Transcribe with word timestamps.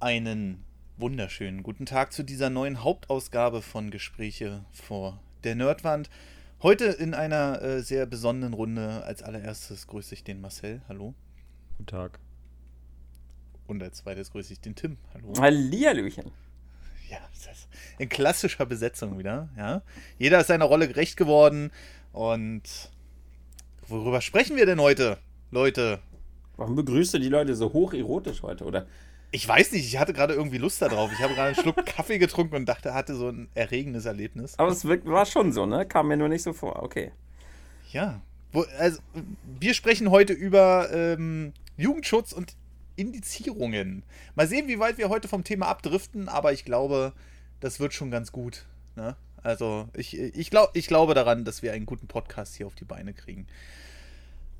Einen 0.00 0.64
wunderschönen 0.96 1.64
guten 1.64 1.84
Tag 1.84 2.12
zu 2.12 2.22
dieser 2.22 2.50
neuen 2.50 2.84
Hauptausgabe 2.84 3.62
von 3.62 3.90
Gespräche 3.90 4.64
vor 4.70 5.18
der 5.42 5.56
Nerdwand. 5.56 6.08
Heute 6.62 6.84
in 6.84 7.14
einer 7.14 7.60
äh, 7.60 7.82
sehr 7.82 8.06
besonderen 8.06 8.54
Runde. 8.54 9.02
Als 9.02 9.24
allererstes 9.24 9.88
grüße 9.88 10.14
ich 10.14 10.22
den 10.22 10.40
Marcel. 10.40 10.82
Hallo. 10.88 11.14
Guten 11.78 11.86
Tag. 11.86 12.20
Und 13.66 13.82
als 13.82 13.98
zweites 13.98 14.30
grüße 14.30 14.52
ich 14.52 14.60
den 14.60 14.76
Tim. 14.76 14.98
Hallo. 15.14 15.32
Hallihallöchen. 15.36 16.30
Ja, 17.10 17.18
das 17.32 17.58
ist 17.58 17.68
in 17.98 18.08
klassischer 18.08 18.66
Besetzung 18.66 19.18
wieder. 19.18 19.48
Ja. 19.56 19.82
Jeder 20.16 20.38
ist 20.38 20.46
seiner 20.46 20.66
Rolle 20.66 20.86
gerecht 20.86 21.16
geworden. 21.16 21.72
Und 22.12 22.62
worüber 23.88 24.20
sprechen 24.20 24.56
wir 24.56 24.64
denn 24.64 24.80
heute, 24.80 25.18
Leute? 25.50 25.98
Warum 26.56 26.76
begrüßt 26.76 27.14
du 27.14 27.18
die 27.18 27.28
Leute 27.28 27.56
so 27.56 27.72
hocherotisch 27.72 28.42
heute, 28.42 28.64
oder? 28.64 28.86
Ich 29.30 29.46
weiß 29.46 29.72
nicht, 29.72 29.84
ich 29.84 29.98
hatte 29.98 30.14
gerade 30.14 30.34
irgendwie 30.34 30.58
Lust 30.58 30.80
darauf. 30.80 31.12
Ich 31.12 31.18
habe 31.18 31.34
gerade 31.34 31.48
einen 31.48 31.56
Schluck 31.56 31.84
Kaffee 31.86 32.18
getrunken 32.18 32.56
und 32.56 32.66
dachte, 32.66 32.94
hatte 32.94 33.14
so 33.14 33.28
ein 33.28 33.48
erregendes 33.54 34.06
Erlebnis. 34.06 34.58
Aber 34.58 34.70
es 34.70 34.86
war 34.86 35.26
schon 35.26 35.52
so, 35.52 35.66
ne? 35.66 35.84
Kam 35.86 36.08
mir 36.08 36.16
nur 36.16 36.28
nicht 36.28 36.42
so 36.42 36.52
vor. 36.52 36.82
Okay. 36.82 37.12
Ja. 37.92 38.22
Also, 38.78 39.00
wir 39.60 39.74
sprechen 39.74 40.10
heute 40.10 40.32
über 40.32 40.90
ähm, 40.90 41.52
Jugendschutz 41.76 42.32
und 42.32 42.56
Indizierungen. 42.96 44.02
Mal 44.34 44.46
sehen, 44.46 44.66
wie 44.68 44.78
weit 44.78 44.96
wir 44.96 45.10
heute 45.10 45.28
vom 45.28 45.44
Thema 45.44 45.66
abdriften, 45.66 46.28
aber 46.28 46.52
ich 46.52 46.64
glaube, 46.64 47.12
das 47.60 47.80
wird 47.80 47.92
schon 47.92 48.10
ganz 48.10 48.32
gut. 48.32 48.64
Ne? 48.96 49.14
Also, 49.42 49.88
ich, 49.94 50.18
ich, 50.18 50.50
glaub, 50.50 50.70
ich 50.74 50.86
glaube 50.86 51.12
daran, 51.12 51.44
dass 51.44 51.62
wir 51.62 51.72
einen 51.72 51.86
guten 51.86 52.08
Podcast 52.08 52.56
hier 52.56 52.66
auf 52.66 52.74
die 52.74 52.84
Beine 52.84 53.12
kriegen. 53.12 53.46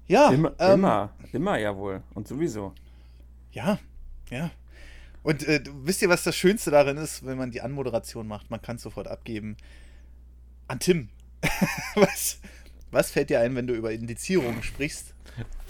Ja, 0.06 0.30
Immer, 0.30 0.52
ähm, 0.58 0.74
immer, 0.74 1.10
immer 1.32 1.58
ja 1.58 1.76
wohl. 1.76 2.02
Und 2.14 2.28
sowieso. 2.28 2.74
Ja, 3.52 3.78
ja. 4.30 4.50
Und 5.22 5.46
äh, 5.46 5.60
du- 5.60 5.72
wisst 5.84 6.00
ihr, 6.02 6.08
was 6.08 6.22
das 6.24 6.36
Schönste 6.36 6.70
darin 6.70 6.96
ist, 6.96 7.26
wenn 7.26 7.36
man 7.38 7.50
die 7.50 7.60
Anmoderation 7.60 8.26
macht? 8.26 8.50
Man 8.50 8.62
kann 8.62 8.76
es 8.76 8.82
sofort 8.82 9.08
abgeben. 9.08 9.56
An 10.68 10.78
Tim. 10.80 11.08
was, 11.94 12.38
was 12.90 13.10
fällt 13.10 13.30
dir 13.30 13.40
ein, 13.40 13.54
wenn 13.56 13.66
du 13.66 13.74
über 13.74 13.92
Indizierungen 13.92 14.62
sprichst? 14.62 15.14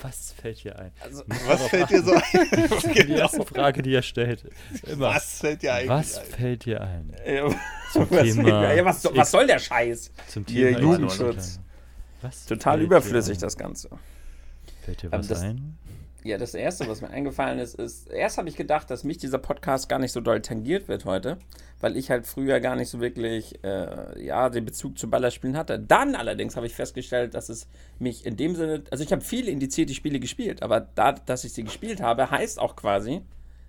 Was 0.01 0.33
fällt 0.33 0.63
dir 0.65 0.79
ein? 0.79 0.93
Also, 1.01 1.25
Was 1.47 1.63
fällt 1.69 1.91
dir 1.91 2.03
so 2.03 2.13
ein? 2.13 2.23
Die 2.85 2.89
genau. 2.95 3.19
erste 3.19 3.45
Frage, 3.45 3.83
die 3.83 3.93
er 3.95 4.03
stellt. 4.03 4.45
Immer. 4.87 5.09
Was 5.09 5.41
fällt 5.41 5.63
dir 5.63 5.75
eigentlich 5.75 5.89
Was 5.91 6.19
ein? 6.19 6.27
fällt 6.27 6.65
dir 6.65 6.81
ein? 6.81 7.13
äh, 7.25 7.43
Zum 7.93 8.07
was, 8.11 8.23
Thema 8.23 8.73
ja, 8.75 8.85
was, 8.85 9.05
was 9.13 9.31
soll 9.31 9.47
der 9.47 9.59
Scheiß? 9.59 10.13
Zum 10.29 10.47
Thema 10.47 10.79
Jugendschutz. 10.79 11.59
Was 12.23 12.47
Total 12.47 12.81
überflüssig, 12.81 13.39
das 13.39 13.57
Ganze. 13.57 13.91
Fällt 14.85 15.03
dir 15.03 15.09
Aber 15.09 15.19
was 15.19 15.29
das- 15.29 15.43
ein? 15.43 15.77
Ja, 16.29 16.37
das 16.37 16.53
Erste, 16.53 16.87
was 16.89 17.01
mir 17.01 17.09
eingefallen 17.09 17.59
ist, 17.59 17.77
ist, 17.77 18.11
erst 18.11 18.37
habe 18.37 18.51
ich 18.51 18.57
gedacht, 18.57 18.91
dass 18.91 19.03
mich 19.03 19.17
dieser 19.17 19.39
Podcast 19.39 19.89
gar 19.89 19.99
nicht 19.99 20.13
so 20.13 20.21
doll 20.21 20.43
tangiert 20.43 20.87
wird 20.87 21.07
heute, 21.07 21.39
weil 21.81 21.97
ich 21.97 22.11
halt 22.11 22.27
früher 22.27 22.61
gar 22.61 22.77
nicht 22.77 22.91
so 22.91 23.01
wirklich, 23.01 23.65
äh, 23.65 24.23
ja, 24.23 24.51
den 24.51 24.67
Bezug 24.67 24.99
zu 24.99 25.09
Ballerspielen 25.09 25.57
hatte. 25.57 25.79
Dann 25.79 26.15
allerdings 26.15 26.55
habe 26.55 26.67
ich 26.67 26.75
festgestellt, 26.75 27.33
dass 27.33 27.49
es 27.49 27.67
mich 27.99 28.27
in 28.27 28.37
dem 28.37 28.57
Sinne, 28.57 28.85
also 28.91 29.03
ich 29.03 29.11
habe 29.11 29.23
viele 29.23 29.51
indizierte 29.51 29.95
Spiele 29.95 30.21
gespielt, 30.21 30.63
aber 30.63 30.81
da, 30.81 31.13
dass 31.13 31.45
ich 31.45 31.55
sie 31.55 31.65
gespielt 31.65 32.03
habe, 32.03 32.31
heißt 32.31 32.61
auch 32.61 32.77
quasi, 32.77 33.23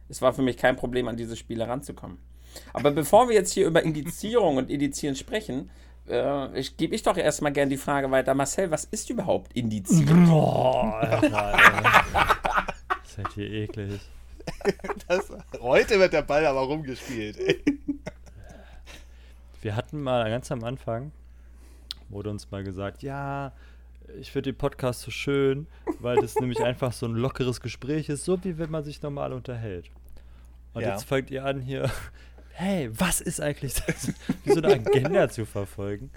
es 0.10 0.22
war 0.22 0.34
für 0.34 0.42
mich 0.42 0.58
kein 0.58 0.76
Problem, 0.76 1.08
an 1.08 1.16
diese 1.16 1.38
Spiele 1.38 1.66
ranzukommen. 1.66 2.18
Aber 2.74 2.92
bevor 2.92 3.30
wir 3.30 3.36
jetzt 3.36 3.54
hier 3.54 3.68
über 3.68 3.84
Indizierung 3.84 4.58
und 4.58 4.70
Indizieren 4.70 5.16
sprechen, 5.16 5.70
äh, 6.10 6.60
ich, 6.60 6.76
gebe 6.76 6.94
ich 6.94 7.04
doch 7.04 7.16
erstmal 7.16 7.54
gerne 7.54 7.70
die 7.70 7.78
Frage 7.78 8.12
weiter. 8.12 8.34
Marcel, 8.34 8.70
was 8.70 8.84
ist 8.84 9.10
überhaupt 9.10 9.54
Indizieren? 9.54 10.28
Boah. 10.28 11.22
Seid 13.16 13.36
ihr 13.38 13.50
eklig. 13.50 14.00
Das, 15.08 15.32
heute 15.62 16.00
wird 16.00 16.14
der 16.14 16.24
Ball 16.24 16.46
aber 16.46 16.62
rumgespielt. 16.62 17.38
Ey. 17.38 17.64
Wir 19.62 19.76
hatten 19.76 20.02
mal 20.02 20.28
ganz 20.30 20.52
am 20.52 20.64
Anfang, 20.64 21.12
wurde 22.10 22.30
uns 22.32 22.50
mal 22.50 22.64
gesagt, 22.64 23.04
ja, 23.04 23.52
ich 24.20 24.32
finde 24.32 24.52
den 24.54 24.58
Podcast 24.58 25.02
so 25.02 25.12
schön, 25.12 25.68
weil 26.00 26.18
das 26.18 26.36
nämlich 26.40 26.62
einfach 26.64 26.94
so 26.94 27.06
ein 27.06 27.14
lockeres 27.14 27.62
Gespräch 27.62 28.10
ist, 28.10 28.26
so 28.26 28.44
wie 28.44 28.58
wenn 28.58 28.72
man 28.72 28.84
sich 28.84 29.02
normal 29.04 29.34
unterhält. 29.34 29.92
Und 30.74 30.82
Ja. 30.82 30.92
jetzt 30.92 31.04
fangt 31.04 31.30
ihr 31.30 31.46
an 31.46 31.60
hier, 31.62 31.92
hey, 32.54 32.90
was 32.98 33.22
ist 33.22 33.42
eigentlich 33.42 33.76
das? 33.76 34.14
Wie 34.46 34.54
so 34.54 34.62
eine 34.62 34.74
Agenda 34.74 35.30
zu 35.30 35.46
verfolgen, 35.46 36.10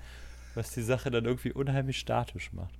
was 0.54 0.70
die 0.70 0.82
Sache 0.82 1.10
dann 1.10 1.24
irgendwie 1.26 1.52
unheimlich 1.52 1.98
statisch 1.98 2.52
macht. 2.52 2.72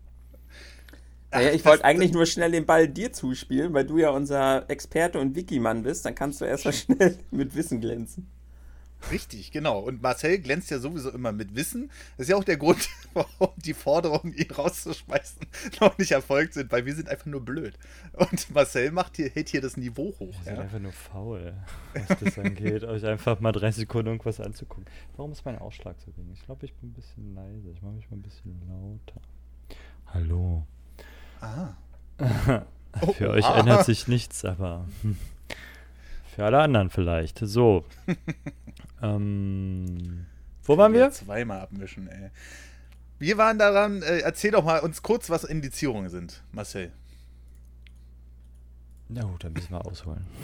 Naja, 1.33 1.51
ich 1.53 1.65
wollte 1.65 1.85
eigentlich 1.85 2.13
nur 2.13 2.27
schnell 2.27 2.51
den 2.53 2.67
Ball 2.67 2.89
dir 2.89 3.13
zuspielen, 3.13 3.73
weil 3.73 3.87
du 3.87 3.99
ja 3.99 4.11
unser 4.11 4.69
Experte 4.71 5.19
und 5.19 5.35
Wikimann 5.35 5.83
bist. 5.83 6.05
Dann 6.05 6.15
kannst 6.15 6.41
du 6.41 6.45
erstmal 6.45 6.75
schnell 6.75 7.19
mit 7.31 7.55
Wissen 7.55 7.81
glänzen. 7.81 8.29
Richtig, 9.11 9.51
genau. 9.51 9.81
Und 9.81 10.01
Marcel 10.01 10.39
glänzt 10.39 10.71
ja 10.71 10.79
sowieso 10.79 11.11
immer 11.11 11.33
mit 11.33 11.57
Wissen. 11.57 11.91
Das 12.17 12.27
ist 12.27 12.31
ja 12.31 12.37
auch 12.37 12.45
der 12.45 12.57
Grund, 12.57 12.89
warum 13.15 13.51
die 13.57 13.75
Forderungen, 13.75 14.33
ihn 14.33 14.49
rauszuschmeißen, 14.51 15.41
noch 15.81 15.99
nicht 15.99 16.13
erfolgt 16.13 16.55
sind, 16.55 16.71
weil 16.71 16.87
wir 16.87 16.95
sind 16.95 17.09
einfach 17.09 17.27
nur 17.27 17.41
blöd. 17.41 17.77
Und 18.13 18.55
Marcel 18.55 18.93
macht 18.93 19.17
hier, 19.17 19.29
hält 19.31 19.49
hier 19.49 19.61
das 19.61 19.77
Niveau 19.77 20.15
hoch. 20.21 20.35
Ihr 20.39 20.45
seid 20.45 20.57
Ja? 20.57 20.63
einfach 20.63 20.79
nur 20.79 20.93
faul, 20.93 21.53
was 21.95 22.19
das 22.21 22.39
angeht, 22.39 22.85
euch 22.85 23.05
einfach 23.05 23.41
mal 23.41 23.51
30 23.51 23.81
Sekunden 23.81 24.09
irgendwas 24.09 24.39
anzugucken. 24.39 24.85
Warum 25.17 25.33
ist 25.33 25.45
mein 25.45 25.59
Ausschlag 25.59 25.97
so 25.99 26.17
wenig? 26.17 26.39
Ich 26.39 26.45
glaube, 26.47 26.65
ich 26.67 26.75
bin 26.75 26.91
ein 26.91 26.93
bisschen 26.93 27.35
leise. 27.35 27.71
Ich 27.75 27.83
mache 27.83 27.95
mich 27.95 28.09
mal 28.09 28.19
ein 28.19 28.23
bisschen 28.23 28.61
lauter. 28.69 29.21
Hallo. 30.15 30.65
Ah. 31.43 31.75
Für 33.15 33.31
Oh, 33.31 33.33
euch 33.33 33.45
ah. 33.45 33.59
ändert 33.59 33.85
sich 33.85 34.07
nichts, 34.07 34.45
aber 34.45 34.87
für 36.35 36.45
alle 36.45 36.59
anderen 36.61 36.91
vielleicht. 36.91 37.39
So. 37.39 37.85
ähm, 39.03 40.27
wo 40.65 40.77
waren 40.77 40.93
wir? 40.93 41.11
Zweimal 41.11 41.61
abmischen, 41.61 42.09
ey. 42.09 42.31
Wir 43.19 43.39
waren 43.39 43.59
daran, 43.59 44.03
äh, 44.03 44.19
erzähl 44.19 44.51
doch 44.51 44.65
mal 44.65 44.81
uns 44.81 45.03
kurz, 45.03 45.31
was 45.31 45.45
Indizierungen 45.45 46.11
sind, 46.11 46.43
Marcel. 46.53 46.93
Na 49.09 49.23
gut, 49.23 49.45
dann 49.45 49.53
müssen 49.53 49.71
wir 49.73 49.85
ausholen. 49.87 50.27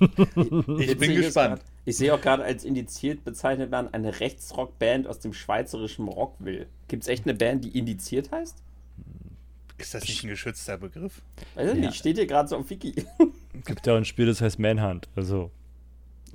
Ich 0.00 0.50
bin 0.50 0.78
Witzig 0.78 1.10
ist 1.10 1.24
gespannt. 1.26 1.56
grad, 1.60 1.64
Ich 1.84 1.96
sehe 1.96 2.12
auch 2.12 2.20
gerade, 2.20 2.42
als 2.44 2.64
indiziert 2.64 3.24
bezeichnet 3.24 3.70
werden, 3.70 3.92
eine 3.94 4.20
Rechtsrockband 4.20 5.06
aus 5.06 5.20
dem 5.20 5.32
schweizerischen 5.32 6.08
Rockville. 6.08 6.66
Gibt 6.88 7.04
es 7.04 7.08
echt 7.08 7.24
eine 7.26 7.34
Band, 7.34 7.64
die 7.64 7.78
indiziert 7.78 8.32
heißt? 8.32 8.56
Ist 9.78 9.94
das 9.94 10.02
nicht 10.08 10.24
ein 10.24 10.28
geschützter 10.30 10.76
Begriff? 10.76 11.22
Weiß 11.54 11.70
ich 11.70 11.74
Ja. 11.80 11.86
nicht, 11.86 11.96
steht 11.96 12.16
hier 12.16 12.26
gerade 12.26 12.48
so 12.48 12.56
auf 12.56 12.68
Wiki. 12.70 12.94
Gibt 13.64 13.86
ja 13.86 13.92
auch 13.94 13.96
ein 13.96 14.04
Spiel, 14.04 14.26
das 14.26 14.40
heißt 14.40 14.58
Manhunt. 14.58 15.08
Also, 15.16 15.50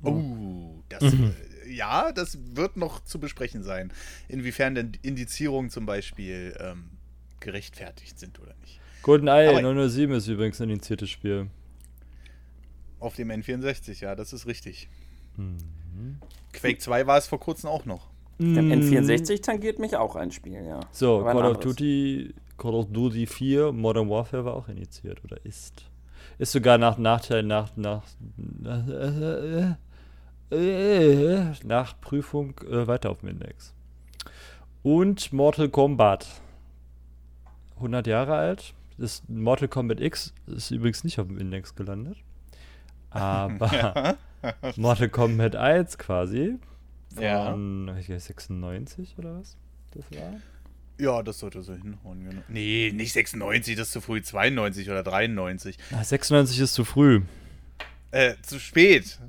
Oh, 0.01 0.75
das, 0.89 1.01
äh, 1.13 1.31
ja, 1.69 2.11
das 2.11 2.37
wird 2.55 2.75
noch 2.75 3.03
zu 3.05 3.19
besprechen 3.19 3.63
sein. 3.63 3.91
Inwiefern 4.27 4.75
denn 4.75 4.91
Indizierungen 5.01 5.69
zum 5.69 5.85
Beispiel 5.85 6.53
ähm, 6.59 6.85
gerechtfertigt 7.39 8.19
sind 8.19 8.39
oder 8.41 8.53
nicht. 8.61 8.79
GoldenEye 9.01 9.49
Aber- 9.49 9.61
007 9.89 10.13
ist 10.15 10.27
übrigens 10.27 10.59
ein 10.61 10.69
indiziertes 10.69 11.09
Spiel. 11.09 11.47
Auf 12.99 13.15
dem 13.15 13.29
N64, 13.31 14.01
ja, 14.01 14.15
das 14.15 14.33
ist 14.33 14.45
richtig. 14.47 14.89
Mhm. 15.37 16.17
Quake 16.53 16.79
2 16.79 17.05
war 17.07 17.17
es 17.17 17.27
vor 17.27 17.39
kurzem 17.39 17.69
auch 17.69 17.85
noch. 17.85 18.09
Der 18.39 18.63
Mm. 18.63 18.71
N64 18.71 19.41
tangiert 19.41 19.77
mich 19.79 19.95
auch 19.95 20.15
ein 20.15 20.31
Spiel, 20.31 20.65
ja. 20.65 20.79
So, 20.91 21.23
Call 21.23 21.45
of. 21.45 21.59
Duty, 21.59 22.33
Call 22.57 22.75
of 22.75 22.87
Duty 22.91 23.25
4, 23.25 23.71
Modern 23.71 24.09
Warfare 24.09 24.45
war 24.45 24.53
auch 24.53 24.67
initiiert 24.67 25.23
oder 25.23 25.37
ist. 25.45 25.89
Ist 26.37 26.51
sogar 26.51 26.77
nach 26.77 26.97
Nachteil, 26.97 27.43
nach, 27.43 27.75
nach, 27.75 28.03
äh, 28.65 29.75
äh, 30.51 31.53
nach 31.63 31.99
Prüfung 31.99 32.53
äh, 32.69 32.87
weiter 32.87 33.09
auf 33.09 33.19
dem 33.19 33.29
Index. 33.29 33.73
Und 34.83 35.31
Mortal 35.33 35.69
Kombat. 35.69 36.27
100 37.77 38.07
Jahre 38.07 38.35
alt. 38.35 38.73
Das 38.97 39.23
Mortal 39.27 39.67
Kombat 39.67 39.99
X 39.99 40.33
ist 40.45 40.71
übrigens 40.71 41.03
nicht 41.03 41.19
auf 41.19 41.27
dem 41.27 41.37
Index 41.37 41.75
gelandet. 41.75 42.17
Aber 43.09 44.15
Mortal 44.75 45.09
Kombat 45.09 45.55
1 45.55 45.97
quasi. 45.97 46.57
Von 47.13 47.23
Ja. 47.23 47.97
ich 47.97 48.09
weiß, 48.09 48.25
96 48.25 49.15
oder 49.17 49.39
was? 49.39 49.57
Das 49.91 50.05
war? 50.11 50.33
Ja, 50.99 51.23
das 51.23 51.39
sollte 51.39 51.61
so 51.63 51.73
hinhauen. 51.73 52.23
Genau. 52.29 52.41
Nee, 52.47 52.91
nicht 52.93 53.13
96, 53.13 53.75
das 53.75 53.87
ist 53.87 53.93
zu 53.93 54.01
früh. 54.01 54.21
92 54.21 54.89
oder 54.89 55.03
93. 55.03 55.77
Ah, 55.91 56.03
96 56.03 56.59
ist 56.59 56.73
zu 56.73 56.85
früh. 56.85 57.21
Äh, 58.11 58.35
zu 58.43 58.59
spät. 58.59 59.19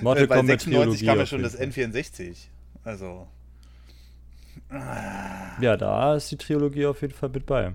Mortal 0.00 0.26
Bei 0.26 0.36
Kombat 0.36 0.60
96 0.60 0.64
Trilogie 0.64 1.06
kam 1.06 1.18
ja 1.18 1.26
schon 1.26 1.42
das 1.42 1.58
jeden 1.58 1.72
Fall. 1.72 1.84
N64. 1.90 2.36
Also, 2.84 3.28
Ja, 5.60 5.76
da 5.76 6.14
ist 6.16 6.30
die 6.30 6.36
Trilogie 6.36 6.86
auf 6.86 7.00
jeden 7.02 7.14
Fall 7.14 7.28
mit 7.28 7.44
bei. 7.46 7.74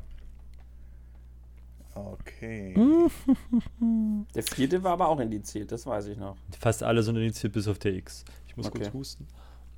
okay. 1.96 2.74
Der 4.36 4.44
vierte 4.44 4.82
war 4.84 4.94
aber 4.94 5.08
auch 5.10 5.20
indiziert, 5.20 5.72
das 5.72 5.86
weiß 5.86 6.08
ich 6.08 6.18
noch. 6.18 6.38
Fast 6.60 6.82
alle 6.84 7.04
sind 7.04 7.16
initiiert 7.18 7.54
bis 7.54 7.68
auf 7.68 7.78
der 7.80 7.94
X. 7.94 8.26
Ich 8.48 8.58
muss 8.58 8.66
Okay. 8.68 8.80
kurz 8.80 8.94
husten. 8.94 9.28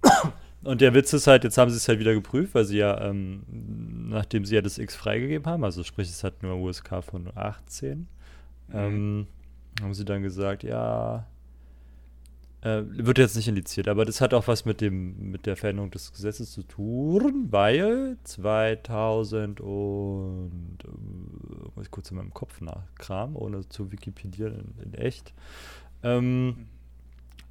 Und 0.65 0.81
der 0.81 0.95
Witz 0.95 1.13
ist 1.13 1.27
halt, 1.27 1.44
jetzt 1.44 1.59
haben 1.59 1.69
sie 1.69 1.77
es 1.77 1.88
halt 1.88 2.00
wieder 2.00 2.15
geprüft, 2.15 2.56
weil 2.56 2.65
sie 2.65 2.77
ja, 2.77 3.00
ähm, 3.00 3.44
nachdem 4.09 4.45
sie 4.45 4.56
ja 4.56 4.62
das 4.62 4.79
X 4.79 4.95
freigegeben 4.95 5.45
haben, 5.45 5.63
also 5.63 5.83
sprich, 5.83 6.09
es 6.09 6.23
hat 6.23 6.41
nur 6.41 6.56
USK 6.56 7.03
von 7.03 7.29
18, 7.35 8.07
ähm, 8.73 9.27
haben 9.79 9.94
sie 9.94 10.06
dann 10.06 10.23
gesagt, 10.23 10.63
ja, 10.63 11.27
äh, 12.62 12.81
wird 12.88 13.19
jetzt 13.19 13.35
nicht 13.35 13.47
indiziert, 13.47 13.88
aber 13.88 14.06
das 14.06 14.21
hat 14.21 14.33
auch 14.33 14.47
was 14.47 14.65
mit 14.65 14.81
dem 14.81 15.29
mit 15.29 15.45
der 15.45 15.56
Veränderung 15.56 15.91
des 15.91 16.12
Gesetzes 16.12 16.51
zu 16.51 16.63
tun, 16.63 17.45
weil 17.51 18.18
2000 18.23 19.61
und 19.61 20.79
äh, 20.83 21.75
muss 21.75 21.85
ich 21.85 21.91
kurz 21.91 22.09
in 22.09 22.18
meinem 22.18 22.33
Kopf 22.33 22.61
nachkramen, 22.61 23.35
ohne 23.35 23.69
zu 23.69 23.91
Wikipedia 23.91 24.47
in, 24.47 24.73
in 24.83 24.94
echt. 24.95 25.31
Ähm, 26.01 26.65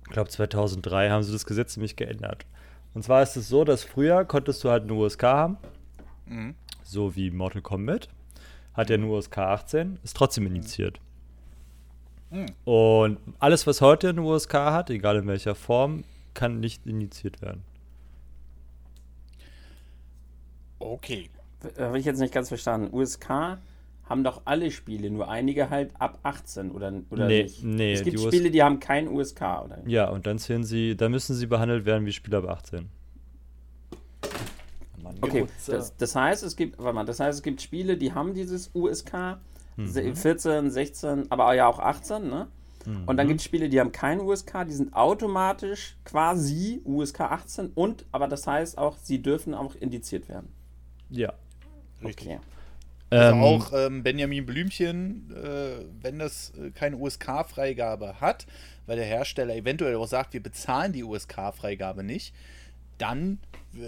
ich 0.07 0.11
glaube 0.11 0.31
2003 0.31 1.11
haben 1.11 1.23
sie 1.23 1.33
das 1.33 1.47
Gesetz 1.47 1.77
nämlich 1.77 1.95
geändert. 1.95 2.45
Und 2.95 3.03
zwar 3.03 3.23
ist 3.23 3.37
es 3.37 3.49
so, 3.49 3.65
dass 3.65 3.83
früher 3.85 4.25
konntest 4.25 4.63
du 4.65 4.71
halt 4.71 4.85
eine 4.85 4.95
USK 4.95 5.23
haben, 5.25 5.59
Mhm. 6.27 6.55
so 6.83 7.15
wie 7.17 7.31
Mortal 7.31 7.61
Kombat. 7.63 8.09
Hat 8.73 8.91
ja 8.91 8.97
nur 8.97 9.19
USK 9.19 9.39
18, 9.39 9.99
ist 10.03 10.17
trotzdem 10.17 10.47
indiziert. 10.47 11.01
Mhm. 12.31 12.47
Und 12.65 13.19
alles, 13.39 13.67
was 13.67 13.81
heute 13.81 14.09
eine 14.09 14.23
USK 14.23 14.55
hat, 14.55 14.91
egal 14.91 15.17
in 15.17 15.27
welcher 15.27 15.55
Form, 15.55 16.05
kann 16.35 16.61
nicht 16.61 16.87
indiziert 16.87 17.43
werden. 17.43 17.63
Okay. 20.79 21.31
Habe 21.79 21.99
ich 21.99 22.05
jetzt 22.05 22.19
nicht 22.19 22.35
ganz 22.35 22.49
verstanden. 22.49 22.93
USK 22.93 23.59
haben 24.07 24.23
doch 24.25 24.43
alle 24.45 24.71
Spiele, 24.71 25.11
nur 25.11 25.29
einige 25.29 25.71
halt 25.71 25.93
ab 25.99 26.19
18 26.23 26.71
oder, 26.73 26.93
oder 27.11 27.27
Nee, 27.27 27.45
nicht. 27.45 27.65
nee, 27.65 27.93
es 27.95 28.03
gibt 28.03 28.19
die 28.19 28.23
US 28.23 28.35
Spiele, 28.35 28.51
die 28.51 28.63
haben 28.63 28.79
kein 28.81 29.09
USK, 29.09 29.41
oder? 29.65 29.79
Ja, 29.87 30.09
und 30.11 30.27
dann 30.27 30.39
zählen 30.39 30.65
sie, 30.65 30.97
dann 30.97 31.11
müssen 31.11 31.35
sie 31.35 31.47
behandelt 31.47 31.85
werden 31.87 32.05
wie 32.07 32.13
Spieler 32.13 32.39
ab 32.39 32.49
18. 32.49 32.89
Mann, 35.03 35.17
Okay, 35.21 35.47
das, 35.67 35.97
das 35.97 36.17
heißt, 36.17 36.43
es 36.43 36.57
gibt, 36.57 36.79
warte 36.79 36.95
mal, 36.95 37.05
das 37.05 37.21
heißt, 37.21 37.39
es 37.39 37.43
gibt 37.43 37.61
Spiele, 37.63 37.97
die 37.97 38.13
haben 38.13 38.35
dieses 38.35 38.71
USK, 38.75 39.39
Mhm. 39.77 39.87
se- 39.89 40.15
14, 40.15 40.71
16, 40.71 41.31
aber 41.31 41.53
ja 41.55 41.67
auch 41.67 41.79
18, 41.79 42.29
ne? 42.29 42.49
Und 43.07 43.17
dann 43.17 43.27
gibt 43.29 43.41
es 43.41 43.45
Spiele, 43.47 43.71
die 43.71 43.81
haben 43.81 43.93
kein 43.93 44.21
USK, 44.21 44.65
die 44.69 44.75
sind 44.75 44.93
automatisch 44.95 45.97
quasi 46.05 46.83
USK 46.85 47.21
18 47.23 47.71
und, 47.75 48.05
aber 48.13 48.29
das 48.29 48.47
heißt 48.47 48.77
auch, 48.77 48.99
sie 48.99 49.23
dürfen 49.23 49.55
auch 49.55 49.75
indiziert 49.75 50.29
werden. 50.29 50.51
Ja. 51.09 51.33
Richtig. 52.05 52.27
Okay. 52.27 52.41
Also 53.11 53.35
Ähm, 53.35 53.43
auch 53.43 53.73
ähm, 53.73 54.03
Benjamin 54.03 54.47
Blümchen, 54.47 55.31
äh, 55.31 55.85
wenn 56.03 56.19
das 56.19 56.53
äh, 56.59 56.71
keine 56.71 56.97
USK-Freigabe 56.97 58.21
hat, 58.21 58.47
weil 58.87 58.97
der 58.97 59.07
Hersteller 59.07 59.55
eventuell 59.55 59.97
auch 59.97 60.07
sagt, 60.07 60.33
wir 60.33 60.43
bezahlen 60.43 60.93
die 60.93 61.05
USK-Freigabe 61.05 62.03
nicht, 62.03 62.35
dann 62.99 63.39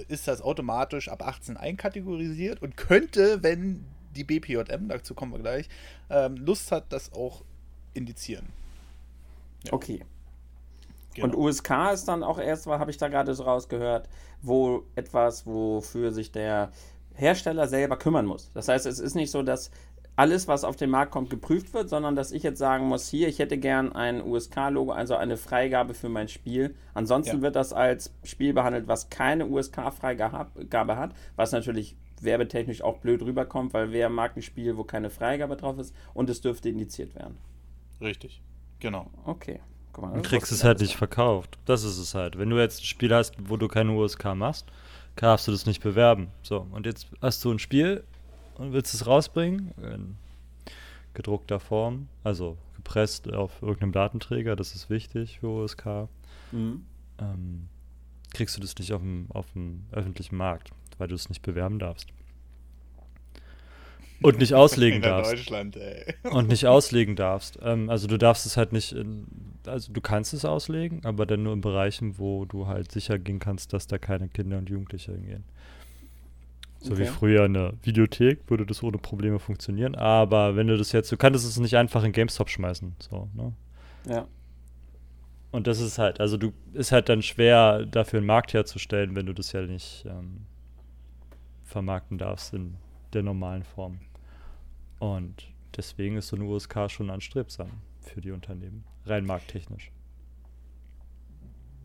ist 0.08 0.26
das 0.26 0.42
automatisch 0.42 1.08
ab 1.08 1.22
18 1.22 1.56
einkategorisiert 1.56 2.60
und 2.62 2.76
könnte, 2.76 3.42
wenn 3.42 3.84
die 4.16 4.24
BPJM, 4.24 4.88
dazu 4.88 5.14
kommen 5.14 5.32
wir 5.32 5.38
gleich, 5.38 5.68
ähm, 6.10 6.36
Lust 6.36 6.72
hat, 6.72 6.92
das 6.92 7.12
auch 7.12 7.42
indizieren. 7.94 8.46
Okay. 9.70 10.04
Genau. 11.14 11.28
Und 11.28 11.36
USK 11.36 11.92
ist 11.92 12.08
dann 12.08 12.22
auch 12.22 12.38
erst, 12.38 12.66
weil 12.66 12.78
habe 12.78 12.90
ich 12.90 12.98
da 12.98 13.08
gerade 13.08 13.34
so 13.34 13.44
rausgehört, 13.44 14.08
wo 14.42 14.84
etwas, 14.96 15.46
wofür 15.46 16.12
sich 16.12 16.30
der 16.30 16.70
Hersteller 17.16 17.66
selber 17.68 17.96
kümmern 17.96 18.26
muss. 18.26 18.50
Das 18.52 18.68
heißt, 18.68 18.86
es 18.86 18.98
ist 19.00 19.14
nicht 19.14 19.30
so, 19.30 19.42
dass 19.42 19.70
alles, 20.18 20.48
was 20.48 20.64
auf 20.64 20.76
den 20.76 20.88
Markt 20.88 21.12
kommt, 21.12 21.28
geprüft 21.28 21.74
wird, 21.74 21.90
sondern 21.90 22.16
dass 22.16 22.32
ich 22.32 22.42
jetzt 22.42 22.58
sagen 22.58 22.86
muss, 22.86 23.06
hier, 23.08 23.28
ich 23.28 23.38
hätte 23.38 23.58
gern 23.58 23.92
ein 23.92 24.22
USK-Logo, 24.22 24.92
also 24.92 25.14
eine 25.14 25.36
Freigabe 25.36 25.92
für 25.92 26.08
mein 26.08 26.28
Spiel. 26.28 26.74
Ansonsten 26.94 27.36
Ja. 27.36 27.42
wird 27.42 27.56
das 27.56 27.74
als 27.74 28.14
Spiel 28.24 28.54
behandelt, 28.54 28.88
was 28.88 29.10
keine 29.10 29.46
USK-Freigabe 29.46 30.96
hat, 30.96 31.12
was 31.36 31.52
natürlich 31.52 31.96
werbetechnisch 32.22 32.80
auch 32.82 32.98
blöd 32.98 33.20
rüberkommt, 33.22 33.74
weil 33.74 33.92
wer 33.92 34.08
mag 34.08 34.36
ein 34.36 34.42
Spiel, 34.42 34.76
wo 34.78 34.84
keine 34.84 35.10
Freigabe 35.10 35.56
drauf 35.56 35.78
ist 35.78 35.94
und 36.14 36.30
es 36.30 36.40
dürfte 36.40 36.68
indiziert 36.70 37.14
werden. 37.14 37.36
Richtig. 38.00 38.40
Genau. 38.80 39.10
Okay. 39.24 39.60
Guck 39.92 40.04
mal, 40.04 40.14
Du 40.14 40.22
kriegst 40.22 40.50
es 40.52 40.58
ich 40.58 40.64
halt 40.64 40.80
nicht 40.80 40.96
verkauft. 40.96 41.58
Das 41.66 41.84
ist 41.84 41.98
es 41.98 42.14
halt. 42.14 42.38
Wenn 42.38 42.48
du 42.50 42.58
jetzt 42.58 42.80
ein 42.80 42.84
Spiel 42.84 43.14
hast, 43.14 43.34
wo 43.50 43.56
du 43.58 43.68
keine 43.68 43.92
USK 43.92 44.34
machst, 44.34 44.66
darfst 45.16 45.48
du 45.48 45.52
das 45.52 45.66
nicht 45.66 45.82
bewerben. 45.82 46.28
So, 46.42 46.66
und 46.70 46.86
jetzt 46.86 47.08
hast 47.20 47.44
du 47.44 47.50
ein 47.50 47.58
Spiel 47.58 48.04
und 48.56 48.72
willst 48.72 48.94
es 48.94 49.06
rausbringen 49.06 49.72
in 49.82 50.16
gedruckter 51.14 51.58
Form, 51.58 52.08
also 52.22 52.56
gepresst 52.76 53.32
auf 53.32 53.62
irgendeinem 53.62 53.92
Datenträger, 53.92 54.54
das 54.54 54.74
ist 54.74 54.90
wichtig 54.90 55.40
für 55.40 55.48
nicht. 55.48 56.08
Mhm. 56.52 56.84
Ähm, 57.18 57.68
kriegst 58.32 58.56
du 58.56 58.60
das 58.60 58.76
nicht 58.78 58.92
auf 58.92 59.00
dem, 59.00 59.26
auf 59.30 59.50
dem 59.52 59.84
öffentlichen 59.90 60.36
Markt, 60.36 60.70
weil 60.98 61.08
du 61.08 61.14
es 61.14 61.28
nicht 61.28 61.42
bewerben 61.42 61.78
darfst. 61.78 62.08
Und 64.22 64.38
nicht 64.38 64.54
auslegen 64.54 64.96
In 64.96 65.02
darfst. 65.02 65.32
Deutschland, 65.32 65.76
ey. 65.76 66.14
und 66.30 66.48
nicht 66.48 66.66
auslegen 66.66 67.16
darfst. 67.16 67.58
Ähm, 67.62 67.88
also 67.88 68.06
du 68.06 68.18
darfst 68.18 68.46
es 68.46 68.56
halt 68.56 68.72
nicht, 68.72 68.92
in, 68.92 69.26
also 69.68 69.92
du 69.92 70.00
kannst 70.00 70.32
es 70.34 70.44
auslegen, 70.44 71.04
aber 71.04 71.26
dann 71.26 71.42
nur 71.42 71.52
in 71.52 71.60
Bereichen, 71.60 72.18
wo 72.18 72.44
du 72.44 72.66
halt 72.66 72.92
sicher 72.92 73.18
gehen 73.18 73.38
kannst, 73.38 73.72
dass 73.72 73.86
da 73.86 73.98
keine 73.98 74.28
Kinder 74.28 74.58
und 74.58 74.68
Jugendliche 74.70 75.12
hingehen. 75.12 75.44
So 76.80 76.98
wie 76.98 77.02
Okay. 77.02 77.10
früher 77.10 77.44
eine 77.44 77.74
Videothek 77.82 78.48
würde 78.48 78.66
das 78.66 78.82
ohne 78.82 78.98
Probleme 78.98 79.38
funktionieren, 79.38 79.94
aber 79.94 80.56
wenn 80.56 80.66
du 80.68 80.76
das 80.76 80.92
jetzt, 80.92 81.10
du 81.10 81.16
kannst 81.16 81.44
es 81.44 81.58
nicht 81.58 81.76
einfach 81.76 82.04
in 82.04 82.12
GameStop 82.12 82.48
schmeißen, 82.50 82.94
so, 82.98 83.28
ne? 83.34 83.52
Ja. 84.06 84.26
Und 85.52 85.66
das 85.66 85.80
ist 85.80 85.98
halt, 85.98 86.20
also 86.20 86.36
du 86.36 86.52
ist 86.74 86.92
halt 86.92 87.08
dann 87.08 87.22
schwer, 87.22 87.86
dafür 87.86 88.18
einen 88.18 88.26
Markt 88.26 88.52
herzustellen, 88.52 89.16
wenn 89.16 89.26
du 89.26 89.32
das 89.32 89.52
ja 89.52 89.62
nicht 89.62 90.04
ähm, 90.06 90.44
vermarkten 91.64 92.18
darfst 92.18 92.52
in 92.52 92.76
der 93.14 93.22
normalen 93.22 93.62
Form. 93.64 93.98
Und 94.98 95.48
deswegen 95.76 96.16
ist 96.18 96.28
so 96.28 96.36
eine 96.36 96.44
USK 96.44 96.90
schon 96.90 97.10
anstrebsam 97.10 97.70
für 98.00 98.20
die 98.20 98.32
Unternehmen, 98.32 98.84
rein 99.06 99.24
markttechnisch. 99.26 99.90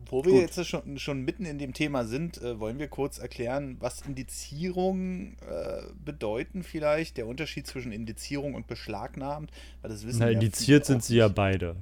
Wo 0.08 0.26
wir 0.26 0.32
Gut. 0.34 0.42
jetzt 0.42 0.66
schon, 0.68 1.00
schon 1.00 1.22
mitten 1.22 1.46
in 1.46 1.58
dem 1.58 1.74
Thema 1.74 2.04
sind, 2.04 2.42
äh, 2.42 2.60
wollen 2.60 2.80
wir 2.80 2.90
kurz 2.90 3.18
erklären, 3.18 3.78
was 3.80 4.02
Indizierungen 4.02 5.38
äh, 5.50 5.84
bedeuten 6.04 6.64
vielleicht, 6.64 7.16
der 7.16 7.28
Unterschied 7.28 7.66
zwischen 7.66 7.94
Indizierung 7.94 8.54
und 8.56 8.68
beschlagnahmt, 8.68 9.52
weil 9.82 9.90
das 9.90 10.06
wissen 10.06 10.20
Na, 10.20 10.26
ja 10.26 10.34
indiziert 10.34 10.86
viele 10.86 10.96
sind 10.96 11.04
sie 11.06 11.16
ja 11.16 11.30
beide. 11.30 11.78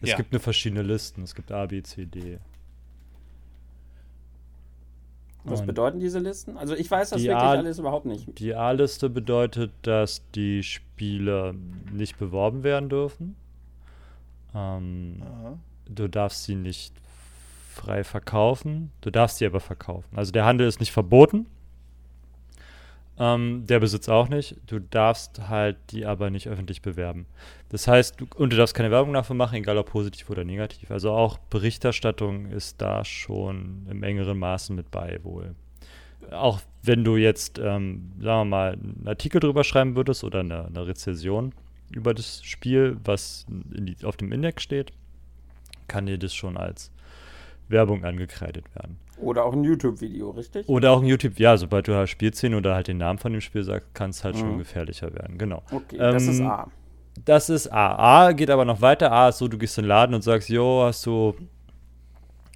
Es 0.00 0.10
Ja. 0.10 0.16
gibt 0.16 0.32
eine 0.32 0.38
verschiedene 0.38 0.82
Listen. 0.82 1.22
Es 1.22 1.34
gibt 1.34 1.50
A, 1.50 1.66
B, 1.66 1.82
C, 1.82 2.06
D. 2.06 2.38
Was 5.42 5.60
Und 5.60 5.66
bedeuten 5.66 6.00
diese 6.00 6.20
Listen? 6.20 6.56
Also 6.56 6.74
ich 6.74 6.90
weiß 6.90 7.10
das 7.10 7.20
Die 7.20 7.28
wirklich 7.28 7.42
A- 7.42 7.50
alles 7.52 7.78
überhaupt 7.78 8.06
nicht. 8.06 8.38
Die 8.38 8.54
A-Liste 8.54 9.10
bedeutet, 9.10 9.72
dass 9.82 10.22
die 10.34 10.62
Spiele 10.62 11.54
nicht 11.92 12.16
beworben 12.18 12.62
werden 12.62 12.88
dürfen. 12.88 13.36
Ähm, 14.54 15.22
du 15.86 16.08
darfst 16.08 16.44
sie 16.44 16.54
nicht 16.54 16.94
frei 17.72 18.04
verkaufen, 18.04 18.92
du 19.00 19.10
darfst 19.10 19.38
sie 19.38 19.46
aber 19.46 19.60
verkaufen. 19.60 20.16
Also 20.16 20.32
der 20.32 20.44
Handel 20.44 20.66
ist 20.66 20.80
nicht 20.80 20.92
verboten, 20.92 21.46
ähm, 23.18 23.64
der 23.66 23.80
Besitz 23.80 24.08
auch 24.08 24.28
nicht. 24.28 24.56
Du 24.66 24.80
darfst 24.80 25.48
halt 25.48 25.76
die 25.90 26.04
aber 26.04 26.30
nicht 26.30 26.48
öffentlich 26.48 26.82
bewerben. 26.82 27.26
Das 27.68 27.86
heißt, 27.86 28.20
du, 28.20 28.26
und 28.36 28.52
du 28.52 28.56
darfst 28.56 28.74
keine 28.74 28.90
Werbung 28.90 29.12
dafür 29.12 29.36
machen, 29.36 29.56
egal 29.56 29.78
ob 29.78 29.90
positiv 29.90 30.30
oder 30.30 30.44
negativ. 30.44 30.90
Also 30.90 31.12
auch 31.12 31.38
Berichterstattung 31.38 32.46
ist 32.46 32.80
da 32.80 33.04
schon 33.04 33.86
im 33.88 34.02
engeren 34.02 34.38
Maßen 34.38 34.74
mit 34.74 34.90
bei 34.90 35.20
wohl. 35.22 35.54
Auch 36.30 36.60
wenn 36.82 37.04
du 37.04 37.16
jetzt, 37.16 37.58
ähm, 37.58 38.12
sagen 38.18 38.40
wir 38.40 38.44
mal, 38.44 38.72
einen 38.72 39.04
Artikel 39.06 39.40
drüber 39.40 39.62
schreiben 39.62 39.94
würdest 39.94 40.24
oder 40.24 40.40
eine, 40.40 40.64
eine 40.66 40.86
Rezension 40.86 41.52
über 41.90 42.14
das 42.14 42.42
Spiel, 42.44 42.96
was 43.04 43.46
in 43.74 43.86
die, 43.86 43.96
auf 44.04 44.16
dem 44.16 44.32
Index 44.32 44.62
steht, 44.62 44.92
kann 45.88 46.06
dir 46.06 46.18
das 46.18 46.34
schon 46.34 46.56
als 46.56 46.90
Werbung 47.68 48.04
angekreidet 48.04 48.64
werden. 48.74 48.98
Oder 49.16 49.44
auch 49.44 49.52
ein 49.52 49.62
YouTube-Video, 49.64 50.30
richtig? 50.30 50.68
Oder 50.68 50.90
auch 50.90 51.00
ein 51.00 51.06
YouTube, 51.06 51.38
ja, 51.38 51.56
sobald 51.56 51.86
du 51.88 51.94
halt 51.94 52.08
Spielszene 52.08 52.56
oder 52.56 52.74
halt 52.74 52.88
den 52.88 52.98
Namen 52.98 53.18
von 53.18 53.32
dem 53.32 53.40
Spiel 53.40 53.62
sagst, 53.62 53.94
kann 53.94 54.10
es 54.10 54.24
halt 54.24 54.36
schon 54.36 54.54
Mhm. 54.54 54.58
gefährlicher 54.58 55.14
werden. 55.14 55.38
Genau. 55.38 55.62
Okay, 55.70 55.96
das 55.98 56.26
ist 56.26 56.40
Ähm, 56.40 56.46
A. 56.46 56.70
Das 57.24 57.48
ist 57.48 57.72
A. 57.72 58.26
A 58.26 58.32
geht 58.32 58.50
aber 58.50 58.64
noch 58.64 58.80
weiter. 58.80 59.12
A 59.12 59.28
ist 59.28 59.38
so, 59.38 59.46
du 59.46 59.56
gehst 59.56 59.78
in 59.78 59.84
den 59.84 59.88
Laden 59.88 60.14
und 60.16 60.22
sagst, 60.22 60.48
jo, 60.48 60.82
hast 60.82 61.06
du 61.06 61.34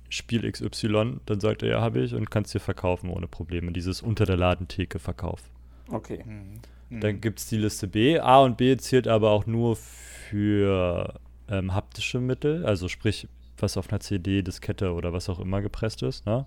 Spiel 0.08 0.50
XY? 0.50 1.20
Dann 1.26 1.38
sagt 1.40 1.62
er, 1.62 1.68
ja, 1.68 1.80
habe 1.80 2.00
ich 2.00 2.14
und 2.14 2.30
kannst 2.30 2.54
dir 2.54 2.61
verkaufen 2.61 3.08
ohne 3.11 3.28
Probleme. 3.28 3.70
Dieses 3.73 4.02
unter 4.02 4.25
der 4.26 4.37
Ladentheke 4.37 4.99
Verkauf. 4.99 5.42
Okay. 5.90 6.25
Mhm. 6.26 6.54
Mhm. 6.90 7.00
Dann 7.00 7.21
gibt 7.21 7.38
es 7.38 7.47
die 7.49 7.57
Liste 7.57 7.87
B. 7.87 8.18
A 8.18 8.40
und 8.40 8.57
B 8.57 8.76
zählt 8.76 9.09
aber 9.09 9.30
auch 9.30 9.47
nur 9.47 9.76
für 9.76 11.14
ähm, 11.49 11.75
haptische 11.75 12.21
Mittel, 12.21 12.64
also 12.66 12.88
sprich, 12.88 13.28
was 13.59 13.76
auf 13.76 13.90
einer 13.90 14.00
CD, 14.00 14.42
Diskette 14.42 14.92
oder 14.92 15.12
was 15.12 15.28
auch 15.28 15.40
immer 15.40 15.62
gepresst 15.62 16.02
ist, 16.02 16.26
ne? 16.26 16.47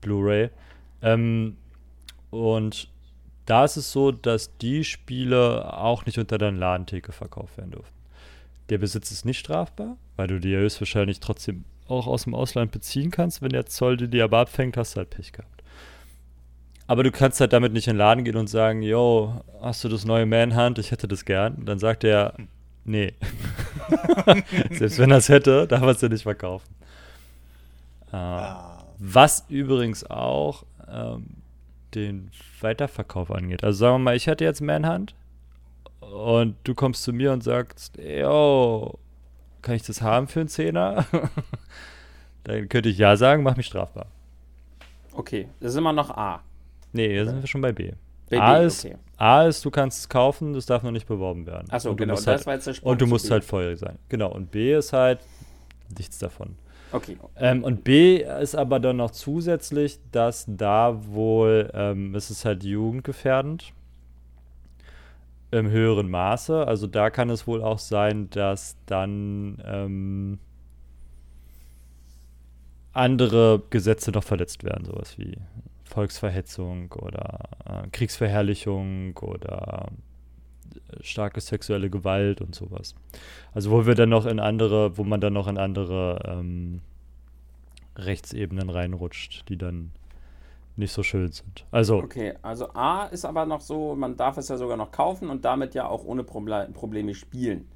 Blu-ray. 0.00 0.50
Ähm, 1.00 1.56
und 2.30 2.88
da 3.46 3.64
ist 3.64 3.76
es 3.76 3.92
so, 3.92 4.12
dass 4.12 4.56
die 4.58 4.84
Spiele 4.84 5.72
auch 5.76 6.06
nicht 6.06 6.18
unter 6.18 6.38
der 6.38 6.52
Ladentheke 6.52 7.12
verkauft 7.12 7.56
werden 7.56 7.72
dürfen. 7.72 7.92
Der 8.68 8.78
Besitz 8.78 9.10
ist 9.10 9.24
nicht 9.24 9.38
strafbar, 9.38 9.96
weil 10.16 10.28
du 10.28 10.40
die 10.40 10.50
ja 10.50 10.58
höchstwahrscheinlich 10.58 11.20
trotzdem 11.20 11.64
auch 11.88 12.06
aus 12.06 12.24
dem 12.24 12.34
Ausland 12.34 12.70
beziehen 12.72 13.10
kannst. 13.10 13.42
Wenn 13.42 13.50
der 13.50 13.66
Zoll 13.66 13.96
dir 13.96 14.08
die 14.08 14.22
aber 14.22 14.38
abfängt, 14.38 14.76
hast 14.76 14.94
du 14.94 14.98
halt 14.98 15.10
Pech 15.10 15.32
gehabt. 15.32 15.61
Aber 16.92 17.04
du 17.04 17.10
kannst 17.10 17.40
halt 17.40 17.54
damit 17.54 17.72
nicht 17.72 17.86
in 17.86 17.94
den 17.94 18.00
Laden 18.00 18.22
gehen 18.22 18.36
und 18.36 18.48
sagen, 18.48 18.82
yo, 18.82 19.40
hast 19.62 19.82
du 19.82 19.88
das 19.88 20.04
neue 20.04 20.26
Manhunt? 20.26 20.78
Ich 20.78 20.90
hätte 20.90 21.08
das 21.08 21.24
gern. 21.24 21.64
Dann 21.64 21.78
sagt 21.78 22.04
er, 22.04 22.34
nee. 22.84 23.14
Selbst 24.70 24.98
wenn 24.98 25.10
er 25.10 25.16
es 25.16 25.30
hätte, 25.30 25.66
darf 25.66 25.80
er 25.80 25.88
es 25.88 26.02
ja 26.02 26.10
nicht 26.10 26.24
verkaufen. 26.24 26.68
Äh, 28.12 28.16
Ah. 28.16 28.84
Was 28.98 29.46
übrigens 29.48 30.04
auch 30.04 30.64
ähm, 30.86 31.28
den 31.94 32.30
Weiterverkauf 32.60 33.30
angeht. 33.30 33.64
Also 33.64 33.78
sagen 33.78 33.94
wir 33.94 33.98
mal, 34.00 34.16
ich 34.16 34.26
hätte 34.26 34.44
jetzt 34.44 34.60
Manhunt 34.60 35.14
und 36.00 36.56
du 36.64 36.74
kommst 36.74 37.04
zu 37.04 37.14
mir 37.14 37.32
und 37.32 37.42
sagst, 37.42 37.96
yo, 37.96 38.98
kann 39.62 39.76
ich 39.76 39.82
das 39.82 40.02
haben 40.02 40.28
für 40.28 40.40
einen 40.40 40.50
Zehner? 40.50 41.06
Dann 42.44 42.68
könnte 42.68 42.90
ich 42.90 42.98
ja 42.98 43.16
sagen, 43.16 43.42
mach 43.44 43.56
mich 43.56 43.64
strafbar. 43.64 44.08
Okay, 45.14 45.48
das 45.60 45.72
ist 45.72 45.78
immer 45.78 45.94
noch 45.94 46.10
A. 46.10 46.42
Nee, 46.92 47.16
da 47.16 47.24
sind 47.24 47.40
wir 47.40 47.46
schon 47.46 47.60
bei 47.60 47.72
B. 47.72 47.92
Bei 48.30 48.40
A, 48.40 48.58
B, 48.58 48.66
ist, 48.66 48.84
okay. 48.84 48.96
A 49.16 49.42
ist, 49.44 49.64
du 49.64 49.70
kannst 49.70 50.00
es 50.00 50.08
kaufen, 50.08 50.52
das 50.54 50.66
darf 50.66 50.82
noch 50.82 50.90
nicht 50.90 51.06
beworben 51.06 51.46
werden. 51.46 51.70
Achso, 51.70 51.94
genau, 51.94 52.14
musst 52.14 52.26
das 52.26 52.38
halt, 52.38 52.46
war 52.46 52.54
jetzt 52.54 52.66
der 52.66 52.74
Sprung 52.74 52.92
Und 52.92 53.00
du 53.00 53.06
musst 53.06 53.26
B. 53.26 53.32
halt 53.32 53.44
feurig 53.44 53.78
sein. 53.78 53.98
Genau, 54.08 54.32
und 54.32 54.50
B 54.50 54.74
ist 54.74 54.92
halt 54.92 55.20
nichts 55.96 56.18
davon. 56.18 56.56
Okay, 56.92 57.16
Ähm, 57.36 57.64
und 57.64 57.84
B 57.84 58.22
ist 58.22 58.54
aber 58.54 58.78
dann 58.78 58.98
noch 58.98 59.12
zusätzlich, 59.12 59.98
dass 60.12 60.44
da 60.46 61.00
wohl, 61.06 61.70
ähm, 61.72 62.14
es 62.14 62.30
ist 62.30 62.44
halt 62.44 62.64
jugendgefährdend 62.64 63.72
im 65.50 65.70
höheren 65.70 66.10
Maße. 66.10 66.66
Also 66.66 66.86
da 66.86 67.08
kann 67.10 67.30
es 67.30 67.46
wohl 67.46 67.62
auch 67.62 67.78
sein, 67.78 68.28
dass 68.30 68.76
dann 68.86 69.62
ähm, 69.64 70.38
andere 72.92 73.62
Gesetze 73.70 74.10
noch 74.10 74.24
verletzt 74.24 74.64
werden, 74.64 74.84
sowas 74.84 75.18
wie 75.18 75.38
Volksverhetzung 75.92 76.92
oder 76.92 77.40
äh, 77.66 77.88
Kriegsverherrlichung 77.90 79.16
oder 79.18 79.88
äh, 79.90 81.02
starke 81.02 81.40
sexuelle 81.40 81.90
Gewalt 81.90 82.40
und 82.40 82.54
sowas. 82.54 82.94
Also 83.52 83.70
wo 83.70 83.86
wir 83.86 83.94
dann 83.94 84.08
noch 84.08 84.24
in 84.24 84.40
andere, 84.40 84.96
wo 84.96 85.04
man 85.04 85.20
dann 85.20 85.34
noch 85.34 85.48
in 85.48 85.58
andere 85.58 86.18
ähm, 86.24 86.80
Rechtsebenen 87.96 88.70
reinrutscht, 88.70 89.48
die 89.50 89.58
dann 89.58 89.92
nicht 90.76 90.92
so 90.92 91.02
schön 91.02 91.30
sind. 91.30 91.66
Also 91.70 91.98
okay. 91.98 92.34
Also 92.40 92.70
A 92.72 93.04
ist 93.04 93.26
aber 93.26 93.44
noch 93.44 93.60
so, 93.60 93.94
man 93.94 94.16
darf 94.16 94.38
es 94.38 94.48
ja 94.48 94.56
sogar 94.56 94.78
noch 94.78 94.90
kaufen 94.90 95.28
und 95.28 95.44
damit 95.44 95.74
ja 95.74 95.86
auch 95.86 96.04
ohne 96.04 96.24
Proble 96.24 96.70
Probleme 96.72 97.14
spielen. 97.14 97.68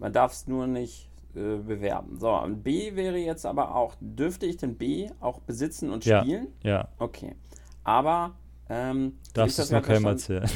Man 0.00 0.12
darf 0.12 0.32
es 0.32 0.48
nur 0.48 0.66
nicht 0.66 1.08
äh, 1.36 1.56
bewerben. 1.58 2.18
So, 2.18 2.30
und 2.30 2.62
B 2.62 2.94
wäre 2.96 3.18
jetzt 3.18 3.46
aber 3.46 3.74
auch, 3.74 3.94
dürfte 4.00 4.46
ich 4.46 4.56
den 4.56 4.76
B 4.76 5.10
auch 5.20 5.40
besitzen 5.40 5.90
und 5.90 6.04
Ja. 6.04 6.22
spielen? 6.22 6.48
ja, 6.62 6.88
Okay. 6.98 7.34
Aber, 7.82 8.34
ähm, 8.70 9.18
darfst 9.34 9.58
du 9.58 9.62
es 9.62 9.68
das 9.68 9.70
noch 9.70 9.86
keinem 9.86 10.06
erzählen. 10.06 10.48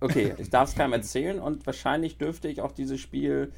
Okay, 0.00 0.34
ich 0.38 0.50
darf 0.50 0.70
es 0.70 0.74
keinem 0.74 0.94
erzählen 0.94 1.38
und 1.40 1.66
wahrscheinlich 1.66 2.16
dürfte 2.18 2.48
ich 2.48 2.60
auch 2.62 2.72
dieses 2.72 3.00
Spiel, 3.00 3.52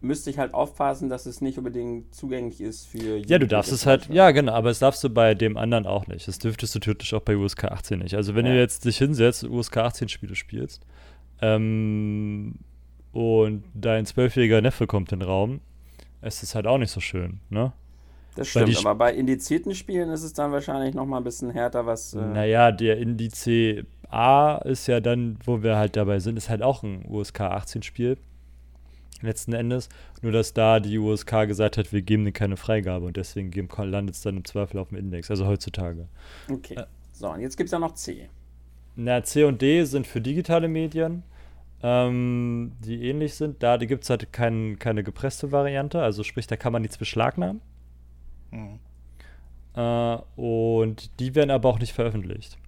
müsste 0.00 0.30
ich 0.30 0.38
halt 0.38 0.54
aufpassen, 0.54 1.08
dass 1.08 1.26
es 1.26 1.40
nicht 1.40 1.58
unbedingt 1.58 2.14
zugänglich 2.14 2.60
ist 2.60 2.86
für 2.86 3.16
Ja, 3.16 3.38
du 3.38 3.46
darfst 3.48 3.72
es 3.72 3.84
halt, 3.84 4.08
ja 4.08 4.30
genau, 4.30 4.52
aber 4.52 4.70
es 4.70 4.78
darfst 4.78 5.02
du 5.02 5.10
bei 5.10 5.34
dem 5.34 5.56
anderen 5.56 5.86
auch 5.86 6.06
nicht. 6.06 6.28
Das 6.28 6.38
dürftest 6.38 6.74
du 6.74 6.78
theoretisch 6.78 7.14
auch 7.14 7.20
bei 7.22 7.36
USK 7.36 7.64
18 7.64 7.98
nicht. 7.98 8.14
Also 8.14 8.34
wenn 8.36 8.46
Ja. 8.46 8.52
du 8.52 8.58
jetzt 8.58 8.84
dich 8.84 8.98
hinsetzt 8.98 9.42
und 9.44 9.50
USK 9.50 9.78
18 9.78 10.08
Spiele 10.08 10.36
spielst 10.36 10.84
ähm, 11.40 12.54
und 13.12 13.64
dein 13.74 14.06
zwölfjähriger 14.06 14.60
Neffe 14.60 14.86
kommt 14.86 15.12
in 15.12 15.20
den 15.20 15.28
Raum, 15.28 15.60
ist 16.22 16.42
es 16.42 16.54
halt 16.54 16.66
auch 16.66 16.78
nicht 16.78 16.90
so 16.90 17.00
schön, 17.00 17.40
ne? 17.50 17.72
Das 18.34 18.54
Weil 18.54 18.68
stimmt, 18.68 18.86
aber 18.86 18.94
bei 18.94 19.14
indizierten 19.14 19.74
Spielen 19.74 20.10
ist 20.10 20.22
es 20.22 20.32
dann 20.32 20.52
wahrscheinlich 20.52 20.94
noch 20.94 21.06
mal 21.06 21.18
ein 21.18 21.24
bisschen 21.24 21.50
härter, 21.50 21.86
was. 21.86 22.14
Äh, 22.14 22.20
Naja, 22.20 22.70
der 22.70 22.98
Indice 22.98 23.84
A 24.10 24.58
ist 24.58 24.86
ja 24.86 25.00
dann, 25.00 25.38
wo 25.44 25.62
wir 25.62 25.76
halt 25.76 25.96
dabei 25.96 26.20
sind, 26.20 26.36
ist 26.36 26.48
halt 26.48 26.62
auch 26.62 26.82
ein 26.82 27.04
USK 27.08 27.40
18 27.42 27.82
Spiel. 27.82 28.16
Letzten 29.20 29.52
Endes. 29.52 29.88
Nur, 30.22 30.30
dass 30.30 30.54
da 30.54 30.78
die 30.78 30.98
USK 30.98 31.46
gesagt 31.48 31.76
hat, 31.76 31.92
wir 31.92 32.02
geben 32.02 32.24
denen 32.24 32.32
keine 32.32 32.56
Freigabe 32.56 33.06
und 33.06 33.16
deswegen 33.16 33.50
landet 33.76 34.14
es 34.14 34.22
dann 34.22 34.36
im 34.36 34.44
Zweifel 34.44 34.78
auf 34.78 34.90
dem 34.90 34.98
Index, 34.98 35.30
also 35.30 35.46
heutzutage. 35.46 36.06
Okay. 36.48 36.74
Äh. 36.74 36.84
So, 37.12 37.28
und 37.30 37.40
jetzt 37.40 37.56
gibt 37.56 37.66
es 37.66 37.72
ja 37.72 37.80
noch 37.80 37.94
C. 37.94 38.28
Na, 38.94 39.22
C 39.24 39.42
und 39.42 39.60
D 39.60 39.82
sind 39.84 40.06
für 40.06 40.20
digitale 40.20 40.68
Medien, 40.68 41.24
ähm, 41.82 42.72
die 42.80 43.08
ähnlich 43.08 43.34
sind. 43.34 43.62
Da 43.62 43.76
gibt 43.76 44.04
es 44.04 44.10
halt 44.10 44.32
kein, 44.32 44.78
keine 44.78 45.04
gepresste 45.04 45.52
Variante, 45.52 46.02
also 46.02 46.22
sprich, 46.22 46.46
da 46.46 46.56
kann 46.56 46.72
man 46.72 46.82
nichts 46.82 46.98
beschlagnahmen. 46.98 47.60
Mhm. 48.50 48.78
Äh, 49.74 50.18
und 50.36 51.20
die 51.20 51.34
werden 51.34 51.50
aber 51.50 51.68
auch 51.68 51.78
nicht 51.78 51.92
veröffentlicht. 51.92 52.58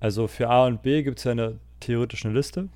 Also 0.00 0.26
für 0.26 0.48
A 0.48 0.66
und 0.66 0.82
B 0.82 1.02
gibt 1.02 1.18
es 1.18 1.24
ja 1.24 1.32
eine 1.32 1.58
theoretische 1.80 2.30
Liste 2.30 2.68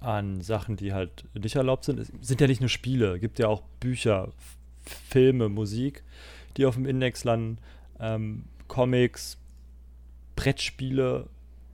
an 0.00 0.40
Sachen, 0.40 0.76
die 0.76 0.92
halt 0.92 1.24
nicht 1.34 1.56
erlaubt 1.56 1.84
sind. 1.84 1.98
Es 1.98 2.10
sind 2.20 2.40
ja 2.40 2.46
nicht 2.46 2.60
nur 2.60 2.70
Spiele, 2.70 3.18
gibt 3.18 3.38
ja 3.38 3.48
auch 3.48 3.62
Bücher, 3.80 4.32
Filme, 4.82 5.48
Musik, 5.48 6.02
die 6.56 6.64
auf 6.64 6.74
dem 6.74 6.86
Index 6.86 7.24
landen, 7.24 7.58
ähm, 7.98 8.44
Comics, 8.68 9.36
Brettspiele. 10.36 11.26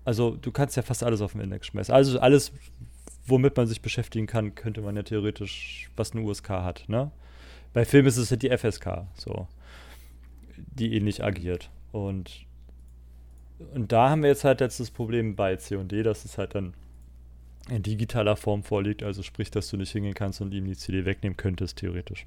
Also 0.07 0.37
du 0.37 0.53
kannst 0.53 0.77
ja 0.77 0.83
fast 0.83 1.03
alles 1.03 1.21
auf 1.21 1.33
den 1.33 1.41
Index 1.41 1.67
schmeißen. 1.67 1.93
Also 1.93 2.21
alles, 2.21 2.53
womit 3.27 3.57
man 3.57 3.67
sich 3.67 3.83
beschäftigen 3.83 4.29
kann, 4.29 4.55
könnte 4.55 4.81
man 4.81 4.95
ja 4.95 5.03
theoretisch, 5.03 5.91
was 5.97 6.13
eine 6.13 6.23
USK 6.23 6.49
hat. 6.51 6.85
Ne? 6.87 7.11
Bei 7.73 7.85
Filmen 7.85 8.07
ist 8.07 8.17
es 8.17 8.31
halt 8.31 8.43
die 8.43 8.57
FSK, 8.57 9.09
so, 9.15 9.49
die 10.57 10.95
ähnlich 10.95 11.25
agiert. 11.25 11.71
Und, 11.91 12.47
und 13.75 13.91
da 13.91 14.11
haben 14.11 14.23
wir 14.23 14.31
jetzt 14.31 14.45
halt 14.45 14.61
jetzt 14.61 14.79
das 14.79 14.93
Problem 14.93 15.35
bei 15.35 15.57
C&D, 15.57 16.05
dass 16.05 16.25
es 16.25 16.39
halt 16.39 16.55
dann 16.55 16.75
in 17.69 17.83
digitaler 17.83 18.37
Form 18.37 18.63
vorliegt, 18.63 19.03
also 19.03 19.25
sprich, 19.25 19.51
dass 19.51 19.69
du 19.71 19.77
nicht 19.77 19.91
hingehen 19.91 20.15
kannst 20.15 20.41
und 20.41 20.55
ihm 20.55 20.67
die 20.67 20.77
CD 20.77 21.05
wegnehmen 21.05 21.37
könntest, 21.37 21.79
theoretisch. 21.79 22.27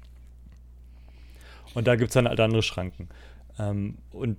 Und 1.72 1.86
da 1.86 1.96
gibt 1.96 2.10
es 2.10 2.14
dann 2.14 2.28
halt 2.28 2.40
andere 2.40 2.62
Schranken. 2.62 3.08
Ähm, 3.58 3.96
und 4.10 4.36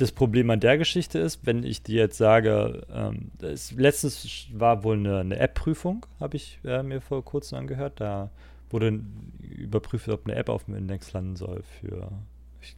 das 0.00 0.12
Problem 0.12 0.50
an 0.50 0.60
der 0.60 0.78
Geschichte 0.78 1.18
ist, 1.18 1.44
wenn 1.44 1.64
ich 1.64 1.82
dir 1.82 1.96
jetzt 1.96 2.18
sage, 2.18 2.86
ähm, 2.92 3.30
es, 3.40 3.72
letztens 3.72 4.46
war 4.52 4.84
wohl 4.84 4.96
eine, 4.96 5.18
eine 5.18 5.38
App-Prüfung, 5.38 6.06
habe 6.20 6.36
ich 6.36 6.60
äh, 6.64 6.82
mir 6.82 7.00
vor 7.00 7.24
kurzem 7.24 7.58
angehört. 7.58 8.00
Da 8.00 8.30
wurde 8.70 9.00
überprüft, 9.40 10.08
ob 10.08 10.26
eine 10.26 10.36
App 10.36 10.48
auf 10.48 10.64
dem 10.64 10.74
Index 10.74 11.12
landen 11.12 11.36
soll 11.36 11.62
für, 11.80 12.10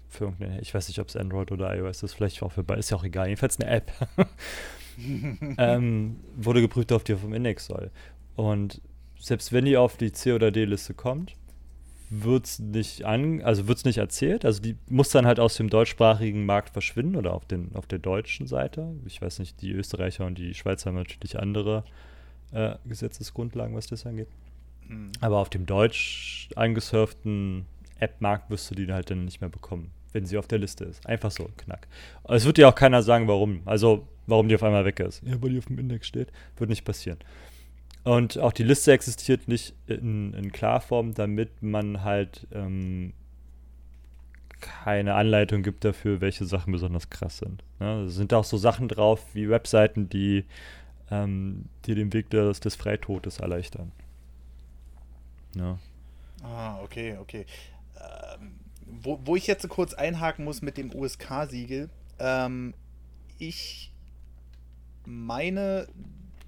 für 0.08 0.24
irgendeine, 0.24 0.60
ich 0.60 0.72
weiß 0.74 0.88
nicht, 0.88 0.98
ob 0.98 1.08
es 1.08 1.16
Android 1.16 1.52
oder 1.52 1.76
iOS 1.76 2.02
ist, 2.02 2.14
vielleicht 2.14 2.42
auch 2.42 2.52
für 2.52 2.62
beide, 2.62 2.80
ist 2.80 2.90
ja 2.90 2.96
auch 2.96 3.04
egal, 3.04 3.28
jedenfalls 3.28 3.60
eine 3.60 3.70
App. 3.70 3.92
ähm, 5.58 6.16
wurde 6.36 6.60
geprüft, 6.60 6.92
ob 6.92 7.04
die 7.04 7.14
auf 7.14 7.22
dem 7.22 7.34
Index 7.34 7.66
soll. 7.66 7.90
Und 8.36 8.80
selbst 9.18 9.52
wenn 9.52 9.64
die 9.64 9.76
auf 9.76 9.96
die 9.96 10.12
C- 10.12 10.32
oder 10.32 10.50
D-Liste 10.50 10.94
kommt, 10.94 11.34
wird 12.10 12.46
es 12.46 12.58
nicht 12.58 13.04
an, 13.04 13.40
also 13.42 13.68
wird 13.68 13.78
es 13.78 13.84
nicht 13.84 13.98
erzählt. 13.98 14.44
Also 14.44 14.60
die 14.60 14.76
muss 14.88 15.10
dann 15.10 15.26
halt 15.26 15.38
aus 15.38 15.54
dem 15.54 15.70
deutschsprachigen 15.70 16.44
Markt 16.44 16.70
verschwinden 16.70 17.16
oder 17.16 17.32
auf, 17.32 17.44
den, 17.44 17.74
auf 17.74 17.86
der 17.86 18.00
deutschen 18.00 18.48
Seite. 18.48 18.94
Ich 19.06 19.22
weiß 19.22 19.38
nicht, 19.38 19.62
die 19.62 19.70
Österreicher 19.70 20.26
und 20.26 20.36
die 20.36 20.54
Schweizer 20.54 20.90
haben 20.90 20.96
natürlich 20.96 21.38
andere 21.38 21.84
äh, 22.52 22.74
Gesetzesgrundlagen, 22.84 23.76
was 23.76 23.86
das 23.86 24.04
angeht. 24.06 24.28
Mhm. 24.88 25.12
Aber 25.20 25.38
auf 25.38 25.50
dem 25.50 25.66
deutsch 25.66 26.48
eingesurften 26.56 27.66
App-Markt 28.00 28.50
wirst 28.50 28.70
du 28.70 28.74
die 28.74 28.92
halt 28.92 29.10
dann 29.10 29.24
nicht 29.24 29.40
mehr 29.40 29.50
bekommen, 29.50 29.92
wenn 30.12 30.26
sie 30.26 30.36
auf 30.36 30.48
der 30.48 30.58
Liste 30.58 30.84
ist. 30.84 31.06
Einfach 31.06 31.30
so, 31.30 31.48
knack. 31.58 31.86
Es 32.24 32.44
wird 32.44 32.56
dir 32.56 32.68
auch 32.68 32.74
keiner 32.74 33.02
sagen, 33.04 33.28
warum. 33.28 33.62
Also, 33.66 34.08
warum 34.26 34.48
die 34.48 34.56
auf 34.56 34.62
einmal 34.64 34.84
weg 34.84 34.98
ist. 34.98 35.22
Ja, 35.24 35.40
weil 35.40 35.50
die 35.50 35.58
auf 35.58 35.66
dem 35.66 35.78
Index 35.78 36.08
steht. 36.08 36.32
Wird 36.56 36.70
nicht 36.70 36.84
passieren. 36.84 37.18
Und 38.04 38.38
auch 38.38 38.52
die 38.52 38.62
Liste 38.62 38.92
existiert 38.92 39.47
nicht 39.47 39.75
in, 39.87 40.33
in 40.33 40.52
Klarform, 40.52 41.14
damit 41.14 41.62
man 41.62 42.02
halt 42.02 42.47
ähm, 42.52 43.12
keine 44.61 45.14
Anleitung 45.14 45.62
gibt 45.62 45.85
dafür, 45.85 46.21
welche 46.21 46.45
Sachen 46.45 46.73
besonders 46.73 47.11
krass 47.11 47.38
sind. 47.38 47.62
Ne? 47.78 48.04
Es 48.04 48.14
sind 48.14 48.33
auch 48.33 48.45
so 48.45 48.57
Sachen 48.57 48.88
drauf 48.88 49.23
wie 49.35 49.50
Webseiten, 49.50 50.09
die 50.09 50.45
ähm, 51.11 51.66
dir 51.87 51.95
den 51.95 52.12
Weg 52.12 52.30
des, 52.30 52.61
des 52.61 52.76
Freitodes 52.76 53.38
erleichtern. 53.38 53.92
Ja. 55.54 55.78
Ah, 56.42 56.80
okay, 56.83 57.16
okay. 57.19 57.45
Ähm, 57.97 58.52
wo, 58.87 59.21
wo 59.25 59.37
ich 59.37 59.47
jetzt 59.47 59.62
so 59.62 59.69
kurz 59.69 59.95
einhaken 59.95 60.45
muss 60.45 60.62
mit 60.62 60.76
dem 60.76 60.95
USK-Siegel, 60.95 61.90
ähm, 62.19 62.75
ich 63.38 63.92
meine 65.04 65.88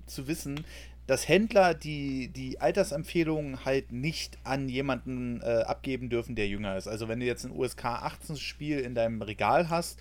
zu 0.06 0.26
wissen, 0.28 0.64
dass 1.06 1.28
Händler 1.28 1.74
die, 1.74 2.28
die 2.28 2.60
Altersempfehlungen 2.60 3.64
halt 3.64 3.90
nicht 3.92 4.38
an 4.44 4.68
jemanden 4.68 5.40
äh, 5.42 5.62
abgeben 5.66 6.08
dürfen, 6.10 6.36
der 6.36 6.46
jünger 6.48 6.76
ist. 6.76 6.86
Also 6.88 7.08
wenn 7.08 7.20
du 7.20 7.26
jetzt 7.26 7.44
ein 7.44 7.50
USK 7.52 7.84
18 7.86 8.36
Spiel 8.36 8.78
in 8.78 8.94
deinem 8.94 9.20
Regal 9.20 9.68
hast, 9.68 9.98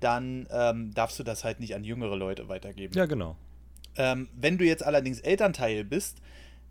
dann 0.00 0.48
ähm, 0.50 0.92
darfst 0.94 1.18
du 1.18 1.22
das 1.22 1.44
halt 1.44 1.60
nicht 1.60 1.74
an 1.74 1.84
jüngere 1.84 2.16
Leute 2.16 2.48
weitergeben. 2.48 2.92
ja, 2.94 3.06
genau. 3.06 3.36
Ähm, 3.96 4.28
wenn 4.34 4.58
du 4.58 4.64
jetzt 4.64 4.84
allerdings 4.84 5.20
Elternteil 5.20 5.84
bist, 5.84 6.16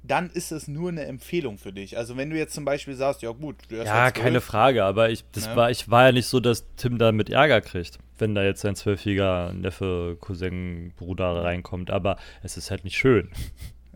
dann 0.04 0.32
ist 0.32 0.52
es 0.52 0.68
nur 0.68 0.90
eine 0.90 1.06
Empfehlung 1.06 1.60
für 1.60 1.72
dich. 1.72 1.96
Also 1.98 2.18
wenn 2.18 2.32
du 2.32 2.36
jetzt 2.38 2.56
zum 2.56 2.66
Beispiel 2.66 2.96
sagst, 2.96 3.22
ja 3.22 3.30
gut, 3.32 3.56
du 3.70 3.78
hast 3.80 3.86
Ja, 3.86 4.10
keine 4.12 4.42
Frage, 4.42 4.84
aber 4.84 5.12
ich, 5.12 5.24
das 5.32 5.48
Ne? 5.48 5.56
war, 5.56 5.70
ich 5.72 5.90
war 5.90 6.06
ja 6.08 6.12
nicht 6.12 6.26
so, 6.26 6.40
dass 6.40 6.66
Tim 6.76 6.98
da 6.98 7.12
mit 7.12 7.30
Ärger 7.30 7.62
kriegt, 7.62 8.00
wenn 8.22 8.36
da 8.36 8.44
jetzt 8.44 8.62
sein 8.62 8.76
zwölfjähriger 8.76 9.54
Neffe, 9.54 10.18
Cousin, 10.22 10.94
Bruder 10.98 11.44
reinkommt, 11.44 11.92
aber 11.92 12.18
es 12.44 12.56
ist 12.58 12.72
halt 12.72 12.84
nicht 12.84 12.98
schön. 12.98 13.30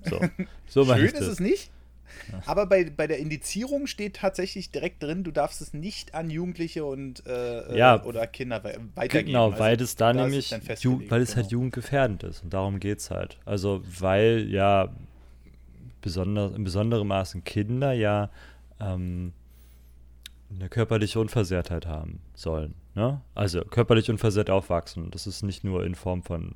So, 0.07 0.19
so 0.67 0.85
Schön 0.85 1.05
ist 1.05 1.19
das. 1.19 1.27
es 1.27 1.39
nicht? 1.39 1.71
Aber 2.45 2.67
bei, 2.67 2.83
bei 2.91 3.07
der 3.07 3.17
Indizierung 3.17 3.87
steht 3.87 4.17
tatsächlich 4.17 4.69
direkt 4.69 5.01
drin, 5.01 5.23
du 5.23 5.31
darfst 5.31 5.61
es 5.61 5.73
nicht 5.73 6.13
an 6.13 6.29
Jugendliche 6.29 6.85
und 6.85 7.25
äh, 7.25 7.75
Ja. 7.75 8.03
oder 8.03 8.27
Kinder 8.27 8.63
we- 8.63 8.77
weitergeben. 8.93 9.29
Genau, 9.31 9.47
Also 9.47 9.59
weil 9.59 9.81
es 9.81 9.95
da 9.95 10.11
ist 10.11 10.15
nämlich, 10.17 10.51
Ju 10.83 11.01
weil 11.09 11.21
es 11.23 11.35
halt 11.35 11.47
genau. 11.49 11.53
jugendgefährdend 11.53 12.21
ist 12.21 12.43
und 12.43 12.53
darum 12.53 12.79
geht 12.79 12.99
es 12.99 13.09
halt. 13.09 13.39
Also, 13.45 13.81
weil 13.99 14.45
ja 14.47 14.89
besonder, 16.01 16.53
in 16.55 16.63
besonderem 16.63 17.07
Maße 17.07 17.41
Kinder 17.41 17.93
ja 17.93 18.29
ähm, 18.79 19.33
eine 20.55 20.69
körperliche 20.69 21.19
Unversehrtheit 21.19 21.85
haben 21.85 22.21
sollen. 22.33 22.75
Ne? 22.93 23.21
Also 23.33 23.61
körperlich 23.61 24.09
unversehrt 24.09 24.49
aufwachsen. 24.49 25.11
Das 25.11 25.27
ist 25.27 25.43
nicht 25.43 25.63
nur 25.63 25.85
in 25.85 25.95
Form 25.95 26.23
von 26.23 26.55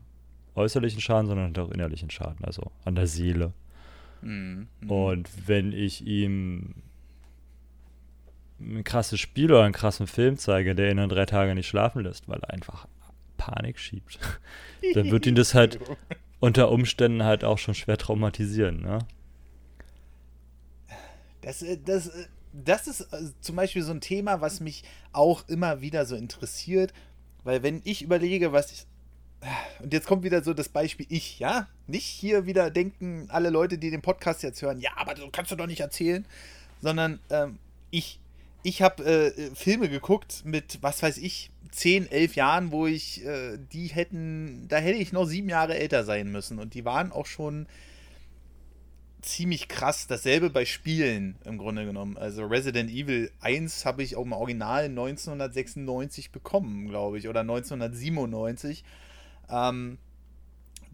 äußerlichen 0.55 1.01
Schaden, 1.01 1.27
sondern 1.27 1.55
auch 1.57 1.71
innerlichen 1.71 2.09
Schaden, 2.09 2.43
also 2.43 2.71
an 2.85 2.95
der 2.95 3.07
Seele. 3.07 3.53
Mhm. 4.21 4.67
mhm. 4.81 4.91
Und 4.91 5.47
wenn 5.47 5.71
ich 5.71 6.05
ihm 6.05 6.75
ein 8.59 8.83
krasses 8.83 9.19
Spiel 9.19 9.51
oder 9.51 9.63
einen 9.63 9.73
krassen 9.73 10.07
Film 10.07 10.37
zeige, 10.37 10.75
der 10.75 10.91
ihn 10.91 10.97
dann 10.97 11.09
drei 11.09 11.25
Tage 11.25 11.55
nicht 11.55 11.67
schlafen 11.67 12.03
lässt, 12.03 12.27
weil 12.27 12.39
er 12.39 12.51
einfach 12.51 12.87
Panik 13.37 13.79
schiebt, 13.79 14.19
dann 14.93 15.11
wird 15.11 15.25
ihn 15.25 15.35
das 15.35 15.53
halt 15.53 15.79
unter 16.39 16.71
Umständen 16.71 17.23
halt 17.23 17.43
auch 17.43 17.57
schon 17.57 17.73
schwer 17.73 17.97
traumatisieren, 17.97 18.81
ne? 18.81 18.99
Das, 21.41 21.63
das, 21.85 22.11
das 22.53 22.87
ist 22.87 23.01
äh, 23.13 23.31
zum 23.41 23.55
Beispiel 23.55 23.83
so 23.83 23.91
ein 23.91 24.01
Thema, 24.01 24.41
was 24.41 24.59
mich 24.59 24.83
auch 25.11 25.47
immer 25.47 25.81
wieder 25.81 26.05
so 26.05 26.15
interessiert, 26.15 26.93
weil 27.43 27.63
wenn 27.63 27.81
ich 27.83 28.01
überlege, 28.01 28.51
was 28.51 28.71
ich. 28.71 28.85
Und 29.81 29.93
jetzt 29.93 30.05
kommt 30.05 30.23
wieder 30.23 30.43
so 30.43 30.53
das 30.53 30.67
Beispiel 30.67 31.05
ich, 31.09 31.39
ja? 31.39 31.67
Nicht 31.87 32.05
hier 32.05 32.45
wieder 32.45 32.69
denken 32.69 33.27
alle 33.29 33.49
Leute, 33.49 33.77
die 33.77 33.89
den 33.89 34.01
Podcast 34.01 34.43
jetzt 34.43 34.61
hören, 34.61 34.81
ja, 34.81 34.91
aber 34.97 35.13
du 35.13 35.29
kannst 35.31 35.51
du 35.51 35.55
doch 35.55 35.67
nicht 35.67 35.79
erzählen, 35.79 36.25
sondern 36.81 37.19
ähm, 37.29 37.57
ich. 37.91 38.19
Ich 38.61 38.81
habe 38.81 39.05
äh, 39.05 39.55
Filme 39.55 39.87
geguckt 39.87 40.41
mit, 40.43 40.79
was 40.81 41.01
weiß 41.01 41.15
ich, 41.19 41.49
10, 41.71 42.11
11 42.11 42.35
Jahren, 42.35 42.71
wo 42.73 42.87
ich, 42.87 43.25
äh, 43.25 43.57
die 43.71 43.87
hätten, 43.87 44.67
da 44.67 44.77
hätte 44.79 44.97
ich 44.97 45.13
noch 45.13 45.23
sieben 45.23 45.47
Jahre 45.47 45.77
älter 45.77 46.03
sein 46.03 46.29
müssen. 46.29 46.59
Und 46.59 46.73
die 46.73 46.83
waren 46.83 47.13
auch 47.13 47.25
schon 47.25 47.67
ziemlich 49.21 49.67
krass. 49.67 50.07
Dasselbe 50.07 50.49
bei 50.49 50.65
Spielen 50.65 51.37
im 51.45 51.57
Grunde 51.57 51.85
genommen. 51.85 52.17
Also 52.17 52.45
Resident 52.45 52.89
Evil 52.89 53.31
1 53.41 53.85
habe 53.85 54.03
ich 54.03 54.15
auch 54.15 54.23
im 54.23 54.33
Original 54.33 54.85
1996 54.85 56.31
bekommen, 56.31 56.87
glaube 56.87 57.17
ich, 57.17 57.27
oder 57.27 57.41
1997. 57.41 58.83
Ähm, 59.49 59.97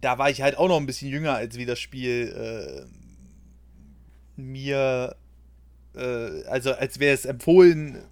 da 0.01 0.17
war 0.17 0.29
ich 0.29 0.41
halt 0.41 0.57
auch 0.57 0.67
noch 0.67 0.77
ein 0.77 0.85
bisschen 0.85 1.09
jünger, 1.09 1.35
als 1.35 1.57
wie 1.57 1.65
das 1.65 1.79
Spiel 1.79 2.87
äh, 2.87 4.39
mir, 4.39 5.15
äh, 5.95 6.43
also 6.45 6.73
als 6.73 6.99
wäre 6.99 7.13
es 7.13 7.25
empfohlen. 7.25 8.03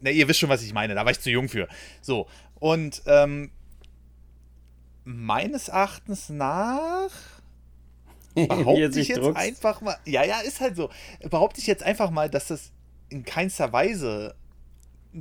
Na, 0.00 0.10
ihr 0.10 0.28
wisst 0.28 0.40
schon, 0.40 0.48
was 0.48 0.62
ich 0.62 0.72
meine. 0.72 0.94
Da 0.94 1.04
war 1.04 1.12
ich 1.12 1.20
zu 1.20 1.30
jung 1.30 1.48
für. 1.48 1.68
So. 2.00 2.26
Und 2.54 3.02
ähm, 3.06 3.50
meines 5.04 5.68
Erachtens 5.68 6.28
nach 6.28 7.10
behaupte 8.34 8.86
ich 8.86 8.94
sich 8.94 9.08
jetzt 9.08 9.18
druckst. 9.18 9.36
einfach 9.36 9.80
mal, 9.80 9.96
ja, 10.04 10.24
ja, 10.24 10.40
ist 10.40 10.60
halt 10.60 10.76
so. 10.76 10.90
Behaupte 11.28 11.60
ich 11.60 11.66
jetzt 11.66 11.82
einfach 11.82 12.10
mal, 12.10 12.30
dass 12.30 12.48
das 12.48 12.72
in 13.08 13.24
keinster 13.24 13.72
Weise 13.72 14.34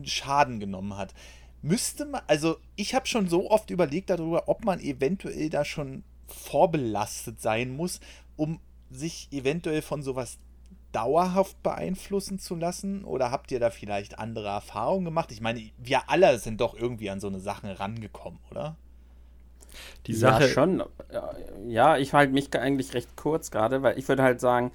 Schaden 0.04 0.60
genommen 0.60 0.98
hat. 0.98 1.14
Müsste 1.62 2.06
man, 2.06 2.22
also 2.28 2.58
ich 2.76 2.96
habe 2.96 3.08
schon 3.08 3.28
so 3.28 3.52
oft 3.52 3.70
überlegt 3.70 4.10
darüber, 4.10 4.48
ob 4.48 4.66
man 4.66 4.80
eventuell 4.80 5.50
da 5.50 5.66
schon 5.66 6.04
vorbelastet 6.28 7.42
sein 7.42 7.76
muss, 7.76 8.00
um 8.36 8.60
sich 8.90 9.28
eventuell 9.32 9.82
von 9.82 10.02
sowas 10.02 10.40
dauerhaft 10.92 11.62
beeinflussen 11.64 12.40
zu 12.40 12.56
lassen? 12.56 13.04
Oder 13.04 13.32
habt 13.32 13.52
ihr 13.52 13.60
da 13.60 13.70
vielleicht 13.70 14.20
andere 14.20 14.48
Erfahrungen 14.50 15.06
gemacht? 15.06 15.32
Ich 15.32 15.42
meine, 15.42 15.62
wir 15.78 16.10
alle 16.10 16.40
sind 16.40 16.62
doch 16.62 16.74
irgendwie 16.74 17.10
an 17.10 17.20
so 17.20 17.28
eine 17.28 17.40
Sache 17.40 17.80
rangekommen, 17.80 18.40
oder? 18.50 18.76
Die 20.08 20.14
Sache, 20.14 20.44
Ja, 20.44 20.50
schon. 20.50 20.84
Ja, 21.68 21.98
ich 21.98 22.14
halte 22.14 22.34
mich 22.34 22.54
eigentlich 22.58 22.94
recht 22.94 23.16
kurz 23.16 23.52
gerade, 23.52 23.82
weil 23.84 23.98
ich 23.98 24.08
würde 24.08 24.24
halt 24.24 24.40
sagen, 24.40 24.72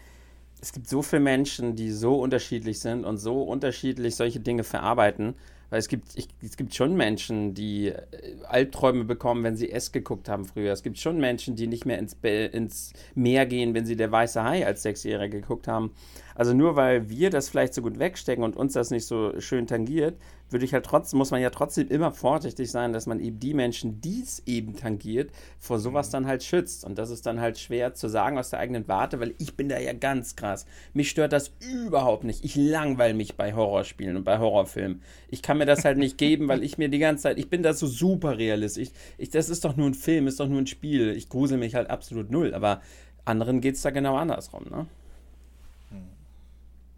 es 0.60 0.72
gibt 0.72 0.88
so 0.88 1.02
viele 1.02 1.20
Menschen, 1.20 1.76
die 1.76 1.90
so 1.90 2.20
unterschiedlich 2.20 2.80
sind 2.80 3.04
und 3.04 3.18
so 3.18 3.42
unterschiedlich 3.42 4.16
solche 4.16 4.40
Dinge 4.40 4.64
verarbeiten. 4.64 5.34
Weil 5.68 5.80
es 5.80 5.88
gibt, 5.88 6.16
ich, 6.16 6.28
es 6.42 6.56
gibt 6.56 6.74
schon 6.74 6.96
Menschen, 6.96 7.52
die 7.54 7.88
äh, 7.88 8.04
Albträume 8.46 9.04
bekommen, 9.04 9.42
wenn 9.42 9.56
sie 9.56 9.70
S 9.72 9.90
geguckt 9.90 10.28
haben 10.28 10.44
früher. 10.44 10.72
Es 10.72 10.84
gibt 10.84 10.98
schon 10.98 11.18
Menschen, 11.18 11.56
die 11.56 11.66
nicht 11.66 11.84
mehr 11.84 11.98
ins, 11.98 12.14
Be 12.14 12.44
ins 12.46 12.92
Meer 13.14 13.46
gehen, 13.46 13.74
wenn 13.74 13.84
sie 13.84 13.96
der 13.96 14.12
weiße 14.12 14.42
Hai 14.44 14.64
als 14.64 14.82
Sechsjährige 14.82 15.40
geguckt 15.40 15.66
haben. 15.66 15.92
Also 16.36 16.52
nur 16.52 16.76
weil 16.76 17.08
wir 17.08 17.30
das 17.30 17.48
vielleicht 17.48 17.74
so 17.74 17.82
gut 17.82 17.98
wegstecken 17.98 18.44
und 18.44 18.56
uns 18.56 18.74
das 18.74 18.90
nicht 18.90 19.06
so 19.06 19.40
schön 19.40 19.66
tangiert, 19.66 20.18
würde 20.50 20.64
ich 20.64 20.74
halt 20.74 20.84
trotzdem, 20.84 21.18
muss 21.18 21.30
man 21.30 21.40
ja 21.40 21.50
trotzdem 21.50 21.88
immer 21.88 22.12
vorsichtig 22.12 22.70
sein, 22.70 22.92
dass 22.92 23.06
man 23.06 23.20
eben 23.20 23.40
die 23.40 23.54
Menschen, 23.54 24.00
die 24.00 24.20
es 24.22 24.42
eben 24.46 24.76
tangiert, 24.76 25.30
vor 25.58 25.78
sowas 25.78 26.10
dann 26.10 26.26
halt 26.26 26.44
schützt. 26.44 26.84
Und 26.84 26.98
das 26.98 27.10
ist 27.10 27.26
dann 27.26 27.40
halt 27.40 27.58
schwer 27.58 27.94
zu 27.94 28.08
sagen 28.08 28.38
aus 28.38 28.50
der 28.50 28.60
eigenen 28.60 28.86
Warte, 28.86 29.18
weil 29.18 29.34
ich 29.38 29.56
bin 29.56 29.68
da 29.68 29.78
ja 29.78 29.92
ganz 29.94 30.36
krass. 30.36 30.66
Mich 30.92 31.10
stört 31.10 31.32
das 31.32 31.52
überhaupt 31.60 32.24
nicht. 32.24 32.44
Ich 32.44 32.54
langweile 32.54 33.14
mich 33.14 33.36
bei 33.36 33.54
Horrorspielen 33.54 34.16
und 34.16 34.24
bei 34.24 34.38
Horrorfilmen. 34.38 35.02
Ich 35.28 35.42
kann 35.42 35.58
mir 35.58 35.66
das 35.66 35.84
halt 35.84 35.98
nicht 35.98 36.18
geben, 36.18 36.48
weil 36.48 36.62
ich 36.62 36.78
mir 36.78 36.90
die 36.90 36.98
ganze 36.98 37.24
Zeit, 37.24 37.38
ich 37.38 37.48
bin 37.48 37.62
da 37.62 37.72
so 37.72 37.86
super 37.86 38.38
realistisch. 38.38 38.88
Ich, 38.88 38.92
ich, 39.18 39.30
das 39.30 39.48
ist 39.48 39.64
doch 39.64 39.76
nur 39.76 39.86
ein 39.86 39.94
Film, 39.94 40.26
ist 40.26 40.38
doch 40.38 40.48
nur 40.48 40.60
ein 40.60 40.66
Spiel. 40.66 41.16
Ich 41.16 41.28
grusel 41.28 41.58
mich 41.58 41.74
halt 41.74 41.90
absolut 41.90 42.30
null. 42.30 42.54
Aber 42.54 42.82
anderen 43.24 43.60
geht 43.60 43.76
es 43.76 43.82
da 43.82 43.90
genau 43.90 44.16
andersrum, 44.16 44.64
ne? 44.70 44.86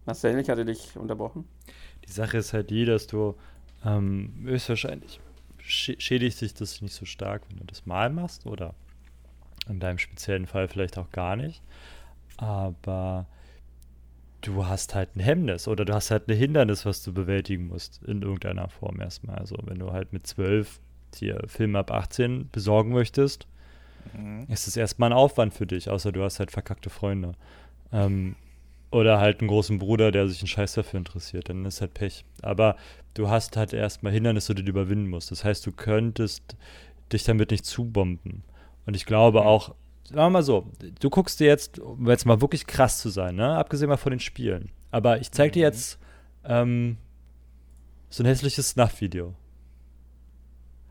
Marcel, 0.08 0.38
ich 0.40 0.48
hatte 0.48 0.64
dich 0.64 0.96
unterbrochen. 0.96 1.44
die 2.06 2.12
Sache 2.12 2.38
ist 2.38 2.54
halt 2.54 2.70
die, 2.70 2.86
dass 2.86 3.06
du 3.06 3.36
ähm, 3.84 4.32
höchstwahrscheinlich 4.42 5.20
schä- 5.60 6.00
schädigt 6.00 6.38
sich 6.38 6.54
das 6.54 6.80
nicht 6.80 6.94
so 6.94 7.04
stark, 7.04 7.42
wenn 7.50 7.58
du 7.58 7.64
das 7.64 7.84
mal 7.84 8.08
machst 8.08 8.46
oder 8.46 8.74
in 9.68 9.80
deinem 9.80 9.98
speziellen 9.98 10.46
Fall 10.46 10.66
vielleicht 10.66 10.96
auch 10.96 11.10
gar 11.10 11.36
nicht. 11.36 11.62
Aber 12.38 13.26
du 14.40 14.64
hast 14.66 14.94
halt 14.94 15.14
ein 15.14 15.20
Hemmnis 15.20 15.68
oder 15.68 15.84
du 15.84 15.92
hast 15.92 16.10
halt 16.10 16.26
ein 16.28 16.36
Hindernis, 16.36 16.86
was 16.86 17.02
du 17.02 17.12
bewältigen 17.12 17.66
musst 17.66 18.02
in 18.04 18.22
irgendeiner 18.22 18.70
Form 18.70 19.00
erstmal. 19.00 19.36
Also 19.36 19.58
wenn 19.64 19.78
du 19.78 19.92
halt 19.92 20.14
mit 20.14 20.26
zwölf 20.26 20.80
dir 21.20 21.42
Filme 21.48 21.78
ab 21.80 21.90
18 21.90 22.48
besorgen 22.50 22.92
möchtest, 22.92 23.46
ist 24.48 24.68
es 24.68 24.76
erstmal 24.76 25.10
ein 25.10 25.18
Aufwand 25.18 25.52
für 25.52 25.66
dich, 25.66 25.90
außer 25.90 26.12
du 26.12 26.22
hast 26.22 26.38
halt 26.38 26.50
verkackte 26.50 26.88
Freunde. 26.88 27.32
Ähm, 27.92 28.36
oder 28.90 29.20
halt 29.20 29.40
einen 29.40 29.48
großen 29.48 29.78
Bruder, 29.78 30.10
der 30.10 30.28
sich 30.28 30.40
einen 30.40 30.48
Scheiß 30.48 30.74
dafür 30.74 30.98
interessiert, 30.98 31.48
dann 31.48 31.64
ist 31.64 31.80
halt 31.80 31.94
Pech. 31.94 32.24
Aber 32.42 32.76
du 33.14 33.28
hast 33.28 33.56
halt 33.56 33.72
erstmal 33.72 34.12
Hindernisse, 34.12 34.54
die 34.54 34.64
du 34.64 34.70
überwinden 34.70 35.08
musst. 35.08 35.30
Das 35.30 35.44
heißt, 35.44 35.66
du 35.66 35.72
könntest 35.72 36.56
dich 37.12 37.24
damit 37.24 37.50
nicht 37.50 37.66
zubomben. 37.66 38.44
Und 38.86 38.96
ich 38.96 39.04
glaube 39.04 39.44
auch, 39.44 39.74
sagen 40.04 40.18
wir 40.18 40.30
mal 40.30 40.42
so, 40.42 40.70
du 41.00 41.10
guckst 41.10 41.40
dir 41.40 41.46
jetzt, 41.46 41.78
um 41.78 42.08
jetzt 42.08 42.24
mal 42.24 42.40
wirklich 42.40 42.66
krass 42.66 42.98
zu 42.98 43.10
sein, 43.10 43.36
ne? 43.36 43.56
abgesehen 43.56 43.88
mal 43.88 43.96
von 43.96 44.10
den 44.10 44.20
Spielen. 44.20 44.70
Aber 44.90 45.20
ich 45.20 45.30
zeig 45.32 45.52
dir 45.52 45.62
jetzt 45.62 45.98
ähm, 46.44 46.96
so 48.08 48.22
ein 48.22 48.26
hässliches 48.26 48.70
Snuff-Video. 48.70 49.34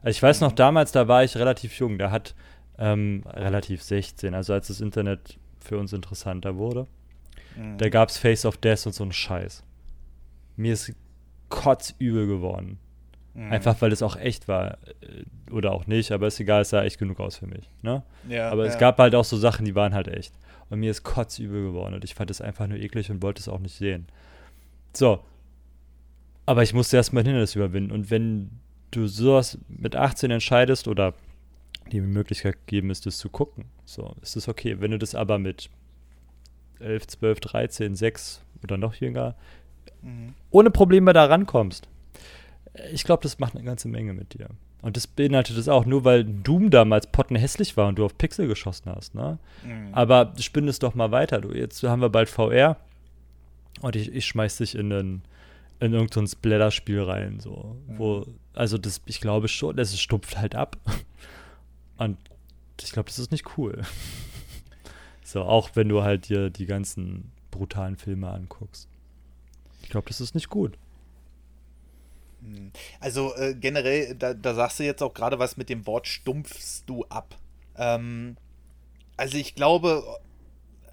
Also 0.01 0.09
ich 0.09 0.21
weiß 0.21 0.41
noch, 0.41 0.51
damals, 0.51 0.91
da 0.91 1.07
war 1.07 1.23
ich 1.23 1.35
relativ 1.35 1.79
jung, 1.79 1.97
da 1.97 2.11
hat 2.11 2.35
ähm, 2.77 3.23
relativ 3.25 3.81
16, 3.81 4.35
also 4.35 4.53
als 4.53 4.67
das 4.67 4.81
Internet 4.81 5.39
für 5.59 5.79
uns 5.79 5.93
interessanter 5.93 6.57
wurde. 6.57 6.85
Mhm. 7.57 7.77
Da 7.77 7.89
gab 7.89 8.09
es 8.09 8.17
Face 8.17 8.45
of 8.45 8.57
Death 8.57 8.85
und 8.85 8.93
so 8.93 9.03
einen 9.03 9.11
Scheiß. 9.13 9.63
Mir 10.55 10.73
ist 10.73 10.93
kotzübel 11.49 12.27
geworden. 12.27 12.79
Mhm. 13.33 13.51
Einfach 13.51 13.81
weil 13.81 13.91
es 13.91 14.01
auch 14.01 14.15
echt 14.15 14.47
war. 14.47 14.77
äh, 15.01 15.51
Oder 15.51 15.71
auch 15.71 15.87
nicht, 15.87 16.11
aber 16.11 16.27
ist 16.27 16.39
egal, 16.39 16.61
es 16.61 16.69
sah 16.69 16.83
echt 16.83 16.99
genug 16.99 17.19
aus 17.19 17.37
für 17.37 17.47
mich. 17.47 17.69
Ne? 17.81 18.03
Ja, 18.27 18.49
aber 18.51 18.65
ja. 18.65 18.71
es 18.71 18.77
gab 18.77 18.97
halt 18.97 19.15
auch 19.15 19.25
so 19.25 19.37
Sachen, 19.37 19.65
die 19.65 19.75
waren 19.75 19.93
halt 19.93 20.07
echt. 20.07 20.33
Und 20.69 20.79
mir 20.79 20.91
ist 20.91 21.03
kotzübel 21.03 21.63
geworden 21.63 21.93
und 21.93 22.03
ich 22.03 22.13
fand 22.15 22.29
es 22.29 22.41
einfach 22.41 22.67
nur 22.67 22.77
eklig 22.77 23.09
und 23.09 23.21
wollte 23.21 23.39
es 23.39 23.47
auch 23.47 23.59
nicht 23.59 23.75
sehen. 23.75 24.07
So. 24.93 25.19
Aber 26.45 26.63
ich 26.63 26.73
musste 26.73 26.97
erstmal 26.97 27.23
ein 27.23 27.27
Hindernis 27.27 27.55
überwinden. 27.55 27.91
Und 27.91 28.09
wenn 28.09 28.49
du 28.91 29.07
sowas 29.07 29.57
mit 29.67 29.95
18 29.95 30.31
entscheidest 30.31 30.87
oder 30.87 31.13
die 31.91 32.01
Möglichkeit 32.01 32.55
gegeben 32.65 32.89
ist, 32.89 33.05
das 33.05 33.17
zu 33.17 33.29
gucken, 33.29 33.65
so 33.85 34.15
ist 34.21 34.35
das 34.35 34.47
okay. 34.47 34.79
Wenn 34.79 34.91
du 34.91 34.97
das 34.97 35.15
aber 35.15 35.37
mit 35.39 35.69
11, 36.79 37.07
12, 37.07 37.39
13, 37.39 37.95
6 37.95 38.41
oder 38.63 38.77
noch 38.77 38.95
jünger 38.95 39.35
Mhm. 40.01 40.35
ohne 40.51 40.69
Probleme 40.71 41.11
da 41.13 41.25
rankommst, 41.25 41.87
ich 42.93 43.03
glaube, 43.03 43.23
das 43.23 43.39
macht 43.39 43.55
eine 43.55 43.63
ganze 43.63 43.87
Menge 43.87 44.13
mit 44.13 44.33
dir. 44.35 44.49
Und 44.83 44.95
das 44.95 45.07
beinhaltet 45.07 45.57
es 45.57 45.67
auch, 45.67 45.85
nur 45.85 46.05
weil 46.05 46.23
Doom 46.23 46.69
damals 46.69 47.07
pottenhässlich 47.07 47.75
war 47.77 47.87
und 47.87 47.97
du 47.97 48.05
auf 48.05 48.17
Pixel 48.17 48.47
geschossen 48.47 48.91
hast, 48.95 49.15
ne? 49.15 49.39
Mhm. 49.65 49.89
Aber 49.93 50.33
spinn 50.39 50.67
es 50.67 50.77
doch 50.79 50.93
mal 50.93 51.11
weiter. 51.11 51.41
Du, 51.41 51.51
jetzt 51.51 51.81
haben 51.83 52.01
wir 52.01 52.09
bald 52.09 52.29
VR 52.29 52.77
und 53.81 53.95
ich, 53.95 54.13
ich 54.13 54.25
schmeiß 54.25 54.57
dich 54.57 54.75
in, 54.75 54.93
einen, 54.93 55.21
in 55.79 55.93
irgendein 55.93 56.27
Splatter-Spiel 56.27 57.01
rein, 57.01 57.39
so. 57.39 57.75
Wo, 57.87 58.25
also 58.53 58.77
das, 58.77 59.01
ich 59.07 59.19
glaube 59.19 59.47
schon, 59.47 59.75
das 59.75 59.99
stumpft 59.99 60.37
halt 60.37 60.53
ab. 60.53 60.77
Und 61.97 62.17
ich 62.79 62.91
glaube, 62.91 63.07
das 63.09 63.17
ist 63.17 63.31
nicht 63.31 63.57
cool. 63.57 63.81
So, 65.27 65.41
auch 65.41 65.71
wenn 65.73 65.89
du 65.89 66.03
halt 66.03 66.29
dir 66.29 66.49
die 66.49 66.65
ganzen 66.65 67.33
brutalen 67.51 67.97
Filme 67.97 68.29
anguckst. 68.29 68.87
Ich 69.81 69.89
glaube, 69.89 70.07
das 70.07 70.21
ist 70.21 70.35
nicht 70.35 70.47
gut. 70.47 70.77
Also 73.01 73.35
äh, 73.35 73.53
generell, 73.53 74.15
da, 74.15 74.33
da, 74.33 74.53
sagst 74.53 74.79
du 74.79 74.85
jetzt 74.85 75.03
auch 75.03 75.13
gerade 75.13 75.37
was 75.37 75.57
mit 75.57 75.67
dem 75.67 75.85
Wort 75.85 76.07
stumpfst 76.07 76.83
du 76.85 77.03
ab. 77.09 77.35
Ähm, 77.75 78.37
also 79.17 79.37
ich 79.37 79.53
glaube, 79.53 80.01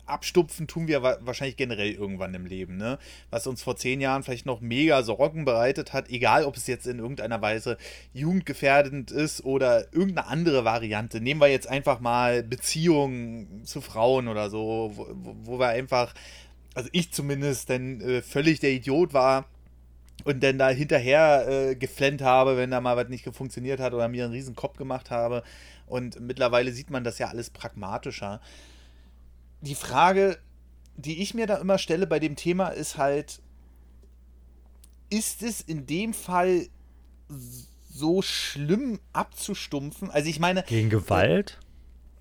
abstupfen 0.07 0.67
tun 0.67 0.89
wir 0.89 1.03
wahrscheinlich 1.03 1.57
generell 1.57 1.91
irgendwann 1.91 2.35
im 2.35 2.47
Leben, 2.47 2.77
ne? 2.77 2.99
Was 3.31 3.47
uns 3.47 3.63
vor 3.63 3.77
zehn 3.77 4.01
Jahren 4.01 4.23
vielleicht 4.23 4.47
noch 4.47 4.61
mega 4.61 5.03
Sorgen 5.03 5.45
bereitet 5.45 5.93
hat, 5.93 6.11
egal 6.11 6.45
ob 6.45 6.57
es 6.57 6.67
jetzt 6.67 6.87
in 6.87 6.99
irgendeiner 6.99 7.41
Weise 7.43 7.77
jugendgefährdend 8.13 9.11
ist 9.11 9.45
oder 9.45 9.93
irgendeine 9.93 10.27
andere 10.29 10.65
Variante. 10.65 11.21
Nehmen 11.21 11.41
wir 11.41 11.49
jetzt 11.49 11.69
einfach 11.69 12.01
mal 12.01 12.43
Beziehungen 12.43 13.65
zu 13.65 13.81
Frauen 13.81 14.29
oder 14.29 14.51
so, 14.51 14.93
wo, 14.95 15.37
wo 15.43 15.59
wir 15.59 15.69
einfach, 15.69 16.15
also 16.75 16.89
ich 16.93 17.13
zumindest, 17.13 17.71
dann 17.71 18.01
äh, 18.01 18.23
völlig 18.23 18.61
der 18.61 18.73
Idiot 18.73 19.15
war 19.15 19.47
und 20.25 20.43
dann 20.43 20.59
da 20.59 20.69
hinterher 20.69 21.47
äh, 21.49 21.75
geflennt 21.77 22.23
habe, 22.23 22.57
wenn 22.57 22.71
da 22.71 22.81
mal 22.81 22.97
was 22.97 23.09
nicht 23.09 23.25
funktioniert 23.35 23.81
hat 23.81 23.95
oder 23.95 24.09
mir 24.09 24.25
einen 24.25 24.33
riesen 24.33 24.55
Kopf 24.55 24.77
gemacht 24.77 25.11
habe. 25.11 25.43
Und 25.87 26.21
mittlerweile 26.21 26.73
sieht 26.73 26.91
man 26.91 27.05
das 27.05 27.19
ja 27.19 27.29
alles 27.29 27.51
pragmatischer. 27.51 28.41
Die 29.65 29.75
Frage, 29.75 30.39
die 30.97 31.23
ich 31.23 31.35
mir 31.35 31.47
da 31.47 31.57
immer 31.57 31.79
stelle 31.79 32.07
bei 32.07 32.19
dem 32.19 32.37
Thema, 32.37 32.69
ist 32.69 32.97
halt, 32.97 33.41
ist 35.11 35.43
es 35.43 35.61
in 35.61 35.87
dem 35.87 36.13
Fall 36.13 36.67
so 37.89 38.23
schlimm 38.23 39.01
abzustumpfen? 39.13 40.11
Also 40.11 40.29
ich 40.29 40.39
meine. 40.39 40.65
Gegen 40.65 40.91
Gewalt? 40.91 41.59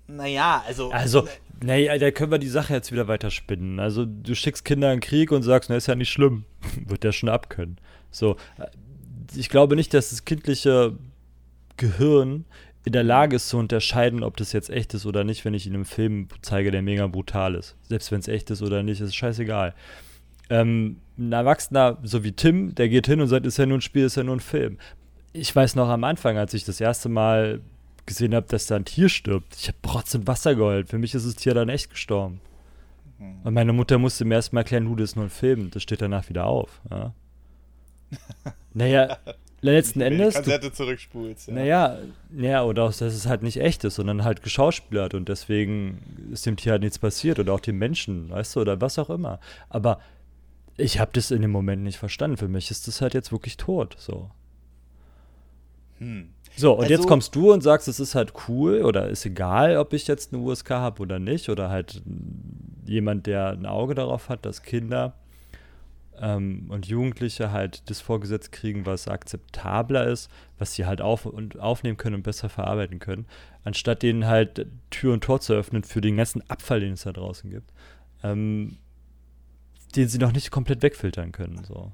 Äh, 0.08 0.12
naja, 0.12 0.62
also. 0.66 0.90
Also, 0.90 1.28
naja, 1.62 1.96
da 1.98 2.10
können 2.10 2.30
wir 2.30 2.38
die 2.38 2.48
Sache 2.48 2.74
jetzt 2.74 2.92
wieder 2.92 3.08
weiter 3.08 3.30
spinnen. 3.30 3.80
Also, 3.80 4.04
du 4.04 4.34
schickst 4.34 4.64
Kinder 4.64 4.92
in 4.92 5.00
den 5.00 5.06
Krieg 5.06 5.32
und 5.32 5.42
sagst, 5.42 5.70
na, 5.70 5.76
ist 5.76 5.86
ja 5.86 5.94
nicht 5.94 6.10
schlimm. 6.10 6.44
Wird 6.86 7.04
der 7.04 7.12
schon 7.12 7.28
abkönnen. 7.28 7.78
So, 8.10 8.36
äh, 8.58 8.66
ich 9.36 9.48
glaube 9.48 9.76
nicht, 9.76 9.94
dass 9.94 10.10
das 10.10 10.24
kindliche 10.24 10.96
Gehirn 11.76 12.44
in 12.84 12.92
der 12.92 13.02
Lage 13.02 13.36
ist 13.36 13.48
zu 13.48 13.56
unterscheiden, 13.56 14.22
ob 14.22 14.36
das 14.36 14.52
jetzt 14.52 14.68
echt 14.68 14.92
ist 14.94 15.06
oder 15.06 15.24
nicht, 15.24 15.44
wenn 15.44 15.54
ich 15.54 15.66
ihnen 15.66 15.76
einen 15.76 15.84
Film 15.86 16.28
zeige, 16.42 16.70
der 16.70 16.82
mega 16.82 17.06
brutal 17.06 17.54
ist. 17.54 17.76
Selbst 17.88 18.12
wenn 18.12 18.20
es 18.20 18.28
echt 18.28 18.50
ist 18.50 18.62
oder 18.62 18.82
nicht, 18.82 19.00
ist 19.00 19.16
scheißegal. 19.16 19.74
Ähm, 20.50 20.98
ein 21.18 21.32
Erwachsener, 21.32 21.98
so 22.02 22.24
wie 22.24 22.32
Tim, 22.32 22.74
der 22.74 22.90
geht 22.90 23.06
hin 23.06 23.22
und 23.22 23.28
sagt, 23.28 23.46
ist 23.46 23.56
ja 23.56 23.64
nur 23.64 23.78
ein 23.78 23.82
Spiel, 23.82 24.04
ist 24.04 24.16
ja 24.16 24.22
nur 24.22 24.36
ein 24.36 24.40
Film. 24.40 24.78
Ich 25.32 25.54
weiß 25.54 25.76
noch 25.76 25.88
am 25.88 26.04
Anfang, 26.04 26.36
als 26.36 26.52
ich 26.52 26.64
das 26.64 26.80
erste 26.80 27.08
Mal 27.08 27.60
gesehen 28.04 28.34
habe, 28.34 28.46
dass 28.48 28.66
da 28.66 28.76
ein 28.76 28.84
Tier 28.84 29.08
stirbt, 29.08 29.56
ich 29.56 29.68
habe 29.68 29.78
Rotz 29.90 30.14
und 30.14 30.26
Wasser 30.26 30.54
geheult. 30.54 30.90
Für 30.90 30.98
mich 30.98 31.14
ist 31.14 31.26
das 31.26 31.36
Tier 31.36 31.54
dann 31.54 31.70
echt 31.70 31.88
gestorben. 31.88 32.40
Mhm. 33.18 33.36
Und 33.44 33.54
meine 33.54 33.72
Mutter 33.72 33.96
musste 33.96 34.26
mir 34.26 34.34
erstmal 34.34 34.62
erklären, 34.62 34.84
du, 34.84 34.94
das 34.94 35.10
ist 35.10 35.16
nur 35.16 35.24
ein 35.24 35.30
Film, 35.30 35.70
das 35.70 35.82
steht 35.82 36.02
danach 36.02 36.28
wieder 36.28 36.44
auf. 36.44 36.82
Ja? 36.90 37.14
naja, 38.74 39.16
letzten 39.72 40.00
Wenn 40.00 40.14
Endes. 40.14 40.34
Kassette 40.34 40.72
zurückspulst. 40.72 41.48
Ja. 41.48 41.54
Naja, 41.54 41.98
ja, 42.36 42.64
oder 42.64 42.84
auch, 42.84 42.92
dass 42.92 43.14
es 43.14 43.26
halt 43.26 43.42
nicht 43.42 43.60
echt 43.60 43.84
ist, 43.84 43.96
sondern 43.96 44.24
halt 44.24 44.42
geschauspielert 44.42 45.14
und 45.14 45.28
deswegen 45.28 46.30
ist 46.32 46.46
dem 46.46 46.56
Tier 46.56 46.72
halt 46.72 46.82
nichts 46.82 46.98
passiert 46.98 47.38
oder 47.38 47.52
auch 47.52 47.60
dem 47.60 47.78
Menschen, 47.78 48.30
weißt 48.30 48.56
du, 48.56 48.60
oder 48.60 48.80
was 48.80 48.98
auch 48.98 49.10
immer. 49.10 49.40
Aber 49.68 50.00
ich 50.76 50.98
habe 50.98 51.10
das 51.14 51.30
in 51.30 51.42
dem 51.42 51.50
Moment 51.50 51.82
nicht 51.82 51.98
verstanden. 51.98 52.36
Für 52.36 52.48
mich 52.48 52.70
ist 52.70 52.88
das 52.88 53.00
halt 53.00 53.14
jetzt 53.14 53.32
wirklich 53.32 53.56
tot, 53.56 53.96
so. 53.98 54.30
Hm. 55.98 56.30
So, 56.56 56.74
und 56.74 56.82
also, 56.82 56.94
jetzt 56.94 57.06
kommst 57.08 57.34
du 57.34 57.52
und 57.52 57.62
sagst, 57.62 57.88
es 57.88 57.98
ist 57.98 58.14
halt 58.14 58.32
cool 58.48 58.82
oder 58.82 59.08
ist 59.08 59.26
egal, 59.26 59.76
ob 59.76 59.92
ich 59.92 60.06
jetzt 60.06 60.32
eine 60.32 60.42
USK 60.42 60.70
habe 60.70 61.02
oder 61.02 61.18
nicht, 61.18 61.48
oder 61.48 61.68
halt 61.68 62.00
jemand, 62.86 63.26
der 63.26 63.50
ein 63.50 63.66
Auge 63.66 63.94
darauf 63.94 64.28
hat, 64.28 64.46
dass 64.46 64.62
Kinder 64.62 65.14
ähm, 66.20 66.66
und 66.68 66.86
Jugendliche 66.86 67.50
halt 67.50 67.88
das 67.90 68.00
vorgesetzt 68.00 68.52
kriegen, 68.52 68.86
was 68.86 69.08
akzeptabler 69.08 70.06
ist, 70.06 70.30
was 70.58 70.74
sie 70.74 70.86
halt 70.86 71.00
auf 71.00 71.26
und 71.26 71.58
aufnehmen 71.58 71.96
können 71.96 72.16
und 72.16 72.22
besser 72.22 72.48
verarbeiten 72.48 72.98
können, 72.98 73.26
anstatt 73.64 74.02
denen 74.02 74.26
halt 74.26 74.66
Tür 74.90 75.12
und 75.12 75.24
Tor 75.24 75.40
zu 75.40 75.54
öffnen 75.54 75.84
für 75.84 76.00
den 76.00 76.16
ganzen 76.16 76.48
Abfall, 76.48 76.80
den 76.80 76.94
es 76.94 77.02
da 77.02 77.12
draußen 77.12 77.50
gibt, 77.50 77.72
ähm, 78.22 78.78
den 79.96 80.08
sie 80.08 80.18
noch 80.18 80.32
nicht 80.32 80.50
komplett 80.50 80.82
wegfiltern 80.82 81.32
können. 81.32 81.64
So. 81.64 81.92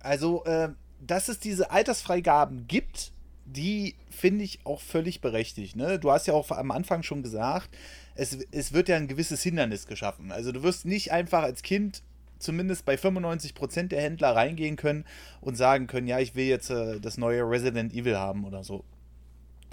Also, 0.00 0.44
äh, 0.44 0.70
dass 1.00 1.28
es 1.28 1.38
diese 1.38 1.70
Altersfreigaben 1.70 2.66
gibt, 2.66 3.12
die 3.44 3.94
finde 4.10 4.44
ich 4.44 4.60
auch 4.64 4.80
völlig 4.80 5.20
berechtigt. 5.20 5.76
Ne? 5.76 5.98
Du 5.98 6.10
hast 6.10 6.26
ja 6.26 6.34
auch 6.34 6.50
am 6.50 6.70
Anfang 6.70 7.02
schon 7.02 7.22
gesagt, 7.22 7.70
es, 8.14 8.34
es 8.50 8.72
wird 8.72 8.88
ja 8.88 8.96
ein 8.96 9.08
gewisses 9.08 9.42
Hindernis 9.42 9.86
geschaffen. 9.86 10.32
Also 10.32 10.52
du 10.52 10.62
wirst 10.62 10.84
nicht 10.84 11.12
einfach 11.12 11.42
als 11.42 11.62
Kind 11.62 12.02
zumindest 12.38 12.84
bei 12.84 12.94
95% 12.94 13.88
der 13.88 14.02
Händler 14.02 14.34
reingehen 14.34 14.76
können 14.76 15.04
und 15.40 15.56
sagen 15.56 15.86
können, 15.86 16.06
ja, 16.06 16.18
ich 16.18 16.34
will 16.34 16.46
jetzt 16.46 16.70
äh, 16.70 17.00
das 17.00 17.18
neue 17.18 17.42
Resident 17.42 17.92
Evil 17.92 18.16
haben 18.16 18.44
oder 18.44 18.64
so. 18.64 18.84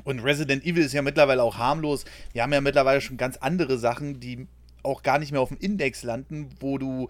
Und 0.04 0.20
Resident 0.20 0.64
Evil 0.64 0.86
ist 0.86 0.94
ja 0.94 1.02
mittlerweile 1.02 1.44
auch 1.44 1.58
harmlos. 1.58 2.06
Wir 2.32 2.44
haben 2.44 2.54
ja 2.54 2.62
mittlerweile 2.62 3.02
schon 3.02 3.18
ganz 3.18 3.38
andere 3.38 3.78
Sachen, 3.78 4.20
die 4.20 4.48
auch 4.84 5.04
gar 5.04 5.20
nicht 5.20 5.32
mehr 5.32 5.42
auf 5.42 5.50
dem 5.50 5.58
Index 5.58 6.04
landen, 6.04 6.50
wo 6.60 6.78
du, 6.78 7.10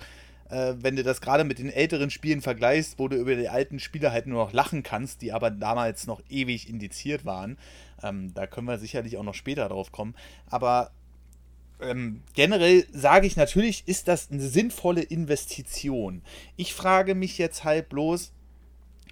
äh, 0.50 0.76
wenn 0.80 0.96
du 0.96 1.04
das 1.04 1.20
gerade 1.20 1.44
mit 1.44 1.60
den 1.60 1.70
älteren 1.70 2.10
Spielen 2.10 2.42
vergleichst, 2.42 2.98
wo 2.98 3.10
du 3.10 3.18
über 3.18 3.36
die 3.36 3.50
alten 3.50 3.80
Spiele 3.80 4.12
halt 4.12 4.28
nur 4.28 4.46
noch 4.46 4.54
lachen 4.54 4.82
kannst, 4.82 5.22
die 5.22 5.34
aber 5.34 5.52
damals 5.52 6.08
noch 6.08 6.22
ewig 6.30 6.70
indiziert 6.70 7.26
waren. 7.26 7.58
Ähm, 8.02 8.34
da 8.34 8.48
können 8.48 8.68
wir 8.68 8.78
sicherlich 8.78 9.18
auch 9.18 9.24
noch 9.24 9.34
später 9.34 9.68
drauf 9.68 9.92
kommen. 9.92 10.16
Aber 10.50 10.92
ähm, 11.82 12.22
generell 12.34 12.86
sage 12.92 13.28
ich 13.28 13.36
natürlich, 13.36 13.84
ist 13.88 14.08
das 14.08 14.32
eine 14.32 14.42
sinnvolle 14.42 15.02
Investition. 15.02 16.22
Ich 16.56 16.74
frage 16.74 17.16
mich 17.16 17.38
jetzt 17.38 17.64
halt 17.64 17.90
bloß, 17.90 18.32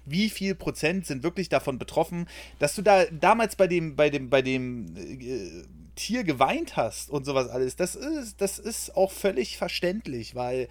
wie 0.06 0.28
viel 0.28 0.54
Prozent 0.54 1.06
sind 1.06 1.22
wirklich 1.22 1.48
davon 1.48 1.78
betroffen, 1.78 2.28
dass 2.58 2.74
du 2.74 2.82
da 2.82 3.04
damals 3.06 3.56
bei 3.56 3.66
dem, 3.66 3.96
bei 3.96 4.10
dem, 4.10 4.30
bei 4.30 4.42
dem 4.42 4.96
äh, 4.96 5.64
Tier 5.96 6.24
geweint 6.24 6.76
hast 6.76 7.10
und 7.10 7.24
sowas 7.24 7.48
alles. 7.48 7.76
Das 7.76 7.94
ist, 7.94 8.40
das 8.40 8.58
ist 8.58 8.96
auch 8.96 9.12
völlig 9.12 9.56
verständlich, 9.56 10.34
weil 10.34 10.68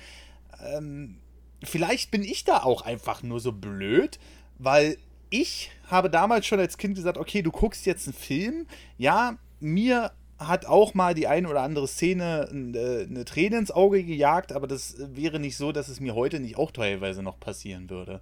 ähm, 0.61 1.17
vielleicht 1.63 2.11
bin 2.11 2.23
ich 2.23 2.43
da 2.43 2.63
auch 2.63 2.81
einfach 2.81 3.23
nur 3.23 3.39
so 3.39 3.51
blöd, 3.51 4.19
weil 4.59 4.97
ich 5.29 5.71
habe 5.87 6.09
damals 6.09 6.45
schon 6.45 6.59
als 6.59 6.77
Kind 6.77 6.95
gesagt, 6.95 7.17
okay, 7.17 7.41
du 7.41 7.51
guckst 7.51 7.85
jetzt 7.85 8.07
einen 8.07 8.13
Film, 8.13 8.67
ja, 8.97 9.37
mir 9.59 10.11
hat 10.47 10.65
auch 10.65 10.93
mal 10.93 11.13
die 11.13 11.27
ein 11.27 11.45
oder 11.45 11.61
andere 11.61 11.87
Szene 11.87 12.47
äh, 12.51 13.05
eine 13.09 13.25
Träne 13.25 13.57
ins 13.57 13.71
Auge 13.71 14.03
gejagt, 14.03 14.51
aber 14.51 14.67
das 14.67 14.95
wäre 15.13 15.39
nicht 15.39 15.57
so, 15.57 15.71
dass 15.71 15.87
es 15.87 15.99
mir 15.99 16.15
heute 16.15 16.39
nicht 16.39 16.57
auch 16.57 16.71
teilweise 16.71 17.23
noch 17.23 17.39
passieren 17.39 17.89
würde. 17.89 18.21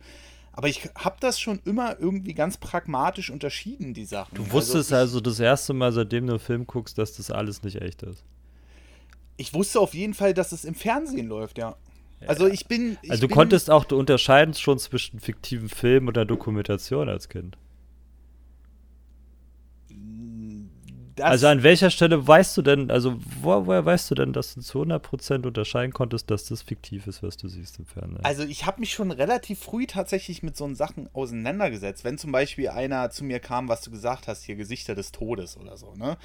Aber 0.53 0.67
ich 0.67 0.89
habe 0.95 1.15
das 1.19 1.39
schon 1.39 1.61
immer 1.65 1.97
irgendwie 1.99 2.33
ganz 2.33 2.57
pragmatisch 2.57 3.29
unterschieden, 3.29 3.93
die 3.93 4.05
Sachen. 4.05 4.35
Du 4.35 4.51
wusstest 4.51 4.91
also, 4.91 5.17
also 5.17 5.21
das 5.21 5.39
erste 5.39 5.73
Mal, 5.73 5.91
seitdem 5.93 6.27
du 6.27 6.33
einen 6.33 6.39
Film 6.39 6.67
guckst, 6.67 6.97
dass 6.97 7.15
das 7.15 7.31
alles 7.31 7.63
nicht 7.63 7.81
echt 7.81 8.03
ist. 8.03 8.23
Ich 9.37 9.53
wusste 9.53 9.79
auf 9.79 9.93
jeden 9.93 10.13
Fall, 10.13 10.33
dass 10.33 10.51
es 10.51 10.65
im 10.65 10.75
Fernsehen 10.75 11.27
läuft, 11.27 11.57
ja. 11.57 11.75
Also 12.27 12.47
ich 12.47 12.67
bin. 12.67 12.97
Ich 13.01 13.09
also 13.09 13.21
du 13.21 13.27
bin, 13.27 13.35
konntest 13.35 13.71
auch 13.71 13.89
unterscheiden 13.91 14.53
schon 14.53 14.77
zwischen 14.77 15.19
fiktiven 15.19 15.69
Film 15.69 16.07
und 16.07 16.17
der 16.17 16.25
Dokumentation 16.25 17.09
als 17.09 17.29
Kind. 17.29 17.57
Also 21.21 21.47
an 21.47 21.63
welcher 21.63 21.89
Stelle 21.89 22.27
weißt 22.27 22.57
du 22.57 22.61
denn, 22.61 22.91
also 22.91 23.19
wo, 23.41 23.65
woher 23.65 23.85
weißt 23.85 24.11
du 24.11 24.15
denn, 24.15 24.33
dass 24.33 24.55
du 24.55 24.61
zu 24.61 24.81
100% 24.81 25.45
unterscheiden 25.45 25.93
konntest, 25.93 26.29
dass 26.29 26.45
das 26.45 26.61
fiktiv 26.61 27.07
ist, 27.07 27.23
was 27.23 27.37
du 27.37 27.47
siehst 27.47 27.79
im 27.79 27.85
Fernsehen? 27.85 28.23
Also 28.23 28.43
ich 28.43 28.65
habe 28.65 28.79
mich 28.79 28.91
schon 28.91 29.11
relativ 29.11 29.59
früh 29.59 29.85
tatsächlich 29.85 30.43
mit 30.43 30.57
so 30.57 30.71
Sachen 30.73 31.09
auseinandergesetzt. 31.13 32.03
Wenn 32.03 32.17
zum 32.17 32.31
Beispiel 32.31 32.69
einer 32.69 33.09
zu 33.09 33.23
mir 33.23 33.39
kam, 33.39 33.67
was 33.67 33.81
du 33.81 33.91
gesagt 33.91 34.27
hast, 34.27 34.43
hier 34.43 34.55
Gesichter 34.55 34.95
des 34.95 35.11
Todes 35.11 35.57
oder 35.57 35.77
so, 35.77 35.93
ne? 35.95 36.17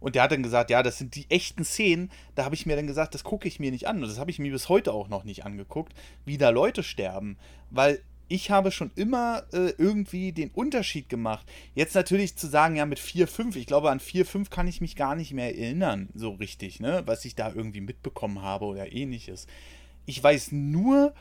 Und 0.00 0.14
der 0.14 0.22
hat 0.22 0.32
dann 0.32 0.42
gesagt, 0.42 0.70
ja, 0.70 0.82
das 0.82 0.96
sind 0.96 1.14
die 1.14 1.30
echten 1.30 1.62
Szenen. 1.62 2.10
Da 2.34 2.44
habe 2.46 2.54
ich 2.54 2.64
mir 2.64 2.74
dann 2.74 2.86
gesagt, 2.86 3.14
das 3.14 3.22
gucke 3.22 3.46
ich 3.46 3.60
mir 3.60 3.70
nicht 3.70 3.86
an. 3.86 4.02
Und 4.02 4.08
das 4.08 4.18
habe 4.18 4.30
ich 4.30 4.38
mir 4.38 4.50
bis 4.50 4.70
heute 4.70 4.94
auch 4.94 5.08
noch 5.08 5.24
nicht 5.24 5.44
angeguckt, 5.44 5.92
wie 6.24 6.38
da 6.38 6.48
Leute 6.48 6.82
sterben. 6.82 7.36
Weil 7.68 8.00
ich 8.30 8.48
habe 8.52 8.70
schon 8.70 8.92
immer 8.94 9.42
äh, 9.52 9.72
irgendwie 9.76 10.30
den 10.30 10.50
Unterschied 10.50 11.08
gemacht. 11.08 11.44
Jetzt 11.74 11.96
natürlich 11.96 12.36
zu 12.36 12.46
sagen, 12.46 12.76
ja, 12.76 12.86
mit 12.86 13.00
4, 13.00 13.26
5, 13.26 13.56
ich 13.56 13.66
glaube, 13.66 13.90
an 13.90 13.98
4, 13.98 14.24
5 14.24 14.50
kann 14.50 14.68
ich 14.68 14.80
mich 14.80 14.94
gar 14.94 15.16
nicht 15.16 15.32
mehr 15.32 15.58
erinnern, 15.58 16.08
so 16.14 16.30
richtig, 16.30 16.78
ne, 16.78 17.02
was 17.06 17.24
ich 17.24 17.34
da 17.34 17.52
irgendwie 17.52 17.80
mitbekommen 17.80 18.40
habe 18.40 18.66
oder 18.66 18.92
ähnliches. 18.92 19.48
Ich 20.06 20.22
weiß 20.22 20.52
nur, 20.52 21.12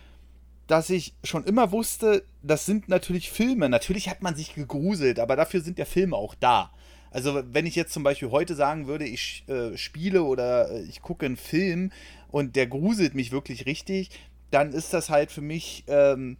dass 0.67 0.91
ich 0.91 1.15
schon 1.23 1.45
immer 1.45 1.71
wusste, 1.71 2.23
das 2.43 2.67
sind 2.67 2.89
natürlich 2.89 3.31
Filme. 3.31 3.69
Natürlich 3.69 4.07
hat 4.07 4.21
man 4.21 4.35
sich 4.35 4.53
gegruselt, 4.53 5.19
aber 5.19 5.35
dafür 5.35 5.61
sind 5.61 5.79
ja 5.79 5.85
Filme 5.85 6.15
auch 6.15 6.35
da. 6.35 6.71
Also, 7.09 7.41
wenn 7.51 7.65
ich 7.65 7.75
jetzt 7.75 7.91
zum 7.91 8.03
Beispiel 8.03 8.29
heute 8.29 8.53
sagen 8.53 8.85
würde, 8.85 9.05
ich 9.05 9.45
äh, 9.47 9.75
spiele 9.75 10.21
oder 10.21 10.69
äh, 10.69 10.83
ich 10.83 11.01
gucke 11.01 11.25
einen 11.25 11.37
Film 11.37 11.91
und 12.29 12.55
der 12.55 12.67
gruselt 12.67 13.15
mich 13.15 13.31
wirklich 13.31 13.65
richtig, 13.65 14.11
dann 14.51 14.73
ist 14.73 14.93
das 14.93 15.09
halt 15.09 15.31
für 15.31 15.41
mich. 15.41 15.85
Ähm, 15.87 16.37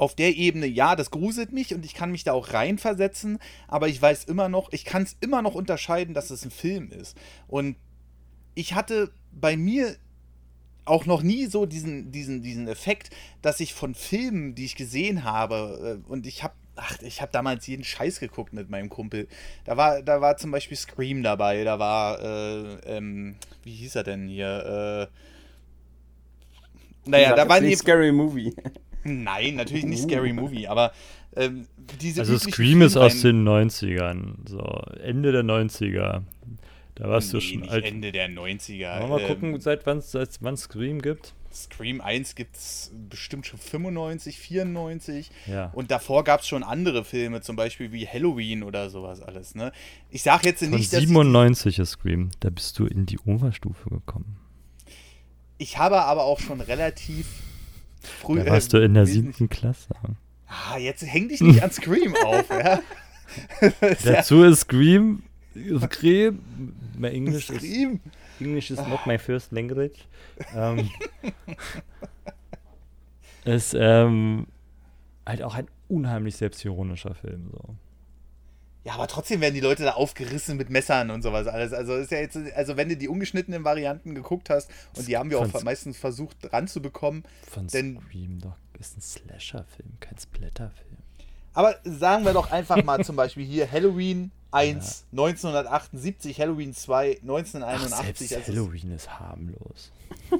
auf 0.00 0.14
der 0.14 0.34
Ebene, 0.34 0.66
ja, 0.66 0.96
das 0.96 1.10
gruselt 1.10 1.52
mich 1.52 1.74
und 1.74 1.84
ich 1.84 1.92
kann 1.92 2.10
mich 2.10 2.24
da 2.24 2.32
auch 2.32 2.54
reinversetzen, 2.54 3.38
aber 3.68 3.86
ich 3.86 4.00
weiß 4.00 4.24
immer 4.24 4.48
noch, 4.48 4.72
ich 4.72 4.86
kann 4.86 5.02
es 5.02 5.14
immer 5.20 5.42
noch 5.42 5.54
unterscheiden, 5.54 6.14
dass 6.14 6.30
es 6.30 6.42
ein 6.42 6.50
Film 6.50 6.90
ist. 6.90 7.18
Und 7.48 7.76
ich 8.54 8.72
hatte 8.72 9.12
bei 9.30 9.58
mir 9.58 9.94
auch 10.86 11.04
noch 11.04 11.22
nie 11.22 11.44
so 11.46 11.66
diesen, 11.66 12.12
diesen, 12.12 12.42
diesen 12.42 12.66
Effekt, 12.66 13.10
dass 13.42 13.60
ich 13.60 13.74
von 13.74 13.94
Filmen, 13.94 14.54
die 14.54 14.64
ich 14.64 14.74
gesehen 14.74 15.24
habe, 15.24 16.00
äh, 16.02 16.10
und 16.10 16.26
ich 16.26 16.42
habe 16.42 16.54
ach, 16.76 16.96
ich 17.02 17.20
habe 17.20 17.30
damals 17.30 17.66
jeden 17.66 17.84
Scheiß 17.84 18.20
geguckt 18.20 18.54
mit 18.54 18.70
meinem 18.70 18.88
Kumpel. 18.88 19.28
Da 19.66 19.76
war, 19.76 20.00
da 20.02 20.22
war 20.22 20.38
zum 20.38 20.50
Beispiel 20.50 20.78
Scream 20.78 21.22
dabei, 21.22 21.62
da 21.62 21.78
war, 21.78 22.22
äh, 22.22 22.96
ähm, 22.96 23.36
wie 23.64 23.74
hieß 23.74 23.96
er 23.96 24.04
denn 24.04 24.28
hier? 24.28 25.10
Äh, 27.06 27.10
naja, 27.10 27.34
da 27.34 27.46
war 27.46 27.60
nicht 27.60 27.80
Scary 27.80 28.12
Movie. 28.12 28.54
Nein, 29.04 29.56
natürlich 29.56 29.84
nicht 29.84 30.02
Scary 30.02 30.32
Movie, 30.32 30.66
aber 30.66 30.92
ähm, 31.36 31.66
diese 32.00 32.20
Also 32.20 32.38
Scream 32.38 32.82
ist 32.82 32.96
aus 32.96 33.20
den 33.22 33.46
90ern, 33.46 34.48
so 34.48 34.60
Ende 35.02 35.32
der 35.32 35.42
90er. 35.42 36.22
Da 36.96 37.08
warst 37.08 37.32
nee, 37.32 37.38
du 37.38 37.44
schon 37.44 37.68
alt. 37.68 37.84
Ende 37.84 38.12
der 38.12 38.28
90er. 38.28 39.00
Wollen 39.00 39.02
wir 39.02 39.08
mal 39.08 39.20
ähm, 39.20 39.28
gucken, 39.28 39.60
seit 39.60 39.86
wann 39.86 40.00
seit 40.00 40.30
wann 40.40 40.56
Scream 40.56 41.00
gibt? 41.00 41.34
Scream 41.52 42.00
1 42.00 42.34
gibt 42.34 42.56
es 42.56 42.92
bestimmt 43.08 43.46
schon 43.46 43.58
95, 43.58 44.38
94. 44.38 45.30
Ja. 45.46 45.70
Und 45.72 45.90
davor 45.90 46.24
gab 46.24 46.40
es 46.40 46.48
schon 46.48 46.62
andere 46.62 47.04
Filme, 47.04 47.40
zum 47.40 47.56
Beispiel 47.56 47.90
wie 47.92 48.06
Halloween 48.06 48.62
oder 48.62 48.90
sowas 48.90 49.20
alles. 49.20 49.54
Ne? 49.54 49.72
Ich 50.10 50.22
sage 50.22 50.48
jetzt 50.48 50.60
Von 50.60 50.70
nicht, 50.70 50.92
dass. 50.92 51.00
97 51.00 51.78
ist 51.78 51.90
Scream. 51.90 52.30
Da 52.40 52.50
bist 52.50 52.78
du 52.78 52.86
in 52.86 53.06
die 53.06 53.18
Oberstufe 53.18 53.90
gekommen. 53.90 54.36
Ich 55.58 55.78
habe 55.78 56.02
aber 56.02 56.24
auch 56.24 56.38
schon 56.38 56.60
relativ 56.60 57.26
früh. 58.06 58.42
Da 58.42 58.50
warst 58.50 58.74
äh, 58.74 58.78
du 58.78 58.84
in 58.84 58.94
der 58.94 59.06
siebten 59.06 59.48
Klasse. 59.48 59.88
Ah, 60.46 60.78
jetzt 60.78 61.02
häng 61.02 61.28
dich 61.28 61.40
nicht 61.40 61.62
an 61.62 61.70
Scream 61.70 62.14
auf, 62.24 62.48
ja. 62.50 62.80
Dazu 64.04 64.44
ist 64.44 64.60
Scream 64.60 65.22
Scream. 65.54 66.74
My 66.96 67.08
English 67.08 67.46
Scream. 67.46 68.00
is 68.04 68.40
English 68.40 68.70
is 68.70 68.78
not 68.78 69.06
my 69.06 69.18
first 69.18 69.52
language. 69.52 70.06
Ähm, 70.54 70.90
ist 73.44 73.74
ähm, 73.78 74.46
halt 75.26 75.42
auch 75.42 75.54
ein 75.54 75.68
unheimlich 75.88 76.36
selbstironischer 76.36 77.14
Film. 77.14 77.50
So. 77.50 77.74
Ja, 78.84 78.94
aber 78.94 79.08
trotzdem 79.08 79.40
werden 79.40 79.54
die 79.54 79.60
Leute 79.60 79.82
da 79.84 79.92
aufgerissen 79.92 80.56
mit 80.56 80.70
Messern 80.70 81.10
und 81.10 81.22
sowas 81.22 81.46
alles. 81.46 81.72
Also 81.72 81.94
ist 81.96 82.10
ja 82.10 82.18
jetzt, 82.18 82.38
also 82.54 82.76
wenn 82.76 82.88
du 82.88 82.96
die 82.96 83.08
ungeschnittenen 83.08 83.62
Varianten 83.64 84.14
geguckt 84.14 84.48
hast 84.48 84.70
und 84.96 85.06
die 85.06 85.18
haben 85.18 85.30
wir 85.30 85.38
auch 85.38 85.62
meistens 85.62 85.98
versucht 85.98 86.36
ranzubekommen. 86.52 87.24
Von 87.50 87.66
denn, 87.66 88.00
Scream 88.00 88.40
doch 88.40 88.56
ist 88.78 88.96
ein 88.96 89.02
Slasher-Film, 89.02 89.92
kein 90.00 90.18
Splatter-Film. 90.18 90.96
Aber 91.52 91.76
sagen 91.84 92.24
wir 92.24 92.32
doch 92.32 92.50
einfach 92.50 92.82
mal 92.82 93.04
zum 93.04 93.16
Beispiel 93.16 93.44
hier 93.44 93.70
Halloween 93.70 94.30
1 94.52 95.04
ja. 95.12 95.22
1978, 95.22 96.40
Halloween 96.40 96.74
2 96.74 97.18
1981. 97.22 97.92
Ach, 97.92 98.04
selbst 98.04 98.48
also 98.48 98.52
Halloween 98.52 98.92
ist 98.92 99.20
harmlos. 99.20 99.92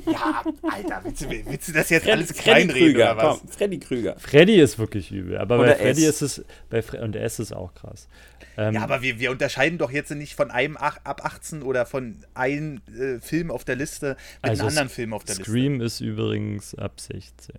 Ja, 0.07 0.43
Alter, 0.63 1.01
willst 1.05 1.23
du, 1.23 1.31
willst 1.31 1.69
du 1.69 1.73
das 1.73 1.91
jetzt 1.91 2.05
Fred, 2.05 2.15
alles 2.15 2.33
kleinreden 2.33 2.97
oder 2.97 3.17
was? 3.17 3.39
Komm, 3.39 3.49
Freddy 3.49 3.79
Krüger. 3.79 4.17
Freddy 4.19 4.61
ist 4.61 4.79
wirklich 4.79 5.11
übel, 5.13 5.39
aber 5.39 5.59
oder 5.59 5.73
bei 5.73 5.77
Freddy 5.77 6.07
S. 6.07 6.23
ist 6.23 6.39
es, 6.39 6.45
bei 6.69 6.83
Fre 6.83 7.03
und 7.03 7.17
S 7.17 7.39
ist 7.39 7.53
auch 7.53 7.75
krass. 7.75 8.09
Ähm, 8.57 8.75
ja, 8.75 8.83
aber 8.83 9.03
wir, 9.03 9.19
wir 9.19 9.31
unterscheiden 9.31 9.79
doch 9.79 9.91
jetzt 9.91 10.11
nicht 10.11 10.35
von 10.35 10.51
einem 10.51 10.77
ab 10.77 11.25
18 11.25 11.63
oder 11.63 11.87
von 11.87 12.17
einem 12.35 12.81
äh, 12.89 13.21
Film 13.21 13.51
auf 13.51 13.65
der 13.65 13.77
Liste 13.77 14.17
mit 14.43 14.51
also 14.51 14.63
einem 14.63 14.69
anderen 14.71 14.89
Film 14.89 15.13
auf 15.13 15.25
der 15.25 15.37
Scream 15.37 15.45
Liste. 15.45 15.51
Scream 15.53 15.81
ist 15.81 16.01
übrigens 16.01 16.75
ab 16.75 17.01
16 17.01 17.55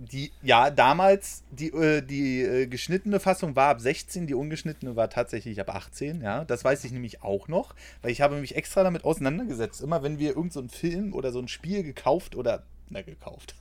die, 0.00 0.32
ja, 0.42 0.70
damals, 0.70 1.42
die, 1.50 1.68
äh, 1.68 2.00
die 2.00 2.40
äh, 2.40 2.66
geschnittene 2.66 3.20
Fassung 3.20 3.54
war 3.54 3.68
ab 3.68 3.80
16, 3.80 4.26
die 4.26 4.34
ungeschnittene 4.34 4.96
war 4.96 5.10
tatsächlich 5.10 5.60
ab 5.60 5.74
18, 5.74 6.22
ja. 6.22 6.44
Das 6.46 6.64
weiß 6.64 6.84
ich 6.84 6.92
nämlich 6.92 7.22
auch 7.22 7.48
noch, 7.48 7.74
weil 8.00 8.10
ich 8.10 8.22
habe 8.22 8.36
mich 8.36 8.56
extra 8.56 8.82
damit 8.82 9.04
auseinandergesetzt. 9.04 9.82
Immer 9.82 10.02
wenn 10.02 10.18
wir 10.18 10.30
irgendeinen 10.30 10.70
so 10.70 10.76
Film 10.76 11.12
oder 11.12 11.32
so 11.32 11.38
ein 11.38 11.48
Spiel 11.48 11.82
gekauft 11.82 12.34
oder, 12.34 12.62
na, 12.88 13.02
gekauft, 13.02 13.56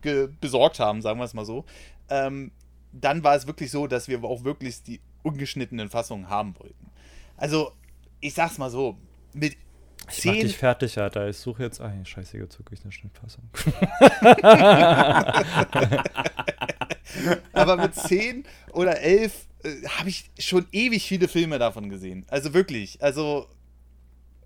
ge 0.00 0.30
besorgt 0.40 0.80
haben, 0.80 1.02
sagen 1.02 1.18
wir 1.18 1.24
es 1.24 1.34
mal 1.34 1.44
so, 1.44 1.66
ähm, 2.08 2.50
dann 2.92 3.22
war 3.22 3.36
es 3.36 3.46
wirklich 3.46 3.70
so, 3.70 3.86
dass 3.86 4.08
wir 4.08 4.24
auch 4.24 4.44
wirklich 4.44 4.82
die 4.82 5.00
ungeschnittenen 5.22 5.90
Fassungen 5.90 6.30
haben 6.30 6.58
wollten. 6.58 6.90
Also, 7.36 7.72
ich 8.20 8.32
sag's 8.32 8.56
mal 8.56 8.70
so, 8.70 8.96
mit 9.34 9.56
ich 10.10 10.24
mach 10.24 10.34
dich 10.34 10.56
fertig, 10.56 10.98
Alter. 10.98 11.28
Ich 11.28 11.38
suche 11.38 11.62
jetzt. 11.62 11.80
Ach, 11.80 11.90
scheiße, 12.04 12.38
jetzt 12.38 12.56
suche 12.56 12.74
ich 12.74 12.82
eine 12.82 12.92
Schnittfassung. 12.92 13.48
Aber 17.52 17.76
mit 17.76 17.94
10 17.94 18.44
oder 18.72 19.00
11 19.00 19.46
äh, 19.62 19.86
habe 19.98 20.08
ich 20.08 20.30
schon 20.38 20.66
ewig 20.72 21.06
viele 21.06 21.28
Filme 21.28 21.58
davon 21.58 21.88
gesehen. 21.88 22.24
Also 22.28 22.54
wirklich. 22.54 23.02
Also 23.02 23.46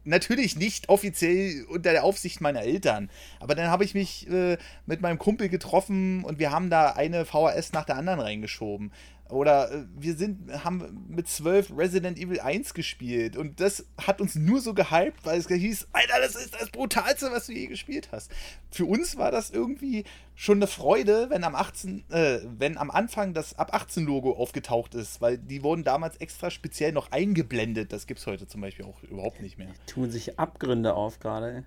natürlich 0.04 0.56
nicht 0.56 0.88
offiziell 0.88 1.64
unter 1.68 1.92
der 1.92 2.04
Aufsicht 2.04 2.40
meiner 2.40 2.62
Eltern. 2.62 3.10
Aber 3.40 3.54
dann 3.54 3.68
habe 3.68 3.84
ich 3.84 3.94
mich 3.94 4.28
äh, 4.30 4.56
mit 4.86 5.00
meinem 5.00 5.18
Kumpel 5.18 5.48
getroffen 5.48 6.24
und 6.24 6.38
wir 6.38 6.50
haben 6.50 6.70
da 6.70 6.92
eine 6.92 7.24
VHS 7.24 7.72
nach 7.72 7.84
der 7.84 7.96
anderen 7.96 8.20
reingeschoben. 8.20 8.92
Oder 9.30 9.70
äh, 9.70 9.84
wir 9.94 10.16
sind, 10.16 10.64
haben 10.64 11.06
mit 11.08 11.28
12 11.28 11.76
Resident 11.76 12.18
Evil 12.18 12.40
1 12.40 12.72
gespielt 12.72 13.36
und 13.36 13.60
das 13.60 13.84
hat 13.98 14.20
uns 14.20 14.34
nur 14.36 14.60
so 14.60 14.72
gehypt, 14.72 15.24
weil 15.24 15.38
es 15.38 15.48
hieß, 15.48 15.88
Alter, 15.92 16.20
das 16.20 16.34
ist 16.34 16.54
das 16.54 16.70
Brutalste, 16.70 17.30
was 17.30 17.46
du 17.46 17.52
je 17.52 17.66
gespielt 17.66 18.08
hast. 18.10 18.30
Für 18.70 18.86
uns 18.86 19.16
war 19.18 19.30
das 19.30 19.50
irgendwie 19.50 20.04
schon 20.34 20.58
eine 20.58 20.66
Freude, 20.66 21.28
wenn 21.28 21.44
am 21.44 21.54
18, 21.54 22.04
äh, 22.10 22.40
wenn 22.58 22.78
am 22.78 22.90
Anfang 22.90 23.34
das 23.34 23.58
ab 23.58 23.74
18 23.74 24.06
Logo 24.06 24.32
aufgetaucht 24.32 24.94
ist, 24.94 25.20
weil 25.20 25.36
die 25.36 25.62
wurden 25.62 25.84
damals 25.84 26.16
extra 26.16 26.50
speziell 26.50 26.92
noch 26.92 27.12
eingeblendet. 27.12 27.92
Das 27.92 28.06
gibt 28.06 28.20
es 28.20 28.26
heute 28.26 28.46
zum 28.46 28.62
Beispiel 28.62 28.86
auch 28.86 29.02
überhaupt 29.02 29.42
nicht 29.42 29.58
mehr. 29.58 29.68
Tun 29.86 30.10
sich 30.10 30.38
Abgründe 30.38 30.94
auf 30.94 31.20
gerade. 31.20 31.64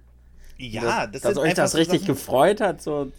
Ja, 0.58 1.08
das, 1.08 1.22
das 1.22 1.34
dass 1.34 1.44
euch 1.44 1.54
das 1.54 1.76
richtig 1.76 2.06
gefreut 2.06 2.62
hat, 2.62 2.82
so 2.82 3.12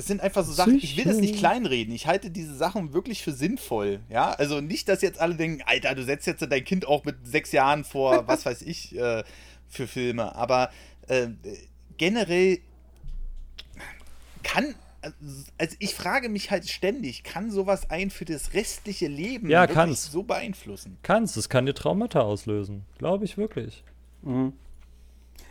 das 0.00 0.06
sind 0.06 0.22
einfach 0.22 0.46
so 0.46 0.52
Sachen, 0.52 0.78
ich 0.78 0.96
will 0.96 1.04
das 1.04 1.18
nicht 1.18 1.36
kleinreden. 1.36 1.94
Ich 1.94 2.06
halte 2.06 2.30
diese 2.30 2.54
Sachen 2.54 2.94
wirklich 2.94 3.22
für 3.22 3.32
sinnvoll. 3.32 4.00
Ja, 4.08 4.30
also 4.30 4.62
nicht, 4.62 4.88
dass 4.88 5.02
jetzt 5.02 5.20
alle 5.20 5.34
denken, 5.34 5.62
Alter, 5.66 5.94
du 5.94 6.02
setzt 6.02 6.26
jetzt 6.26 6.40
dein 6.40 6.64
Kind 6.64 6.88
auch 6.88 7.04
mit 7.04 7.16
sechs 7.26 7.52
Jahren 7.52 7.84
vor, 7.84 8.26
was 8.26 8.46
weiß 8.46 8.62
ich, 8.62 8.96
äh, 8.96 9.22
für 9.68 9.86
Filme. 9.86 10.34
Aber 10.34 10.70
äh, 11.08 11.26
generell 11.98 12.60
kann, 14.42 14.74
also 15.58 15.76
ich 15.78 15.94
frage 15.94 16.30
mich 16.30 16.50
halt 16.50 16.66
ständig, 16.66 17.22
kann 17.22 17.50
sowas 17.50 17.90
ein 17.90 18.08
für 18.08 18.24
das 18.24 18.54
restliche 18.54 19.06
Leben 19.06 19.50
ja, 19.50 19.66
kann's. 19.66 20.10
so 20.10 20.22
beeinflussen? 20.22 20.96
Kannst, 21.02 21.36
es 21.36 21.50
kann 21.50 21.66
dir 21.66 21.74
Traumata 21.74 22.22
auslösen. 22.22 22.86
Glaube 22.96 23.26
ich 23.26 23.36
wirklich. 23.36 23.84
Mhm. 24.22 24.54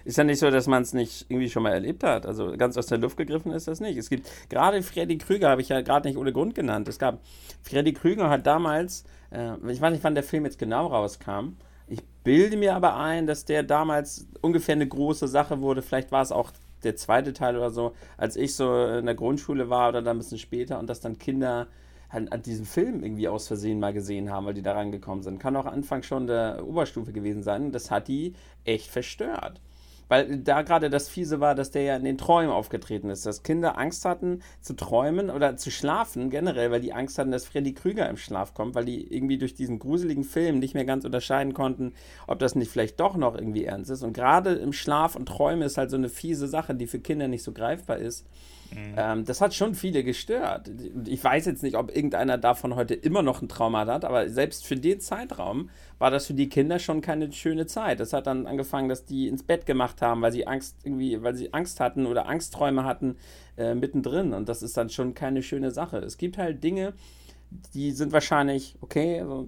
Ist 0.06 0.18
ja 0.18 0.24
nicht 0.24 0.40
so, 0.40 0.50
dass 0.50 0.68
man 0.68 0.84
es 0.84 0.94
nicht 0.94 1.26
irgendwie 1.30 1.50
schon 1.50 1.64
mal 1.64 1.74
erlebt 1.74 2.04
hat. 2.04 2.26
Also 2.26 2.56
ganz 2.58 2.78
aus 2.78 2.88
der 2.88 2.98
Luft 2.98 3.18
gegriffen 3.18 3.52
ist 3.52 3.68
das 3.68 3.80
nicht. 3.80 3.98
Es 3.98 4.10
gibt 4.10 4.30
gerade 4.50 4.82
Freddy 4.82 5.18
Krüger, 5.18 5.50
habe 5.50 5.62
ich 5.62 5.70
ja 5.70 5.82
gerade 5.82 6.08
nicht 6.08 6.18
ohne 6.18 6.34
Grund 6.34 6.56
genannt. 6.56 6.88
Es 6.88 7.00
gab, 7.00 7.20
Freddy 7.64 7.94
Krüger 7.94 8.30
hat 8.30 8.46
damals, 8.46 9.04
äh, 9.32 9.54
ich 9.70 9.82
weiß 9.82 9.92
nicht, 9.92 10.04
wann 10.04 10.16
der 10.16 10.24
Film 10.24 10.46
jetzt 10.46 10.60
genau 10.60 10.88
rauskam. 10.88 11.58
Ich 11.88 12.04
bilde 12.24 12.58
mir 12.58 12.76
aber 12.76 12.98
ein, 12.98 13.26
dass 13.28 13.46
der 13.46 13.64
damals 13.64 14.28
ungefähr 14.42 14.76
eine 14.76 14.88
große 14.88 15.28
Sache 15.28 15.62
wurde. 15.62 15.82
Vielleicht 15.82 16.12
war 16.12 16.22
es 16.22 16.32
auch 16.32 16.52
der 16.84 16.96
zweite 16.96 17.34
Teil 17.34 17.58
oder 17.58 17.72
so, 17.72 17.94
als 18.18 18.36
ich 18.36 18.56
so 18.56 18.86
in 18.86 19.06
der 19.06 19.16
Grundschule 19.16 19.70
war 19.70 19.90
oder 19.90 20.02
dann 20.02 20.18
ein 20.18 20.20
bisschen 20.20 20.38
später 20.38 20.80
und 20.80 20.90
dass 20.90 21.02
dann 21.02 21.18
Kinder 21.18 21.68
halt 22.10 22.32
an 22.32 22.42
diesem 22.42 22.66
Film 22.66 23.04
irgendwie 23.04 23.28
aus 23.28 23.48
Versehen 23.48 23.80
mal 23.80 23.94
gesehen 23.94 24.32
haben, 24.32 24.46
weil 24.46 24.54
die 24.54 24.62
da 24.62 24.74
rangekommen 24.74 25.24
sind. 25.24 25.40
Kann 25.40 25.56
auch 25.56 25.66
Anfang 25.66 26.04
schon 26.04 26.28
der 26.28 26.66
Oberstufe 26.66 27.12
gewesen 27.12 27.44
sein. 27.44 27.72
Das 27.72 27.92
hat 27.92 28.08
die 28.08 28.34
echt 28.66 28.88
verstört. 28.88 29.62
Weil 30.10 30.40
da 30.40 30.64
gerade 30.64 30.90
das 30.90 31.08
Fiese 31.08 31.40
war, 31.40 31.56
dass 31.56 31.72
der 31.72 31.84
ja 31.84 31.96
in 31.96 32.04
den 32.04 32.18
Träumen 32.18 32.52
aufgetreten 32.52 33.10
ist, 33.10 33.26
dass 33.26 33.44
Kinder 33.44 33.78
Angst 33.78 34.04
hatten 34.04 34.42
zu 34.60 34.74
träumen 34.74 35.30
oder 35.30 35.56
zu 35.56 35.72
schlafen 35.72 36.30
generell, 36.30 36.72
weil 36.72 36.82
die 36.82 36.94
Angst 36.94 37.18
hatten, 37.18 37.32
dass 37.32 37.46
Freddy 37.46 37.74
Krüger 37.74 38.10
im 38.10 38.18
Schlaf 38.18 38.54
kommt, 38.54 38.76
weil 38.76 38.86
die 38.86 39.14
irgendwie 39.14 39.38
durch 39.38 39.54
diesen 39.54 39.80
gruseligen 39.80 40.24
Film 40.24 40.60
nicht 40.60 40.74
mehr 40.74 40.86
ganz 40.86 41.06
unterscheiden 41.06 41.54
konnten, 41.54 41.94
ob 42.28 42.40
das 42.40 42.56
nicht 42.56 42.72
vielleicht 42.72 43.00
doch 43.00 43.16
noch 43.16 43.36
irgendwie 43.36 43.66
ernst 43.66 43.92
ist. 43.92 44.04
Und 44.04 44.14
gerade 44.14 44.56
im 44.56 44.74
Schlaf 44.74 45.16
und 45.16 45.28
Träume 45.28 45.66
ist 45.66 45.78
halt 45.78 45.92
so 45.92 45.98
eine 45.98 46.10
fiese 46.10 46.48
Sache, 46.48 46.74
die 46.74 46.88
für 46.88 47.00
Kinder 47.00 47.28
nicht 47.28 47.44
so 47.44 47.54
greifbar 47.54 48.00
ist. 48.00 48.26
Mhm. 48.72 48.94
Ähm, 48.98 49.26
das 49.26 49.42
hat 49.42 49.54
schon 49.54 49.76
viele 49.76 50.04
gestört. 50.04 50.70
Ich 51.06 51.24
weiß 51.24 51.46
jetzt 51.46 51.64
nicht, 51.64 51.76
ob 51.76 51.96
irgendeiner 51.96 52.38
davon 52.38 52.76
heute 52.76 52.94
immer 52.94 53.22
noch 53.22 53.42
ein 53.42 53.50
Trauma 53.50 53.86
hat, 53.86 54.06
aber 54.06 54.30
selbst 54.30 54.66
für 54.66 54.76
den 54.76 55.00
Zeitraum 55.00 55.70
war 55.98 56.12
das 56.12 56.28
für 56.28 56.34
die 56.34 56.50
Kinder 56.50 56.80
schon 56.80 57.02
keine 57.02 57.32
schöne 57.32 57.66
Zeit. 57.66 58.00
Das 58.00 58.14
hat 58.14 58.28
dann 58.28 58.48
angefangen, 58.48 58.90
dass 58.90 59.06
die 59.06 59.28
ins 59.28 59.44
Bett 59.44 59.66
gemacht 59.66 60.02
haben, 60.02 60.22
weil 60.22 60.32
sie 60.32 60.48
Angst 60.48 60.78
irgendwie, 60.84 61.22
weil 61.22 61.36
sie 61.36 61.54
Angst 61.54 61.80
hatten 61.80 62.06
oder 62.06 62.28
Angstträume 62.28 62.84
hatten 62.84 63.18
äh, 63.58 63.76
mittendrin. 63.76 64.34
Und 64.34 64.50
das 64.50 64.62
ist 64.62 64.78
dann 64.78 64.90
schon 64.90 65.14
keine 65.14 65.44
schöne 65.44 65.72
Sache. 65.72 65.98
Es 65.98 66.18
gibt 66.18 66.38
halt 66.38 66.64
Dinge, 66.64 66.94
die 67.74 67.92
sind 67.92 68.12
wahrscheinlich, 68.12 68.76
okay, 68.82 69.20
also 69.20 69.48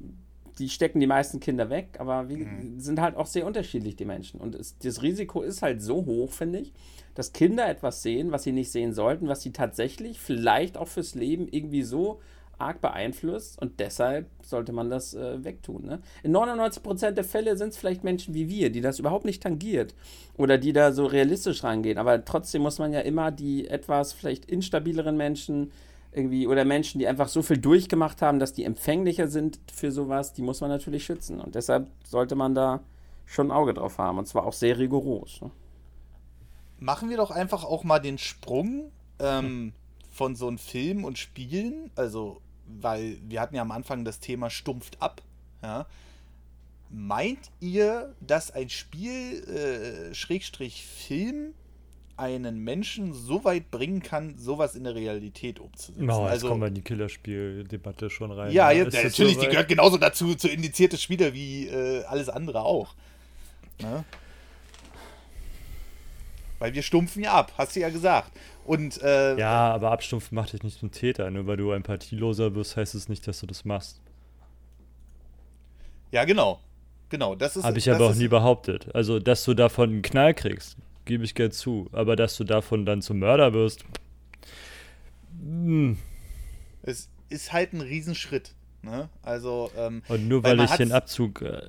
die 0.59 0.69
stecken 0.69 0.99
die 0.99 1.07
meisten 1.07 1.39
Kinder 1.39 1.69
weg, 1.69 1.97
aber 1.99 2.29
wir 2.29 2.37
mhm. 2.37 2.79
sind 2.79 2.99
halt 2.99 3.15
auch 3.15 3.27
sehr 3.27 3.45
unterschiedlich, 3.45 3.95
die 3.95 4.05
Menschen. 4.05 4.39
Und 4.39 4.55
es, 4.55 4.77
das 4.79 5.01
Risiko 5.01 5.41
ist 5.41 5.61
halt 5.61 5.81
so 5.81 6.05
hoch, 6.05 6.31
finde 6.31 6.59
ich, 6.59 6.73
dass 7.15 7.33
Kinder 7.33 7.67
etwas 7.67 8.03
sehen, 8.03 8.31
was 8.31 8.43
sie 8.43 8.51
nicht 8.51 8.71
sehen 8.71 8.93
sollten, 8.93 9.27
was 9.27 9.41
sie 9.41 9.51
tatsächlich 9.51 10.19
vielleicht 10.19 10.77
auch 10.77 10.87
fürs 10.87 11.15
Leben 11.15 11.47
irgendwie 11.49 11.83
so 11.83 12.19
arg 12.61 12.79
beeinflusst 12.79 13.59
und 13.59 13.79
deshalb 13.79 14.27
sollte 14.43 14.71
man 14.71 14.89
das 14.89 15.13
äh, 15.13 15.43
wegtun. 15.43 15.83
Ne? 15.83 15.99
In 16.23 16.31
99% 16.31 17.11
der 17.11 17.23
Fälle 17.23 17.57
sind 17.57 17.69
es 17.69 17.77
vielleicht 17.77 18.03
Menschen 18.03 18.33
wie 18.33 18.47
wir, 18.47 18.69
die 18.69 18.81
das 18.81 18.99
überhaupt 18.99 19.25
nicht 19.25 19.41
tangiert 19.43 19.95
oder 20.37 20.57
die 20.57 20.71
da 20.71 20.91
so 20.91 21.05
realistisch 21.05 21.63
rangehen, 21.63 21.97
aber 21.97 22.23
trotzdem 22.23 22.61
muss 22.61 22.77
man 22.79 22.93
ja 22.93 23.01
immer 23.01 23.31
die 23.31 23.67
etwas 23.67 24.13
vielleicht 24.13 24.45
instabileren 24.45 25.17
Menschen 25.17 25.71
irgendwie 26.11 26.47
oder 26.47 26.65
Menschen, 26.65 26.99
die 26.99 27.07
einfach 27.07 27.27
so 27.27 27.41
viel 27.41 27.57
durchgemacht 27.57 28.21
haben, 28.21 28.39
dass 28.39 28.53
die 28.53 28.65
empfänglicher 28.65 29.27
sind 29.27 29.59
für 29.71 29.91
sowas, 29.91 30.33
die 30.33 30.41
muss 30.41 30.61
man 30.61 30.69
natürlich 30.69 31.05
schützen 31.05 31.39
und 31.39 31.55
deshalb 31.55 31.87
sollte 32.03 32.35
man 32.35 32.53
da 32.53 32.81
schon 33.25 33.47
ein 33.47 33.51
Auge 33.51 33.73
drauf 33.73 33.97
haben 33.97 34.17
und 34.17 34.27
zwar 34.27 34.45
auch 34.45 34.53
sehr 34.53 34.77
rigoros. 34.77 35.41
Ne? 35.41 35.51
Machen 36.79 37.09
wir 37.09 37.17
doch 37.17 37.31
einfach 37.31 37.63
auch 37.63 37.83
mal 37.83 37.99
den 37.99 38.17
Sprung 38.17 38.91
ähm, 39.19 39.73
von 40.09 40.35
so 40.35 40.47
einem 40.47 40.57
Film 40.57 41.05
und 41.05 41.17
Spielen, 41.17 41.91
also 41.95 42.41
weil 42.67 43.17
wir 43.27 43.39
hatten 43.39 43.55
ja 43.55 43.61
am 43.61 43.71
Anfang 43.71 44.03
das 44.03 44.19
Thema 44.19 44.49
stumpft 44.49 45.01
ab, 45.01 45.21
ja. 45.61 45.85
Meint 46.93 47.51
ihr, 47.61 48.13
dass 48.19 48.51
ein 48.51 48.69
Spiel, 48.69 49.45
äh, 49.47 50.13
Schrägstrich 50.13 50.85
Film, 50.85 51.53
einen 52.17 52.59
Menschen 52.59 53.13
so 53.13 53.43
weit 53.43 53.71
bringen 53.71 54.01
kann, 54.01 54.37
sowas 54.37 54.75
in 54.75 54.83
der 54.83 54.95
Realität 54.95 55.59
umzusetzen? 55.59 56.09
Oh, 56.09 56.23
jetzt 56.23 56.31
also, 56.31 56.47
kommen 56.49 56.61
wir 56.61 56.67
in 56.67 56.75
die 56.75 56.81
Killerspiel-Debatte 56.81 58.09
schon 58.09 58.31
rein. 58.31 58.51
ja, 58.51 58.71
Ist 58.71 58.77
jetzt, 58.77 58.93
das 58.95 59.03
natürlich, 59.03 59.35
so 59.35 59.41
die 59.41 59.47
gehört 59.47 59.67
genauso 59.67 59.97
dazu, 59.97 60.35
zu 60.35 60.47
indizierte 60.47 60.97
Spieler 60.97 61.33
wie 61.33 61.67
äh, 61.67 62.03
alles 62.05 62.29
andere 62.29 62.61
auch. 62.61 62.95
Ne? 63.81 64.03
Weil 66.59 66.73
wir 66.73 66.83
stumpfen 66.83 67.23
ja 67.23 67.33
ab, 67.33 67.53
hast 67.57 67.75
du 67.75 67.79
ja 67.79 67.89
gesagt. 67.89 68.31
Und 68.65 69.01
äh, 69.01 69.35
Ja, 69.37 69.73
aber 69.73 69.91
Abstumpfen 69.91 70.35
macht 70.35 70.53
dich 70.53 70.61
nicht 70.61 70.79
zum 70.79 70.91
Täter. 70.91 71.29
Nur 71.31 71.47
weil 71.47 71.57
du 71.57 71.71
empathieloser 71.71 72.53
wirst, 72.53 72.77
heißt 72.77 72.93
es 72.93 73.09
nicht, 73.09 73.27
dass 73.27 73.39
du 73.39 73.47
das 73.47 73.65
machst. 73.65 73.99
ja, 76.11 76.23
genau. 76.25 76.59
Genau, 77.09 77.35
das 77.35 77.57
ist. 77.57 77.65
Habe 77.65 77.77
ich 77.77 77.91
aber 77.91 78.07
auch 78.07 78.15
nie 78.15 78.29
behauptet. 78.29 78.87
Also, 78.95 79.19
dass 79.19 79.43
du 79.43 79.53
davon 79.53 79.89
einen 79.89 80.01
Knall 80.01 80.33
kriegst, 80.33 80.77
gebe 81.05 81.23
ich 81.23 81.35
gerne 81.35 81.51
zu. 81.51 81.89
Aber 81.91 82.15
dass 82.15 82.37
du 82.37 82.43
davon 82.43 82.85
dann 82.85 83.01
zum 83.01 83.19
Mörder 83.19 83.53
wirst, 83.53 83.83
hm. 85.41 85.97
Es 86.83 87.09
ist 87.29 87.53
halt 87.53 87.73
ein 87.73 87.81
Riesenschritt. 87.81 88.53
Ne? 88.83 89.09
Also, 89.21 89.69
ähm, 89.77 90.01
Und 90.07 90.27
nur 90.27 90.43
Weil 90.43 90.57
weil, 90.57 90.65
ich 90.65 90.71
den 90.71 90.91
Abzug 90.91 91.43
äh, 91.43 91.61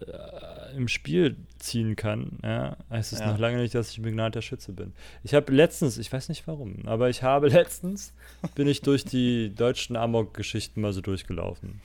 im 0.75 0.89
Spiel 0.89 1.37
ziehen 1.59 1.95
kann, 1.95 2.39
ja, 2.43 2.77
heißt 2.89 3.13
es 3.13 3.19
Ja. 3.21 3.31
noch 3.33 3.39
lange 3.39 3.59
nicht, 3.59 3.75
dass 3.75 3.91
ich 3.91 3.99
ein 3.99 4.03
begnadeter 4.03 4.41
Schütze 4.41 4.73
bin. 4.73 4.95
Ich 5.23 5.35
habe 5.35 5.53
letztens, 5.53 5.99
ich 5.99 6.11
weiß 6.11 6.31
nicht 6.31 6.47
warum, 6.47 6.77
aber 6.87 7.11
ich 7.11 7.23
habe 7.23 7.49
letztens, 7.51 8.15
bin 8.55 8.67
ich 8.67 8.81
durch 8.81 9.05
die 9.05 9.55
deutschen 9.55 9.97
Amok-Geschichten 9.97 10.81
mal 10.81 10.95
so 10.95 11.03
durchgelaufen. 11.03 11.83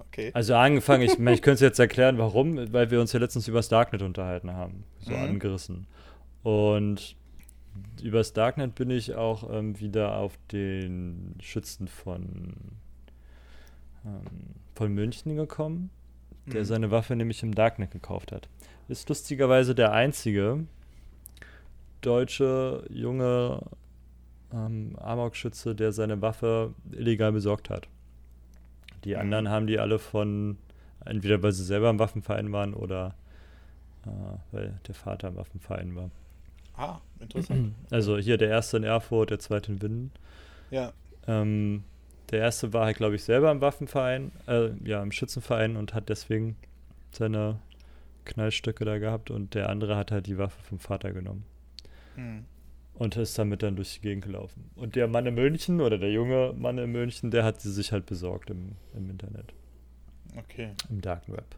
okay. 0.00 0.32
Also 0.34 0.56
angefangen, 0.56 1.02
ich, 1.04 1.12
ich 1.18 1.42
könnte 1.42 1.52
es 1.52 1.60
jetzt 1.60 1.78
erklären, 1.78 2.18
warum, 2.18 2.72
weil 2.72 2.90
wir 2.90 3.00
uns 3.00 3.12
ja 3.12 3.20
letztens 3.20 3.46
über 3.46 3.60
das 3.60 3.68
Darknet 3.68 4.02
unterhalten 4.02 4.50
haben, 4.52 4.82
so 5.00 5.12
Mhm. 5.12 5.22
angerissen. 5.22 5.86
Und 6.42 7.16
über 8.02 8.18
das 8.18 8.32
Darknet 8.32 8.74
bin 8.74 8.90
ich 8.90 9.14
auch 9.14 9.48
ähm, 9.50 9.78
wieder 9.80 10.16
auf 10.16 10.38
den 10.50 11.36
Schützen 11.40 11.88
von, 11.88 12.54
ähm, 14.04 14.20
von 14.74 14.92
München 14.92 15.36
gekommen, 15.36 15.90
der 16.46 16.60
Mhm. 16.62 16.66
seine 16.66 16.90
Waffe 16.90 17.16
nämlich 17.16 17.42
im 17.42 17.54
Darknet 17.54 17.90
gekauft 17.92 18.32
hat. 18.32 18.48
Ist 18.88 19.08
lustigerweise 19.08 19.74
der 19.74 19.92
einzige 19.92 20.66
deutsche 22.00 22.84
junge 22.90 23.62
ähm, 24.52 24.96
Amok-Schütze, 24.98 25.74
der 25.74 25.92
seine 25.92 26.20
Waffe 26.20 26.74
illegal 26.90 27.32
besorgt 27.32 27.70
hat. 27.70 27.88
Die 29.04 29.14
Mhm. 29.14 29.20
anderen 29.20 29.48
haben 29.48 29.66
die 29.66 29.78
alle 29.78 29.98
von, 29.98 30.58
entweder 31.04 31.42
weil 31.42 31.52
sie 31.52 31.64
selber 31.64 31.88
im 31.90 31.98
Waffenverein 31.98 32.52
waren 32.52 32.74
oder 32.74 33.14
äh, 34.04 34.10
weil 34.50 34.78
der 34.86 34.94
Vater 34.94 35.28
im 35.28 35.36
Waffenverein 35.36 35.94
war. 35.94 36.10
Ah, 36.76 37.00
interessant. 37.20 37.74
Also 37.90 38.16
hier 38.18 38.38
der 38.38 38.48
erste 38.48 38.76
in 38.78 38.84
Erfurt, 38.84 39.30
der 39.30 39.38
zweite 39.38 39.72
in 39.72 39.82
Winden. 39.82 40.12
ja. 40.70 40.92
Ähm, 41.28 41.84
der 42.30 42.40
erste 42.40 42.72
war 42.72 42.86
halt, 42.86 42.96
glaube 42.96 43.14
ich, 43.14 43.22
selber 43.24 43.50
im 43.52 43.60
Waffenverein, 43.60 44.32
äh, 44.48 44.70
ja, 44.84 45.02
im 45.02 45.12
Schützenverein 45.12 45.76
und 45.76 45.92
hat 45.94 46.08
deswegen 46.08 46.56
seine 47.12 47.58
Knallstöcke 48.24 48.84
da 48.86 48.98
gehabt 48.98 49.30
und 49.30 49.54
der 49.54 49.68
andere 49.68 49.96
hat 49.96 50.10
halt 50.10 50.26
die 50.26 50.38
Waffe 50.38 50.60
vom 50.62 50.78
Vater 50.78 51.12
genommen 51.12 51.44
Hm. 52.16 52.44
und 52.94 53.16
ist 53.16 53.38
damit 53.38 53.62
dann 53.62 53.76
durch 53.76 53.94
die 53.94 54.00
Gegend 54.00 54.24
gelaufen. 54.24 54.70
Und 54.76 54.96
der 54.96 55.08
Mann 55.08 55.26
in 55.26 55.34
München 55.34 55.80
oder 55.82 55.98
der 55.98 56.10
junge 56.10 56.54
Mann 56.56 56.78
in 56.78 56.90
München, 56.90 57.30
der 57.30 57.44
hat 57.44 57.60
sie 57.60 57.70
sich 57.70 57.92
halt 57.92 58.06
besorgt 58.06 58.48
im, 58.50 58.72
im 58.96 59.10
Internet, 59.10 59.52
Okay. 60.38 60.70
im 60.88 61.00
Darken 61.02 61.34
Web. 61.34 61.54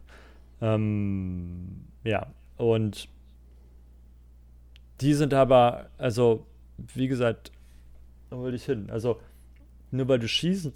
Ähm, 0.61 1.85
ja, 2.03 2.27
und 2.57 3.07
die 5.01 5.13
sind 5.13 5.33
aber, 5.33 5.89
also, 5.97 6.45
wie 6.93 7.07
gesagt, 7.07 7.51
wo 8.29 8.43
will 8.43 8.53
ich 8.53 8.65
hin? 8.65 8.89
Also, 8.89 9.19
nur 9.91 10.07
weil 10.07 10.19
du 10.19 10.27
schießt 10.27 10.71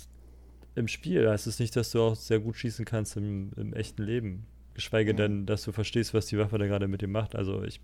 im 0.76 0.88
Spiel, 0.88 1.30
heißt 1.30 1.48
es 1.48 1.60
nicht, 1.60 1.76
dass 1.76 1.92
du 1.92 2.02
auch 2.02 2.16
sehr 2.16 2.40
gut 2.40 2.56
schießen 2.56 2.86
kannst 2.86 3.18
im, 3.18 3.52
im 3.58 3.74
echten 3.74 4.04
Leben. 4.04 4.46
Geschweige 4.74 5.14
Mhm. 5.14 5.18
denn, 5.18 5.46
dass 5.46 5.64
du 5.64 5.72
verstehst, 5.72 6.14
was 6.14 6.28
die 6.28 6.38
Waffe 6.38 6.58
da 6.58 6.68
gerade 6.68 6.88
mit 6.88 7.02
dir 7.02 7.08
macht. 7.08 7.36
Also 7.36 7.64
ich 7.64 7.82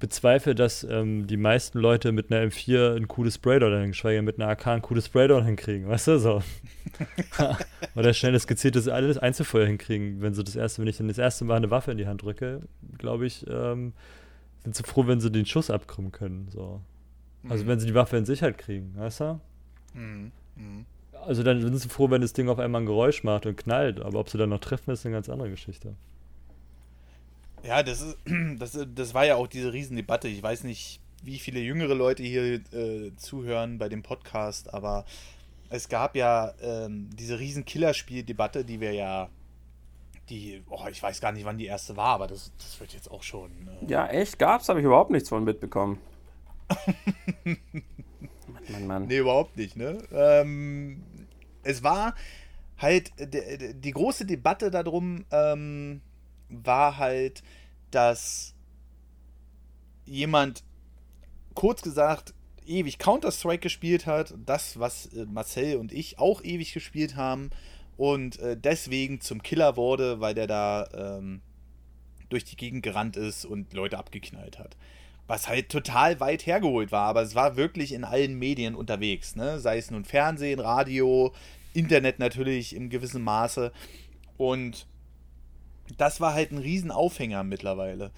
bezweifle, 0.00 0.54
dass 0.54 0.82
ähm, 0.84 1.26
die 1.26 1.36
meisten 1.36 1.78
Leute 1.78 2.10
mit 2.12 2.32
einer 2.32 2.44
M4 2.50 2.96
ein 2.96 3.06
cooles 3.06 3.36
Spraydon, 3.36 3.88
geschweige 3.88 4.22
mit 4.22 4.40
einer 4.40 4.48
AK 4.48 4.66
ein 4.68 4.82
cooles 4.82 5.06
Spraydon 5.06 5.44
hinkriegen, 5.44 5.88
weißt 5.88 6.08
du 6.08 6.18
so. 6.18 6.42
Oder 7.94 8.12
schnelles 8.14 8.46
gezieltes 8.46 8.88
alles 8.88 9.18
Einzelfeuer 9.18 9.66
hinkriegen, 9.66 10.20
wenn 10.20 10.34
sie 10.34 10.42
das 10.42 10.56
erste, 10.56 10.80
wenn 10.82 10.88
ich 10.88 10.96
dann 10.96 11.08
das 11.08 11.18
erste 11.18 11.44
Mal 11.44 11.56
eine 11.56 11.70
Waffe 11.70 11.92
in 11.92 11.98
die 11.98 12.06
Hand 12.06 12.22
drücke, 12.22 12.62
glaube 12.98 13.26
ich, 13.26 13.46
ähm, 13.48 13.92
sind 14.64 14.74
sie 14.74 14.82
froh, 14.82 15.06
wenn 15.06 15.20
sie 15.20 15.30
den 15.30 15.46
Schuss 15.46 15.70
abkrümmen 15.70 16.12
können. 16.12 16.48
So. 16.50 16.80
Also 17.48 17.64
Mhm. 17.64 17.68
wenn 17.68 17.80
sie 17.80 17.86
die 17.86 17.94
Waffe 17.94 18.16
in 18.16 18.24
Sicherheit 18.26 18.58
kriegen, 18.58 18.92
weißt 18.96 19.20
du? 19.20 19.40
Mhm. 19.94 20.32
Mhm. 20.56 20.86
Also 21.26 21.42
dann 21.42 21.60
sind 21.60 21.76
sie 21.76 21.88
froh, 21.88 22.10
wenn 22.10 22.22
das 22.22 22.32
Ding 22.32 22.48
auf 22.48 22.58
einmal 22.58 22.80
ein 22.82 22.86
Geräusch 22.86 23.22
macht 23.24 23.44
und 23.46 23.56
knallt, 23.56 24.00
aber 24.00 24.18
ob 24.18 24.30
sie 24.30 24.38
dann 24.38 24.48
noch 24.50 24.60
treffen, 24.60 24.90
ist 24.90 25.04
eine 25.04 25.14
ganz 25.14 25.28
andere 25.28 25.50
Geschichte. 25.50 25.94
Ja, 27.62 27.82
das 27.82 28.00
ist, 28.00 28.18
das, 28.58 28.78
das 28.94 29.14
war 29.14 29.26
ja 29.26 29.36
auch 29.36 29.46
diese 29.46 29.72
Riesendebatte. 29.72 30.28
Ich 30.28 30.42
weiß 30.42 30.64
nicht, 30.64 31.00
wie 31.22 31.38
viele 31.38 31.60
jüngere 31.60 31.94
Leute 31.94 32.22
hier 32.22 32.60
äh, 32.72 33.14
zuhören 33.16 33.78
bei 33.78 33.88
dem 33.88 34.02
Podcast, 34.02 34.72
aber 34.72 35.04
es 35.68 35.88
gab 35.88 36.16
ja 36.16 36.52
ähm, 36.62 37.10
diese 37.14 37.38
riesen 37.38 37.64
Killerspiel-Debatte, 37.64 38.64
die 38.64 38.80
wir 38.80 38.92
ja, 38.92 39.28
die, 40.28 40.62
oh, 40.68 40.86
ich 40.90 41.02
weiß 41.02 41.20
gar 41.20 41.32
nicht, 41.32 41.44
wann 41.44 41.58
die 41.58 41.66
erste 41.66 41.96
war, 41.96 42.14
aber 42.14 42.26
das, 42.26 42.52
das 42.58 42.80
wird 42.80 42.92
jetzt 42.92 43.10
auch 43.10 43.22
schon. 43.22 43.50
Äh, 43.82 43.90
Ja, 43.90 44.06
echt? 44.06 44.38
Gab's? 44.38 44.68
Habe 44.68 44.80
ich 44.80 44.86
überhaupt 44.86 45.10
nichts 45.10 45.28
von 45.28 45.44
mitbekommen. 45.44 45.98
Mann, 47.44 47.58
Mann, 48.68 48.86
Mann. 48.86 49.06
Nee, 49.06 49.18
überhaupt 49.18 49.56
nicht, 49.56 49.76
ne? 49.76 49.98
Ähm, 50.12 51.04
es 51.62 51.82
war 51.82 52.14
halt, 52.78 53.12
äh, 53.18 53.74
die 53.74 53.90
große 53.90 54.24
Debatte 54.24 54.70
darum 54.70 55.24
ähm, 55.30 56.00
war 56.50 56.98
halt, 56.98 57.42
dass 57.90 58.54
jemand 60.04 60.64
kurz 61.54 61.82
gesagt 61.82 62.34
ewig 62.66 62.98
Counter-Strike 62.98 63.60
gespielt 63.60 64.06
hat, 64.06 64.34
das, 64.46 64.78
was 64.78 65.06
äh, 65.06 65.26
Marcel 65.26 65.76
und 65.76 65.92
ich 65.92 66.18
auch 66.18 66.42
ewig 66.42 66.72
gespielt 66.72 67.16
haben 67.16 67.50
und 67.96 68.38
äh, 68.38 68.56
deswegen 68.56 69.20
zum 69.20 69.42
Killer 69.42 69.76
wurde, 69.76 70.20
weil 70.20 70.34
der 70.34 70.46
da 70.46 70.88
ähm, 70.94 71.42
durch 72.28 72.44
die 72.44 72.56
Gegend 72.56 72.82
gerannt 72.82 73.16
ist 73.16 73.44
und 73.44 73.72
Leute 73.74 73.98
abgeknallt 73.98 74.58
hat. 74.58 74.76
Was 75.26 75.48
halt 75.48 75.68
total 75.68 76.18
weit 76.18 76.46
hergeholt 76.46 76.92
war, 76.92 77.06
aber 77.06 77.22
es 77.22 77.34
war 77.34 77.56
wirklich 77.56 77.92
in 77.92 78.04
allen 78.04 78.38
Medien 78.38 78.74
unterwegs, 78.74 79.36
ne? 79.36 79.60
Sei 79.60 79.78
es 79.78 79.90
nun 79.90 80.04
Fernsehen, 80.04 80.60
Radio, 80.60 81.32
Internet 81.72 82.18
natürlich 82.18 82.74
im 82.74 82.88
gewissen 82.88 83.22
Maße. 83.22 83.72
Und 84.36 84.86
das 85.96 86.20
war 86.20 86.34
halt 86.34 86.52
ein 86.52 86.58
Riesenaufhänger 86.58 87.44
mittlerweile. 87.44 88.10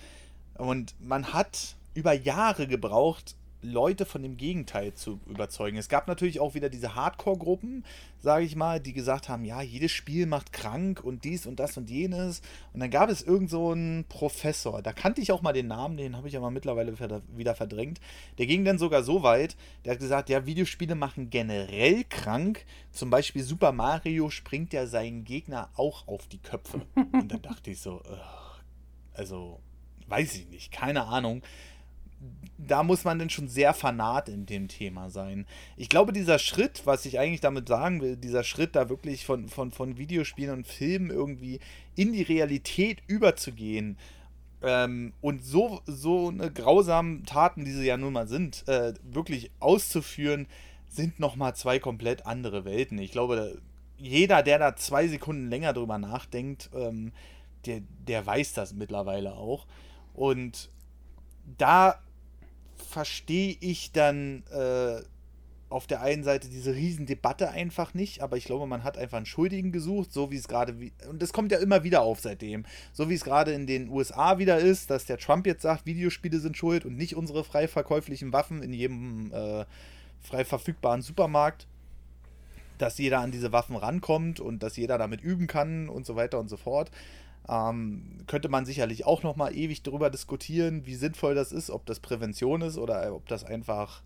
Und 0.57 0.95
man 1.01 1.33
hat 1.33 1.77
über 1.95 2.13
Jahre 2.13 2.67
gebraucht, 2.67 3.37
Leute 3.63 4.05
von 4.05 4.23
dem 4.23 4.37
Gegenteil 4.37 4.93
zu 4.95 5.21
überzeugen. 5.27 5.77
Es 5.77 5.89
gab 5.89 6.09
natürlich 6.09 6.41
auch 6.41 6.55
wieder 6.55 6.69
diese 6.69 6.95
Hardcore-Gruppen, 6.95 7.85
sage 8.19 8.45
ich 8.45 8.57
mal, 8.57 8.81
die 8.81 8.93
gesagt 8.93 9.29
haben, 9.29 9.45
ja, 9.45 9.63
jedes 9.63 9.93
Spiel 9.93 10.27
macht 10.27 10.53
krank 10.53 11.03
und 11.03 11.25
dies 11.25 11.47
und 11.47 11.61
das 11.61 11.77
und 11.77 11.89
jenes. 11.89 12.43
Und 12.73 12.81
dann 12.81 12.91
gab 12.91 13.09
es 13.09 13.23
irgend 13.23 13.51
so 13.51 13.71
einen 13.71 14.05
Professor, 14.09 14.83
da 14.83 14.93
kannte 14.93 15.21
ich 15.21 15.31
auch 15.31 15.43
mal 15.43 15.53
den 15.53 15.69
Namen, 15.69 15.97
den 15.97 16.17
habe 16.17 16.29
ich 16.29 16.37
aber 16.37 16.51
mittlerweile 16.51 16.99
wieder 17.37 17.55
verdrängt. 17.55 18.01
Der 18.39 18.47
ging 18.47 18.65
dann 18.65 18.79
sogar 18.79 19.05
so 19.05 19.23
weit, 19.23 19.57
der 19.85 19.93
hat 19.93 20.01
gesagt, 20.01 20.29
ja, 20.29 20.45
Videospiele 20.45 20.97
machen 20.97 21.31
generell 21.31 22.05
krank. 22.05 22.65
Zum 22.91 23.11
Beispiel 23.11 23.45
Super 23.45 23.73
Mario 23.73 24.29
springt 24.31 24.73
ja 24.73 24.87
seinen 24.87 25.25
Gegner 25.25 25.71
auch 25.77 26.09
auf 26.09 26.27
die 26.27 26.39
Köpfe. 26.39 26.83
Und 27.13 27.31
dann 27.31 27.43
dachte 27.43 27.71
ich 27.71 27.81
so, 27.81 28.03
also, 29.15 29.61
weiß 30.09 30.35
ich 30.35 30.49
nicht, 30.49 30.73
keine 30.73 31.05
Ahnung 31.05 31.43
da 32.59 32.83
muss 32.83 33.05
man 33.05 33.19
dann 33.19 33.31
schon 33.31 33.49
sehr 33.49 33.75
fanat 33.75 34.29
in 34.29 34.47
dem 34.47 34.69
Thema 34.69 35.11
sein. 35.11 35.47
Ich 35.77 35.89
glaube, 35.89 36.13
dieser 36.13 36.39
Schritt, 36.39 36.83
was 36.85 37.05
ich 37.05 37.19
eigentlich 37.19 37.41
damit 37.41 37.69
sagen 37.69 38.01
will, 38.01 38.17
dieser 38.17 38.45
Schritt 38.45 38.77
da 38.77 38.89
wirklich 38.89 39.25
von, 39.25 39.49
von, 39.49 39.73
von 39.73 39.99
Videospielen 39.99 40.59
und 40.59 40.67
Filmen 40.67 41.11
irgendwie 41.11 41.61
in 41.97 42.13
die 42.13 42.23
Realität 42.23 43.03
überzugehen 43.09 43.97
ähm, 44.63 45.13
und 45.21 45.45
so, 45.45 45.81
so 45.87 46.29
eine 46.29 46.51
grausamen 46.51 47.25
Taten, 47.25 47.65
die 47.65 47.73
sie 47.73 47.87
ja 47.87 47.97
nun 47.97 48.13
mal 48.13 48.29
sind, 48.29 48.67
äh, 48.69 48.95
wirklich 49.03 49.51
auszuführen, 49.59 50.47
sind 50.89 51.19
nochmal 51.19 51.57
zwei 51.57 51.79
komplett 51.79 52.27
andere 52.27 52.65
Welten. 52.65 52.99
Ich 52.99 53.11
glaube, 53.11 53.61
jeder, 53.97 54.43
der 54.43 54.59
da 54.59 54.77
zwei 54.77 55.09
Sekunden 55.09 55.49
länger 55.49 55.73
drüber 55.73 55.99
nachdenkt, 55.99 56.71
ähm, 56.75 57.13
der, 57.67 57.81
der 58.07 58.25
weiß 58.25 58.55
das 58.55 58.75
mittlerweile 58.75 59.35
auch. 59.35 59.67
Und 60.15 60.71
da 61.59 61.99
verstehe 62.85 63.57
ich 63.61 63.93
dann 63.93 64.45
äh, 64.51 65.03
auf 65.73 65.87
der 65.87 66.03
einen 66.03 66.23
Seite 66.23 66.49
diese 66.49 66.75
Riesendebatte 66.75 67.51
einfach 67.51 67.95
nicht, 67.95 68.21
aber 68.21 68.37
ich 68.37 68.45
glaube, 68.45 68.67
man 68.67 68.85
hat 68.85 68.99
einfach 68.99 69.17
einen 69.17 69.27
Schuldigen 69.27 69.73
gesucht, 69.73 70.13
so 70.13 70.31
wie 70.31 70.37
es 70.37 70.47
gerade, 70.47 70.75
und 71.09 71.23
das 71.23 71.33
kommt 71.33 71.51
ja 71.51 71.59
immer 71.59 71.83
wieder 71.83 72.03
auf 72.03 72.21
seitdem, 72.21 72.65
so 72.93 73.09
wie 73.09 73.15
es 73.15 73.25
gerade 73.25 73.53
in 73.53 73.67
den 73.67 73.89
USA 73.89 74.39
wieder 74.39 74.59
ist, 74.59 74.91
dass 74.91 75.07
der 75.07 75.19
Trump 75.19 75.47
jetzt 75.47 75.63
sagt, 75.63 75.87
Videospiele 75.87 76.39
sind 76.39 76.57
schuld 76.57 76.85
und 76.85 76.97
nicht 76.97 77.17
unsere 77.17 77.43
frei 77.43 77.67
verkäuflichen 77.67 78.33
Waffen 78.33 78.63
in 78.63 78.73
jedem 78.73 79.33
äh, 79.33 79.65
frei 80.21 80.45
verfügbaren 80.45 81.03
Supermarkt, 81.03 81.67
dass 82.79 82.99
jeder 82.99 83.21
an 83.21 83.31
diese 83.31 83.53
Waffen 83.53 83.77
rankommt 83.77 84.41
und 84.41 84.63
dass 84.63 84.77
jeder 84.77 84.99
damit 84.99 85.21
üben 85.23 85.47
kann 85.47 85.89
und 85.89 86.07
so 86.07 86.17
weiter 86.17 86.39
und 86.39 86.49
so 86.49 86.57
fort. 86.57 86.91
Ähm, 87.49 88.19
könnte 88.27 88.49
man 88.49 88.67
sicherlich 88.67 89.05
auch 89.05 89.23
noch 89.23 89.37
mal 89.37 89.55
ewig 89.55 89.83
darüber 89.83 90.11
diskutieren, 90.11 90.87
wie 90.87 90.95
sinnvoll 90.95 91.35
das 91.35 91.53
ist, 91.53 91.71
ob 91.71 91.87
das 91.87 92.01
Prävention 92.01 92.63
ist 92.63 92.79
oder 92.79 93.15
ob 93.15 93.27
das 93.29 93.45
einfach 93.45 94.03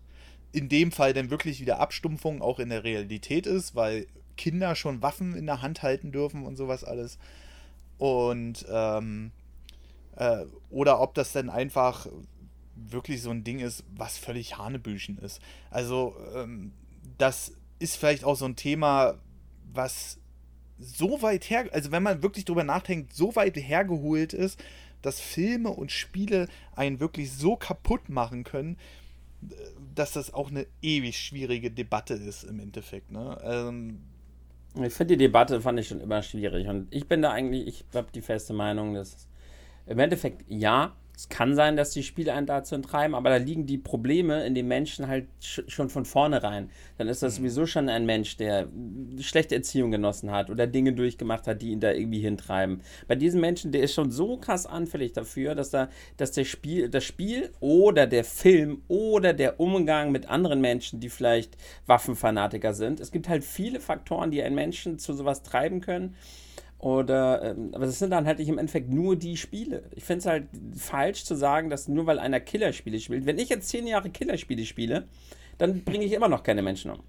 in 0.51 0.69
dem 0.69 0.91
Fall 0.91 1.13
dann 1.13 1.29
wirklich 1.29 1.59
wieder 1.59 1.79
Abstumpfung 1.79 2.41
auch 2.41 2.59
in 2.59 2.69
der 2.69 2.83
Realität 2.83 3.45
ist, 3.45 3.75
weil 3.75 4.07
Kinder 4.37 4.75
schon 4.75 5.01
Waffen 5.01 5.35
in 5.35 5.45
der 5.45 5.61
Hand 5.61 5.83
halten 5.83 6.11
dürfen 6.11 6.45
und 6.45 6.55
sowas 6.55 6.83
alles. 6.83 7.17
Und 7.97 8.65
ähm, 8.69 9.31
äh, 10.15 10.45
oder 10.69 10.99
ob 10.99 11.13
das 11.15 11.31
dann 11.31 11.49
einfach 11.49 12.07
wirklich 12.75 13.21
so 13.21 13.31
ein 13.31 13.43
Ding 13.43 13.59
ist, 13.59 13.83
was 13.95 14.17
völlig 14.17 14.57
Hanebüchen 14.57 15.17
ist. 15.17 15.41
Also 15.69 16.15
ähm, 16.35 16.71
das 17.17 17.53
ist 17.79 17.97
vielleicht 17.97 18.23
auch 18.23 18.35
so 18.35 18.45
ein 18.45 18.55
Thema, 18.55 19.15
was 19.73 20.19
so 20.79 21.21
weit 21.21 21.49
her, 21.49 21.65
also 21.71 21.91
wenn 21.91 22.03
man 22.03 22.21
wirklich 22.23 22.45
drüber 22.45 22.63
nachdenkt, 22.63 23.13
so 23.13 23.35
weit 23.35 23.55
hergeholt 23.55 24.33
ist, 24.33 24.59
dass 25.01 25.19
Filme 25.19 25.69
und 25.69 25.91
Spiele 25.91 26.47
einen 26.75 26.99
wirklich 26.99 27.31
so 27.31 27.55
kaputt 27.55 28.09
machen 28.09 28.43
können, 28.43 28.77
dass 29.95 30.13
das 30.13 30.33
auch 30.33 30.49
eine 30.49 30.65
ewig 30.81 31.17
schwierige 31.17 31.71
Debatte 31.71 32.13
ist 32.13 32.43
im 32.43 32.59
Endeffekt. 32.59 33.11
Ne? 33.11 33.37
Ähm, 33.43 33.99
ich 34.75 34.93
finde 34.93 35.17
die 35.17 35.25
Debatte 35.25 35.61
fand 35.61 35.79
ich 35.79 35.87
schon 35.87 36.01
immer 36.01 36.21
schwierig 36.21 36.67
und 36.67 36.87
ich 36.91 37.07
bin 37.07 37.21
da 37.21 37.31
eigentlich, 37.31 37.67
ich 37.67 37.85
habe 37.95 38.07
die 38.13 38.21
feste 38.21 38.53
Meinung, 38.53 38.93
dass 38.93 39.27
im 39.85 39.99
Endeffekt 39.99 40.43
ja, 40.47 40.95
es 41.17 41.29
kann 41.29 41.55
sein, 41.55 41.75
dass 41.75 41.89
die 41.89 42.03
Spiele 42.03 42.31
einen 42.31 42.45
dazu 42.45 42.75
entreiben, 42.75 43.15
aber 43.15 43.31
da 43.31 43.37
liegen 43.37 43.65
die 43.65 43.79
Probleme 43.79 44.45
in 44.45 44.53
den 44.53 44.67
Menschen 44.67 45.07
halt 45.07 45.25
schon 45.39 45.89
von 45.89 46.05
vornherein. 46.05 46.69
Dann 46.99 47.07
ist 47.07 47.23
das 47.23 47.33
mhm. 47.33 47.37
sowieso 47.37 47.65
schon 47.65 47.89
ein 47.89 48.05
Mensch, 48.05 48.37
der 48.37 48.67
schlechte 49.19 49.55
Erziehung 49.55 49.89
genossen 49.89 50.29
hat 50.29 50.51
oder 50.51 50.67
Dinge 50.67 50.93
durchgemacht 50.93 51.47
hat, 51.47 51.63
die 51.63 51.71
ihn 51.71 51.79
da 51.79 51.91
irgendwie 51.91 52.19
hintreiben. 52.19 52.81
Bei 53.07 53.15
diesen 53.15 53.41
Menschen, 53.41 53.71
der 53.71 53.81
ist 53.81 53.95
schon 53.95 54.11
so 54.11 54.37
krass 54.37 54.67
anfällig 54.67 55.13
dafür, 55.13 55.55
dass 55.55 55.71
da, 55.71 55.89
dass 56.17 56.33
der 56.33 56.45
Spiel, 56.45 56.87
das 56.87 57.03
Spiel 57.03 57.49
oder 57.59 58.05
der 58.05 58.23
Film 58.23 58.83
oder 58.87 59.33
der 59.33 59.59
Umgang 59.59 60.11
mit 60.11 60.29
anderen 60.29 60.61
Menschen, 60.61 60.99
die 60.99 61.09
vielleicht 61.09 61.57
Waffenfanatiker 61.87 62.75
sind. 62.75 62.99
Es 62.99 63.11
gibt 63.11 63.27
halt 63.27 63.43
viele 63.43 63.79
Faktoren, 63.79 64.29
die 64.29 64.43
einen 64.43 64.53
Menschen 64.53 64.99
zu 64.99 65.13
sowas 65.13 65.41
treiben 65.41 65.81
können. 65.81 66.13
Oder, 66.79 67.41
ähm, 67.43 67.71
aber 67.73 67.85
es 67.85 67.97
sind 67.97 68.11
dann 68.11 68.27
halt 68.27 68.37
nicht 68.37 68.49
im 68.49 68.59
Endeffekt 68.59 68.89
nur 68.89 69.15
die 69.15 69.35
Spiele. 69.35 69.83
Ich 69.95 70.03
finde 70.03 70.19
es 70.19 70.25
halt 70.27 70.47
falsch 70.75 71.23
zu 71.25 71.35
sagen, 71.35 71.69
dass 71.69 71.87
nur 71.87 72.05
weil 72.05 72.19
einer 72.19 72.39
Killerspiele 72.39 72.99
spielt, 72.99 73.25
wenn 73.25 73.39
ich 73.39 73.49
jetzt 73.49 73.69
zehn 73.69 73.87
Jahre 73.87 74.09
Killerspiele 74.09 74.63
spiele, 74.65 75.05
dann 75.57 75.83
bringe 75.83 76.05
ich 76.05 76.11
immer 76.11 76.27
noch 76.27 76.43
keine 76.43 76.61
Menschen 76.61 76.91
um. 76.91 76.99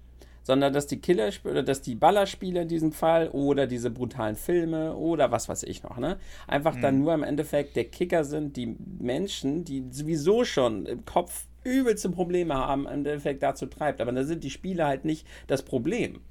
Sondern 0.41 0.73
dass 0.73 0.87
die 0.87 0.99
Killerspiele 0.99 1.51
oder 1.51 1.63
dass 1.63 1.83
die 1.83 1.93
Ballerspiele 1.93 2.63
in 2.63 2.67
diesem 2.67 2.91
Fall 2.91 3.29
oder 3.29 3.67
diese 3.67 3.91
brutalen 3.91 4.35
Filme 4.35 4.95
oder 4.95 5.31
was 5.31 5.47
weiß 5.47 5.61
ich 5.63 5.83
noch, 5.83 5.97
ne? 5.97 6.17
Einfach 6.47 6.75
mhm. 6.75 6.81
dann 6.81 6.99
nur 6.99 7.13
im 7.13 7.21
Endeffekt 7.21 7.75
der 7.75 7.85
Kicker 7.85 8.23
sind, 8.23 8.57
die 8.57 8.75
Menschen, 8.97 9.65
die 9.65 9.85
sowieso 9.91 10.45
schon 10.45 10.87
im 10.87 11.05
Kopf 11.05 11.45
übelste 11.63 12.09
Probleme 12.09 12.55
haben, 12.55 12.87
im 12.87 13.05
Endeffekt 13.05 13.43
dazu 13.43 13.67
treibt. 13.67 14.01
Aber 14.01 14.11
da 14.11 14.23
sind 14.23 14.43
die 14.43 14.49
Spiele 14.49 14.87
halt 14.87 15.05
nicht 15.05 15.27
das 15.45 15.61
Problem. 15.61 16.21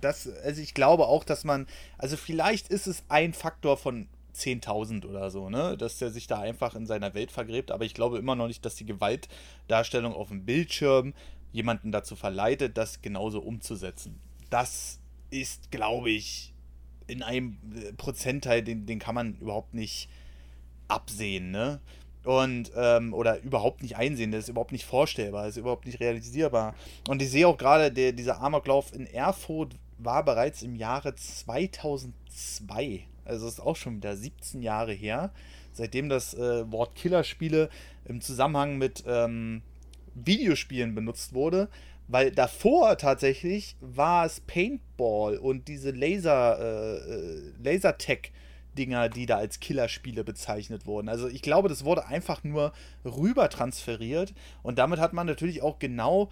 Das, 0.00 0.28
also 0.28 0.60
ich 0.60 0.74
glaube 0.74 1.06
auch, 1.06 1.24
dass 1.24 1.44
man, 1.44 1.66
also 1.98 2.16
vielleicht 2.16 2.68
ist 2.68 2.86
es 2.86 3.04
ein 3.08 3.32
Faktor 3.32 3.76
von 3.76 4.08
10.000 4.34 5.06
oder 5.06 5.30
so, 5.30 5.48
ne, 5.50 5.76
dass 5.76 5.98
der 5.98 6.10
sich 6.10 6.26
da 6.26 6.40
einfach 6.40 6.74
in 6.74 6.86
seiner 6.86 7.14
Welt 7.14 7.32
vergräbt, 7.32 7.70
aber 7.70 7.84
ich 7.84 7.94
glaube 7.94 8.18
immer 8.18 8.36
noch 8.36 8.48
nicht, 8.48 8.64
dass 8.64 8.76
die 8.76 8.86
Gewaltdarstellung 8.86 10.12
auf 10.12 10.28
dem 10.28 10.44
Bildschirm 10.44 11.14
jemanden 11.52 11.90
dazu 11.90 12.16
verleitet, 12.16 12.76
das 12.76 13.00
genauso 13.00 13.40
umzusetzen. 13.40 14.20
Das 14.50 15.00
ist, 15.30 15.70
glaube 15.70 16.10
ich, 16.10 16.52
in 17.06 17.22
einem 17.22 17.58
Prozentteil, 17.96 18.62
den, 18.62 18.86
den 18.86 18.98
kann 18.98 19.14
man 19.14 19.36
überhaupt 19.38 19.74
nicht 19.74 20.08
absehen, 20.88 21.50
ne? 21.50 21.80
Und 22.26 22.72
ähm, 22.76 23.14
oder 23.14 23.40
überhaupt 23.42 23.82
nicht 23.82 23.96
einsehen, 23.96 24.32
das 24.32 24.44
ist 24.44 24.48
überhaupt 24.48 24.72
nicht 24.72 24.84
vorstellbar, 24.84 25.44
das 25.44 25.52
ist 25.52 25.60
überhaupt 25.60 25.86
nicht 25.86 26.00
realisierbar. 26.00 26.74
Und 27.08 27.22
ich 27.22 27.30
sehe 27.30 27.46
auch 27.46 27.56
gerade, 27.56 27.92
der, 27.92 28.12
dieser 28.12 28.40
Amoklauf 28.40 28.92
in 28.92 29.06
Erfurt 29.06 29.76
war 29.98 30.24
bereits 30.24 30.62
im 30.62 30.74
Jahre 30.74 31.14
2002. 31.14 33.04
Also 33.24 33.46
ist 33.46 33.60
auch 33.60 33.76
schon 33.76 33.96
wieder 33.96 34.16
17 34.16 34.60
Jahre 34.60 34.92
her, 34.92 35.30
seitdem 35.72 36.08
das 36.08 36.34
äh, 36.34 36.70
Wort 36.70 36.96
Killerspiele 36.96 37.70
im 38.04 38.20
Zusammenhang 38.20 38.76
mit 38.76 39.04
ähm, 39.06 39.62
Videospielen 40.14 40.94
benutzt 40.94 41.32
wurde. 41.32 41.68
Weil 42.08 42.30
davor 42.30 42.98
tatsächlich 42.98 43.76
war 43.80 44.26
es 44.26 44.40
Paintball 44.40 45.38
und 45.38 45.66
diese 45.68 45.90
Laser, 45.90 46.58
äh, 46.60 46.96
äh 46.96 47.52
Lasertech 47.62 48.32
Dinger, 48.76 49.08
die 49.08 49.26
da 49.26 49.36
als 49.38 49.58
Killerspiele 49.58 50.22
bezeichnet 50.22 50.86
wurden. 50.86 51.08
Also 51.08 51.26
ich 51.28 51.42
glaube, 51.42 51.68
das 51.68 51.84
wurde 51.84 52.06
einfach 52.06 52.44
nur 52.44 52.72
rüber 53.04 53.48
transferiert 53.48 54.34
und 54.62 54.78
damit 54.78 55.00
hat 55.00 55.12
man 55.12 55.26
natürlich 55.26 55.62
auch 55.62 55.78
genau 55.78 56.30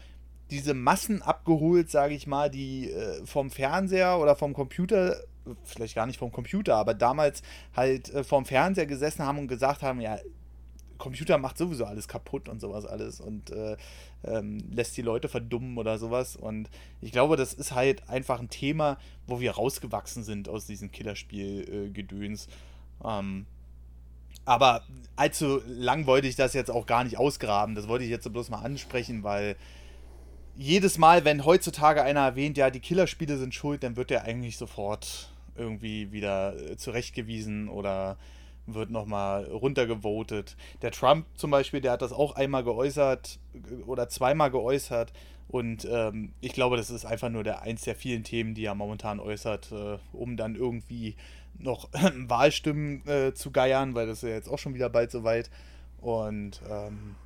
diese 0.50 0.74
Massen 0.74 1.22
abgeholt, 1.22 1.90
sage 1.90 2.14
ich 2.14 2.26
mal, 2.26 2.50
die 2.50 2.90
äh, 2.90 3.24
vom 3.26 3.50
Fernseher 3.50 4.18
oder 4.20 4.36
vom 4.36 4.52
Computer, 4.52 5.16
vielleicht 5.64 5.94
gar 5.94 6.06
nicht 6.06 6.18
vom 6.18 6.32
Computer, 6.32 6.76
aber 6.76 6.94
damals 6.94 7.42
halt 7.74 8.12
äh, 8.12 8.24
vom 8.24 8.44
Fernseher 8.44 8.86
gesessen 8.86 9.24
haben 9.24 9.38
und 9.38 9.48
gesagt 9.48 9.82
haben, 9.82 10.00
ja, 10.00 10.18
Computer 10.98 11.38
macht 11.38 11.58
sowieso 11.58 11.84
alles 11.84 12.08
kaputt 12.08 12.48
und 12.48 12.60
sowas 12.60 12.86
alles 12.86 13.20
und 13.20 13.50
äh, 13.50 13.76
ähm, 14.24 14.58
lässt 14.70 14.96
die 14.96 15.02
Leute 15.02 15.28
verdummen 15.28 15.78
oder 15.78 15.98
sowas. 15.98 16.36
Und 16.36 16.70
ich 17.00 17.12
glaube, 17.12 17.36
das 17.36 17.54
ist 17.54 17.72
halt 17.72 18.08
einfach 18.08 18.40
ein 18.40 18.50
Thema, 18.50 18.98
wo 19.26 19.40
wir 19.40 19.52
rausgewachsen 19.52 20.22
sind 20.24 20.48
aus 20.48 20.66
diesem 20.66 20.90
Killerspiel-Gedöns. 20.90 22.46
Äh, 22.46 23.18
ähm, 23.18 23.46
aber 24.44 24.82
allzu 25.16 25.62
lang 25.66 26.06
wollte 26.06 26.28
ich 26.28 26.36
das 26.36 26.52
jetzt 26.52 26.70
auch 26.70 26.86
gar 26.86 27.04
nicht 27.04 27.18
ausgraben. 27.18 27.74
Das 27.74 27.88
wollte 27.88 28.04
ich 28.04 28.10
jetzt 28.10 28.30
bloß 28.30 28.50
mal 28.50 28.60
ansprechen, 28.60 29.22
weil 29.22 29.56
jedes 30.56 30.98
Mal, 30.98 31.24
wenn 31.24 31.44
heutzutage 31.44 32.02
einer 32.02 32.20
erwähnt, 32.20 32.56
ja, 32.56 32.70
die 32.70 32.80
Killerspiele 32.80 33.38
sind 33.38 33.54
schuld, 33.54 33.82
dann 33.82 33.96
wird 33.96 34.10
er 34.10 34.24
eigentlich 34.24 34.56
sofort 34.56 35.30
irgendwie 35.56 36.12
wieder 36.12 36.56
äh, 36.56 36.76
zurechtgewiesen 36.76 37.68
oder 37.68 38.16
wird 38.66 38.90
nochmal 38.90 39.44
runtergevotet. 39.44 40.56
Der 40.82 40.90
Trump 40.90 41.26
zum 41.34 41.50
Beispiel, 41.50 41.80
der 41.80 41.92
hat 41.92 42.02
das 42.02 42.12
auch 42.12 42.36
einmal 42.36 42.64
geäußert 42.64 43.38
oder 43.86 44.08
zweimal 44.08 44.50
geäußert. 44.50 45.12
Und 45.48 45.86
ähm, 45.90 46.32
ich 46.40 46.52
glaube, 46.52 46.76
das 46.76 46.90
ist 46.90 47.04
einfach 47.04 47.28
nur 47.28 47.44
der 47.44 47.62
eins 47.62 47.82
der 47.82 47.94
vielen 47.94 48.24
Themen, 48.24 48.54
die 48.54 48.64
er 48.64 48.74
momentan 48.74 49.20
äußert, 49.20 49.72
äh, 49.72 49.98
um 50.12 50.36
dann 50.36 50.56
irgendwie 50.56 51.16
noch 51.58 51.88
Wahlstimmen 51.92 53.06
äh, 53.06 53.34
zu 53.34 53.50
geiern, 53.50 53.94
weil 53.94 54.06
das 54.06 54.22
ist 54.22 54.28
ja 54.28 54.34
jetzt 54.34 54.48
auch 54.48 54.58
schon 54.58 54.74
wieder 54.74 54.88
bald 54.88 55.10
soweit. 55.10 55.50
Und 56.00 56.60
ähm, 56.68 57.16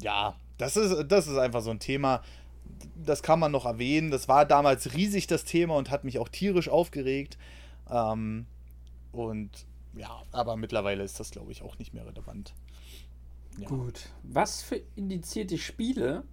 ja, 0.00 0.34
das 0.58 0.76
ist, 0.76 1.06
das 1.08 1.26
ist 1.26 1.38
einfach 1.38 1.62
so 1.62 1.70
ein 1.70 1.78
Thema, 1.78 2.22
das 2.94 3.22
kann 3.22 3.40
man 3.40 3.52
noch 3.52 3.66
erwähnen. 3.66 4.10
Das 4.10 4.28
war 4.28 4.44
damals 4.44 4.94
riesig 4.94 5.26
das 5.26 5.44
Thema 5.44 5.76
und 5.76 5.90
hat 5.90 6.04
mich 6.04 6.18
auch 6.18 6.28
tierisch 6.28 6.68
aufgeregt. 6.68 7.38
Ähm, 7.90 8.46
und 9.12 9.50
ja, 9.96 10.22
aber 10.32 10.56
mittlerweile 10.56 11.02
ist 11.02 11.18
das, 11.20 11.30
glaube 11.30 11.52
ich, 11.52 11.62
auch 11.62 11.78
nicht 11.78 11.94
mehr 11.94 12.06
relevant. 12.06 12.54
Ja. 13.58 13.68
Gut. 13.68 14.08
Was 14.22 14.62
für 14.62 14.80
indizierte 14.94 15.58
Spiele 15.58 16.24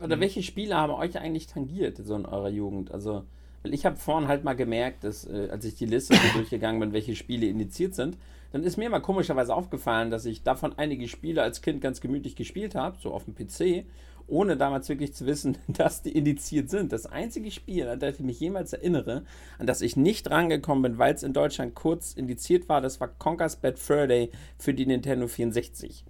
oder 0.00 0.16
mhm. 0.16 0.20
welche 0.20 0.42
Spiele 0.42 0.76
haben 0.76 0.92
euch 0.92 1.18
eigentlich 1.18 1.46
tangiert, 1.46 1.98
so 1.98 2.14
in 2.14 2.26
eurer 2.26 2.50
Jugend? 2.50 2.92
Also, 2.92 3.24
weil 3.62 3.74
ich 3.74 3.86
habe 3.86 3.96
vorhin 3.96 4.28
halt 4.28 4.44
mal 4.44 4.54
gemerkt, 4.54 5.04
dass, 5.04 5.26
äh, 5.26 5.48
als 5.50 5.64
ich 5.64 5.74
die 5.74 5.86
Liste 5.86 6.14
so 6.14 6.28
durchgegangen 6.38 6.80
bin, 6.80 6.92
welche 6.92 7.16
Spiele 7.16 7.46
indiziert 7.46 7.94
sind, 7.94 8.16
dann 8.52 8.64
ist 8.64 8.76
mir 8.76 8.90
mal 8.90 9.00
komischerweise 9.00 9.54
aufgefallen, 9.54 10.10
dass 10.10 10.26
ich 10.26 10.42
davon 10.42 10.78
einige 10.78 11.08
Spiele 11.08 11.42
als 11.42 11.62
Kind 11.62 11.80
ganz 11.80 12.00
gemütlich 12.00 12.36
gespielt 12.36 12.74
habe, 12.74 12.98
so 13.00 13.12
auf 13.12 13.24
dem 13.24 13.34
PC, 13.34 13.86
ohne 14.26 14.56
damals 14.56 14.88
wirklich 14.88 15.14
zu 15.14 15.26
wissen, 15.26 15.58
dass 15.68 16.02
die 16.02 16.12
indiziert 16.12 16.70
sind. 16.70 16.92
Das 16.92 17.06
einzige 17.06 17.50
Spiel, 17.50 17.88
an 17.88 18.00
das 18.00 18.16
ich 18.16 18.20
mich 18.20 18.40
jemals 18.40 18.72
erinnere, 18.72 19.24
an 19.58 19.66
das 19.66 19.80
ich 19.80 19.96
nicht 19.96 20.30
rangekommen 20.30 20.82
bin, 20.82 20.98
weil 20.98 21.14
es 21.14 21.22
in 21.22 21.32
Deutschland 21.32 21.74
kurz 21.74 22.12
indiziert 22.14 22.68
war, 22.68 22.80
das 22.80 23.00
war 23.00 23.08
Conker's 23.08 23.56
Bad 23.56 23.78
Fur 23.78 24.06
Day 24.06 24.30
für 24.58 24.74
die 24.74 24.86
Nintendo 24.86 25.28
64. 25.28 26.04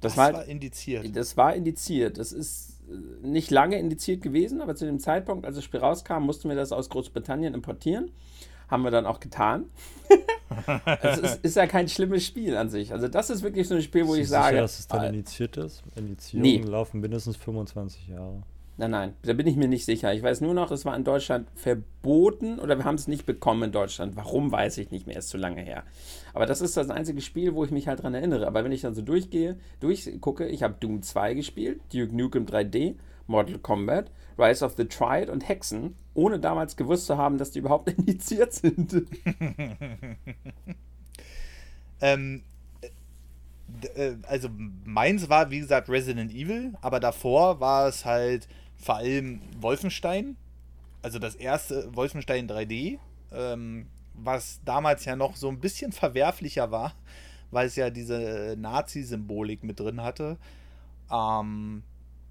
Das, 0.00 0.14
Das 0.14 0.16
war, 0.16 0.32
war 0.32 0.44
indiziert. 0.46 1.16
das 1.16 1.36
war 1.36 1.54
indiziert. 1.54 2.18
Das 2.18 2.32
ist 2.32 2.80
äh, 2.88 3.26
nicht 3.26 3.50
lange 3.50 3.78
indiziert 3.78 4.22
gewesen, 4.22 4.60
aber 4.60 4.76
zu 4.76 4.86
dem 4.86 4.98
Zeitpunkt, 5.00 5.44
als 5.44 5.56
das 5.56 5.64
Spiel 5.64 5.80
rauskam, 5.80 6.22
mussten 6.22 6.48
wir 6.48 6.56
das 6.56 6.72
aus 6.72 6.88
Großbritannien 6.88 7.54
importieren. 7.54 8.12
Haben 8.68 8.82
wir 8.84 8.90
dann 8.90 9.06
auch 9.06 9.20
getan. 9.20 9.64
also 10.66 11.22
es 11.22 11.32
ist, 11.32 11.44
ist 11.44 11.56
ja 11.56 11.66
kein 11.66 11.88
schlimmes 11.88 12.24
Spiel 12.24 12.56
an 12.56 12.68
sich. 12.68 12.92
Also 12.92 13.08
das 13.08 13.30
ist 13.30 13.42
wirklich 13.42 13.68
so 13.68 13.74
ein 13.74 13.82
Spiel, 13.82 14.04
wo 14.06 14.12
Bist 14.12 14.20
ich 14.20 14.26
du 14.26 14.30
sage, 14.30 14.48
Sicher, 14.48 14.62
dass 14.62 14.78
es 14.78 14.88
dann 14.88 15.04
äh, 15.04 15.08
indiziert 15.08 15.56
ist? 15.56 15.82
Indizierungen 15.96 16.64
Nee. 16.64 16.70
laufen 16.70 17.00
mindestens 17.00 17.36
25 17.36 18.08
Jahre. 18.08 18.42
Nein, 18.80 18.92
nein, 18.92 19.14
da 19.22 19.32
bin 19.32 19.46
ich 19.48 19.56
mir 19.56 19.66
nicht 19.66 19.84
sicher. 19.84 20.14
Ich 20.14 20.22
weiß 20.22 20.40
nur 20.40 20.54
noch, 20.54 20.70
es 20.70 20.84
war 20.84 20.96
in 20.96 21.02
Deutschland 21.02 21.48
verboten 21.56 22.60
oder 22.60 22.76
wir 22.78 22.84
haben 22.84 22.94
es 22.94 23.08
nicht 23.08 23.26
bekommen 23.26 23.64
in 23.64 23.72
Deutschland. 23.72 24.14
Warum, 24.14 24.52
weiß 24.52 24.78
ich 24.78 24.92
nicht 24.92 25.06
mehr, 25.08 25.18
ist 25.18 25.30
zu 25.30 25.36
lange 25.36 25.62
her. 25.62 25.82
Aber 26.32 26.46
das 26.46 26.60
ist 26.60 26.76
das 26.76 26.88
einzige 26.88 27.20
Spiel, 27.20 27.54
wo 27.54 27.64
ich 27.64 27.72
mich 27.72 27.88
halt 27.88 28.02
dran 28.04 28.14
erinnere. 28.14 28.46
Aber 28.46 28.62
wenn 28.62 28.70
ich 28.70 28.82
dann 28.82 28.94
so 28.94 29.02
durchgehe, 29.02 29.56
durchgucke, 29.80 30.46
ich 30.46 30.62
habe 30.62 30.76
Doom 30.78 31.02
2 31.02 31.34
gespielt, 31.34 31.80
Duke 31.92 32.16
Nukem 32.16 32.46
3D, 32.46 32.94
Mortal 33.26 33.58
Kombat, 33.58 34.12
Rise 34.38 34.64
of 34.64 34.74
the 34.76 34.84
Triad 34.84 35.28
und 35.28 35.48
Hexen, 35.48 35.96
ohne 36.14 36.38
damals 36.38 36.76
gewusst 36.76 37.06
zu 37.06 37.16
haben, 37.16 37.38
dass 37.38 37.50
die 37.50 37.58
überhaupt 37.58 37.88
indiziert 37.98 38.52
sind. 38.52 39.04
Ähm, 42.00 42.42
äh, 43.94 44.14
also 44.26 44.48
meins 44.84 45.28
war, 45.28 45.50
wie 45.50 45.60
gesagt, 45.60 45.88
Resident 45.88 46.32
Evil, 46.32 46.74
aber 46.80 47.00
davor 47.00 47.60
war 47.60 47.88
es 47.88 48.04
halt 48.04 48.48
vor 48.76 48.96
allem 48.96 49.40
Wolfenstein. 49.60 50.36
Also 51.02 51.18
das 51.18 51.34
erste 51.34 51.94
Wolfenstein 51.94 52.48
3D, 52.48 52.98
ähm, 53.32 53.86
was 54.14 54.60
damals 54.64 55.04
ja 55.04 55.16
noch 55.16 55.36
so 55.36 55.48
ein 55.48 55.60
bisschen 55.60 55.92
verwerflicher 55.92 56.70
war, 56.70 56.94
weil 57.50 57.66
es 57.66 57.76
ja 57.76 57.90
diese 57.90 58.56
Nazi-Symbolik 58.58 59.64
mit 59.64 59.80
drin 59.80 60.02
hatte. 60.02 60.38
Ähm, 61.10 61.82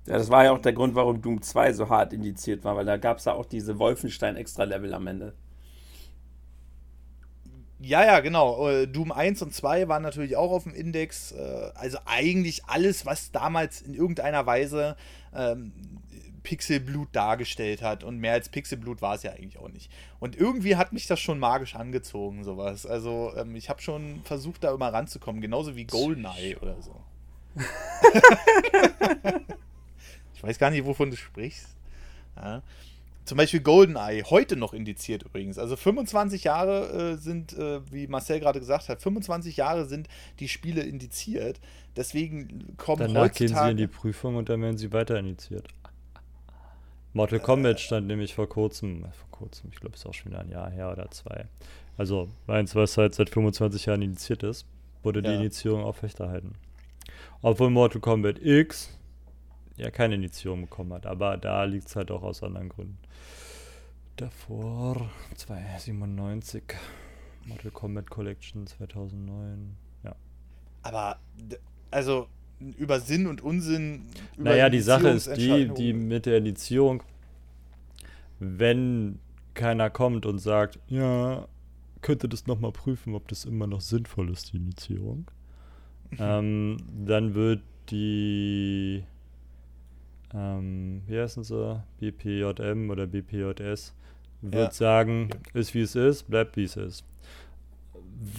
Ja, 0.08 0.18
das 0.18 0.30
war 0.30 0.46
ja 0.46 0.52
auch 0.54 0.60
der 0.60 0.72
Grund, 0.74 0.96
warum 0.96 1.22
Doom 1.22 1.42
2 1.42 1.74
so 1.74 1.90
hart 1.90 2.14
indiziert 2.14 2.64
war, 2.64 2.78
weil 2.78 2.86
da 2.86 2.96
gab 2.96 3.18
es 3.18 3.26
ja 3.26 3.34
auch 3.34 3.46
diese 3.46 3.78
Wolfenstein-Extra-Level 3.78 4.94
am 4.94 5.06
Ende. 5.06 5.34
Ja, 7.80 8.04
ja, 8.04 8.22
genau. 8.22 8.70
Äh, 8.70 8.88
Doom 8.88 9.12
1 9.12 9.42
und 9.42 9.54
2 9.54 9.88
waren 9.90 10.02
natürlich 10.02 10.38
auch 10.38 10.52
auf 10.52 10.64
dem 10.64 10.74
Index. 10.74 11.34
Äh, 11.34 11.72
Also 11.76 11.98
eigentlich 12.06 12.64
alles, 12.66 13.06
was 13.06 13.32
damals 13.32 13.82
in 13.82 13.94
irgendeiner 13.94 14.46
Weise 14.46 14.96
ähm, 15.36 15.74
Pixelblut 16.42 17.10
dargestellt 17.12 17.82
hat. 17.82 18.06
Und 18.06 18.20
mehr 18.20 18.32
als 18.32 18.48
Pixelblut 18.48 19.02
war 19.02 19.16
es 19.16 19.24
ja 19.24 19.32
eigentlich 19.32 19.60
auch 19.60 19.70
nicht. 19.70 19.92
Und 20.20 20.38
irgendwie 20.38 20.78
hat 20.78 20.94
mich 20.94 21.08
das 21.08 21.20
schon 21.20 21.38
magisch 21.38 21.76
angezogen, 21.76 22.46
sowas. 22.46 22.86
Also 22.86 23.34
ähm, 23.36 23.58
ich 23.58 23.70
habe 23.70 23.82
schon 23.82 24.22
versucht, 24.24 24.64
da 24.64 24.74
immer 24.74 24.94
ranzukommen. 24.94 25.42
Genauso 25.42 25.76
wie 25.76 25.84
Goldeneye 25.84 26.58
oder 26.60 26.82
so. 26.82 26.96
ich 30.38 30.44
weiß 30.44 30.60
gar 30.60 30.70
nicht, 30.70 30.86
wovon 30.86 31.10
du 31.10 31.18
sprichst. 31.18 31.76
Ja. 32.36 32.62
Zum 33.26 33.38
Beispiel 33.38 33.60
GoldenEye, 33.60 34.24
heute 34.30 34.56
noch 34.56 34.72
indiziert 34.72 35.24
übrigens. 35.24 35.58
Also 35.58 35.76
25 35.76 36.46
Jahre 36.46 37.14
äh, 37.14 37.18
sind, 37.18 37.58
äh, 37.58 37.82
wie 37.92 38.08
Marcel 38.08 38.40
gerade 38.40 38.60
gesagt 38.60 38.88
hat, 38.88 39.02
25 39.02 39.58
Jahre 39.58 39.86
sind 39.86 40.08
die 40.40 40.48
Spiele 40.48 40.84
indiziert. 40.84 41.60
Deswegen 41.96 42.78
kommen 42.78 43.00
Danach 43.00 43.34
gehen 43.34 43.48
sie 43.50 43.54
heutzutage... 43.56 43.72
in 43.72 43.78
die 43.78 43.88
Prüfung 43.88 44.36
und 44.36 44.48
dann 44.48 44.62
werden 44.62 44.78
sie 44.78 44.94
weiter 44.94 45.18
initiiert. 45.18 45.68
Mortal 47.14 47.40
Kombat 47.40 47.80
stand 47.80 48.06
nämlich 48.08 48.36
vor 48.36 48.48
kurzem, 48.48 49.06
äh, 49.06 49.12
vor 49.12 49.32
kurzem, 49.32 49.72
ich 49.74 49.80
glaube, 49.80 49.96
es 49.96 50.02
ist 50.02 50.06
auch 50.06 50.14
schon 50.14 50.32
wieder 50.32 50.42
ein 50.42 50.50
Jahr 50.50 50.70
her 50.70 50.92
oder 50.92 51.10
zwei. 51.10 51.46
Also 51.98 52.30
eins, 52.46 52.76
was 52.76 52.96
halt 52.96 53.16
seit 53.16 53.32
25 53.32 53.88
Jahren 53.88 54.04
indiziert 54.04 54.44
ist, 54.44 54.68
wurde 55.02 55.24
die 55.24 55.30
Ja. 55.30 55.36
Initiierung 55.36 55.84
aufrechterhalten. 55.84 56.54
Obwohl 57.42 57.72
Mortal 57.72 58.00
Kombat 58.00 58.40
X 58.40 58.97
ja 59.78 59.92
keine 59.92 60.16
Initiierung 60.16 60.62
bekommen 60.62 60.94
hat, 60.94 61.06
aber 61.06 61.38
da 61.38 61.64
liegt 61.64 61.88
es 61.88 61.96
halt 61.96 62.12
auch 62.12 62.24
aus 62.24 62.44
anderen 62.44 62.70
Gründen. 62.70 62.98
Davor 64.16 65.10
297 65.36 66.64
Mortal 67.46 67.72
Kombat 67.72 68.10
Collection 68.10 68.68
2009. 68.68 69.76
Ja. 70.04 70.16
Aber, 70.84 71.20
also, 71.92 72.28
über 72.78 73.00
Sinn 73.00 73.28
und 73.28 73.42
Unsinn... 73.42 74.08
Naja, 74.36 74.70
die 74.70 74.82
Sache 74.82 75.10
ist 75.10 75.36
die, 75.38 75.70
die 75.70 75.94
mit 75.94 76.26
der 76.26 76.38
Indizierung, 76.38 77.04
wenn 78.40 79.20
keiner 79.54 79.90
kommt 79.90 80.26
und 80.26 80.40
sagt, 80.40 80.80
ja, 80.88 81.48
könnte 82.02 82.28
das 82.28 82.48
nochmal 82.48 82.72
prüfen, 82.72 83.16
ob 83.16 83.28
das 83.28 83.46
immer 83.46 83.68
noch 83.68 83.82
sinnvoll 83.82 84.32
ist, 84.32 84.54
die 84.54 84.58
Indizierung, 84.58 85.26
ähm, 86.20 86.78
dann 87.06 87.34
wird 87.34 87.62
die, 87.90 89.04
ähm, 90.34 91.02
wie 91.08 91.20
heißen 91.20 91.44
sie, 91.44 91.84
BPJM 92.00 92.90
oder 92.90 93.08
BPJS, 93.08 93.94
wird 94.42 94.54
Ja. 94.68 94.72
sagen, 94.72 95.30
ist 95.54 95.74
wie 95.74 95.82
es 95.82 95.96
ist, 95.96 96.24
bleibt 96.30 96.58
wie 96.58 96.64
es 96.64 96.76
ist. 96.76 97.04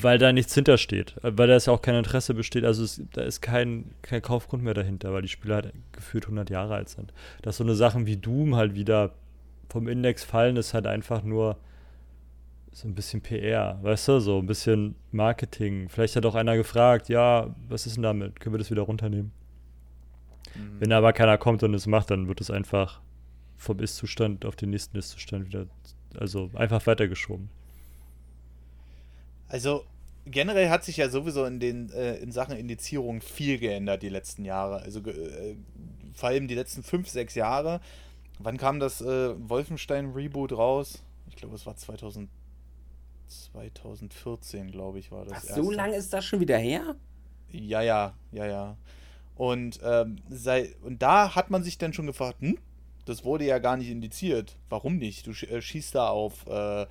Weil 0.00 0.18
da 0.18 0.32
nichts 0.32 0.54
hintersteht, 0.54 1.16
äh, 1.22 1.36
weil 1.36 1.48
da 1.48 1.56
ist 1.56 1.66
ja 1.66 1.72
auch 1.72 1.82
kein 1.82 1.94
Interesse 1.94 2.34
besteht, 2.34 2.64
also 2.64 2.82
es, 2.82 3.00
da 3.12 3.22
ist 3.22 3.40
kein, 3.40 3.90
kein 4.02 4.22
Kaufgrund 4.22 4.62
mehr 4.64 4.74
dahinter, 4.74 5.12
weil 5.12 5.22
die 5.22 5.28
Spiele 5.28 5.54
halt 5.54 5.72
gefühlt 5.92 6.24
100 6.24 6.50
Jahre 6.50 6.74
alt 6.74 6.88
sind. 6.88 7.12
Dass 7.42 7.56
so 7.58 7.64
eine 7.64 7.74
Sachen 7.74 8.06
wie 8.06 8.16
Doom 8.16 8.56
halt 8.56 8.74
wieder 8.74 9.12
vom 9.68 9.86
Index 9.88 10.24
fallen, 10.24 10.56
ist 10.56 10.74
halt 10.74 10.86
einfach 10.86 11.22
nur 11.22 11.56
so 12.72 12.86
ein 12.88 12.94
bisschen 12.94 13.20
PR, 13.22 13.78
weißt 13.82 14.08
du, 14.08 14.20
so 14.20 14.38
ein 14.38 14.46
bisschen 14.46 14.94
Marketing. 15.10 15.88
Vielleicht 15.88 16.16
hat 16.16 16.26
auch 16.26 16.34
einer 16.34 16.56
gefragt, 16.56 17.08
ja, 17.08 17.54
was 17.68 17.86
ist 17.86 17.96
denn 17.96 18.02
damit? 18.04 18.38
Können 18.40 18.54
wir 18.54 18.58
das 18.58 18.70
wieder 18.70 18.82
runternehmen? 18.82 19.32
Mhm. 20.58 20.80
Wenn 20.80 20.92
aber 20.92 21.12
keiner 21.12 21.38
kommt 21.38 21.62
und 21.62 21.74
es 21.74 21.86
macht, 21.86 22.10
dann 22.10 22.28
wird 22.28 22.40
es 22.40 22.50
einfach 22.50 23.00
vom 23.56 23.78
Ist-Zustand 23.80 24.44
auf 24.44 24.56
den 24.56 24.70
nächsten 24.70 24.96
Ist-Zustand 24.96 25.46
wieder, 25.46 25.66
also 26.18 26.50
einfach 26.54 26.86
weitergeschoben. 26.86 27.48
Also 29.48 29.84
generell 30.26 30.68
hat 30.68 30.84
sich 30.84 30.96
ja 30.96 31.08
sowieso 31.08 31.44
in 31.44 31.58
den 31.60 31.90
äh, 31.90 32.16
in 32.16 32.32
Sachen 32.32 32.56
Indizierung 32.56 33.20
viel 33.20 33.58
geändert 33.58 34.02
die 34.02 34.08
letzten 34.08 34.44
Jahre. 34.44 34.80
Also 34.82 35.00
äh, 35.00 35.56
vor 36.14 36.30
allem 36.30 36.48
die 36.48 36.54
letzten 36.54 36.82
fünf, 36.82 37.08
sechs 37.08 37.34
Jahre. 37.34 37.80
Wann 38.38 38.56
kam 38.56 38.78
das 38.78 39.00
äh, 39.00 39.34
Wolfenstein 39.48 40.12
Reboot 40.12 40.52
raus? 40.52 41.02
Ich 41.28 41.36
glaube, 41.36 41.54
es 41.54 41.66
war 41.66 41.76
2000, 41.76 42.28
2014, 43.26 44.70
glaube 44.70 44.98
ich, 44.98 45.10
war 45.10 45.24
das. 45.24 45.34
Was, 45.34 45.44
erste. 45.44 45.62
so 45.62 45.70
lange 45.70 45.96
ist 45.96 46.12
das 46.12 46.24
schon 46.24 46.40
wieder 46.40 46.58
her? 46.58 46.94
Ja, 47.50 47.80
ja, 47.80 48.14
ja, 48.32 48.46
ja. 48.46 48.76
Und, 49.38 49.78
ähm, 49.84 50.16
sei, 50.28 50.74
und 50.82 51.00
da 51.00 51.36
hat 51.36 51.48
man 51.48 51.62
sich 51.62 51.78
dann 51.78 51.92
schon 51.92 52.06
gefragt, 52.06 52.40
hm, 52.40 52.58
das 53.04 53.24
wurde 53.24 53.44
ja 53.44 53.60
gar 53.60 53.76
nicht 53.76 53.88
indiziert. 53.88 54.56
Warum 54.68 54.98
nicht? 54.98 55.28
Du 55.28 55.30
äh, 55.30 55.62
schießt 55.62 55.94
da 55.94 56.08
auf, 56.08 56.44
äh, 56.48 56.86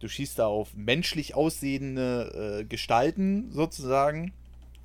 du 0.00 0.08
schießt 0.08 0.38
da 0.38 0.46
auf 0.46 0.74
menschlich 0.74 1.34
aussehende 1.34 2.60
äh, 2.60 2.64
Gestalten 2.64 3.52
sozusagen, 3.52 4.32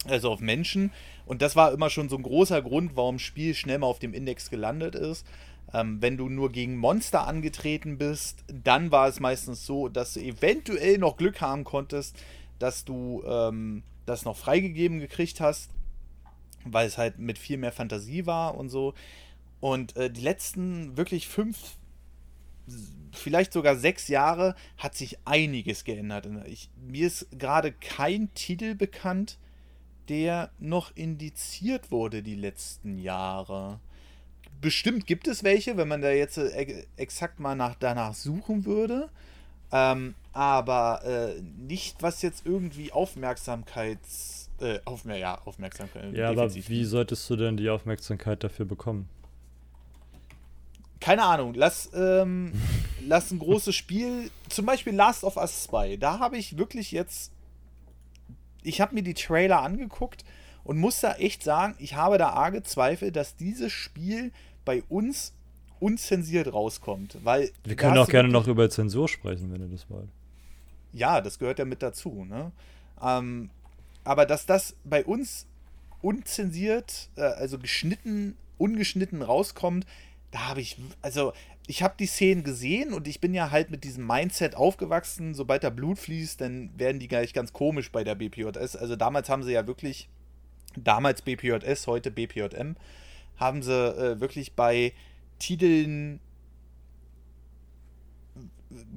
also 0.05 0.29
auf 0.29 0.41
Menschen. 0.41 0.91
Und 1.25 1.41
das 1.41 1.55
war 1.55 1.71
immer 1.71 1.89
schon 1.89 2.09
so 2.09 2.17
ein 2.17 2.23
großer 2.23 2.61
Grund, 2.61 2.91
warum 2.95 3.15
das 3.15 3.21
Spiel 3.21 3.55
schnell 3.55 3.79
mal 3.79 3.87
auf 3.87 3.99
dem 3.99 4.13
Index 4.13 4.49
gelandet 4.49 4.93
ist. 4.93 5.25
Ähm, 5.73 6.01
wenn 6.01 6.17
du 6.17 6.27
nur 6.27 6.51
gegen 6.51 6.75
Monster 6.75 7.25
angetreten 7.25 7.97
bist, 7.97 8.43
dann 8.47 8.91
war 8.91 9.07
es 9.07 9.21
meistens 9.21 9.65
so, 9.65 9.87
dass 9.87 10.15
du 10.15 10.19
eventuell 10.19 10.97
noch 10.97 11.15
Glück 11.15 11.39
haben 11.39 11.63
konntest, 11.63 12.17
dass 12.59 12.83
du 12.83 13.23
ähm, 13.25 13.83
das 14.05 14.25
noch 14.25 14.35
freigegeben 14.35 14.99
gekriegt 14.99 15.39
hast, 15.39 15.71
weil 16.65 16.87
es 16.87 16.97
halt 16.97 17.19
mit 17.19 17.37
viel 17.37 17.57
mehr 17.57 17.71
Fantasie 17.71 18.25
war 18.25 18.55
und 18.55 18.69
so. 18.69 18.93
Und 19.59 19.95
äh, 19.95 20.09
die 20.09 20.21
letzten 20.21 20.97
wirklich 20.97 21.27
fünf, 21.27 21.77
vielleicht 23.11 23.53
sogar 23.53 23.75
sechs 23.75 24.07
Jahre 24.07 24.55
hat 24.77 24.95
sich 24.95 25.17
einiges 25.25 25.83
geändert. 25.83 26.27
Ich, 26.45 26.69
mir 26.87 27.07
ist 27.07 27.27
gerade 27.31 27.71
kein 27.71 28.33
Titel 28.33 28.75
bekannt, 28.75 29.37
der 30.09 30.51
noch 30.59 30.95
indiziert 30.95 31.91
wurde 31.91 32.23
die 32.23 32.35
letzten 32.35 32.97
Jahre. 32.97 33.79
Bestimmt 34.61 35.05
gibt 35.05 35.27
es 35.27 35.43
welche, 35.43 35.77
wenn 35.77 35.87
man 35.87 36.01
da 36.01 36.11
jetzt 36.11 36.37
äh, 36.37 36.49
ex- 36.49 36.87
exakt 36.95 37.39
mal 37.39 37.55
nach, 37.55 37.75
danach 37.75 38.13
suchen 38.13 38.65
würde. 38.65 39.09
Ähm, 39.71 40.15
aber 40.33 41.03
äh, 41.03 41.41
nicht, 41.41 42.01
was 42.01 42.21
jetzt 42.21 42.45
irgendwie 42.45 42.91
Aufmerksamkeits. 42.91 44.46
Äh, 44.59 44.79
Aufmer 44.85 45.17
ja, 45.17 45.39
Aufmerksamkeit. 45.45 46.13
Ja, 46.13 46.29
aber 46.29 46.47
Defizit. 46.47 46.69
wie 46.69 46.83
solltest 46.83 47.29
du 47.29 47.35
denn 47.35 47.57
die 47.57 47.69
Aufmerksamkeit 47.69 48.43
dafür 48.43 48.65
bekommen? 48.65 49.09
keine 50.99 51.23
Ahnung, 51.23 51.53
lass, 51.53 51.91
ähm, 51.93 52.51
lass 53.07 53.29
ein 53.29 53.37
großes 53.37 53.75
Spiel, 53.75 54.31
zum 54.49 54.65
Beispiel 54.65 54.95
Last 54.95 55.23
of 55.23 55.37
Us 55.37 55.63
2, 55.65 55.97
da 55.97 56.17
habe 56.17 56.37
ich 56.37 56.57
wirklich 56.57 56.91
jetzt 56.91 57.31
ich 58.67 58.81
habe 58.81 58.93
mir 58.93 59.03
die 59.03 59.13
Trailer 59.13 59.61
angeguckt 59.61 60.23
und 60.63 60.77
muss 60.77 60.99
da 60.99 61.13
echt 61.13 61.43
sagen, 61.43 61.75
ich 61.79 61.95
habe 61.95 62.17
da 62.17 62.29
arge 62.29 62.63
Zweifel, 62.63 63.11
dass 63.11 63.35
dieses 63.35 63.71
Spiel 63.71 64.31
bei 64.65 64.83
uns 64.89 65.33
unzensiert 65.79 66.51
rauskommt. 66.51 67.17
Weil 67.23 67.51
Wir 67.63 67.75
können 67.75 67.97
auch 67.97 68.09
gerne 68.09 68.29
noch 68.29 68.47
über 68.47 68.69
Zensur 68.69 69.07
sprechen, 69.07 69.51
wenn 69.51 69.61
ihr 69.61 69.69
das 69.69 69.89
wollt. 69.89 70.09
Ja, 70.91 71.21
das 71.21 71.39
gehört 71.39 71.59
ja 71.59 71.65
mit 71.65 71.81
dazu. 71.81 72.25
Ne? 72.27 72.51
Ähm, 73.01 73.49
aber 74.07 74.25
dass 74.25 74.45
das 74.45 74.77
bei 74.85 75.03
uns 75.03 75.47
unzensiert, 76.01 77.09
äh, 77.17 77.21
also 77.21 77.59
geschnitten, 77.59 78.37
ungeschnitten 78.57 79.21
rauskommt, 79.21 79.85
da 80.31 80.47
habe 80.47 80.61
ich, 80.61 80.77
also 81.01 81.33
ich 81.67 81.83
habe 81.83 81.95
die 81.99 82.05
Szenen 82.05 82.45
gesehen 82.45 82.93
und 82.93 83.07
ich 83.09 83.19
bin 83.19 83.33
ja 83.33 83.51
halt 83.51 83.69
mit 83.69 83.83
diesem 83.83 84.07
Mindset 84.07 84.55
aufgewachsen, 84.55 85.33
sobald 85.33 85.65
da 85.65 85.69
Blut 85.69 85.99
fließt, 85.99 86.39
dann 86.39 86.71
werden 86.79 86.99
die 86.99 87.09
gleich 87.09 87.33
ganz 87.33 87.51
komisch 87.51 87.91
bei 87.91 88.05
der 88.05 88.15
BPJS. 88.15 88.77
Also 88.77 88.95
damals 88.95 89.27
haben 89.27 89.43
sie 89.43 89.51
ja 89.51 89.67
wirklich, 89.67 90.07
damals 90.77 91.21
BPJS, 91.21 91.87
heute 91.87 92.09
BPJM, 92.09 92.77
haben 93.35 93.61
sie 93.61 93.73
äh, 93.73 94.21
wirklich 94.21 94.53
bei 94.53 94.93
Titeln 95.37 96.21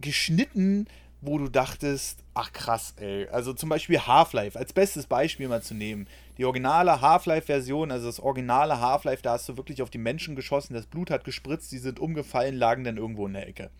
geschnitten, 0.00 0.86
wo 1.22 1.36
du 1.36 1.48
dachtest, 1.48 2.24
ach 2.32 2.52
krass, 2.52 2.94
ey. 2.98 3.28
Also 3.28 3.52
zum 3.52 3.68
Beispiel 3.68 3.98
Half-Life, 3.98 4.58
als 4.58 4.72
bestes 4.72 5.06
Beispiel 5.06 5.48
mal 5.48 5.62
zu 5.62 5.74
nehmen. 5.74 6.06
Die 6.38 6.46
originale 6.46 7.00
Half-Life-Version, 7.00 7.90
also 7.90 8.06
das 8.06 8.20
originale 8.20 8.80
Half-Life, 8.80 9.22
da 9.22 9.32
hast 9.32 9.48
du 9.48 9.56
wirklich 9.56 9.82
auf 9.82 9.90
die 9.90 9.98
Menschen 9.98 10.34
geschossen, 10.34 10.74
das 10.74 10.86
Blut 10.86 11.10
hat 11.10 11.24
gespritzt, 11.24 11.72
die 11.72 11.78
sind 11.78 12.00
umgefallen, 12.00 12.56
lagen 12.56 12.84
dann 12.84 12.96
irgendwo 12.96 13.26
in 13.26 13.34
der 13.34 13.46
Ecke. 13.46 13.70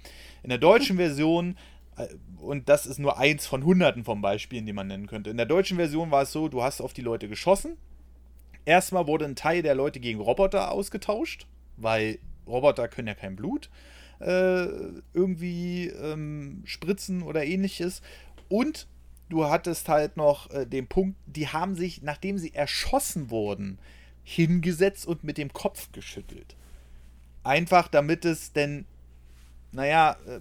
In 0.43 0.51
der 0.51 0.59
deutschen 0.59 0.97
Version, 0.99 1.57
äh, 1.97 2.09
und 2.39 2.69
das 2.69 2.85
ist 2.85 2.99
nur 2.99 3.19
eins 3.19 3.47
von 3.47 3.65
hunderten 3.65 4.05
von 4.05 4.21
Beispielen, 4.21 4.67
die 4.67 4.75
man 4.75 4.89
nennen 4.89 5.07
könnte. 5.07 5.31
In 5.31 5.39
der 5.39 5.47
deutschen 5.47 5.79
Version 5.79 6.11
war 6.11 6.23
es 6.23 6.33
so, 6.33 6.49
du 6.49 6.63
hast 6.63 6.83
auf 6.83 6.93
die 6.93 7.03
Leute 7.03 7.29
geschossen. 7.29 7.79
Erstmal 8.67 9.07
wurde 9.07 9.25
ein 9.25 9.37
Teil 9.37 9.63
der 9.63 9.75
Leute 9.75 10.01
gegen 10.01 10.21
Roboter 10.21 10.71
ausgetauscht, 10.73 11.47
weil 11.79 12.19
Roboter 12.47 12.89
können 12.89 13.09
ja 13.09 13.15
kein 13.15 13.37
Blut 13.37 13.71
äh, 14.21 14.67
irgendwie 15.15 15.89
ähm, 15.89 16.63
spritzen 16.65 17.23
oder 17.23 17.45
ähnliches. 17.45 18.03
Und 18.49 18.87
du 19.29 19.47
hattest 19.47 19.89
halt 19.89 20.17
noch 20.17 20.51
äh, 20.51 20.67
den 20.67 20.87
Punkt, 20.87 21.19
die 21.27 21.49
haben 21.49 21.75
sich, 21.75 22.03
nachdem 22.03 22.39
sie 22.39 22.55
erschossen 22.55 23.31
wurden, 23.31 23.79
hingesetzt 24.23 25.07
und 25.07 25.25
mit 25.25 25.39
dem 25.39 25.53
Kopf 25.53 25.91
geschüttelt. 25.93 26.57
Einfach 27.43 27.89
damit 27.89 28.25
es 28.25 28.53
denn, 28.53 28.85
naja, 29.73 30.17
äh, 30.27 30.41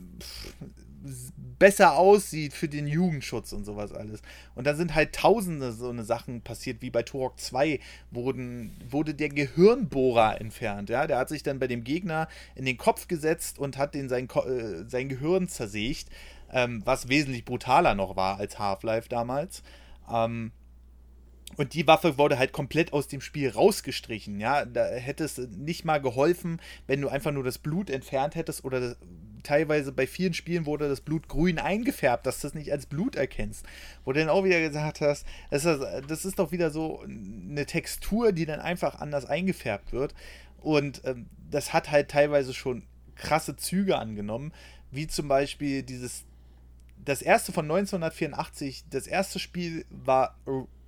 besser 1.60 1.98
aussieht 1.98 2.54
für 2.54 2.68
den 2.68 2.88
Jugendschutz 2.88 3.52
und 3.54 3.66
sowas 3.66 3.92
alles. 3.92 4.22
Und 4.56 4.66
da 4.66 4.76
sind 4.76 4.96
halt 4.96 5.14
tausende 5.14 5.72
so 5.72 5.90
eine 5.90 6.04
Sachen 6.04 6.42
passiert, 6.42 6.82
wie 6.82 6.90
bei 6.90 7.04
Turok 7.04 7.40
2 7.40 7.80
wurden, 8.12 8.76
wurde 8.90 9.14
der 9.14 9.30
Gehirnbohrer 9.30 10.40
entfernt. 10.40 10.90
Ja? 10.90 11.08
Der 11.08 11.18
hat 11.18 11.30
sich 11.30 11.44
dann 11.44 11.60
bei 11.60 11.68
dem 11.68 11.84
Gegner 11.84 12.28
in 12.56 12.66
den 12.66 12.78
Kopf 12.78 13.08
gesetzt 13.08 13.60
und 13.60 13.78
hat 13.78 13.94
den 13.94 14.10
sein, 14.10 14.30
äh, 14.30 14.88
sein 14.88 15.10
Gehirn 15.10 15.48
zersägt, 15.48 16.10
ähm, 16.52 16.82
was 16.86 17.10
wesentlich 17.10 17.46
brutaler 17.46 17.96
noch 17.96 18.16
war 18.16 18.38
als 18.38 18.58
Half-Life 18.58 19.10
damals. 19.10 19.64
Ähm, 20.12 20.52
und 21.58 21.74
die 21.74 21.88
Waffe 21.88 22.18
wurde 22.18 22.38
halt 22.38 22.52
komplett 22.52 22.94
aus 22.94 23.08
dem 23.08 23.22
Spiel 23.22 23.50
rausgestrichen, 23.50 24.40
ja. 24.40 24.66
Da 24.66 24.86
hätte 24.86 25.24
es 25.24 25.38
nicht 25.38 25.84
mal 25.84 26.00
geholfen, 26.00 26.62
wenn 26.88 27.02
du 27.02 27.10
einfach 27.10 27.32
nur 27.32 27.44
das 27.44 27.58
Blut 27.58 27.90
entfernt 27.90 28.36
hättest 28.36 28.64
oder 28.64 28.80
das, 28.80 28.98
teilweise 29.44 29.92
bei 29.92 30.08
vielen 30.08 30.34
Spielen 30.34 30.66
wurde 30.66 30.90
das 30.90 31.02
Blut 31.02 31.28
grün 31.28 31.60
eingefärbt, 31.60 32.26
dass 32.26 32.42
du 32.42 32.48
das 32.48 32.54
nicht 32.54 32.72
als 32.72 32.86
Blut 32.86 33.16
erkennst. 33.16 33.66
Wo 34.06 34.14
du 34.14 34.20
dann 34.20 34.30
auch 34.30 34.44
wieder 34.44 34.60
gesagt 34.60 35.02
hast, 35.02 35.26
das 35.50 35.66
ist, 35.66 35.82
das 36.08 36.26
ist 36.26 36.40
doch 36.40 36.52
wieder 36.52 36.72
so 36.72 37.02
eine 37.02 37.66
Textur, 37.66 38.32
die 38.32 38.46
dann 38.46 38.60
einfach 38.60 39.00
anders 39.00 39.26
eingefärbt 39.26 39.92
wird. 39.92 40.14
Und 40.58 41.02
ähm, 41.06 41.28
das 41.50 41.74
hat 41.74 41.92
halt 41.92 42.10
teilweise 42.10 42.54
schon 42.54 42.84
krasse 43.16 43.56
Züge 43.56 43.98
angenommen, 43.98 44.54
wie 44.92 45.08
zum 45.08 45.28
Beispiel 45.28 45.84
dieses, 45.84 46.26
das 47.04 47.22
erste 47.22 47.52
von 47.52 47.66
1984, 47.66 48.86
das 48.90 49.08
erste 49.08 49.40
Spiel 49.40 49.86
war 49.90 50.38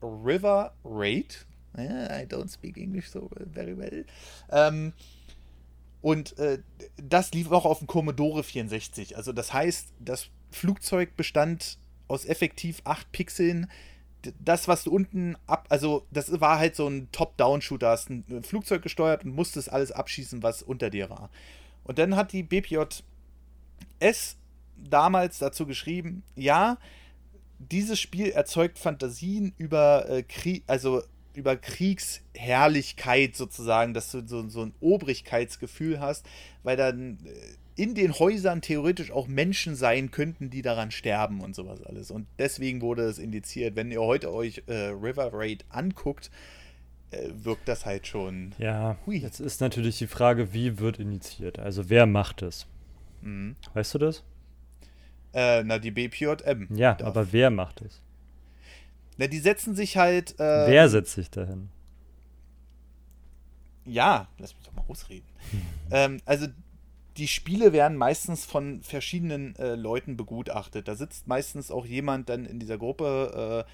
River 0.02 0.74
Raid. 0.84 1.45
I 1.78 2.26
don't 2.28 2.52
speak 2.52 2.78
English 2.78 3.10
so 3.10 3.30
very 3.54 3.78
well. 3.78 4.06
Ähm, 4.49 4.93
und 6.02 6.38
äh, 6.39 6.60
das 6.97 7.32
lief 7.32 7.52
auch 7.52 7.66
auf 7.66 7.80
dem 7.80 7.88
Commodore 7.88 8.43
64. 8.43 9.18
Also 9.18 9.34
das 9.34 9.54
heißt, 9.54 9.93
das 9.99 10.30
Flugzeug 10.49 11.16
bestand 11.16 11.78
aus 12.08 12.26
effektiv 12.26 12.82
acht 12.84 13.12
Pixeln. 13.12 13.70
Das, 14.39 14.68
was 14.68 14.84
du 14.84 14.91
unten 14.91 15.36
ab, 15.47 15.66
also 15.70 16.06
das 16.12 16.41
war 16.41 16.60
halt 16.60 16.76
so 16.76 16.88
ein 16.88 17.10
Top-Down-Shooter. 17.12 17.89
Hast 17.89 18.10
ein 18.10 18.43
Flugzeug 18.43 18.82
gesteuert 18.82 19.24
und 19.26 19.36
musstest 19.36 19.72
alles 19.72 19.91
abschießen, 19.91 20.43
was 20.43 20.62
unter 20.64 20.89
dir 20.89 21.10
war. 21.10 21.30
Und 21.84 21.97
dann 21.99 22.16
hat 22.16 22.32
die 22.32 22.43
BPJS 22.43 23.04
damals 24.78 25.39
dazu 25.39 25.66
geschrieben, 25.66 26.24
ja, 26.36 26.78
dieses 27.60 27.99
Spiel 27.99 28.30
erzeugt 28.32 28.80
Fantasien 28.80 29.54
über 29.58 30.10
äh, 30.10 30.24
Krieg, 30.24 30.64
also 30.66 31.04
über 31.34 31.55
Kriegsherrlichkeit 31.55 33.36
sozusagen, 33.36 33.93
dass 33.93 34.11
du 34.11 34.27
so, 34.27 34.47
so 34.49 34.63
ein 34.63 34.73
Obrigkeitsgefühl 34.79 35.99
hast, 35.99 36.25
weil 36.63 36.77
dann 36.77 37.19
äh, 37.25 37.82
in 37.82 37.95
den 37.95 38.13
Häusern 38.17 38.61
theoretisch 38.61 39.11
auch 39.11 39.27
Menschen 39.27 39.75
sein 39.75 40.11
könnten, 40.11 40.49
die 40.49 40.61
daran 40.61 40.91
sterben 40.91 41.41
und 41.41 41.55
sowas 41.55 41.82
alles. 41.84 42.11
Und 42.11 42.27
deswegen 42.38 42.82
wurde 42.82 43.03
es 43.03 43.17
indiziert. 43.17 43.75
Wenn 43.75 43.91
ihr 43.91 44.01
heute 44.01 44.32
euch 44.32 44.63
äh, 44.67 44.88
River 44.89 45.32
Raid 45.34 45.65
anguckt, 45.69 46.29
äh, 47.11 47.29
wirkt 47.34 47.67
das 47.67 47.86
halt 47.86 48.07
schon. 48.07 48.53
Ja, 48.57 48.97
hui. 49.05 49.17
jetzt 49.17 49.39
ist 49.39 49.61
natürlich 49.61 49.97
die 49.97 50.07
Frage, 50.07 50.53
wie 50.53 50.79
wird 50.79 50.99
initiiert? 50.99 51.59
Also 51.59 51.89
wer 51.89 52.05
macht 52.05 52.41
es? 52.41 52.67
Mhm. 53.21 53.55
Weißt 53.73 53.93
du 53.93 53.97
das? 53.97 54.23
Äh, 55.34 55.63
na, 55.63 55.79
die 55.79 55.91
BPJM. 55.91 56.67
Ja, 56.75 56.95
darf. 56.95 57.07
aber 57.07 57.32
wer 57.32 57.49
macht 57.49 57.82
es? 57.82 58.01
Na, 59.22 59.28
die 59.28 59.38
setzen 59.38 59.76
sich 59.76 59.97
halt. 59.97 60.39
Äh, 60.39 60.65
wer 60.67 60.89
setzt 60.89 61.13
sich 61.13 61.30
dahin? 61.30 61.69
Ja, 63.86 64.28
lass 64.39 64.55
mich 64.55 64.65
doch 64.65 64.74
mal 64.74 64.84
ausreden. 64.88 65.28
ähm, 65.91 66.19
also, 66.26 66.47
die 67.17 67.28
Spiele 67.28 67.72
werden 67.72 67.97
meistens 67.97 68.45
von 68.45 68.82
verschiedenen 68.82 69.55
äh, 69.57 69.76
Leuten 69.76 70.17
begutachtet. 70.17 70.88
Da 70.88 70.95
sitzt 70.95 71.28
meistens 71.28 71.69
auch 71.69 71.86
jemand 71.86 72.30
dann 72.30 72.47
in 72.47 72.59
dieser 72.59 72.80
Gruppe, 72.80 73.67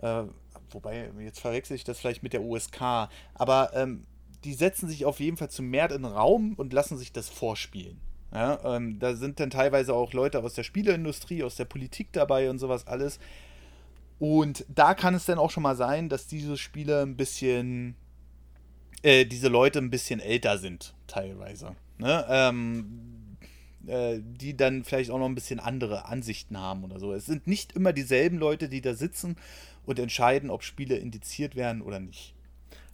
äh, 0.00 0.06
äh, 0.06 0.24
wobei, 0.70 1.10
jetzt 1.18 1.40
verwechsel 1.40 1.76
ich 1.76 1.84
das 1.84 1.98
vielleicht 1.98 2.22
mit 2.22 2.32
der 2.32 2.40
USK, 2.40 3.10
aber 3.34 3.72
ähm, 3.74 4.06
die 4.44 4.54
setzen 4.54 4.88
sich 4.88 5.04
auf 5.04 5.20
jeden 5.20 5.36
Fall 5.36 5.50
zu 5.50 5.62
mehr 5.62 5.90
in 5.90 6.04
den 6.04 6.04
Raum 6.06 6.54
und 6.54 6.72
lassen 6.72 6.96
sich 6.96 7.12
das 7.12 7.28
vorspielen. 7.28 8.00
Ja, 8.32 8.76
ähm, 8.76 8.98
da 8.98 9.14
sind 9.14 9.40
dann 9.40 9.50
teilweise 9.50 9.92
auch 9.92 10.14
Leute 10.14 10.42
aus 10.42 10.54
der 10.54 10.62
Spieleindustrie, 10.62 11.42
aus 11.42 11.56
der 11.56 11.66
Politik 11.66 12.14
dabei 12.14 12.48
und 12.48 12.58
sowas 12.58 12.86
alles. 12.86 13.18
Und 14.20 14.66
da 14.68 14.94
kann 14.94 15.14
es 15.14 15.24
dann 15.24 15.38
auch 15.38 15.50
schon 15.50 15.62
mal 15.62 15.74
sein, 15.74 16.10
dass 16.10 16.26
diese 16.26 16.58
Spiele 16.58 17.02
ein 17.02 17.16
bisschen, 17.16 17.96
äh, 19.02 19.24
diese 19.24 19.48
Leute 19.48 19.78
ein 19.78 19.90
bisschen 19.90 20.20
älter 20.20 20.58
sind, 20.58 20.94
teilweise. 21.06 21.74
Ne? 21.96 22.26
Ähm, 22.28 23.38
äh, 23.86 24.18
die 24.22 24.54
dann 24.54 24.84
vielleicht 24.84 25.10
auch 25.10 25.18
noch 25.18 25.26
ein 25.26 25.34
bisschen 25.34 25.58
andere 25.58 26.04
Ansichten 26.04 26.58
haben 26.58 26.84
oder 26.84 27.00
so. 27.00 27.14
Es 27.14 27.24
sind 27.24 27.46
nicht 27.46 27.72
immer 27.72 27.94
dieselben 27.94 28.36
Leute, 28.36 28.68
die 28.68 28.82
da 28.82 28.92
sitzen 28.92 29.36
und 29.86 29.98
entscheiden, 29.98 30.50
ob 30.50 30.64
Spiele 30.64 30.96
indiziert 30.96 31.56
werden 31.56 31.80
oder 31.80 31.98
nicht. 31.98 32.34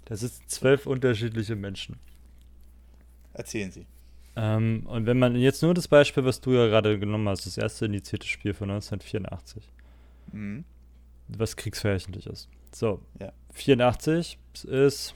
Da 0.05 0.17
sitzen 0.17 0.45
zwölf 0.47 0.87
unterschiedliche 0.87 1.57
Menschen. 1.57 1.99
Erzählen 3.33 3.73
Sie. 3.73 3.85
Ähm, 4.37 4.87
und 4.87 5.07
wenn 5.07 5.19
man 5.19 5.35
jetzt 5.35 5.61
nur 5.61 5.75
das 5.75 5.89
Beispiel, 5.89 6.25
was 6.25 6.41
du 6.41 6.53
ja 6.53 6.69
gerade 6.69 7.01
genommen 7.01 7.29
hast, 7.29 7.47
das 7.47 7.59
erste 7.59 7.87
indizierte 7.87 8.29
Spiel 8.29 8.55
von 8.55 8.71
1984, 8.71 9.65
mhm. 10.33 10.65
Was 11.29 11.57
kriegsverherrlichend 11.57 12.17
ist. 12.27 12.49
So, 12.73 13.01
ja. 13.21 13.33
84 13.53 14.39
ist 14.65 15.15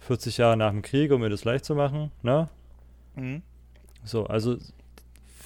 40 0.00 0.38
Jahre 0.38 0.56
nach 0.56 0.70
dem 0.70 0.82
Krieg, 0.82 1.10
um 1.10 1.20
mir 1.20 1.30
das 1.30 1.44
leicht 1.44 1.64
zu 1.64 1.74
machen, 1.74 2.10
ne? 2.22 2.48
Mhm. 3.16 3.42
So, 4.04 4.26
also 4.26 4.58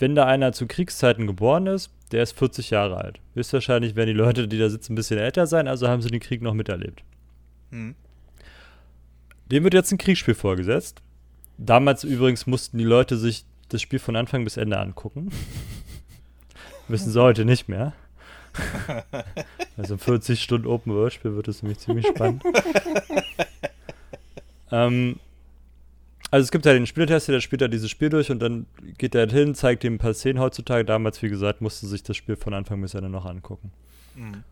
wenn 0.01 0.15
da 0.15 0.27
einer 0.27 0.53
zu 0.53 0.67
Kriegszeiten 0.67 1.27
geboren 1.27 1.67
ist, 1.67 1.91
der 2.11 2.23
ist 2.23 2.37
40 2.37 2.71
Jahre 2.71 2.97
alt. 2.97 3.21
Höchstwahrscheinlich 3.35 3.95
werden 3.95 4.09
die 4.09 4.15
Leute, 4.15 4.49
die 4.49 4.59
da 4.59 4.69
sitzen, 4.71 4.93
ein 4.93 4.97
bisschen 4.97 5.19
älter 5.19 5.47
sein, 5.47 5.69
also 5.69 5.89
haben 5.89 6.03
sie 6.03 6.11
den 6.11 6.21
Krieg 6.21 6.43
noch 6.43 6.55
miterlebt. 6.55 7.05
Mhm. 7.71 7.95
Dem 9.53 9.65
wird 9.65 9.75
jetzt 9.75 9.93
ein 9.93 9.99
Kriegsspiel 9.99 10.35
vorgesetzt 10.35 11.03
Damals 11.59 12.05
übrigens 12.05 12.47
mussten 12.47 12.79
die 12.79 12.85
Leute 12.85 13.17
sich 13.17 13.45
das 13.69 13.83
Spiel 13.83 13.99
von 13.99 14.15
Anfang 14.15 14.45
bis 14.45 14.57
Ende 14.57 14.79
angucken. 14.79 15.31
Müssen 16.89 17.11
sie 17.11 17.21
heute 17.21 17.45
nicht 17.45 17.69
mehr. 17.69 17.95
Also 19.77 19.97
40 19.97 20.43
Stunden 20.43 20.67
Open 20.67 20.93
World 20.93 21.13
Spiel 21.13 21.37
wird 21.37 21.47
es 21.47 21.63
nämlich 21.63 21.79
ziemlich 21.79 22.07
spannend. 22.07 22.43
ähm, 24.73 25.21
also 26.31 26.45
es 26.45 26.51
gibt 26.51 26.67
ja 26.67 26.73
den 26.73 26.87
Spieltester, 26.87 27.33
der 27.33 27.41
spielt 27.41 27.63
da 27.63 27.69
dieses 27.69 27.89
Spiel 27.89 28.09
durch 28.09 28.31
und 28.31 28.41
dann 28.41 28.67
geht 28.99 29.15
er 29.15 29.21
halt 29.21 29.33
hin, 29.33 29.55
zeigt 29.55 29.85
ihm 29.85 29.95
ein 29.95 29.99
paar 29.99 30.15
Szenen 30.15 30.41
heutzutage. 30.41 30.85
Damals, 30.85 31.23
wie 31.23 31.29
gesagt, 31.29 31.61
musste 31.61 31.87
sich 31.87 32.03
das 32.03 32.17
Spiel 32.17 32.37
von 32.37 32.55
Anfang 32.55 32.83
bis 32.83 32.95
Ende 32.95 33.09
noch 33.09 33.25
angucken. 33.25 33.71
Mhm. 34.15 34.43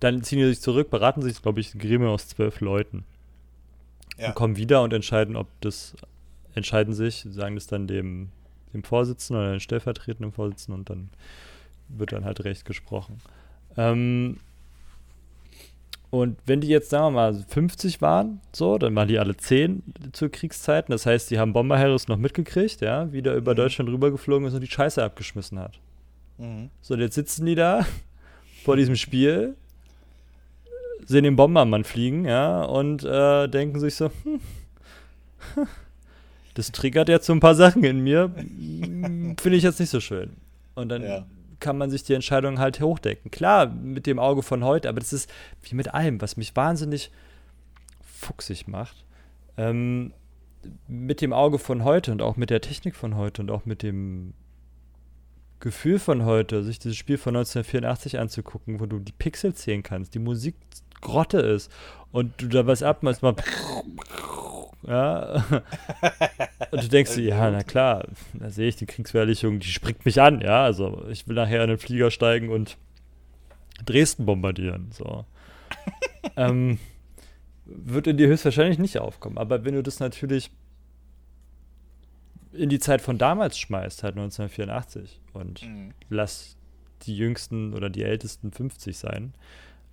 dann 0.00 0.22
ziehen 0.22 0.38
die 0.38 0.44
sich 0.44 0.60
zurück, 0.60 0.90
beraten 0.90 1.22
sich, 1.22 1.40
glaube 1.40 1.60
ich, 1.60 1.74
ein 1.74 1.78
Gremium 1.78 2.10
aus 2.10 2.28
zwölf 2.28 2.60
Leuten. 2.60 3.04
Ja. 4.18 4.28
Und 4.28 4.34
kommen 4.34 4.56
wieder 4.58 4.82
und 4.82 4.92
entscheiden, 4.92 5.34
ob 5.34 5.48
das, 5.62 5.96
entscheiden 6.54 6.92
sich, 6.92 7.26
sagen 7.30 7.54
das 7.54 7.68
dann 7.68 7.86
dem, 7.86 8.28
dem 8.74 8.84
Vorsitzenden 8.84 9.42
oder 9.42 9.52
den 9.52 9.60
stellvertretenden 9.60 10.32
Vorsitzenden 10.32 10.80
und 10.80 10.90
dann 10.90 11.10
wird 11.88 12.12
dann 12.12 12.24
halt 12.24 12.44
recht 12.44 12.64
gesprochen. 12.64 13.18
Ähm, 13.76 14.38
und 16.10 16.38
wenn 16.46 16.60
die 16.62 16.68
jetzt, 16.68 16.88
sagen 16.90 17.06
wir 17.06 17.10
mal, 17.10 17.34
50 17.34 18.00
waren, 18.00 18.40
so, 18.52 18.78
dann 18.78 18.94
waren 18.94 19.08
die 19.08 19.18
alle 19.18 19.36
10 19.36 19.82
zur 20.12 20.30
Kriegszeiten. 20.30 20.90
Das 20.90 21.04
heißt, 21.04 21.30
die 21.30 21.38
haben 21.38 21.52
Bomber 21.52 21.78
Harris 21.78 22.08
noch 22.08 22.16
mitgekriegt, 22.16 22.80
ja, 22.80 23.12
wie 23.12 23.20
der 23.20 23.36
über 23.36 23.52
Mhm. 23.52 23.56
Deutschland 23.56 23.90
rübergeflogen 23.90 24.48
ist 24.48 24.54
und 24.54 24.62
die 24.62 24.66
Scheiße 24.70 25.02
abgeschmissen 25.04 25.58
hat. 25.58 25.78
Mhm. 26.38 26.70
So, 26.80 26.94
und 26.94 27.00
jetzt 27.00 27.14
sitzen 27.14 27.44
die 27.44 27.54
da 27.54 27.84
vor 28.64 28.76
diesem 28.76 28.96
Spiel, 28.96 29.54
sehen 31.04 31.24
den 31.24 31.36
Bombermann 31.36 31.84
fliegen, 31.84 32.24
ja, 32.24 32.62
und 32.64 33.04
äh, 33.04 33.46
denken 33.48 33.78
sich 33.78 33.94
so, 33.94 34.10
hm, 34.24 34.40
das 36.54 36.72
triggert 36.72 37.08
jetzt 37.08 37.26
so 37.26 37.32
ein 37.34 37.40
paar 37.40 37.54
Sachen 37.54 37.84
in 37.84 38.00
mir, 38.00 38.32
hm, 38.34 39.36
finde 39.38 39.58
ich 39.58 39.62
jetzt 39.62 39.78
nicht 39.78 39.90
so 39.90 40.00
schön. 40.00 40.30
Und 40.74 40.88
dann 40.88 41.02
Ja. 41.02 41.26
Kann 41.60 41.78
man 41.78 41.90
sich 41.90 42.04
die 42.04 42.14
Entscheidung 42.14 42.58
halt 42.58 42.80
hochdecken. 42.80 43.30
Klar, 43.30 43.66
mit 43.66 44.06
dem 44.06 44.18
Auge 44.18 44.42
von 44.42 44.64
heute, 44.64 44.88
aber 44.88 45.00
das 45.00 45.12
ist 45.12 45.30
wie 45.62 45.74
mit 45.74 45.94
allem, 45.94 46.20
was 46.20 46.36
mich 46.36 46.54
wahnsinnig 46.54 47.10
fuchsig 48.02 48.68
macht. 48.68 49.04
Ähm, 49.56 50.12
mit 50.86 51.20
dem 51.20 51.32
Auge 51.32 51.58
von 51.58 51.84
heute 51.84 52.12
und 52.12 52.22
auch 52.22 52.36
mit 52.36 52.50
der 52.50 52.60
Technik 52.60 52.96
von 52.96 53.16
heute 53.16 53.42
und 53.42 53.50
auch 53.50 53.64
mit 53.64 53.82
dem 53.82 54.34
Gefühl 55.60 55.98
von 55.98 56.24
heute, 56.24 56.62
sich 56.62 56.78
dieses 56.78 56.96
Spiel 56.96 57.18
von 57.18 57.34
1984 57.34 58.18
anzugucken, 58.18 58.80
wo 58.80 58.86
du 58.86 59.00
die 59.00 59.12
Pixel 59.12 59.54
zählen 59.54 59.82
kannst, 59.82 60.14
die 60.14 60.20
Musik 60.20 60.54
Grotte 61.00 61.38
ist 61.38 61.70
und 62.12 62.32
du 62.38 62.48
da 62.48 62.66
was 62.66 62.82
abmachst, 62.82 63.22
mal 63.22 63.34
ja. 64.86 65.44
Und 66.70 66.82
du 66.82 66.88
denkst 66.88 67.14
dir, 67.14 67.24
ja, 67.24 67.50
na 67.50 67.62
klar, 67.62 68.06
da 68.34 68.50
sehe 68.50 68.68
ich 68.68 68.76
die 68.76 68.84
Kriegsverherrlichung, 68.86 69.58
die 69.58 69.68
springt 69.68 70.04
mich 70.04 70.20
an, 70.20 70.40
ja. 70.40 70.64
Also 70.64 71.06
ich 71.08 71.26
will 71.26 71.34
nachher 71.34 71.62
in 71.62 71.68
den 71.70 71.78
Flieger 71.78 72.10
steigen 72.10 72.50
und 72.50 72.76
Dresden 73.86 74.26
bombardieren. 74.26 74.90
So. 74.92 75.24
ähm, 76.36 76.78
wird 77.64 78.06
in 78.06 78.16
dir 78.16 78.28
höchstwahrscheinlich 78.28 78.78
nicht 78.78 78.98
aufkommen. 78.98 79.38
Aber 79.38 79.64
wenn 79.64 79.74
du 79.74 79.82
das 79.82 80.00
natürlich 80.00 80.50
in 82.52 82.68
die 82.68 82.78
Zeit 82.80 83.00
von 83.00 83.18
damals 83.18 83.58
schmeißt, 83.58 84.02
halt 84.02 84.16
1984, 84.16 85.20
und 85.32 85.62
Mhm. 85.62 85.92
lass 86.08 86.56
die 87.02 87.16
jüngsten 87.16 87.74
oder 87.74 87.88
die 87.90 88.02
ältesten 88.02 88.52
50 88.52 88.96
sein, 88.98 89.34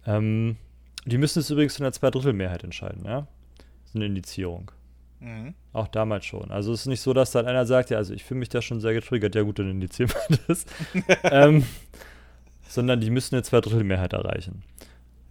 ähm, 0.05 0.57
die 1.05 1.17
müssen 1.17 1.39
es 1.39 1.49
übrigens 1.49 1.77
in 1.77 1.83
der 1.83 1.91
Zweidrittelmehrheit 1.91 2.63
entscheiden, 2.63 3.05
ja. 3.05 3.27
Das 3.57 3.89
ist 3.89 3.95
eine 3.95 4.05
Indizierung. 4.05 4.71
Mhm. 5.19 5.53
Auch 5.73 5.87
damals 5.87 6.25
schon. 6.25 6.51
Also 6.51 6.73
es 6.73 6.81
ist 6.81 6.87
nicht 6.87 7.01
so, 7.01 7.13
dass 7.13 7.31
dann 7.31 7.45
einer 7.45 7.65
sagt, 7.65 7.89
ja, 7.89 7.97
also 7.97 8.13
ich 8.13 8.23
fühle 8.23 8.39
mich 8.39 8.49
da 8.49 8.61
schon 8.61 8.79
sehr 8.79 8.93
getriggert, 8.93 9.35
ja 9.35 9.43
gut, 9.43 9.59
dann 9.59 9.69
indizieren 9.69 10.11
wir 10.11 10.37
das. 10.47 10.65
ähm, 11.23 11.65
sondern 12.67 12.99
die 12.99 13.09
müssen 13.09 13.35
eine 13.35 13.43
Zweidrittelmehrheit 13.43 14.13
erreichen. 14.13 14.63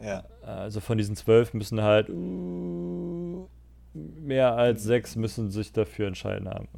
Ja. 0.03 0.25
Also 0.43 0.81
von 0.81 0.99
diesen 0.99 1.17
zwölf 1.17 1.55
müssen 1.55 1.81
halt 1.83 2.09
uh, 2.11 3.49
mehr 3.95 4.55
als 4.55 4.83
sechs 4.83 5.17
müssen 5.17 5.51
sich 5.51 5.73
dafür 5.73 6.07
entscheiden 6.07 6.49
haben. 6.49 6.69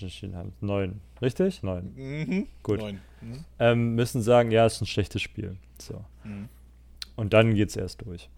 entschieden 0.00 0.36
haben. 0.36 0.52
Neun. 0.60 1.00
Richtig? 1.22 1.62
Neun. 1.62 1.92
Mhm. 1.94 2.46
Gut. 2.62 2.80
Neun. 2.80 3.00
Mhm. 3.20 3.44
Ähm, 3.58 3.94
müssen 3.94 4.22
sagen, 4.22 4.50
ja, 4.50 4.66
ist 4.66 4.80
ein 4.80 4.86
schlechtes 4.86 5.22
Spiel. 5.22 5.56
So. 5.78 6.04
Mhm. 6.24 6.48
Und 7.14 7.32
dann 7.32 7.54
geht's 7.54 7.76
erst 7.76 8.02
durch. 8.04 8.28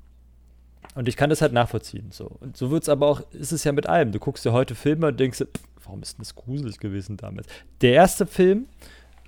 Und 0.95 1.09
ich 1.09 1.17
kann 1.17 1.31
das 1.31 1.43
halt 1.43 1.53
nachvollziehen. 1.53 2.11
So. 2.11 2.27
Und 2.41 2.57
so 2.57 2.71
wird's 2.71 2.89
aber 2.89 3.07
auch, 3.07 3.21
ist 3.33 3.53
es 3.53 3.65
ja 3.65 3.73
mit 3.73 3.89
allem. 3.89 4.13
Du 4.13 4.19
guckst 4.19 4.45
dir 4.45 4.53
heute 4.53 4.75
Filme 4.75 5.09
und 5.09 5.21
denkst, 5.21 5.39
pff, 5.39 5.69
warum 5.85 6.03
ist 6.03 6.19
denn 6.19 6.23
das 6.23 6.35
gruselig 6.35 6.81
gewesen 6.81 7.17
damals? 7.17 7.47
Der 7.81 7.93
erste 7.93 8.27
Film 8.27 8.67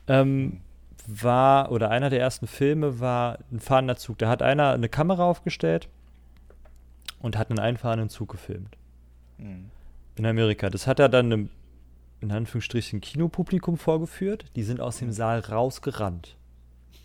ähm, 0.09 0.61
war, 1.07 1.71
oder 1.73 1.91
einer 1.91 2.11
der 2.11 2.21
ersten 2.21 2.47
Filme 2.47 3.01
war 3.01 3.39
ein 3.51 3.61
fahrender 3.61 3.97
Zug. 3.97 4.19
Da 4.19 4.29
hat 4.29 4.43
einer 4.43 4.73
eine 4.73 4.89
Kamera 4.89 5.25
aufgestellt 5.25 5.89
und 7.21 7.39
hat 7.39 7.51
einen 7.51 7.59
einfahrenden 7.59 8.09
Zug 8.09 8.31
gefilmt. 8.31 8.77
Mhm. 9.39 9.71
In 10.17 10.27
Amerika. 10.27 10.71
Das 10.71 10.87
hat 10.87 10.99
er 10.99 11.09
dann 11.09 11.27
einem, 11.27 11.51
in 12.21 12.33
Anführungsstrichen, 12.33 13.01
Kinopublikum 13.01 13.79
vorgeführt. 13.79 14.45
Die 14.57 14.63
sind 14.63 14.81
aus 14.81 14.99
dem 14.99 15.13
Saal 15.13 15.41
rausgerannt. 15.41 16.37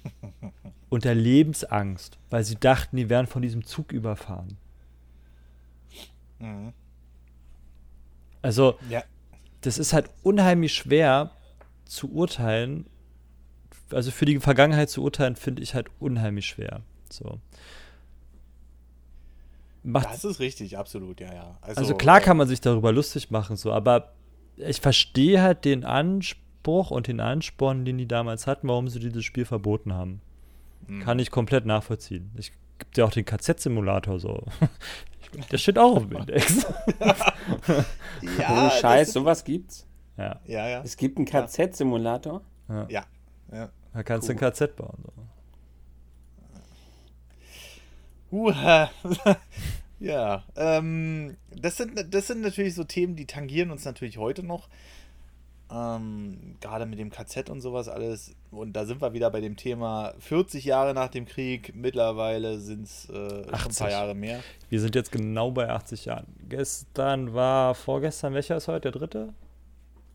Unter 0.89 1.13
Lebensangst, 1.15 2.17
weil 2.29 2.43
sie 2.43 2.55
dachten, 2.55 2.97
die 2.97 3.09
wären 3.09 3.27
von 3.27 3.41
diesem 3.41 3.65
Zug 3.65 3.91
überfahren. 3.91 4.57
Mhm. 6.39 6.73
Also, 8.41 8.77
Ja. 8.89 9.03
das 9.61 9.77
ist 9.77 9.93
halt 9.93 10.09
unheimlich 10.23 10.73
schwer 10.73 11.31
zu 11.85 12.11
urteilen. 12.11 12.85
Also 13.91 14.11
für 14.11 14.25
die 14.25 14.39
Vergangenheit 14.39 14.89
zu 14.89 15.01
urteilen, 15.03 15.35
finde 15.35 15.61
ich 15.63 15.73
halt 15.73 15.87
unheimlich 15.99 16.45
schwer. 16.45 16.81
So. 17.09 17.39
Macht, 19.83 20.05
Das 20.09 20.25
ist 20.25 20.39
richtig, 20.39 20.77
absolut, 20.77 21.19
ja, 21.19 21.31
ja. 21.31 21.57
also 21.61 21.93
klar 21.95 22.17
äh, 22.17 22.21
kann 22.21 22.37
man 22.37 22.47
sich 22.47 22.59
darüber 22.59 22.91
lustig 22.91 23.29
machen, 23.29 23.55
so, 23.55 23.71
aber 23.71 24.13
ich 24.57 24.81
verstehe 24.81 25.43
halt 25.43 25.63
den 25.63 25.85
Anspruch 25.85 26.89
und 26.89 27.05
den 27.07 27.19
Ansporn, 27.19 27.85
den 27.85 27.99
die 27.99 28.07
damals 28.07 28.47
hatten, 28.47 28.67
warum 28.67 28.87
sie 28.87 28.99
dieses 28.99 29.23
Spiel 29.23 29.45
verboten 29.45 29.93
haben. 29.93 30.21
Mhm. 30.87 31.01
Kann 31.01 31.19
ich 31.19 31.31
komplett 31.31 31.65
nachvollziehen. 31.65 32.31
Ich 32.37 32.51
gibt 32.79 32.97
ja 32.97 33.05
auch 33.05 33.11
den 33.11 33.25
KZ-Simulator 33.25 34.19
so. 34.19 34.43
Der 35.51 35.57
steht 35.57 35.77
auch 35.77 35.97
auf 35.97 36.07
dem 36.07 36.17
Index. 36.17 36.65
Ja, 38.39 38.67
oh, 38.67 38.69
Scheiß, 38.79 39.07
das- 39.07 39.13
sowas 39.13 39.43
gibt's. 39.43 39.85
ja, 40.17 40.39
Ja, 40.45 40.67
ja. 40.67 40.81
Es 40.83 40.95
gibt 40.97 41.17
einen 41.17 41.25
KZ-Simulator. 41.25 42.41
ja. 42.69 42.87
Ja. 42.89 43.05
ja. 43.51 43.69
Da 43.93 44.03
kannst 44.03 44.27
du 44.27 44.33
Cool. 44.33 44.37
ein 44.43 44.51
KZ 44.53 44.75
bauen. 44.75 44.97
So. 45.05 45.11
Huha. 48.31 48.89
ja, 49.99 50.43
ähm, 50.55 51.37
das 51.55 51.77
sind, 51.77 52.13
das 52.13 52.27
sind 52.27 52.41
natürlich 52.41 52.75
so 52.75 52.83
Themen, 52.83 53.15
die 53.15 53.25
tangieren 53.25 53.71
uns 53.71 53.85
natürlich 53.85 54.17
heute 54.17 54.43
noch. 54.43 54.67
Ähm, 55.71 56.57
gerade 56.61 56.85
mit 56.85 56.99
dem 56.99 57.09
KZ 57.09 57.49
und 57.49 57.61
sowas 57.61 57.89
alles. 57.89 58.35
Und 58.51 58.73
da 58.73 58.85
sind 58.85 59.01
wir 59.01 59.13
wieder 59.13 59.31
bei 59.31 59.41
dem 59.41 59.55
Thema 59.55 60.13
40 60.19 60.63
Jahre 60.63 60.93
nach 60.93 61.09
dem 61.09 61.25
Krieg. 61.25 61.73
Mittlerweile 61.75 62.59
sind 62.59 62.83
es 62.83 63.09
äh, 63.09 63.43
ein 63.47 63.53
80. 63.53 63.79
paar 63.79 63.89
Jahre 63.89 64.13
mehr. 64.13 64.41
Wir 64.69 64.79
sind 64.79 64.93
jetzt 64.93 65.11
genau 65.11 65.51
bei 65.51 65.69
80 65.69 66.05
Jahren. 66.05 66.27
Gestern 66.47 67.33
war, 67.33 67.73
vorgestern, 67.73 68.35
welcher 68.35 68.57
ist 68.57 68.67
heute? 68.67 68.91
Der 68.91 68.99
dritte? 68.99 69.33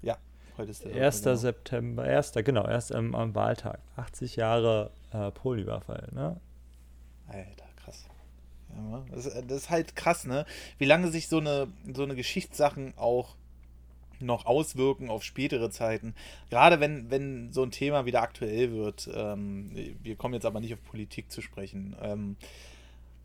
Ja, 0.03 0.19
heute 0.57 0.71
ist 0.71 0.85
der 0.85 0.95
1. 0.95 1.23
genau. 1.23 1.35
September, 1.35 2.03
1. 2.05 2.33
genau, 2.45 2.67
erst 2.67 2.95
am, 2.95 3.17
am 3.17 3.35
Wahltag. 3.35 3.81
80 3.97 4.37
Jahre 4.37 4.93
äh, 5.13 5.33
Polyüberfall, 5.33 6.09
ne? 6.13 6.41
Alter, 7.27 7.67
krass. 7.77 8.07
Ja, 8.73 9.05
das, 9.11 9.25
das 9.25 9.63
ist 9.63 9.71
halt 9.71 9.97
krass, 9.97 10.25
ne? 10.27 10.47
Wie 10.79 10.85
lange 10.85 11.11
sich 11.11 11.27
so 11.27 11.39
eine, 11.39 11.67
so 11.93 12.05
eine 12.05 12.15
Geschichtssachen 12.15 12.95
auch 12.97 13.35
noch 14.21 14.47
auswirken 14.47 15.11
auf 15.11 15.25
spätere 15.25 15.71
Zeiten. 15.71 16.15
Gerade 16.51 16.81
wenn, 16.81 17.11
wenn 17.11 17.53
so 17.53 17.63
ein 17.63 17.71
Thema 17.71 18.07
wieder 18.07 18.23
aktuell 18.23 18.73
wird. 18.73 19.09
Ähm, 19.15 19.71
wir 20.03 20.17
kommen 20.17 20.35
jetzt 20.35 20.47
aber 20.47 20.61
nicht 20.61 20.75
auf 20.75 20.83
Politik 20.83 21.31
zu 21.31 21.41
sprechen. 21.41 21.97
Ähm, 22.03 22.37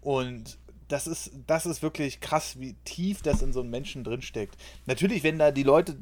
und 0.02 0.58
das 0.88 1.08
ist, 1.08 1.32
das 1.48 1.66
ist 1.66 1.82
wirklich 1.82 2.20
krass, 2.20 2.60
wie 2.60 2.76
tief 2.86 3.22
das 3.22 3.42
in 3.42 3.54
so 3.54 3.62
einem 3.62 3.72
Menschen 3.72 4.04
drinsteckt. 4.04 4.56
Natürlich, 4.86 5.24
wenn 5.24 5.40
da 5.40 5.52
die 5.52 5.64
Leute 5.64 5.98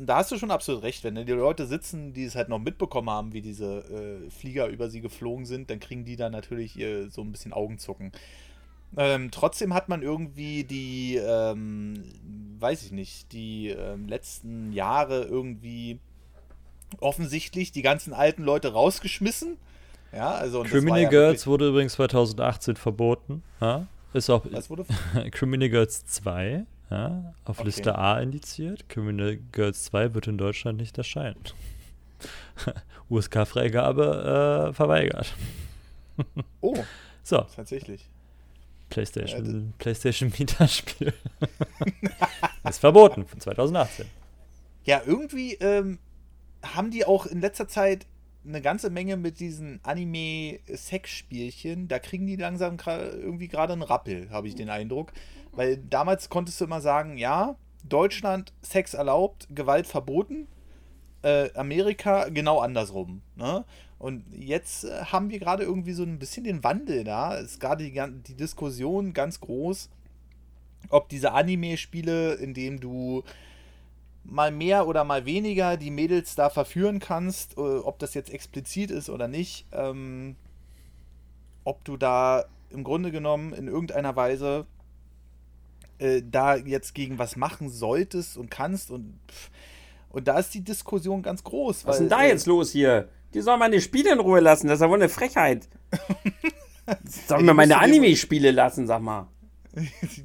da 0.00 0.16
hast 0.16 0.32
du 0.32 0.38
schon 0.38 0.50
absolut 0.50 0.82
recht, 0.82 1.04
wenn 1.04 1.14
die 1.14 1.32
Leute 1.32 1.66
sitzen, 1.66 2.12
die 2.12 2.24
es 2.24 2.34
halt 2.34 2.48
noch 2.48 2.58
mitbekommen 2.58 3.10
haben, 3.10 3.32
wie 3.32 3.42
diese 3.42 3.80
äh, 4.26 4.30
Flieger 4.30 4.68
über 4.68 4.88
sie 4.88 5.00
geflogen 5.00 5.46
sind, 5.46 5.70
dann 5.70 5.80
kriegen 5.80 6.04
die 6.04 6.16
da 6.16 6.30
natürlich 6.30 6.78
äh, 6.78 7.08
so 7.08 7.22
ein 7.22 7.32
bisschen 7.32 7.52
Augenzucken. 7.52 8.12
Ähm, 8.96 9.30
trotzdem 9.30 9.74
hat 9.74 9.88
man 9.88 10.02
irgendwie 10.02 10.64
die, 10.64 11.16
ähm, 11.16 12.02
weiß 12.58 12.82
ich 12.84 12.92
nicht, 12.92 13.32
die 13.32 13.68
ähm, 13.68 14.08
letzten 14.08 14.72
Jahre 14.72 15.24
irgendwie 15.24 16.00
offensichtlich 17.00 17.70
die 17.70 17.82
ganzen 17.82 18.12
alten 18.12 18.42
Leute 18.42 18.72
rausgeschmissen. 18.72 19.58
Ja, 20.12 20.30
also 20.30 20.62
Criminal 20.62 21.02
ja 21.02 21.08
Girls 21.10 21.46
wurde 21.46 21.68
übrigens 21.68 21.92
2018 21.94 22.76
verboten. 22.76 23.42
Ja? 23.60 23.86
Ist 24.14 24.30
auch 24.30 24.44
Was 24.50 24.70
wurde? 24.70 24.86
Criminal 25.30 25.68
Girls 25.68 26.06
2 26.06 26.64
ja, 26.90 27.34
auf 27.44 27.58
Okay. 27.58 27.66
Liste 27.66 27.98
A 27.98 28.18
indiziert. 28.18 28.88
Criminal 28.88 29.36
Girls 29.52 29.84
2 29.84 30.14
wird 30.14 30.26
in 30.28 30.38
Deutschland 30.38 30.78
nicht 30.78 30.96
erscheinen. 30.96 31.36
USK-Freigabe 33.10 34.68
äh, 34.70 34.72
verweigert. 34.72 35.34
Oh, 36.60 36.76
So, 37.22 37.46
tatsächlich. 37.54 38.08
PlayStation, 38.88 39.74
PlayStation 39.78 40.36
Vita-Spiel. 40.36 41.12
ist 42.68 42.78
verboten 42.78 43.26
von 43.26 43.40
2018. 43.40 44.06
Ja, 44.84 45.02
irgendwie 45.04 45.54
ähm, 45.54 45.98
haben 46.62 46.90
die 46.90 47.04
auch 47.04 47.26
in 47.26 47.40
letzter 47.40 47.68
Zeit 47.68 48.06
eine 48.46 48.62
ganze 48.62 48.90
Menge 48.90 49.16
mit 49.16 49.40
diesen 49.40 49.80
Anime-Sex-Spielchen. 49.82 51.88
Da 51.88 51.98
kriegen 51.98 52.26
die 52.26 52.36
langsam 52.36 52.78
irgendwie 52.86 53.48
gerade 53.48 53.74
einen 53.74 53.82
Rappel, 53.82 54.30
habe 54.30 54.48
ich 54.48 54.54
den 54.54 54.70
Eindruck. 54.70 55.12
Weil 55.52 55.76
damals 55.76 56.28
konntest 56.28 56.60
du 56.60 56.64
immer 56.64 56.80
sagen, 56.80 57.18
ja, 57.18 57.56
Deutschland 57.84 58.52
Sex 58.62 58.94
erlaubt, 58.94 59.48
Gewalt 59.50 59.86
verboten. 59.86 60.46
Äh, 61.22 61.52
Amerika 61.54 62.28
genau 62.28 62.60
andersrum. 62.60 63.22
Ne? 63.36 63.64
Und 63.98 64.24
jetzt 64.32 64.84
äh, 64.84 65.04
haben 65.04 65.30
wir 65.30 65.38
gerade 65.38 65.64
irgendwie 65.64 65.92
so 65.92 66.04
ein 66.04 66.18
bisschen 66.18 66.44
den 66.44 66.62
Wandel 66.62 67.04
da. 67.04 67.34
Ist 67.34 67.60
gerade 67.60 67.84
die, 67.84 68.00
die 68.28 68.34
Diskussion 68.34 69.12
ganz 69.12 69.40
groß, 69.40 69.90
ob 70.90 71.08
diese 71.08 71.32
Anime-Spiele, 71.32 72.34
in 72.34 72.54
denen 72.54 72.78
du 72.78 73.24
mal 74.24 74.50
mehr 74.50 74.86
oder 74.86 75.04
mal 75.04 75.24
weniger 75.24 75.76
die 75.76 75.90
Mädels 75.90 76.34
da 76.34 76.50
verführen 76.50 77.00
kannst, 77.00 77.56
äh, 77.56 77.60
ob 77.60 77.98
das 77.98 78.14
jetzt 78.14 78.30
explizit 78.30 78.90
ist 78.90 79.10
oder 79.10 79.26
nicht, 79.26 79.66
ähm, 79.72 80.36
ob 81.64 81.84
du 81.84 81.96
da 81.96 82.44
im 82.70 82.84
Grunde 82.84 83.10
genommen 83.10 83.52
in 83.52 83.66
irgendeiner 83.66 84.14
Weise 84.14 84.66
äh, 85.98 86.22
da 86.24 86.56
jetzt 86.56 86.94
gegen 86.94 87.18
was 87.18 87.36
machen 87.36 87.70
solltest 87.70 88.36
und 88.36 88.50
kannst 88.50 88.90
und 88.90 89.18
und 90.10 90.28
da 90.28 90.38
ist 90.38 90.54
die 90.54 90.62
Diskussion 90.62 91.22
ganz 91.22 91.44
groß. 91.44 91.86
Was 91.86 91.96
ist 91.96 92.00
denn 92.00 92.08
da 92.08 92.24
äh, 92.24 92.28
jetzt 92.28 92.46
los 92.46 92.70
hier? 92.70 93.08
Die 93.34 93.40
sollen 93.40 93.58
meine 93.58 93.80
Spiele 93.80 94.12
in 94.12 94.20
Ruhe 94.20 94.40
lassen, 94.40 94.68
das 94.68 94.76
ist 94.76 94.82
ja 94.82 94.88
wohl 94.88 94.96
eine 94.96 95.08
Frechheit. 95.08 95.68
Sollen 97.26 97.44
wir 97.44 97.52
meine 97.52 97.78
Anime-Spiele 97.78 98.50
lassen, 98.50 98.86
sag 98.86 99.02
mal. 99.02 99.28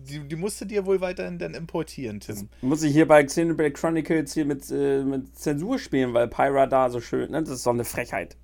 Die, 0.10 0.20
die, 0.20 0.36
musst 0.36 0.62
du 0.62 0.66
dir 0.66 0.86
wohl 0.86 1.02
weiterhin 1.02 1.38
dann 1.38 1.54
importieren, 1.54 2.20
Tim. 2.20 2.36
Das 2.36 2.46
muss 2.62 2.82
ich 2.82 2.94
hier 2.94 3.08
bei 3.08 3.24
Xenoblade 3.24 3.74
Chronicles 3.74 4.34
hier 4.34 4.46
mit, 4.46 4.72
äh, 4.72 5.04
mit 5.04 5.38
Zensur 5.38 5.78
spielen, 5.78 6.14
weil 6.14 6.28
Pyra 6.28 6.66
da 6.66 6.90
so 6.90 7.00
schön, 7.02 7.30
ne? 7.30 7.44
Das 7.44 7.52
ist 7.52 7.68
doch 7.68 7.74
eine 7.74 7.84
Frechheit. 7.84 8.36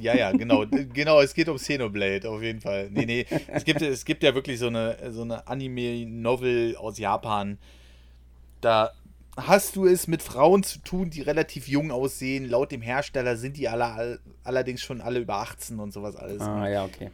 Ja, 0.00 0.14
ja, 0.14 0.32
genau. 0.32 0.66
genau, 0.92 1.20
es 1.20 1.32
geht 1.32 1.48
um 1.48 1.56
Xenoblade, 1.56 2.28
auf 2.28 2.42
jeden 2.42 2.60
Fall. 2.60 2.90
Nee, 2.90 3.06
nee. 3.06 3.26
Es 3.46 3.64
gibt, 3.64 3.82
es 3.82 4.04
gibt 4.04 4.22
ja 4.22 4.34
wirklich 4.34 4.58
so 4.58 4.66
eine, 4.66 4.96
so 5.10 5.22
eine 5.22 5.46
Anime-Novel 5.46 6.76
aus 6.76 6.98
Japan. 6.98 7.58
Da 8.60 8.92
hast 9.36 9.76
du 9.76 9.86
es 9.86 10.06
mit 10.06 10.22
Frauen 10.22 10.62
zu 10.62 10.78
tun, 10.80 11.10
die 11.10 11.22
relativ 11.22 11.68
jung 11.68 11.90
aussehen. 11.90 12.48
Laut 12.48 12.72
dem 12.72 12.82
Hersteller 12.82 13.36
sind 13.36 13.56
die 13.56 13.68
alle, 13.68 14.20
allerdings 14.44 14.82
schon 14.82 15.00
alle 15.00 15.20
über 15.20 15.36
18 15.36 15.78
und 15.78 15.92
sowas 15.92 16.16
alles. 16.16 16.42
Ah, 16.42 16.68
ja, 16.68 16.84
okay 16.84 17.10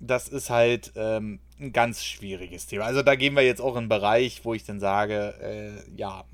das 0.00 0.28
ist 0.28 0.50
halt 0.50 0.92
ähm, 0.96 1.38
ein 1.60 1.72
ganz 1.72 2.02
schwieriges 2.02 2.66
Thema. 2.66 2.84
Also 2.84 3.02
da 3.02 3.14
gehen 3.14 3.34
wir 3.34 3.42
jetzt 3.42 3.60
auch 3.60 3.72
in 3.72 3.80
einen 3.80 3.88
Bereich, 3.88 4.44
wo 4.44 4.54
ich 4.54 4.64
dann 4.64 4.80
sage, 4.80 5.34
äh, 5.40 5.96
ja, 5.96 6.24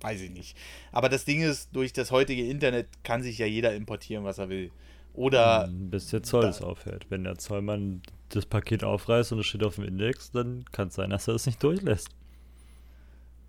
weiß 0.00 0.20
ich 0.20 0.30
nicht. 0.30 0.56
Aber 0.92 1.08
das 1.08 1.24
Ding 1.24 1.40
ist, 1.42 1.74
durch 1.74 1.92
das 1.92 2.10
heutige 2.10 2.46
Internet 2.46 2.86
kann 3.02 3.22
sich 3.22 3.38
ja 3.38 3.46
jeder 3.46 3.74
importieren, 3.74 4.24
was 4.24 4.38
er 4.38 4.50
will. 4.50 4.70
Oder. 5.14 5.66
Hm, 5.66 5.90
bis 5.90 6.08
der 6.08 6.22
Zoll 6.22 6.44
es 6.44 6.62
aufhört. 6.62 7.06
Wenn 7.08 7.24
der 7.24 7.38
Zollmann 7.38 8.02
das 8.28 8.44
Paket 8.44 8.84
aufreißt 8.84 9.32
und 9.32 9.40
es 9.40 9.46
steht 9.46 9.64
auf 9.64 9.76
dem 9.76 9.84
Index, 9.84 10.30
dann 10.30 10.64
kann 10.70 10.88
es 10.88 10.94
sein, 10.94 11.10
dass 11.10 11.26
er 11.26 11.34
es 11.34 11.46
nicht 11.46 11.62
durchlässt. 11.62 12.10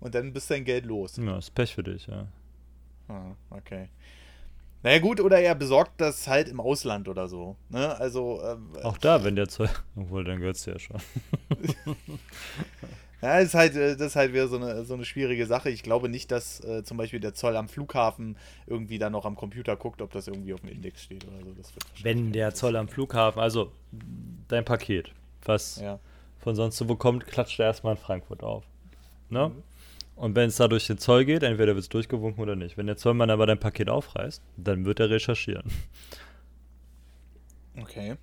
Und 0.00 0.14
dann 0.14 0.32
bist 0.32 0.50
dein 0.50 0.64
Geld 0.64 0.86
los. 0.86 1.16
Ja, 1.16 1.38
ist 1.38 1.54
Pech 1.54 1.74
für 1.74 1.82
dich, 1.82 2.06
ja. 2.06 2.26
Ah, 3.08 3.34
okay. 3.50 3.88
Naja, 4.82 4.98
gut, 4.98 5.20
oder 5.20 5.38
er 5.38 5.54
besorgt 5.54 6.00
das 6.00 6.26
halt 6.26 6.48
im 6.48 6.58
Ausland 6.58 7.06
oder 7.08 7.28
so. 7.28 7.56
Ne? 7.68 7.98
Also. 7.98 8.40
Ähm, 8.42 8.70
Auch 8.82 8.96
da, 8.96 9.22
wenn 9.24 9.36
der 9.36 9.48
Zoll. 9.48 9.68
Obwohl, 9.96 10.24
dann 10.24 10.38
gehört 10.38 10.56
es 10.56 10.64
ja 10.64 10.78
schon. 10.78 10.96
ja, 13.20 13.38
ist 13.40 13.52
halt, 13.52 13.76
äh, 13.76 13.96
das 13.96 14.08
ist 14.08 14.16
halt 14.16 14.32
wieder 14.32 14.48
so 14.48 14.56
eine, 14.56 14.84
so 14.84 14.94
eine 14.94 15.04
schwierige 15.04 15.46
Sache. 15.46 15.68
Ich 15.68 15.82
glaube 15.82 16.08
nicht, 16.08 16.30
dass 16.30 16.64
äh, 16.64 16.82
zum 16.82 16.96
Beispiel 16.96 17.20
der 17.20 17.34
Zoll 17.34 17.56
am 17.56 17.68
Flughafen 17.68 18.38
irgendwie 18.66 18.98
dann 18.98 19.12
noch 19.12 19.26
am 19.26 19.36
Computer 19.36 19.76
guckt, 19.76 20.00
ob 20.00 20.12
das 20.12 20.28
irgendwie 20.28 20.54
auf 20.54 20.60
dem 20.60 20.70
Index 20.70 21.02
steht 21.02 21.26
oder 21.26 21.44
so. 21.62 21.72
wenn 22.02 22.32
der 22.32 22.54
Zoll 22.54 22.76
am 22.76 22.88
Flughafen, 22.88 23.42
also 23.42 23.72
dein 24.48 24.64
Paket, 24.64 25.12
was 25.44 25.78
ja. 25.78 25.98
von 26.38 26.56
sonst 26.56 26.80
wo 26.80 26.86
bekommt, 26.86 27.26
klatscht 27.26 27.60
er 27.60 27.66
erstmal 27.66 27.96
in 27.96 28.00
Frankfurt 28.00 28.42
auf. 28.42 28.64
Ne? 29.28 29.50
Mhm. 29.50 29.62
Und 30.20 30.36
wenn 30.36 30.50
es 30.50 30.56
da 30.56 30.68
durch 30.68 30.86
den 30.86 30.98
Zoll 30.98 31.24
geht, 31.24 31.42
entweder 31.42 31.74
wird 31.74 31.78
es 31.78 31.88
durchgewunken 31.88 32.42
oder 32.42 32.54
nicht. 32.54 32.76
Wenn 32.76 32.86
der 32.86 32.98
Zollmann 32.98 33.30
aber 33.30 33.46
dein 33.46 33.58
Paket 33.58 33.88
aufreißt, 33.88 34.42
dann 34.58 34.84
wird 34.84 35.00
er 35.00 35.08
recherchieren. 35.10 35.64
Okay. 37.80 38.16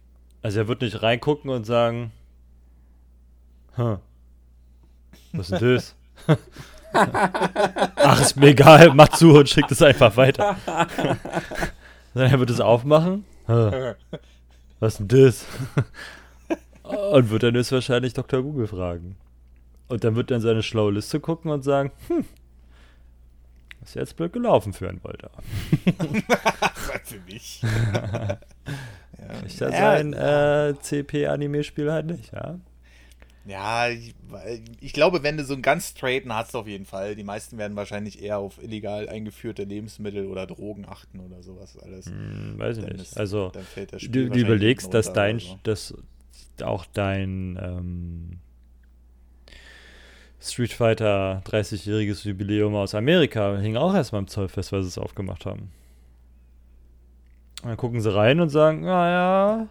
Also 0.43 0.59
er 0.59 0.67
wird 0.67 0.81
nicht 0.81 1.01
reingucken 1.01 1.49
und 1.49 1.63
sagen, 1.63 2.11
hm, 3.75 3.97
was 5.31 5.49
ist 5.49 5.61
denn 5.61 5.73
das? 5.73 5.95
Ach, 7.95 8.21
ist 8.21 8.35
mir 8.35 8.49
egal, 8.49 8.93
mach 8.93 9.07
zu 9.07 9.31
und 9.31 9.49
schickt 9.49 9.71
es 9.71 9.81
einfach 9.81 10.15
weiter. 10.17 10.57
Dann 12.13 12.29
er 12.29 12.39
wird 12.39 12.49
es 12.49 12.59
aufmachen. 12.59 13.23
Hm, 13.45 13.95
was 14.79 14.99
ist 14.99 15.11
denn 15.11 15.25
das? 15.25 15.45
und 16.83 17.29
wird 17.29 17.43
dann 17.43 17.55
höchstwahrscheinlich 17.55 18.13
Dr. 18.13 18.43
Google 18.43 18.67
fragen. 18.67 19.15
Und 19.87 20.03
dann 20.03 20.15
wird 20.15 20.31
er 20.31 20.37
in 20.37 20.41
seine 20.41 20.63
schlaue 20.63 20.91
Liste 20.91 21.19
gucken 21.19 21.51
und 21.51 21.63
sagen, 21.63 21.91
hm, 22.07 22.25
ist 23.83 23.95
jetzt 23.95 24.17
blöd 24.17 24.33
gelaufen 24.33 24.73
für 24.73 24.89
ein 24.89 25.01
Volta. 25.03 25.29
für 27.03 27.19
mich. 27.21 27.61
ja. 27.61 28.39
Ich 29.45 29.57
das 29.57 29.71
ja, 29.73 29.97
sein 29.97 30.13
äh, 30.13 30.73
CP-Anime-Spiel 30.79 31.91
halt 31.91 32.07
nicht, 32.07 32.33
ja? 32.33 32.59
Ja, 33.45 33.87
ich, 33.87 34.13
ich, 34.81 34.91
glaube, 34.91 35.23
wenn 35.23 35.37
du 35.37 35.45
so 35.45 35.53
einen 35.53 35.61
ganz 35.61 35.91
straighten 35.91 36.33
hast, 36.33 36.53
auf 36.53 36.67
jeden 36.67 36.83
Fall. 36.83 37.15
Die 37.15 37.23
meisten 37.23 37.57
werden 37.57 37.77
wahrscheinlich 37.77 38.21
eher 38.21 38.39
auf 38.39 38.61
illegal 38.61 39.07
eingeführte 39.07 39.63
Lebensmittel 39.63 40.25
oder 40.25 40.45
Drogen 40.45 40.85
achten 40.85 41.21
oder 41.21 41.41
sowas 41.41 41.77
alles. 41.77 42.07
Hm, 42.07 42.55
weiß 42.59 42.79
ich 42.79 42.85
nicht. 42.85 42.99
Ist, 42.99 43.17
also, 43.17 43.53
du, 44.09 44.29
du 44.29 44.37
überlegst, 44.37 44.93
dass 44.93 45.13
dein, 45.13 45.39
so. 45.39 45.57
dass 45.63 45.93
auch 46.61 46.85
dein, 46.91 47.57
ähm, 47.61 48.39
Street 50.39 50.71
Fighter 50.71 51.41
30-jähriges 51.45 52.27
Jubiläum 52.27 52.75
aus 52.75 52.93
Amerika 52.93 53.57
hing 53.57 53.75
auch 53.75 53.93
erstmal 53.93 54.21
im 54.21 54.27
Zoll 54.27 54.47
fest, 54.47 54.71
weil 54.71 54.83
sie 54.83 54.89
es 54.89 54.97
aufgemacht 54.97 55.45
haben. 55.45 55.71
Und 57.63 57.69
dann 57.69 57.77
gucken 57.77 58.01
sie 58.01 58.13
rein 58.13 58.39
und 58.39 58.49
sagen, 58.49 58.81
naja, 58.81 59.67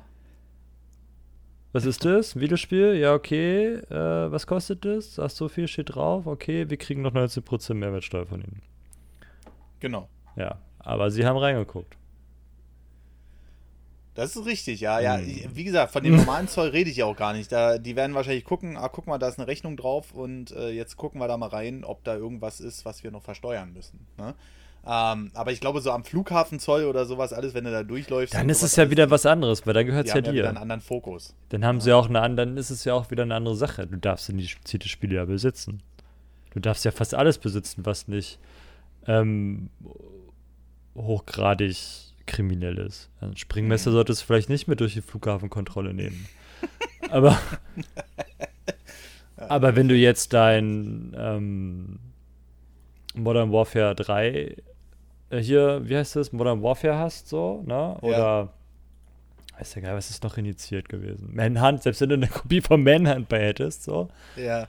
was 1.73 1.85
ist 1.85 2.05
das? 2.05 2.35
Ein 2.35 2.41
Videospiel? 2.41 2.95
Ja, 2.95 3.15
okay. 3.15 3.75
Äh, 3.75 4.33
was 4.33 4.47
kostet 4.47 4.85
das? 4.85 5.19
Ach, 5.19 5.31
so 5.31 5.49
viel 5.49 5.69
steht 5.69 5.95
drauf. 5.95 6.27
Okay, 6.27 6.69
wir 6.69 6.77
kriegen 6.79 7.03
noch 7.03 7.13
19% 7.13 7.75
Mehrwertsteuer 7.75 8.27
von 8.27 8.41
ihnen. 8.41 8.63
Genau. 9.81 10.09
Ja, 10.37 10.59
aber 10.79 11.11
sie 11.11 11.27
haben 11.27 11.37
reingeguckt. 11.37 11.97
Das 14.17 14.35
ist 14.35 14.47
richtig, 14.47 14.81
ja. 14.81 14.99
ja. 14.99 15.19
Mhm. 15.19 15.51
Wie 15.53 15.65
gesagt, 15.65 15.93
von 15.93 16.03
dem 16.03 16.17
normalen 16.17 16.49
Zoll 16.49 16.69
rede 16.69 16.91
ich 16.91 16.97
ja 16.97 17.05
auch 17.05 17.17
gar 17.17 17.35
nicht. 17.35 17.53
Da, 17.53 17.79
die 17.79 17.95
werden 17.97 18.15
wahrscheinlich 18.15 18.45
gucken, 18.45 18.77
ah, 18.77 18.89
guck 18.89 19.07
mal, 19.07 19.19
da 19.19 19.29
ist 19.29 19.39
eine 19.39 19.47
Rechnung 19.47 19.77
drauf 19.77 20.13
und 20.13 20.53
äh, 20.53 20.71
jetzt 20.71 20.97
gucken 20.97 21.21
wir 21.21 21.29
da 21.29 21.37
mal 21.37 21.51
rein, 21.51 21.85
ob 21.85 22.03
da 22.03 22.17
irgendwas 22.17 22.61
ist, 22.61 22.85
was 22.87 23.05
wir 23.05 23.11
noch 23.11 23.23
versteuern 23.23 23.75
müssen. 23.75 24.07
Ne? 24.17 24.35
Ähm, 24.89 25.31
aber 25.35 25.53
ich 25.53 25.61
glaube, 25.61 25.81
so 25.81 25.91
am 25.91 26.05
Flughafenzoll 26.05 26.85
oder 26.85 27.05
sowas, 27.05 27.33
alles, 27.35 27.53
wenn 27.53 27.65
du 27.65 27.73
da 27.73 27.83
durchläufst. 27.83 28.35
Dann 28.35 28.49
ist 28.49 28.63
es 28.63 28.77
ja 28.77 28.89
wieder 28.89 29.11
was 29.11 29.27
anderes, 29.27 29.67
weil 29.67 29.75
da 29.75 29.83
gehört 29.83 30.07
es 30.07 30.15
ja 30.15 30.21
dir. 30.23 30.33
Ja 30.33 30.49
einen 30.49 30.57
anderen 30.59 30.81
Fokus. 30.81 31.35
Dann 31.51 31.65
haben 31.65 31.79
ja. 31.79 31.85
sie 31.85 31.93
auch 31.93 32.09
eine 32.09 32.21
andere, 32.23 32.47
dann 32.47 32.57
ist 32.57 32.71
es 32.71 32.85
ja 32.85 32.95
auch 32.95 33.11
wieder 33.11 33.25
eine 33.25 33.35
andere 33.35 33.57
Sache. 33.57 33.87
Du 33.87 33.99
darfst 33.99 34.31
in 34.31 34.39
die 34.39 34.49
spezifische 34.49 34.89
Spiele 34.89 35.17
ja 35.17 35.25
besitzen. 35.27 35.83
Du 36.55 36.61
darfst 36.61 36.87
ja 36.87 36.91
fast 36.91 37.15
alles 37.15 37.37
besitzen, 37.37 37.85
was 37.85 38.09
nicht 38.09 38.39
ähm, 39.07 39.69
hochgradig 40.95 42.06
kriminell 42.27 42.79
ist. 42.79 43.11
Ein 43.21 43.37
Springmesser 43.37 43.93
sollte 43.93 44.13
es 44.13 44.23
vielleicht 44.23 44.49
nicht 44.49 44.69
mit 44.69 44.81
durch 44.81 44.95
die 44.95 45.03
Flughafenkontrolle 45.03 45.95
nehmen. 45.95 46.27
aber, 47.11 47.39
aber 49.37 49.77
wenn 49.77 49.89
du 49.89 49.95
jetzt 49.95 50.33
dein 50.33 51.15
ähm, 51.19 51.99
Modern 53.15 53.53
Warfare 53.53 53.95
3 53.95 54.57
äh, 55.31 55.39
hier, 55.39 55.83
wie 55.85 55.97
heißt 55.97 56.17
das, 56.17 56.33
Modern 56.33 56.63
Warfare 56.63 56.99
hast, 56.99 57.29
so, 57.29 57.63
ne? 57.67 57.97
Oder 58.01 58.19
ja. 58.19 58.49
weiß 59.59 59.75
ja 59.77 59.83
geil, 59.83 59.97
was 59.97 60.11
ist 60.11 60.23
noch 60.23 60.37
initiiert 60.37 60.89
gewesen? 60.89 61.31
Manhunt, 61.35 61.83
selbst 61.83 62.01
wenn 62.01 62.09
du 62.11 62.15
eine 62.17 62.29
Kopie 62.29 62.61
von 62.61 62.83
Manhunt 62.83 63.29
bei 63.29 63.41
hättest, 63.41 63.85
so. 63.85 64.09
Ja 64.37 64.69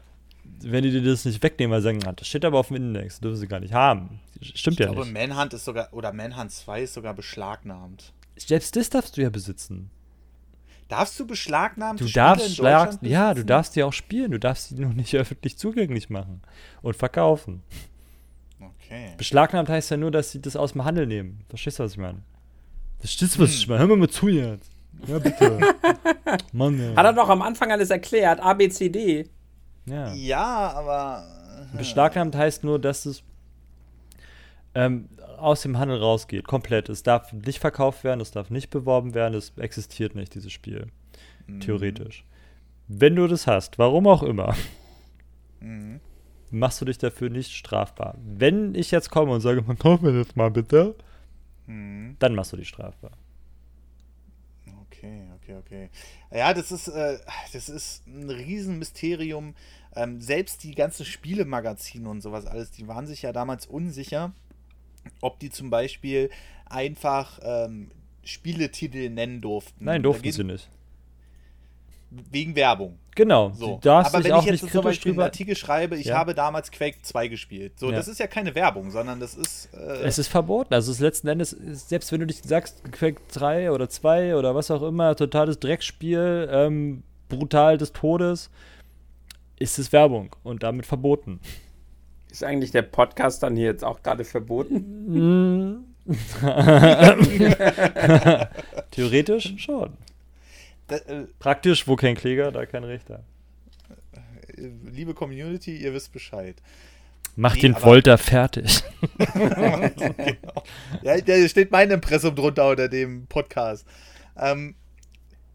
wenn 0.62 0.84
die 0.84 0.92
dir 0.92 1.04
das 1.04 1.26
nicht 1.26 1.42
wegnehmen, 1.44 1.72
weil 1.72 1.82
sie 1.82 1.86
sagen, 1.86 2.06
ah, 2.06 2.14
das 2.14 2.28
steht 2.28 2.46
aber 2.46 2.60
auf 2.60 2.68
dem 2.68 2.78
Index, 2.78 3.20
dürfen 3.20 3.38
sie 3.38 3.48
gar 3.48 3.60
nicht 3.60 3.74
haben. 3.74 4.20
Stimmt 4.42 4.80
ich 4.80 4.86
ja 4.86 4.92
glaube, 4.92 5.08
nicht. 5.08 5.14
Manhunt 5.14 5.54
ist 5.54 5.66
sogar, 5.66 5.94
oder 5.94 6.14
Manhunt 6.14 6.52
2 6.52 6.84
ist 6.84 6.94
sogar 6.94 7.14
beschlagnahmt. 7.14 8.14
Selbst 8.36 8.76
das 8.76 8.90
darfst 8.90 9.18
du 9.18 9.22
ja 9.22 9.30
besitzen. 9.30 9.90
Darfst 10.88 11.20
du 11.20 11.28
beschlagnahmt 11.28 12.00
Du 12.00 12.06
darfst 12.06 12.56
schlag, 12.56 12.98
ja, 13.02 13.34
du 13.34 13.44
darfst 13.44 13.76
die 13.76 13.84
auch 13.84 13.92
spielen, 13.92 14.32
du 14.32 14.40
darfst 14.40 14.70
sie 14.70 14.76
nur 14.76 14.94
nicht 14.94 15.14
öffentlich 15.16 15.58
zugänglich 15.58 16.10
machen 16.10 16.42
und 16.82 16.96
verkaufen. 16.96 17.62
Okay. 18.60 19.14
Beschlagnahmt 19.18 19.70
heißt 19.70 19.92
ja 19.92 19.98
nur, 19.98 20.12
dass 20.12 20.32
sie 20.32 20.42
das 20.42 20.56
aus 20.56 20.72
dem 20.72 20.86
Handel 20.86 21.06
nehmen. 21.06 21.44
Verstehst 21.50 21.80
du, 21.80 21.84
was 21.84 21.92
ich 21.92 21.98
meine? 21.98 22.20
Verstehst 23.00 23.36
du, 23.36 23.44
was 23.44 23.54
ich 23.54 23.68
meine? 23.68 23.82
Hör 23.82 23.88
mir 23.88 23.98
mal 23.98 24.10
zu 24.10 24.30
jetzt. 24.30 24.72
Ja, 25.06 25.20
bitte. 25.20 25.60
Mann, 26.54 26.80
ja. 26.80 26.96
Hat 26.96 27.06
er 27.06 27.14
doch 27.14 27.30
am 27.30 27.42
Anfang 27.42 27.72
alles 27.72 27.90
erklärt, 27.90 28.40
A, 28.40 28.54
B, 28.54 28.70
C, 28.70 28.90
D. 28.90 29.30
Ja, 29.88 30.14
ja 30.14 30.72
aber. 30.72 31.26
Beschlagnahmt 31.76 32.36
heißt 32.36 32.64
nur, 32.64 32.80
dass 32.80 33.06
es 33.06 33.24
ähm, 34.76 35.10
aus 35.38 35.62
dem 35.62 35.78
Handel 35.78 35.98
rausgeht, 35.98 36.48
komplett. 36.48 36.90
Es 36.90 37.04
darf 37.04 37.34
nicht 37.34 37.60
verkauft 37.60 38.04
werden, 38.04 38.22
es 38.22 38.32
darf 38.32 38.50
nicht 38.50 38.70
beworben 38.70 39.14
werden, 39.14 39.34
es 39.34 39.54
existiert 39.58 40.16
nicht, 40.16 40.36
dieses 40.36 40.52
Spiel. 40.52 40.88
Mhm. 41.48 41.62
Theoretisch. 41.62 42.26
Wenn 42.88 43.16
du 43.16 43.28
das 43.28 43.48
hast, 43.48 43.80
warum 43.80 44.08
auch 44.08 44.24
immer, 44.24 44.56
mhm. 45.60 46.00
machst 46.52 46.80
du 46.82 46.86
dich 46.86 46.98
dafür 46.98 47.30
nicht 47.30 47.52
strafbar. 47.52 48.16
Wenn 48.24 48.76
ich 48.76 48.92
jetzt 48.92 49.10
komme 49.10 49.32
und 49.32 49.42
sage, 49.42 49.62
man 49.68 49.78
kauft 49.78 50.04
mir 50.04 50.14
das 50.14 50.36
mal 50.36 50.52
bitte, 50.52 50.96
mhm. 51.66 52.16
dann 52.20 52.36
machst 52.36 52.54
du 52.54 52.58
dich 52.58 52.70
strafbar. 52.70 53.12
Okay, 55.48 55.56
okay. 55.58 55.90
Ja, 56.32 56.54
das 56.54 56.72
ist, 56.72 56.90
äh, 56.90 57.20
das 57.54 57.70
ist 57.70 58.06
ein 58.06 58.30
Riesenmysterium. 58.30 59.56
Ähm, 59.96 60.20
selbst 60.20 60.64
die 60.64 60.76
ganzen 60.76 61.06
Spielemagazine 61.06 62.10
und 62.10 62.22
sowas 62.22 62.46
alles, 62.46 62.72
die 62.72 62.88
waren 62.88 63.08
sich 63.08 63.22
ja 63.22 63.32
damals 63.32 63.66
unsicher, 63.66 64.34
ob 65.22 65.40
die 65.40 65.50
zum 65.50 65.70
Beispiel 65.70 66.30
einfach 66.66 67.40
ähm, 67.44 67.92
Spieletitel 68.24 69.10
nennen 69.10 69.40
durften. 69.40 69.86
Nein, 69.86 70.04
durften 70.04 70.32
sie 70.32 70.44
nicht. 70.44 70.70
Wegen 72.10 72.56
Werbung. 72.56 72.98
Genau. 73.16 73.52
So. 73.54 73.80
Aber 73.84 74.24
wenn 74.24 74.36
ich 74.36 74.46
jetzt 74.46 74.72
zum 74.72 74.84
Beispiel 74.84 75.12
drüber... 75.12 75.24
einen 75.24 75.32
Artikel 75.32 75.56
schreibe, 75.56 75.98
ich 75.98 76.08
ja. 76.08 76.18
habe 76.18 76.34
damals 76.34 76.72
Quake 76.72 77.02
2 77.02 77.28
gespielt. 77.28 77.80
So, 77.80 77.90
ja. 77.90 77.98
das 77.98 78.08
ist 78.08 78.20
ja 78.20 78.28
keine 78.28 78.56
Werbung, 78.56 78.92
sondern 78.92 79.20
das 79.20 79.34
ist. 79.34 79.70
Äh 79.74 80.06
es 80.06 80.18
ist 80.18 80.28
verboten. 80.28 80.74
Also 80.74 80.92
es 80.92 81.00
letzten 81.00 81.28
Endes, 81.28 81.50
selbst 81.50 82.12
wenn 82.12 82.22
du 82.22 82.28
dich 82.28 82.42
sagst, 82.44 82.84
Quake 82.92 83.22
3 83.34 83.72
oder 83.72 83.90
2 83.90 84.36
oder 84.36 84.56
was 84.56 84.72
auch 84.72 84.84
immer, 84.84 85.16
totales 85.16 85.60
Dreckspiel, 85.60 86.48
ähm, 86.52 87.04
brutal 87.28 87.78
des 87.78 87.92
Todes, 87.92 88.50
ist 89.60 89.80
es 89.80 89.92
Werbung 89.92 90.36
und 90.44 90.64
damit 90.64 90.86
verboten. 90.86 91.40
Ist 92.30 92.44
eigentlich 92.44 92.72
der 92.72 92.84
Podcast 92.84 93.44
dann 93.44 93.56
hier 93.56 93.66
jetzt 93.66 93.84
auch 93.84 94.04
gerade 94.04 94.24
verboten? 94.24 95.84
Theoretisch 98.92 99.56
schon. 99.58 99.98
Da, 100.88 100.96
äh, 100.98 101.28
Praktisch, 101.40 101.88
wo 101.88 101.96
kein 101.96 102.16
Kläger, 102.16 102.52
da 102.52 102.66
kein 102.66 102.84
Richter. 102.84 103.24
Äh, 104.56 104.70
liebe 104.90 105.14
Community, 105.14 105.78
ihr 105.78 105.94
wisst 105.94 106.12
Bescheid. 106.14 106.56
Mach 107.36 107.56
nee, 107.56 107.62
den 107.62 107.76
Folter 107.76 108.18
fertig. 108.18 108.84
genau. 109.18 109.84
Ja, 111.04 111.22
da 111.22 111.48
steht 111.48 111.72
mein 111.72 111.92
Impressum 111.92 112.36
drunter 112.36 112.70
unter 112.70 112.90
dem 112.90 113.28
Podcast. 113.28 113.86
Ähm, 114.36 114.76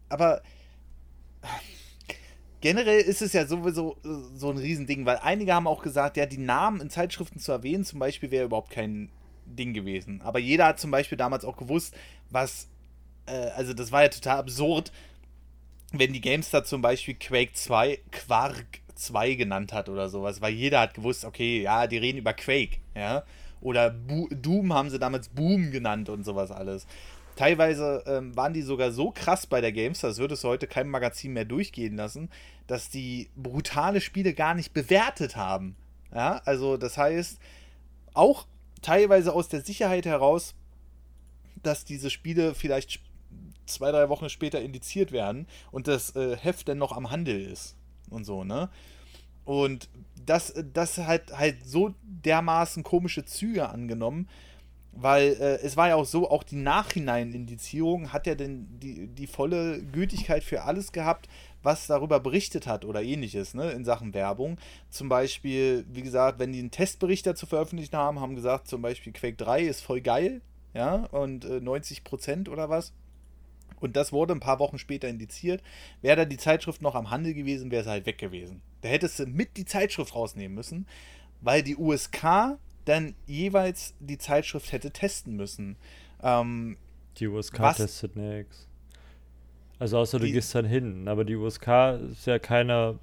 aber 0.07 0.41
generell 2.61 3.01
ist 3.01 3.21
es 3.21 3.33
ja 3.33 3.45
sowieso 3.45 3.97
so 4.35 4.49
ein 4.49 4.57
Riesending, 4.57 5.05
weil 5.05 5.17
einige 5.17 5.53
haben 5.53 5.67
auch 5.67 5.83
gesagt, 5.83 6.15
ja, 6.15 6.25
die 6.25 6.37
Namen 6.37 6.79
in 6.79 6.89
Zeitschriften 6.89 7.39
zu 7.39 7.51
erwähnen, 7.51 7.83
zum 7.83 7.99
Beispiel, 7.99 8.31
wäre 8.31 8.45
überhaupt 8.45 8.69
kein 8.69 9.09
Ding 9.45 9.73
gewesen. 9.73 10.21
Aber 10.21 10.39
jeder 10.39 10.67
hat 10.67 10.79
zum 10.79 10.89
Beispiel 10.89 11.17
damals 11.17 11.43
auch 11.43 11.57
gewusst, 11.57 11.93
was, 12.29 12.69
äh, 13.25 13.49
also 13.55 13.73
das 13.73 13.91
war 13.91 14.03
ja 14.03 14.07
total 14.07 14.37
absurd, 14.37 14.93
wenn 15.93 16.11
die 16.11 16.21
GameStar 16.21 16.63
zum 16.63 16.81
Beispiel 16.81 17.13
Quake 17.13 17.53
2 17.53 17.99
Quark 18.11 18.65
2 18.95 19.35
genannt 19.35 19.73
hat 19.73 19.89
oder 19.89 20.09
sowas, 20.09 20.41
weil 20.41 20.53
jeder 20.53 20.79
hat 20.81 20.95
gewusst, 20.95 21.23
okay, 21.23 21.61
ja, 21.61 21.87
die 21.87 21.97
reden 21.97 22.17
über 22.17 22.33
Quake, 22.33 22.77
ja. 22.95 23.23
Oder 23.61 23.91
Bo 23.91 24.27
Doom 24.29 24.73
haben 24.73 24.89
sie 24.89 24.99
damals 24.99 25.29
Boom 25.29 25.71
genannt 25.71 26.09
und 26.09 26.25
sowas 26.25 26.51
alles. 26.51 26.85
Teilweise 27.35 28.03
ähm, 28.05 28.35
waren 28.35 28.53
die 28.53 28.61
sogar 28.61 28.91
so 28.91 29.11
krass 29.11 29.47
bei 29.47 29.61
der 29.61 29.71
GameStar, 29.71 30.09
das 30.09 30.19
würde 30.19 30.33
es 30.33 30.43
heute 30.43 30.67
kein 30.67 30.89
Magazin 30.89 31.33
mehr 31.33 31.45
durchgehen 31.45 31.95
lassen, 31.95 32.29
dass 32.67 32.89
die 32.89 33.29
brutale 33.35 34.01
Spiele 34.01 34.33
gar 34.33 34.53
nicht 34.53 34.73
bewertet 34.73 35.35
haben. 35.35 35.75
Ja, 36.13 36.41
also 36.45 36.77
das 36.77 36.97
heißt, 36.97 37.39
auch 38.13 38.45
teilweise 38.81 39.33
aus 39.33 39.47
der 39.47 39.61
Sicherheit 39.61 40.05
heraus, 40.05 40.53
dass 41.63 41.85
diese 41.85 42.09
Spiele 42.09 42.53
vielleicht 42.53 42.99
zwei, 43.65 43.91
drei 43.91 44.09
Wochen 44.09 44.29
später 44.29 44.61
indiziert 44.61 45.11
werden 45.11 45.47
und 45.71 45.87
das 45.87 46.15
äh, 46.15 46.35
Heft 46.37 46.67
dann 46.67 46.77
noch 46.77 46.91
am 46.91 47.11
Handel 47.11 47.41
ist 47.41 47.75
und 48.09 48.25
so, 48.25 48.43
ne? 48.43 48.69
Und 49.45 49.89
das, 50.25 50.53
das 50.73 50.97
hat 50.99 51.37
halt 51.37 51.65
so 51.65 51.93
dermaßen 52.03 52.83
komische 52.83 53.25
Züge 53.25 53.69
angenommen, 53.69 54.29
weil 54.95 55.35
äh, 55.39 55.59
es 55.63 55.75
war 55.75 55.89
ja 55.89 55.95
auch 55.95 56.05
so, 56.05 56.29
auch 56.29 56.43
die 56.43 56.55
Nachhinein-Indizierung 56.55 58.13
hat 58.13 58.27
ja 58.27 58.35
denn 58.35 58.67
die, 58.79 59.07
die 59.07 59.27
volle 59.27 59.83
Gültigkeit 59.83 60.43
für 60.43 60.63
alles 60.63 60.91
gehabt, 60.91 61.27
was 61.63 61.87
darüber 61.87 62.19
berichtet 62.19 62.67
hat 62.67 62.85
oder 62.85 63.01
ähnliches, 63.01 63.53
ne, 63.53 63.71
in 63.71 63.85
Sachen 63.85 64.13
Werbung. 64.13 64.57
Zum 64.89 65.09
Beispiel, 65.09 65.85
wie 65.89 66.03
gesagt, 66.03 66.39
wenn 66.39 66.53
die 66.53 66.59
einen 66.59 66.71
Testbericht 66.71 67.25
dazu 67.25 67.45
veröffentlicht 67.45 67.93
haben, 67.93 68.19
haben 68.19 68.35
gesagt, 68.35 68.67
zum 68.67 68.81
Beispiel 68.81 69.13
Quake 69.13 69.37
3 69.37 69.63
ist 69.63 69.81
voll 69.81 70.01
geil, 70.01 70.41
ja, 70.73 71.05
und 71.11 71.45
äh, 71.45 71.57
90% 71.57 72.49
oder 72.49 72.69
was. 72.69 72.93
Und 73.83 73.97
das 73.97 74.13
wurde 74.13 74.33
ein 74.33 74.39
paar 74.39 74.59
Wochen 74.59 74.77
später 74.77 75.09
indiziert. 75.09 75.61
Wäre 76.01 76.15
da 76.15 76.25
die 76.25 76.37
Zeitschrift 76.37 76.81
noch 76.81 76.95
am 76.95 77.11
Handel 77.11 77.33
gewesen, 77.33 77.69
wäre 77.69 77.81
es 77.81 77.87
halt 77.87 78.05
weg 78.05 78.17
gewesen. 78.17 78.61
Da 78.81 78.87
hättest 78.87 79.19
du 79.19 79.25
mit 79.25 79.57
die 79.57 79.65
Zeitschrift 79.65 80.15
rausnehmen 80.15 80.55
müssen, 80.55 80.87
weil 81.41 81.63
die 81.63 81.75
USK 81.75 82.57
dann 82.85 83.13
jeweils 83.27 83.93
die 83.99 84.17
Zeitschrift 84.17 84.71
hätte 84.71 84.91
testen 84.91 85.35
müssen. 85.35 85.75
Ähm, 86.21 86.77
die 87.17 87.27
USK 87.27 87.59
was, 87.59 87.77
testet 87.77 88.15
nichts. 88.15 88.67
Also 89.79 89.97
außer 89.97 90.17
du 90.17 90.27
die, 90.27 90.31
gehst 90.31 90.55
dann 90.55 90.65
hin. 90.65 91.09
Aber 91.09 91.25
die 91.25 91.35
USK 91.35 91.67
ist 92.09 92.25
ja 92.25 92.39
keine, 92.39 92.99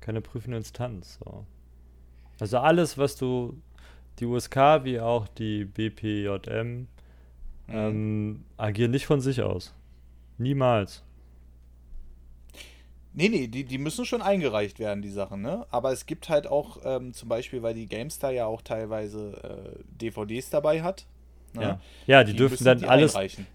keine 0.00 0.20
prüfende 0.20 0.58
Instanz. 0.58 1.18
So. 1.24 1.46
Also 2.38 2.58
alles, 2.58 2.98
was 2.98 3.16
du, 3.16 3.58
die 4.18 4.26
USK 4.26 4.84
wie 4.84 5.00
auch 5.00 5.28
die 5.28 5.64
BPJM. 5.64 6.88
Ähm, 7.70 8.44
agieren 8.56 8.90
nicht 8.90 9.06
von 9.06 9.20
sich 9.20 9.42
aus. 9.42 9.74
Niemals. 10.38 11.02
Nee, 13.12 13.28
nee, 13.28 13.48
die, 13.48 13.64
die 13.64 13.78
müssen 13.78 14.04
schon 14.04 14.22
eingereicht 14.22 14.78
werden, 14.78 15.02
die 15.02 15.10
Sachen, 15.10 15.42
ne? 15.42 15.66
Aber 15.70 15.90
es 15.92 16.06
gibt 16.06 16.28
halt 16.28 16.46
auch, 16.46 16.78
ähm, 16.84 17.12
zum 17.12 17.28
Beispiel, 17.28 17.62
weil 17.62 17.74
die 17.74 17.86
GameStar 17.86 18.30
ja 18.30 18.46
auch 18.46 18.62
teilweise 18.62 19.74
äh, 19.76 19.82
DVDs 20.00 20.50
dabei 20.50 20.82
hat. 20.82 21.06
Ne? 21.52 21.62
Ja. 21.62 21.80
ja, 22.06 22.24
die, 22.24 22.32
die 22.32 22.38
dürfen 22.38 22.64
dann 22.64 22.84
alles. 22.84 23.16
Einreichen. 23.16 23.46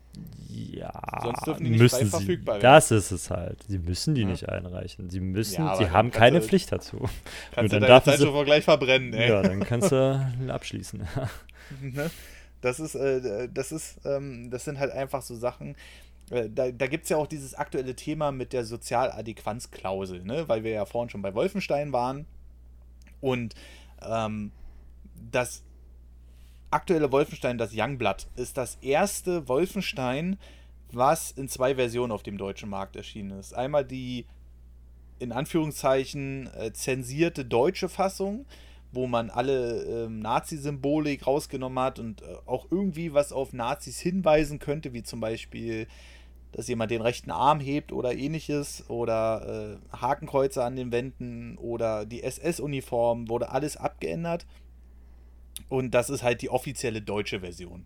Ja, 0.50 0.92
Sonst 1.22 1.46
dürfen 1.46 1.64
die 1.66 1.72
nicht 1.72 1.82
müssen 1.82 2.08
frei 2.08 2.18
verfügbar 2.18 2.56
werden. 2.56 2.64
Das 2.64 2.92
ist 2.92 3.12
es 3.12 3.30
halt. 3.30 3.64
Sie 3.68 3.80
müssen 3.80 4.16
die 4.16 4.22
ja. 4.22 4.28
nicht 4.28 4.48
einreichen. 4.48 5.10
Sie 5.10 5.20
müssen, 5.20 5.66
ja, 5.66 5.76
sie 5.76 5.90
haben 5.90 6.12
keine 6.12 6.40
du, 6.40 6.46
Pflicht 6.46 6.72
dazu. 6.72 7.10
Kannst 7.52 7.72
Nur 7.74 7.82
du 7.82 7.88
deine 7.88 8.04
Zeitschrift 8.04 8.46
gleich 8.46 8.64
verbrennen, 8.64 9.14
ey. 9.14 9.30
Ja, 9.30 9.42
dann 9.42 9.62
kannst 9.62 9.92
du 9.92 10.34
abschließen. 10.48 11.06
Das 12.66 12.80
ist, 12.80 12.96
äh, 12.96 13.48
das 13.48 13.72
ist, 13.72 14.00
ähm, 14.06 14.50
das 14.50 14.66
sind 14.66 14.80
halt 14.80 14.92
einfach 14.92 15.22
so 15.22 15.36
Sachen. 15.36 15.76
Äh, 16.32 16.50
da 16.50 16.72
da 16.72 16.88
gibt 16.88 17.04
es 17.04 17.10
ja 17.10 17.18
auch 17.18 17.28
dieses 17.28 17.54
aktuelle 17.54 17.96
Thema 17.96 18.32
mit 18.32 18.54
der 18.54 18.66
Sozialadäquanzklausel, 18.66 20.24
ne? 20.24 20.48
weil 20.48 20.64
wir 20.64 20.72
ja 20.72 20.86
vorhin 20.86 21.10
schon 21.10 21.22
bei 21.22 21.34
Wolfenstein 21.36 21.94
waren. 21.94 22.26
Und 23.22 23.54
ähm, 24.02 24.52
das 25.32 25.64
aktuelle 26.72 27.12
Wolfenstein, 27.12 27.58
das 27.58 27.72
Youngblood, 27.74 28.28
ist 28.36 28.58
das 28.58 28.78
erste 28.82 29.48
Wolfenstein, 29.48 30.38
was 30.92 31.32
in 31.32 31.48
zwei 31.48 31.76
Versionen 31.76 32.12
auf 32.12 32.24
dem 32.24 32.38
deutschen 32.38 32.70
Markt 32.70 32.96
erschienen 32.96 33.40
ist. 33.40 33.54
Einmal 33.54 33.86
die 33.86 34.26
in 35.20 35.32
Anführungszeichen 35.32 36.50
äh, 36.58 36.74
zensierte 36.74 37.46
deutsche 37.46 37.90
Fassung, 37.90 38.46
wo 38.96 39.08
man 39.08 39.30
alle 39.30 39.84
ähm, 39.84 40.20
Nazi-Symbolik 40.20 41.28
rausgenommen 41.28 41.84
hat 41.84 42.00
und 42.00 42.22
äh, 42.22 42.26
auch 42.46 42.68
irgendwie 42.72 43.14
was 43.14 43.32
auf 43.32 43.54
Nazis 43.54 44.00
hinweisen 44.00 44.60
könnte, 44.60 44.94
wie 44.94 45.04
zum 45.04 45.20
Beispiel, 45.20 45.88
dass 46.52 46.68
jemand 46.68 46.92
den 46.92 47.02
rechten 47.02 47.32
Arm 47.32 47.60
hebt 47.60 47.92
oder 47.92 48.14
ähnliches 48.14 48.90
oder 48.90 49.78
äh, 49.92 49.98
Hakenkreuze 49.98 50.64
an 50.64 50.76
den 50.76 50.92
Wänden 50.92 51.58
oder 51.58 52.06
die 52.06 52.24
SS-Uniform, 52.24 53.30
wurde 53.30 53.50
alles 53.50 53.78
abgeändert. 53.78 54.46
Und 55.70 55.92
das 55.92 56.10
ist 56.10 56.24
halt 56.24 56.42
die 56.42 56.50
offizielle 56.50 57.02
deutsche 57.02 57.42
Version. 57.42 57.86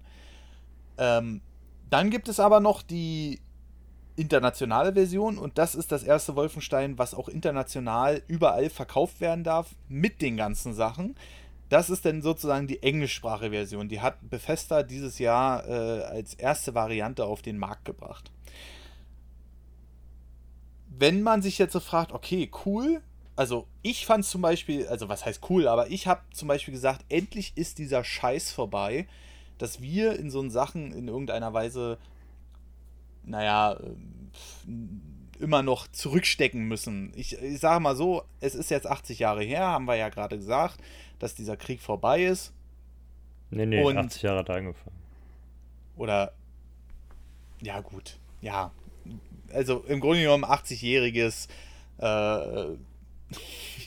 Ähm, 0.98 1.42
dann 1.90 2.10
gibt 2.10 2.28
es 2.30 2.40
aber 2.40 2.60
noch 2.60 2.82
die 2.84 3.40
internationale 4.20 4.94
Version 4.94 5.38
und 5.38 5.58
das 5.58 5.76
ist 5.76 5.92
das 5.92 6.04
erste 6.04 6.36
Wolfenstein, 6.36 6.98
was 6.98 7.14
auch 7.14 7.30
international 7.30 8.22
überall 8.28 8.70
verkauft 8.70 9.22
werden 9.22 9.44
darf 9.44 9.70
mit 9.88 10.22
den 10.22 10.38
ganzen 10.38 10.74
Sachen. 10.74 11.16
Das 11.70 11.90
ist 11.90 12.04
dann 12.06 12.22
sozusagen 12.22 12.68
die 12.68 12.84
englischsprachige 12.84 13.52
Version. 13.52 13.90
Die 13.90 14.02
hat 14.02 14.18
Bethesda 14.30 14.84
dieses 14.84 15.20
Jahr 15.20 15.68
äh, 15.68 16.04
als 16.04 16.34
erste 16.34 16.74
Variante 16.74 17.26
auf 17.26 17.42
den 17.42 17.58
Markt 17.58 17.86
gebracht. 17.86 18.32
Wenn 20.88 21.22
man 21.22 21.42
sich 21.42 21.58
jetzt 21.58 21.74
so 21.74 21.80
fragt, 21.80 22.12
okay, 22.12 22.52
cool, 22.66 23.02
also 23.36 23.68
ich 23.84 24.06
fand 24.06 24.26
zum 24.26 24.42
Beispiel, 24.42 24.88
also 24.88 25.08
was 25.08 25.26
heißt 25.26 25.50
cool, 25.50 25.68
aber 25.68 25.90
ich 25.92 26.08
habe 26.08 26.22
zum 26.34 26.50
Beispiel 26.50 26.74
gesagt, 26.74 27.06
endlich 27.08 27.54
ist 27.56 27.78
dieser 27.78 28.04
Scheiß 28.04 28.52
vorbei, 28.52 29.08
dass 29.60 29.82
wir 29.82 30.20
in 30.20 30.30
so 30.30 30.48
Sachen 30.50 30.92
in 30.92 31.08
irgendeiner 31.08 31.54
Weise 31.54 32.00
naja, 33.30 33.74
äh, 33.74 35.40
immer 35.44 35.62
noch 35.64 35.88
zurückstecken 35.88 36.64
müssen. 36.68 37.14
Ich, 37.16 37.42
ich 37.42 37.60
sage 37.60 37.80
mal 37.80 37.96
so, 37.96 38.24
es 38.42 38.56
ist 38.56 38.70
jetzt 38.72 38.88
80 38.88 39.20
Jahre 39.20 39.44
her, 39.44 39.62
haben 39.68 39.86
wir 39.86 39.96
ja 39.96 40.10
gerade 40.10 40.38
gesagt, 40.38 40.80
dass 41.20 41.36
dieser 41.36 41.56
Krieg 41.56 41.82
vorbei 41.82 42.26
ist. 42.26 42.52
Nee, 43.52 43.66
nee, 43.66 43.82
Und- 43.84 43.98
80 43.98 44.22
Jahre 44.24 44.40
hat 44.40 44.50
er 44.50 44.56
angefangen. 44.56 44.96
Oder. 45.96 46.34
Ja, 47.62 47.82
gut. 47.82 48.18
Ja. 48.42 48.72
Also 49.52 49.80
im 49.88 50.00
Grunde 50.00 50.22
genommen 50.22 50.46
80-jähriges 50.46 51.48
äh, 51.98 52.78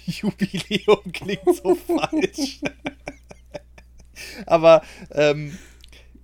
Jubiläum 0.10 1.12
klingt 1.12 1.56
so 1.56 1.74
falsch. 1.74 2.60
Aber 4.46 4.82
ähm, 5.10 5.56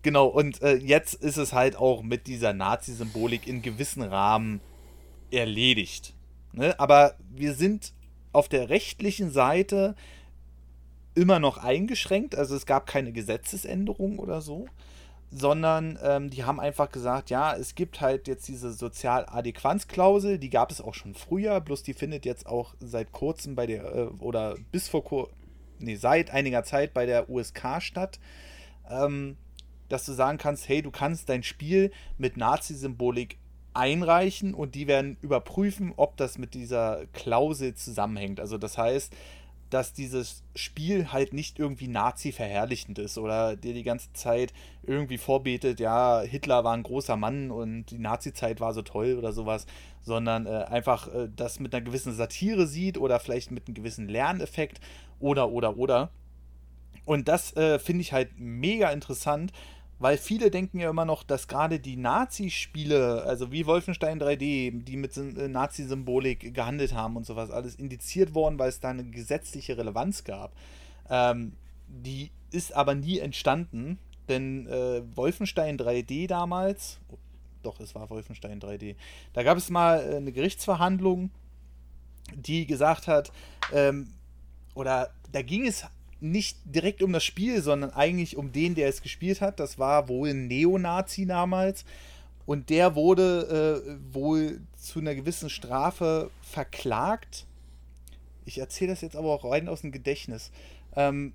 genau, 0.03 0.27
und 0.27 0.63
äh, 0.63 0.75
jetzt 0.75 1.15
ist 1.15 1.37
es 1.37 1.53
halt 1.53 1.77
auch 1.77 2.03
mit 2.03 2.27
dieser 2.27 2.53
Nazi-Symbolik 2.53 3.47
in 3.47 3.63
gewissen 3.63 4.03
Rahmen 4.03 4.61
erledigt. 5.31 6.15
Ne? 6.53 6.79
Aber 6.79 7.15
wir 7.31 7.55
sind 7.55 7.93
auf 8.33 8.49
der 8.49 8.69
rechtlichen 8.69 9.31
Seite 9.31 9.95
immer 11.15 11.41
noch 11.41 11.59
eingeschränkt, 11.59 12.37
also 12.37 12.55
es 12.55 12.67
gab 12.67 12.87
keine 12.87 13.13
Gesetzesänderung 13.13 14.19
oder 14.19 14.41
so 14.41 14.67
sondern 15.31 15.99
ähm, 16.03 16.31
die 16.31 16.45
haben 16.45 16.59
einfach 16.59 16.91
gesagt, 16.91 17.31
ja, 17.31 17.55
es 17.55 17.75
gibt 17.75 18.01
halt 18.01 18.29
jetzt 18.29 18.49
diese 18.49 18.73
Sozialadäquanzklausel, 18.73 20.39
die 20.39 20.51
gab 20.51 20.71
es 20.71 20.81
auch 20.81 20.95
schon 20.95 21.15
früher, 21.15 21.61
bloß 21.61 21.83
die 21.83 21.93
findet 21.93 22.25
jetzt 22.25 22.47
auch 22.47 22.75
seit 22.81 23.13
kurzem 23.13 23.55
bei 23.55 23.67
der, 23.67 23.95
äh, 23.95 24.07
oder 24.21 24.57
bis 24.73 24.89
vor 24.89 25.05
kur 25.05 25.29
nee, 25.79 25.97
seit 25.97 26.31
einiger 26.31 26.65
Zeit 26.65 26.95
bei 26.95 27.07
der 27.07 27.29
USK 27.29 27.81
statt, 27.81 28.19
ähm, 28.91 29.37
dass 29.89 30.05
du 30.05 30.13
sagen 30.13 30.39
kannst, 30.39 30.69
hey, 30.69 30.83
du 30.83 30.91
kannst 30.91 31.29
dein 31.29 31.43
Spiel 31.43 31.93
mit 32.19 32.37
Nazi-Symbolik 32.37 33.39
einreichen 33.75 34.55
und 34.55 34.75
die 34.75 34.87
werden 34.87 35.17
überprüfen, 35.23 35.93
ob 35.97 36.17
das 36.17 36.39
mit 36.39 36.55
dieser 36.55 37.07
Klausel 37.13 37.75
zusammenhängt. 37.75 38.41
Also 38.41 38.59
das 38.59 38.77
heißt, 38.77 39.15
dass 39.71 39.93
dieses 39.93 40.43
Spiel 40.55 41.13
halt 41.13 41.33
nicht 41.33 41.59
irgendwie 41.59 41.89
Nazi-verherrlichend 41.89 42.99
ist 42.99 43.19
oder 43.19 43.55
dir 43.55 43.75
die 43.75 43.83
ganze 43.83 44.13
Zeit 44.15 44.53
irgendwie 44.83 45.19
vorbetet, 45.19 45.79
ja, 45.79 46.23
Hitler 46.23 46.65
war 46.65 46.75
ein 46.75 46.83
großer 46.83 47.17
Mann 47.17 47.51
und 47.51 47.87
die 47.91 47.99
Nazi-Zeit 47.99 48.61
war 48.61 48.73
so 48.73 48.83
toll 48.83 49.17
oder 49.19 49.33
sowas, 49.33 49.67
sondern 50.01 50.47
äh, 50.47 50.65
einfach 50.69 51.13
äh, 51.15 51.29
das 51.35 51.61
mit 51.61 51.75
einer 51.75 51.85
gewissen 51.85 52.15
Satire 52.15 52.67
sieht 52.67 52.97
oder 52.97 53.21
vielleicht 53.21 53.51
mit 53.51 53.67
einem 53.67 53.75
gewissen 53.75 54.09
Lerneffekt 54.09 54.81
oder, 55.21 55.51
oder, 55.51 55.77
oder. 55.77 56.11
Und 57.05 57.29
das 57.29 57.57
äh, 57.57 57.79
finde 57.79 58.03
ich 58.03 58.13
halt 58.13 58.39
mega 58.39 58.91
interessant, 58.91 59.53
weil 59.99 60.17
viele 60.17 60.51
denken 60.51 60.79
ja 60.79 60.91
immer 60.91 61.05
noch, 61.05 61.23
dass 61.23 61.49
gerade 61.49 61.81
die 61.81 61.97
Nazi-Spiele, 61.97 63.25
also 63.25 63.51
wie 63.51 63.67
Wolfenstein 63.67 64.21
3D, 64.21 64.85
die 64.85 64.97
mit 64.97 65.17
äh, 65.17 65.49
Nazi-Symbolik 65.49 66.55
gehandelt 66.55 66.95
haben 66.95 67.17
und 67.17 67.27
sowas, 67.27 67.51
alles 67.51 67.75
indiziert 67.75 68.35
worden, 68.35 68.59
weil 68.59 68.69
es 68.69 68.81
da 68.81 68.91
eine 68.91 69.05
gesetzliche 69.05 69.77
Relevanz 69.77 70.25
gab. 70.25 70.53
Ähm, 71.11 71.53
die 71.89 72.31
ist 72.51 72.75
aber 72.75 72.95
nie 72.95 73.19
entstanden, 73.19 73.99
denn 74.29 74.67
äh, 74.67 75.03
Wolfenstein 75.17 75.79
3D 75.79 76.29
damals, 76.29 77.01
doch, 77.63 77.81
es 77.81 77.95
war 77.95 78.09
Wolfenstein 78.11 78.61
3D, 78.61 78.95
da 79.33 79.43
gab 79.43 79.59
es 79.59 79.69
mal 79.71 80.01
äh, 80.01 80.17
eine 80.17 80.33
Gerichtsverhandlung, 80.33 81.31
die 82.35 82.67
gesagt 82.67 83.09
hat, 83.09 83.33
ähm, 83.73 84.13
oder 84.75 85.11
da 85.33 85.43
ging 85.43 85.67
es 85.67 85.85
nicht 86.21 86.59
direkt 86.65 87.03
um 87.03 87.13
das 87.13 87.25
Spiel, 87.25 87.63
sondern 87.63 87.91
eigentlich 87.91 88.37
um 88.37 88.53
den, 88.53 88.75
der 88.75 88.89
es 88.89 89.03
gespielt 89.03 89.41
hat. 89.41 89.61
Das 89.61 89.79
war 89.79 90.09
wohl 90.09 90.31
ein 90.31 90.47
Neonazi 90.49 91.27
damals. 91.27 91.85
Und 92.47 92.71
der 92.71 92.95
wurde 92.95 93.85
äh, 93.85 94.15
wohl 94.15 94.61
zu 94.77 95.01
einer 95.01 95.15
gewissen 95.15 95.51
Strafe 95.51 96.31
verklagt. 96.41 97.47
Ich 98.47 98.59
erzähle 98.59 98.93
das 98.93 99.03
jetzt 99.03 99.17
aber 99.17 99.29
auch 99.29 99.45
rein 99.45 99.69
aus 99.69 99.83
dem 99.83 99.93
Gedächtnis. 99.93 100.51
Ähm, 100.97 101.35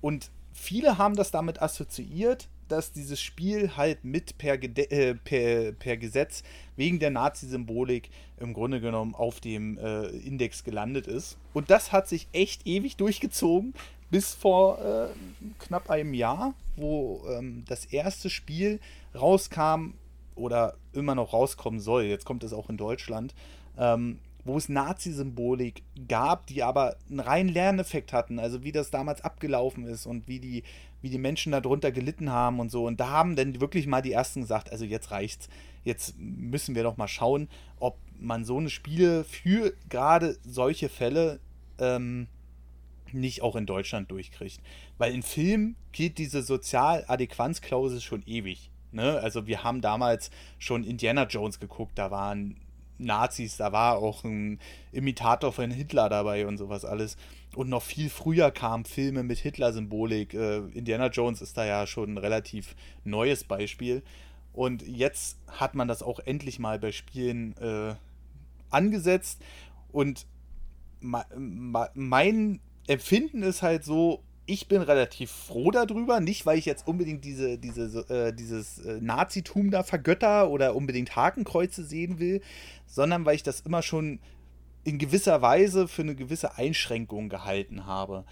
und 0.00 0.30
viele 0.52 0.96
haben 0.96 1.16
das 1.16 1.30
damit 1.32 1.60
assoziiert, 1.60 2.48
dass 2.68 2.92
dieses 2.92 3.20
Spiel 3.20 3.76
halt 3.76 4.04
mit 4.04 4.38
per, 4.38 4.58
Gede 4.58 4.90
äh, 4.90 5.14
per, 5.14 5.72
per 5.72 5.96
Gesetz 5.96 6.42
wegen 6.76 6.98
der 6.98 7.10
Nazi-Symbolik 7.10 8.10
im 8.38 8.52
Grunde 8.54 8.80
genommen 8.80 9.14
auf 9.14 9.40
dem 9.40 9.78
äh, 9.78 10.06
Index 10.06 10.64
gelandet 10.64 11.06
ist. 11.06 11.36
Und 11.52 11.70
das 11.70 11.92
hat 11.92 12.08
sich 12.08 12.28
echt 12.32 12.66
ewig 12.66 12.96
durchgezogen, 12.96 13.74
bis 14.14 14.32
vor 14.32 14.78
äh, 14.78 15.08
knapp 15.58 15.90
einem 15.90 16.14
Jahr, 16.14 16.54
wo 16.76 17.24
ähm, 17.28 17.64
das 17.66 17.84
erste 17.84 18.30
Spiel 18.30 18.78
rauskam 19.12 19.94
oder 20.36 20.76
immer 20.92 21.16
noch 21.16 21.32
rauskommen 21.32 21.80
soll. 21.80 22.04
Jetzt 22.04 22.24
kommt 22.24 22.44
es 22.44 22.52
auch 22.52 22.70
in 22.70 22.76
Deutschland. 22.76 23.34
Ähm, 23.76 24.20
wo 24.44 24.56
es 24.56 24.68
Nazi-Symbolik 24.68 25.82
gab, 26.06 26.46
die 26.46 26.62
aber 26.62 26.94
einen 27.10 27.18
reinen 27.18 27.48
Lerneffekt 27.48 28.12
hatten, 28.12 28.38
also 28.38 28.62
wie 28.62 28.70
das 28.70 28.92
damals 28.92 29.24
abgelaufen 29.24 29.84
ist 29.84 30.06
und 30.06 30.28
wie 30.28 30.38
die, 30.38 30.62
wie 31.02 31.10
die 31.10 31.18
Menschen 31.18 31.50
darunter 31.50 31.90
gelitten 31.90 32.30
haben 32.30 32.60
und 32.60 32.70
so. 32.70 32.86
Und 32.86 33.00
da 33.00 33.08
haben 33.08 33.34
dann 33.34 33.60
wirklich 33.60 33.88
mal 33.88 34.02
die 34.02 34.12
ersten 34.12 34.42
gesagt, 34.42 34.70
also 34.70 34.84
jetzt 34.84 35.10
reicht's. 35.10 35.48
Jetzt 35.82 36.14
müssen 36.18 36.76
wir 36.76 36.84
doch 36.84 36.98
mal 36.98 37.08
schauen, 37.08 37.48
ob 37.80 37.96
man 38.20 38.44
so 38.44 38.58
eine 38.58 38.70
Spiele 38.70 39.24
für 39.24 39.74
gerade 39.88 40.38
solche 40.44 40.88
Fälle 40.88 41.40
ähm, 41.80 42.28
nicht 43.14 43.42
auch 43.42 43.56
in 43.56 43.66
Deutschland 43.66 44.10
durchkriegt. 44.10 44.60
Weil 44.98 45.14
in 45.14 45.22
Filmen 45.22 45.76
gilt 45.92 46.18
diese 46.18 46.42
Sozialadäquanzklausel 46.42 48.00
schon 48.00 48.22
ewig. 48.26 48.70
Ne? 48.92 49.18
Also 49.20 49.46
wir 49.46 49.64
haben 49.64 49.80
damals 49.80 50.30
schon 50.58 50.84
Indiana 50.84 51.24
Jones 51.24 51.58
geguckt, 51.58 51.98
da 51.98 52.10
waren 52.10 52.56
Nazis, 52.98 53.56
da 53.56 53.72
war 53.72 53.98
auch 53.98 54.22
ein 54.24 54.60
Imitator 54.92 55.52
von 55.52 55.70
Hitler 55.70 56.08
dabei 56.08 56.46
und 56.46 56.58
sowas 56.58 56.84
alles. 56.84 57.16
Und 57.54 57.68
noch 57.68 57.82
viel 57.82 58.08
früher 58.08 58.50
kamen 58.50 58.84
Filme 58.84 59.22
mit 59.22 59.38
Hitler-Symbolik. 59.38 60.34
Äh, 60.34 60.58
Indiana 60.74 61.08
Jones 61.08 61.42
ist 61.42 61.56
da 61.56 61.64
ja 61.64 61.86
schon 61.86 62.14
ein 62.14 62.18
relativ 62.18 62.74
neues 63.04 63.44
Beispiel. 63.44 64.02
Und 64.52 64.86
jetzt 64.86 65.38
hat 65.48 65.74
man 65.74 65.88
das 65.88 66.02
auch 66.02 66.20
endlich 66.20 66.58
mal 66.58 66.78
bei 66.78 66.92
Spielen 66.92 67.56
äh, 67.56 67.94
angesetzt. 68.70 69.42
Und 69.90 70.26
mein 71.00 72.60
Empfinden 72.86 73.42
ist 73.42 73.62
halt 73.62 73.84
so, 73.84 74.22
ich 74.46 74.68
bin 74.68 74.82
relativ 74.82 75.30
froh 75.30 75.70
darüber, 75.70 76.20
nicht 76.20 76.44
weil 76.44 76.58
ich 76.58 76.66
jetzt 76.66 76.86
unbedingt 76.86 77.24
diese, 77.24 77.56
diese, 77.58 78.00
äh, 78.10 78.32
dieses 78.32 78.78
äh, 78.78 79.00
Nazitum 79.00 79.70
da 79.70 79.82
vergötter 79.82 80.50
oder 80.50 80.76
unbedingt 80.76 81.16
Hakenkreuze 81.16 81.82
sehen 81.82 82.18
will, 82.18 82.42
sondern 82.86 83.24
weil 83.24 83.36
ich 83.36 83.42
das 83.42 83.60
immer 83.60 83.82
schon 83.82 84.20
in 84.84 84.98
gewisser 84.98 85.40
Weise 85.40 85.88
für 85.88 86.02
eine 86.02 86.14
gewisse 86.14 86.58
Einschränkung 86.58 87.30
gehalten 87.30 87.86
habe. 87.86 88.24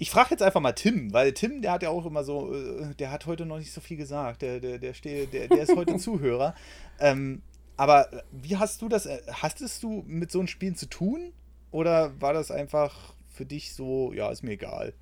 Ich 0.00 0.10
frage 0.10 0.28
jetzt 0.30 0.42
einfach 0.42 0.60
mal 0.60 0.72
Tim, 0.72 1.12
weil 1.12 1.32
Tim, 1.32 1.60
der 1.60 1.72
hat 1.72 1.82
ja 1.82 1.88
auch 1.88 2.06
immer 2.06 2.22
so, 2.22 2.54
äh, 2.54 2.94
der 2.94 3.10
hat 3.10 3.26
heute 3.26 3.44
noch 3.44 3.58
nicht 3.58 3.72
so 3.72 3.80
viel 3.80 3.96
gesagt, 3.96 4.42
der, 4.42 4.60
der, 4.60 4.78
der, 4.78 4.94
steht, 4.94 5.32
der, 5.32 5.48
der 5.48 5.62
ist 5.62 5.74
heute 5.74 5.96
Zuhörer. 5.98 6.54
Ähm, 7.00 7.42
aber 7.76 8.08
wie 8.30 8.56
hast 8.56 8.80
du 8.82 8.88
das, 8.88 9.06
äh, 9.06 9.20
hastest 9.32 9.82
du 9.82 10.04
mit 10.06 10.30
so 10.30 10.38
einem 10.38 10.46
Spielen 10.46 10.76
zu 10.76 10.86
tun? 10.86 11.32
Oder 11.70 12.12
war 12.20 12.32
das 12.32 12.50
einfach 12.50 13.14
für 13.28 13.44
dich 13.44 13.74
so, 13.74 14.12
ja, 14.12 14.30
ist 14.30 14.42
mir 14.42 14.52
egal? 14.52 14.94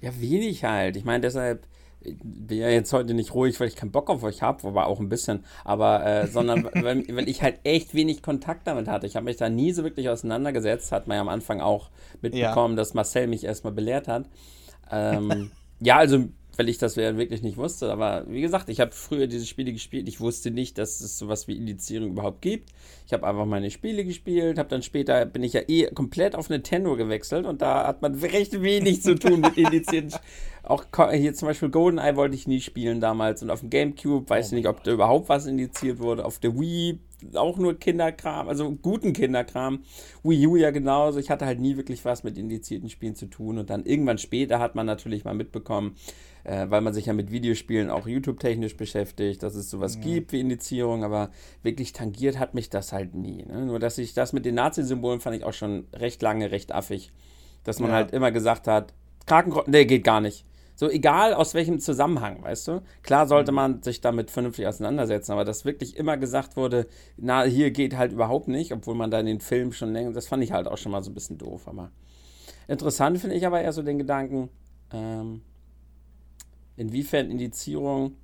Ja, 0.00 0.10
wenig 0.20 0.64
halt. 0.64 0.96
Ich 0.96 1.04
meine, 1.04 1.22
deshalb 1.22 1.66
ich 2.06 2.16
bin 2.22 2.58
ja 2.58 2.68
jetzt 2.68 2.92
heute 2.92 3.14
nicht 3.14 3.34
ruhig, 3.34 3.58
weil 3.58 3.68
ich 3.68 3.76
keinen 3.76 3.90
Bock 3.90 4.10
auf 4.10 4.22
euch 4.22 4.42
habe, 4.42 4.62
wobei 4.62 4.84
auch 4.84 5.00
ein 5.00 5.08
bisschen, 5.08 5.44
aber 5.64 6.04
äh, 6.04 6.26
sondern 6.26 6.64
weil, 6.74 7.04
weil 7.08 7.28
ich 7.28 7.42
halt 7.42 7.58
echt 7.64 7.94
wenig 7.94 8.22
Kontakt 8.22 8.66
damit 8.66 8.88
hatte. 8.88 9.06
Ich 9.06 9.16
habe 9.16 9.24
mich 9.24 9.36
da 9.36 9.48
nie 9.48 9.72
so 9.72 9.82
wirklich 9.82 10.08
auseinandergesetzt, 10.08 10.92
hat 10.92 11.06
man 11.08 11.16
ja 11.16 11.20
am 11.20 11.28
Anfang 11.28 11.60
auch 11.60 11.90
mitbekommen, 12.22 12.76
dass 12.76 12.94
Marcel 12.94 13.26
mich 13.26 13.44
erstmal 13.44 13.72
belehrt 13.72 14.08
hat. 14.08 14.26
Ähm, 14.90 15.50
ja, 15.80 15.96
also 15.96 16.26
weil 16.56 16.68
ich 16.70 16.78
das 16.78 16.96
ja 16.96 17.18
wirklich 17.18 17.42
nicht 17.42 17.58
wusste, 17.58 17.92
aber 17.92 18.24
wie 18.28 18.40
gesagt, 18.40 18.70
ich 18.70 18.80
habe 18.80 18.92
früher 18.92 19.26
diese 19.26 19.44
Spiele 19.44 19.74
gespielt, 19.74 20.08
ich 20.08 20.20
wusste 20.20 20.50
nicht, 20.50 20.78
dass 20.78 21.02
es 21.02 21.18
sowas 21.18 21.48
wie 21.48 21.56
Indizierung 21.56 22.10
überhaupt 22.10 22.40
gibt. 22.40 22.70
Ich 23.06 23.12
habe 23.12 23.26
einfach 23.26 23.46
meine 23.46 23.70
Spiele 23.70 24.04
gespielt, 24.04 24.58
habe 24.58 24.68
dann 24.68 24.82
später, 24.82 25.24
bin 25.26 25.44
ich 25.44 25.52
ja 25.52 25.62
eh 25.68 25.86
komplett 25.86 26.34
auf 26.34 26.50
Nintendo 26.50 26.96
gewechselt 26.96 27.46
und 27.46 27.62
da 27.62 27.86
hat 27.86 28.02
man 28.02 28.14
recht 28.16 28.60
wenig 28.62 29.02
zu 29.02 29.14
tun 29.14 29.40
mit 29.40 29.56
indizierten 29.56 30.12
auch 30.66 30.84
hier 31.12 31.32
zum 31.34 31.46
Beispiel 31.46 31.68
GoldenEye 31.68 32.16
wollte 32.16 32.34
ich 32.34 32.48
nie 32.48 32.60
spielen 32.60 33.00
damals 33.00 33.42
und 33.42 33.50
auf 33.50 33.60
dem 33.60 33.70
Gamecube 33.70 34.28
weiß 34.28 34.48
ich 34.48 34.52
nicht, 34.52 34.66
ob 34.66 34.82
da 34.82 34.90
überhaupt 34.90 35.28
was 35.28 35.46
indiziert 35.46 36.00
wurde. 36.00 36.24
Auf 36.24 36.40
der 36.40 36.58
Wii 36.58 36.98
auch 37.34 37.56
nur 37.56 37.78
Kinderkram, 37.78 38.48
also 38.48 38.72
guten 38.72 39.12
Kinderkram. 39.12 39.84
Wii 40.22 40.46
U 40.46 40.56
ja 40.56 40.70
genauso. 40.70 41.18
Ich 41.18 41.30
hatte 41.30 41.46
halt 41.46 41.60
nie 41.60 41.76
wirklich 41.76 42.04
was 42.04 42.24
mit 42.24 42.36
indizierten 42.36 42.90
Spielen 42.90 43.14
zu 43.14 43.26
tun 43.26 43.58
und 43.58 43.70
dann 43.70 43.84
irgendwann 43.84 44.18
später 44.18 44.58
hat 44.58 44.74
man 44.74 44.86
natürlich 44.86 45.24
mal 45.24 45.34
mitbekommen, 45.34 45.96
äh, 46.44 46.66
weil 46.68 46.80
man 46.80 46.92
sich 46.92 47.06
ja 47.06 47.12
mit 47.12 47.30
Videospielen 47.30 47.88
auch 47.88 48.08
YouTube-technisch 48.08 48.76
beschäftigt, 48.76 49.42
dass 49.44 49.54
es 49.54 49.70
sowas 49.70 50.00
gibt 50.00 50.32
wie 50.32 50.40
Indizierung, 50.40 51.04
aber 51.04 51.30
wirklich 51.62 51.92
tangiert 51.92 52.38
hat 52.38 52.54
mich 52.54 52.70
das 52.70 52.92
halt 52.96 53.14
nie. 53.14 53.44
Ne? 53.44 53.66
Nur, 53.66 53.78
dass 53.78 53.98
ich 53.98 54.12
das 54.14 54.32
mit 54.32 54.44
den 54.44 54.56
Nazi-Symbolen 54.56 55.20
fand 55.20 55.36
ich 55.36 55.44
auch 55.44 55.52
schon 55.52 55.86
recht 55.94 56.20
lange 56.22 56.50
recht 56.50 56.72
affig. 56.72 57.12
Dass 57.64 57.78
man 57.78 57.90
Ja. 57.90 57.96
halt 57.96 58.10
immer 58.12 58.32
gesagt 58.32 58.66
hat, 58.66 58.92
Krakenkreuz, 59.26 59.66
nee, 59.68 59.84
geht 59.84 60.02
gar 60.04 60.20
nicht. 60.20 60.44
So 60.78 60.90
egal 60.90 61.32
aus 61.32 61.54
welchem 61.54 61.78
Zusammenhang, 61.80 62.42
weißt 62.42 62.68
du? 62.68 62.82
Klar 63.02 63.26
sollte 63.26 63.50
man 63.50 63.82
sich 63.82 64.02
damit 64.02 64.30
vernünftig 64.30 64.66
auseinandersetzen, 64.66 65.32
aber 65.32 65.44
dass 65.44 65.64
wirklich 65.64 65.96
immer 65.96 66.16
gesagt 66.18 66.56
wurde, 66.56 66.86
na, 67.16 67.44
hier 67.44 67.70
geht 67.70 67.96
halt 67.96 68.12
überhaupt 68.12 68.48
nicht, 68.48 68.72
obwohl 68.72 68.94
man 68.94 69.10
da 69.10 69.18
in 69.20 69.26
den 69.26 69.40
Filmen 69.40 69.72
schon 69.72 69.92
länger, 69.92 70.12
das 70.12 70.26
fand 70.28 70.44
ich 70.44 70.52
halt 70.52 70.68
auch 70.68 70.76
schon 70.76 70.92
mal 70.92 71.02
so 71.02 71.10
ein 71.10 71.14
bisschen 71.14 71.38
doof, 71.38 71.66
aber 71.66 71.90
interessant 72.68 73.18
finde 73.18 73.36
ich 73.36 73.46
aber 73.46 73.62
eher 73.62 73.72
so 73.72 73.82
den 73.82 73.96
Gedanken, 73.98 74.50
ähm, 74.92 75.40
inwiefern 76.76 77.30
Indizierung 77.30 78.16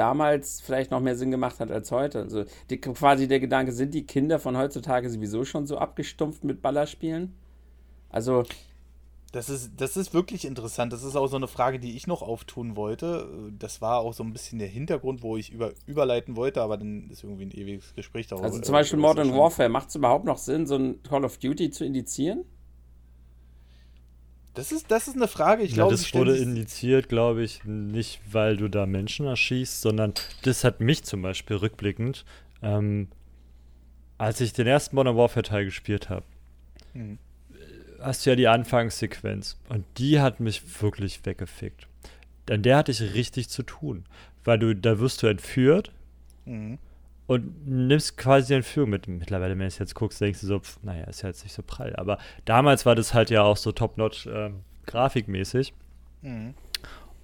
damals 0.00 0.62
vielleicht 0.62 0.90
noch 0.90 1.00
mehr 1.00 1.14
Sinn 1.14 1.30
gemacht 1.30 1.60
hat 1.60 1.70
als 1.70 1.92
heute. 1.92 2.20
Also 2.20 2.44
die, 2.70 2.80
quasi 2.80 3.28
der 3.28 3.38
Gedanke, 3.38 3.72
sind 3.72 3.92
die 3.92 4.06
Kinder 4.06 4.38
von 4.38 4.56
heutzutage 4.56 5.10
sowieso 5.10 5.44
schon 5.44 5.66
so 5.66 5.76
abgestumpft 5.76 6.42
mit 6.42 6.62
Ballerspielen? 6.62 7.34
Also. 8.08 8.44
Das 9.32 9.48
ist, 9.48 9.72
das 9.76 9.96
ist 9.96 10.12
wirklich 10.12 10.44
interessant. 10.44 10.92
Das 10.92 11.04
ist 11.04 11.14
auch 11.14 11.28
so 11.28 11.36
eine 11.36 11.46
Frage, 11.46 11.78
die 11.78 11.96
ich 11.96 12.08
noch 12.08 12.22
auftun 12.22 12.74
wollte. 12.74 13.52
Das 13.56 13.80
war 13.80 14.00
auch 14.00 14.12
so 14.12 14.24
ein 14.24 14.32
bisschen 14.32 14.58
der 14.58 14.66
Hintergrund, 14.66 15.22
wo 15.22 15.36
ich 15.36 15.52
über, 15.52 15.72
überleiten 15.86 16.34
wollte, 16.34 16.62
aber 16.62 16.78
dann 16.78 17.10
ist 17.10 17.22
irgendwie 17.22 17.44
ein 17.44 17.52
ewiges 17.52 17.94
Gespräch 17.94 18.26
darüber. 18.26 18.46
Also 18.46 18.58
zum 18.60 18.72
Beispiel 18.72 18.98
Modern 18.98 19.32
Warfare, 19.32 19.68
macht 19.68 19.90
es 19.90 19.94
überhaupt 19.94 20.24
noch 20.24 20.38
Sinn, 20.38 20.66
so 20.66 20.76
ein 20.76 21.02
Call 21.04 21.24
of 21.24 21.38
Duty 21.38 21.70
zu 21.70 21.84
indizieren? 21.84 22.44
Das 24.54 24.72
ist, 24.72 24.90
das 24.90 25.06
ist 25.08 25.14
eine 25.16 25.28
Frage, 25.28 25.62
ich 25.62 25.70
Ja, 25.70 25.76
glaube, 25.76 25.92
das 25.92 26.12
wurde 26.12 26.36
indiziert, 26.36 27.08
glaube 27.08 27.44
ich, 27.44 27.62
nicht, 27.64 28.20
weil 28.32 28.56
du 28.56 28.68
da 28.68 28.84
Menschen 28.86 29.26
erschießt, 29.26 29.80
sondern 29.80 30.12
das 30.42 30.64
hat 30.64 30.80
mich 30.80 31.04
zum 31.04 31.22
Beispiel 31.22 31.56
rückblickend, 31.56 32.24
ähm, 32.62 33.08
als 34.18 34.40
ich 34.40 34.52
den 34.52 34.66
ersten 34.66 34.96
Modern 34.96 35.16
Warfare 35.16 35.42
Teil 35.44 35.64
gespielt 35.64 36.10
habe, 36.10 36.24
Hm. 36.94 37.18
hast 38.00 38.26
du 38.26 38.30
ja 38.30 38.36
die 38.36 38.48
Anfangssequenz 38.48 39.56
und 39.68 39.84
die 39.98 40.20
hat 40.20 40.40
mich 40.40 40.82
wirklich 40.82 41.24
weggefickt. 41.24 41.86
Denn 42.48 42.62
der 42.62 42.78
hatte 42.78 42.90
ich 42.90 43.00
richtig 43.14 43.48
zu 43.48 43.62
tun, 43.62 44.04
weil 44.44 44.58
du, 44.58 44.74
da 44.74 44.98
wirst 44.98 45.22
du 45.22 45.26
entführt 45.28 45.92
Mhm. 46.46 46.78
Und 47.30 47.64
nimmst 47.68 48.16
quasi 48.16 48.48
die 48.48 48.54
Entführung 48.54 48.90
mit. 48.90 49.06
Mittlerweile, 49.06 49.52
wenn 49.52 49.60
du 49.60 49.66
es 49.66 49.78
jetzt 49.78 49.94
guckst, 49.94 50.20
denkst 50.20 50.40
du 50.40 50.48
so, 50.48 50.58
pf, 50.58 50.80
naja, 50.82 51.04
ist 51.04 51.22
ja 51.22 51.28
jetzt 51.28 51.44
nicht 51.44 51.52
so 51.52 51.62
prall. 51.62 51.94
Aber 51.94 52.18
damals 52.44 52.86
war 52.86 52.96
das 52.96 53.14
halt 53.14 53.30
ja 53.30 53.44
auch 53.44 53.56
so 53.56 53.70
top-notch 53.70 54.26
ähm, 54.26 54.64
grafikmäßig. 54.86 55.72
Mhm. 56.22 56.54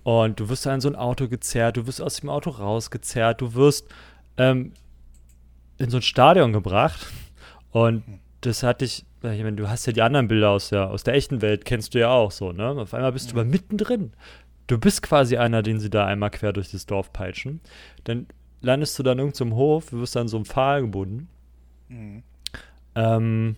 Und 0.04 0.38
du 0.38 0.48
wirst 0.48 0.64
da 0.64 0.72
in 0.72 0.80
so 0.80 0.88
ein 0.88 0.94
Auto 0.94 1.26
gezerrt, 1.26 1.76
du 1.76 1.88
wirst 1.88 2.00
aus 2.00 2.20
dem 2.20 2.30
Auto 2.30 2.50
rausgezerrt, 2.50 3.40
du 3.40 3.54
wirst 3.54 3.88
ähm, 4.36 4.74
in 5.78 5.90
so 5.90 5.96
ein 5.96 6.02
Stadion 6.02 6.52
gebracht. 6.52 7.04
Und 7.72 8.04
das 8.42 8.62
hatte 8.62 8.84
ich, 8.84 9.04
ich 9.22 9.42
meine, 9.42 9.56
du 9.56 9.68
hast 9.68 9.86
ja 9.86 9.92
die 9.92 10.02
anderen 10.02 10.28
Bilder 10.28 10.50
aus 10.50 10.68
der, 10.68 10.88
aus 10.88 11.02
der 11.02 11.14
echten 11.14 11.42
Welt, 11.42 11.64
kennst 11.64 11.94
du 11.94 11.98
ja 11.98 12.10
auch 12.10 12.30
so, 12.30 12.52
ne? 12.52 12.68
Auf 12.68 12.94
einmal 12.94 13.10
bist 13.10 13.32
du 13.32 13.34
aber 13.34 13.44
mittendrin. 13.44 14.12
Du 14.68 14.78
bist 14.78 15.02
quasi 15.02 15.36
einer, 15.36 15.64
den 15.64 15.80
sie 15.80 15.90
da 15.90 16.06
einmal 16.06 16.30
quer 16.30 16.52
durch 16.52 16.70
das 16.70 16.86
Dorf 16.86 17.12
peitschen. 17.12 17.60
Dann 18.04 18.28
landest 18.66 18.98
du 18.98 19.02
dann 19.02 19.18
irgendwo 19.18 19.44
im 19.44 19.54
Hof, 19.54 19.90
du 19.90 20.00
wirst 20.00 20.16
an 20.16 20.28
so 20.28 20.36
einem 20.36 20.44
Pfahl 20.44 20.82
gebunden. 20.82 21.28
Mhm. 21.88 22.22
Ähm, 22.94 23.56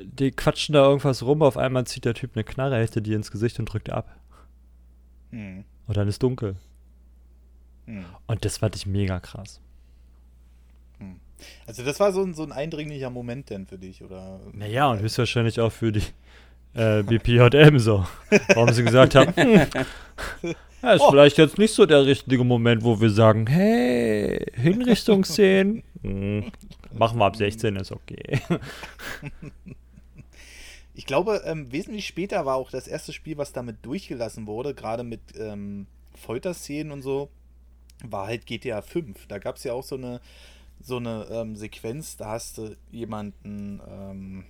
die 0.00 0.30
quatschen 0.30 0.74
da 0.74 0.84
irgendwas 0.84 1.22
rum, 1.22 1.42
auf 1.42 1.56
einmal 1.56 1.86
zieht 1.86 2.04
der 2.04 2.14
Typ 2.14 2.32
eine 2.34 2.44
Knarre, 2.44 2.76
hält 2.76 2.94
dir 2.94 3.00
die 3.00 3.14
ins 3.14 3.30
Gesicht 3.30 3.58
und 3.58 3.66
drückt 3.66 3.90
ab. 3.90 4.14
Mhm. 5.30 5.64
Und 5.86 5.96
dann 5.96 6.06
ist 6.08 6.22
dunkel. 6.22 6.56
Mhm. 7.86 8.04
Und 8.26 8.44
das 8.44 8.58
fand 8.58 8.76
ich 8.76 8.86
mega 8.86 9.18
krass. 9.18 9.60
Also 11.66 11.84
das 11.84 12.00
war 12.00 12.12
so 12.12 12.22
ein, 12.22 12.34
so 12.34 12.42
ein 12.42 12.52
eindringlicher 12.52 13.10
Moment 13.10 13.50
denn 13.50 13.66
für 13.66 13.78
dich, 13.78 14.02
oder? 14.02 14.40
Naja, 14.52 14.90
und 14.90 15.00
höchstwahrscheinlich 15.00 15.60
auch 15.60 15.70
für 15.70 15.92
die 15.92 16.02
äh, 16.74 17.02
BPJM 17.02 17.78
so. 17.78 18.06
Warum 18.54 18.72
sie 18.72 18.84
gesagt 18.84 19.14
haben, 19.14 19.34
hm, 19.36 19.66
ja, 20.82 20.92
ist 20.92 21.00
Oh. 21.02 21.10
vielleicht 21.10 21.38
jetzt 21.38 21.58
nicht 21.58 21.74
so 21.74 21.86
der 21.86 22.04
richtige 22.06 22.44
Moment, 22.44 22.82
wo 22.84 23.00
wir 23.00 23.10
sagen, 23.10 23.46
hey, 23.46 24.44
Hinrichtungsszenen, 24.54 25.82
hm, 26.02 26.52
machen 26.92 27.18
wir 27.18 27.26
ab 27.26 27.36
16, 27.36 27.76
ist 27.76 27.92
okay. 27.92 28.40
Ich 30.94 31.06
glaube, 31.06 31.42
ähm, 31.44 31.70
wesentlich 31.70 32.08
später 32.08 32.44
war 32.44 32.56
auch 32.56 32.72
das 32.72 32.88
erste 32.88 33.12
Spiel, 33.12 33.38
was 33.38 33.52
damit 33.52 33.76
durchgelassen 33.86 34.48
wurde, 34.48 34.74
gerade 34.74 35.04
mit 35.04 35.20
ähm, 35.38 35.86
Folterszenen 36.16 36.90
und 36.90 37.02
so, 37.02 37.28
war 38.02 38.26
halt 38.26 38.46
GTA 38.46 38.82
5. 38.82 39.28
Da 39.28 39.38
gab 39.38 39.56
es 39.56 39.64
ja 39.64 39.74
auch 39.74 39.84
so 39.84 39.94
eine, 39.94 40.20
so 40.82 40.96
eine 40.96 41.26
ähm, 41.30 41.54
Sequenz, 41.54 42.16
da 42.16 42.30
hast 42.30 42.58
du 42.58 42.76
jemanden, 42.90 43.80
ähm, 43.88 44.44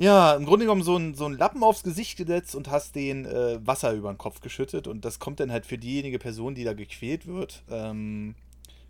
ja, 0.00 0.34
im 0.34 0.46
Grunde 0.46 0.64
genommen 0.64 0.82
so 0.82 0.96
einen 0.96 1.14
so 1.14 1.26
einen 1.26 1.36
Lappen 1.36 1.62
aufs 1.62 1.82
Gesicht 1.82 2.16
gesetzt 2.16 2.54
und 2.54 2.70
hast 2.70 2.94
den 2.94 3.26
äh, 3.26 3.58
Wasser 3.66 3.92
über 3.92 4.10
den 4.10 4.16
Kopf 4.16 4.40
geschüttet 4.40 4.88
und 4.88 5.04
das 5.04 5.18
kommt 5.18 5.40
dann 5.40 5.52
halt 5.52 5.66
für 5.66 5.76
diejenige 5.76 6.18
Person, 6.18 6.54
die 6.54 6.64
da 6.64 6.72
gequält 6.72 7.26
wird, 7.26 7.62
ähm, 7.70 8.34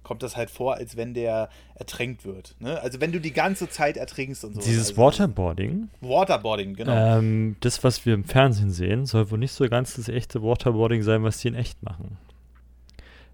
kommt 0.05 0.23
das 0.23 0.37
halt 0.37 0.51
vor, 0.51 0.75
als 0.77 0.97
wenn 0.97 1.13
der 1.13 1.49
ertränkt 1.75 2.25
wird. 2.25 2.55
Ne? 2.61 2.81
Also 2.81 3.01
wenn 3.01 3.11
du 3.11 3.21
die 3.21 3.33
ganze 3.33 3.69
Zeit 3.69 3.97
ertrinkst 3.97 4.45
und 4.45 4.55
so. 4.55 4.61
Dieses 4.61 4.91
also, 4.91 5.03
Waterboarding, 5.03 5.89
Waterboarding, 6.01 6.75
genau. 6.75 7.19
ähm, 7.19 7.57
das, 7.59 7.83
was 7.83 8.07
wir 8.07 8.15
im 8.15 8.23
Fernsehen 8.23 8.71
sehen, 8.71 9.05
soll 9.05 9.33
wohl 9.33 9.39
nicht 9.39 9.53
so 9.53 9.69
ganz 9.69 9.95
das 9.95 10.09
echte 10.09 10.45
Waterboarding 10.45 11.03
sein, 11.03 11.25
was 11.25 11.39
die 11.39 11.49
in 11.49 11.57
echt 11.57 11.83
machen. 11.83 12.19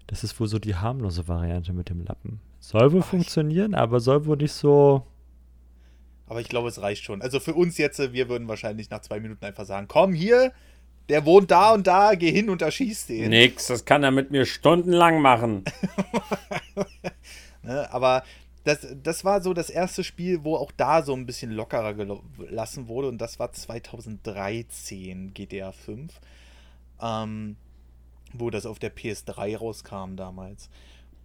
Das 0.07 0.23
ist 0.23 0.39
wohl 0.39 0.47
so 0.47 0.57
die 0.57 0.73
harmlose 0.73 1.27
Variante 1.27 1.73
mit 1.73 1.89
dem 1.89 2.03
Lappen. 2.03 2.39
Soll 2.59 2.91
wohl 2.91 3.01
Ach, 3.03 3.07
funktionieren, 3.07 3.75
aber 3.75 3.99
soll 3.99 4.25
wohl 4.25 4.37
nicht 4.37 4.53
so. 4.53 5.03
Aber 6.27 6.41
ich 6.41 6.49
glaube, 6.49 6.67
es 6.67 6.81
reicht 6.81 7.03
schon. 7.03 7.21
Also 7.21 7.39
für 7.39 7.53
uns 7.53 7.77
jetzt, 7.77 7.99
wir 8.13 8.29
würden 8.29 8.47
wahrscheinlich 8.47 8.89
nach 8.89 9.01
zwei 9.01 9.19
Minuten 9.19 9.43
einfach 9.45 9.65
sagen, 9.65 9.87
komm 9.87 10.13
hier, 10.13 10.51
der 11.09 11.25
wohnt 11.25 11.51
da 11.51 11.73
und 11.73 11.87
da, 11.87 12.15
geh 12.15 12.31
hin 12.31 12.49
und 12.49 12.61
erschieß 12.61 13.07
den. 13.07 13.29
Nix, 13.29 13.67
das 13.67 13.85
kann 13.85 14.03
er 14.03 14.11
mit 14.11 14.31
mir 14.31 14.45
stundenlang 14.45 15.21
machen. 15.21 15.63
Ne? 17.63 17.91
Aber 17.91 18.23
das, 18.63 18.87
das 19.03 19.25
war 19.25 19.41
so 19.41 19.53
das 19.53 19.69
erste 19.69 20.03
Spiel, 20.05 20.45
wo 20.45 20.55
auch 20.55 20.71
da 20.71 21.01
so 21.03 21.13
ein 21.13 21.25
bisschen 21.25 21.51
lockerer 21.51 21.95
gelassen 21.95 22.87
wurde 22.87 23.09
und 23.09 23.17
das 23.17 23.39
war 23.39 23.51
2013 23.51 25.33
GTA 25.33 25.73
5. 25.73 26.13
Ähm, 27.01 27.57
wo 28.33 28.49
das 28.49 28.65
auf 28.65 28.79
der 28.79 28.95
PS3 28.95 29.57
rauskam 29.57 30.15
damals. 30.15 30.69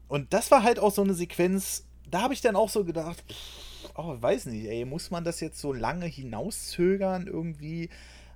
Und 0.09 0.33
das 0.33 0.51
war 0.51 0.62
halt 0.62 0.79
auch 0.79 0.93
so 0.93 1.03
eine 1.03 1.15
Sequenz, 1.15 1.87
da 2.11 2.23
habe 2.23 2.35
ich 2.35 2.41
dann 2.41 2.57
auch 2.57 2.69
so 2.69 2.85
gedacht, 2.85 3.23
pff, 3.29 3.72
oh, 3.97 4.16
weiß 4.20 4.47
nicht, 4.47 4.66
ey, 4.66 4.85
muss 4.85 5.10
man 5.10 5.24
das 5.24 5.40
jetzt 5.40 5.60
so 5.60 5.73
lange 5.73 6.06
hinauszögern 6.06 7.27
irgendwie? 7.27 7.90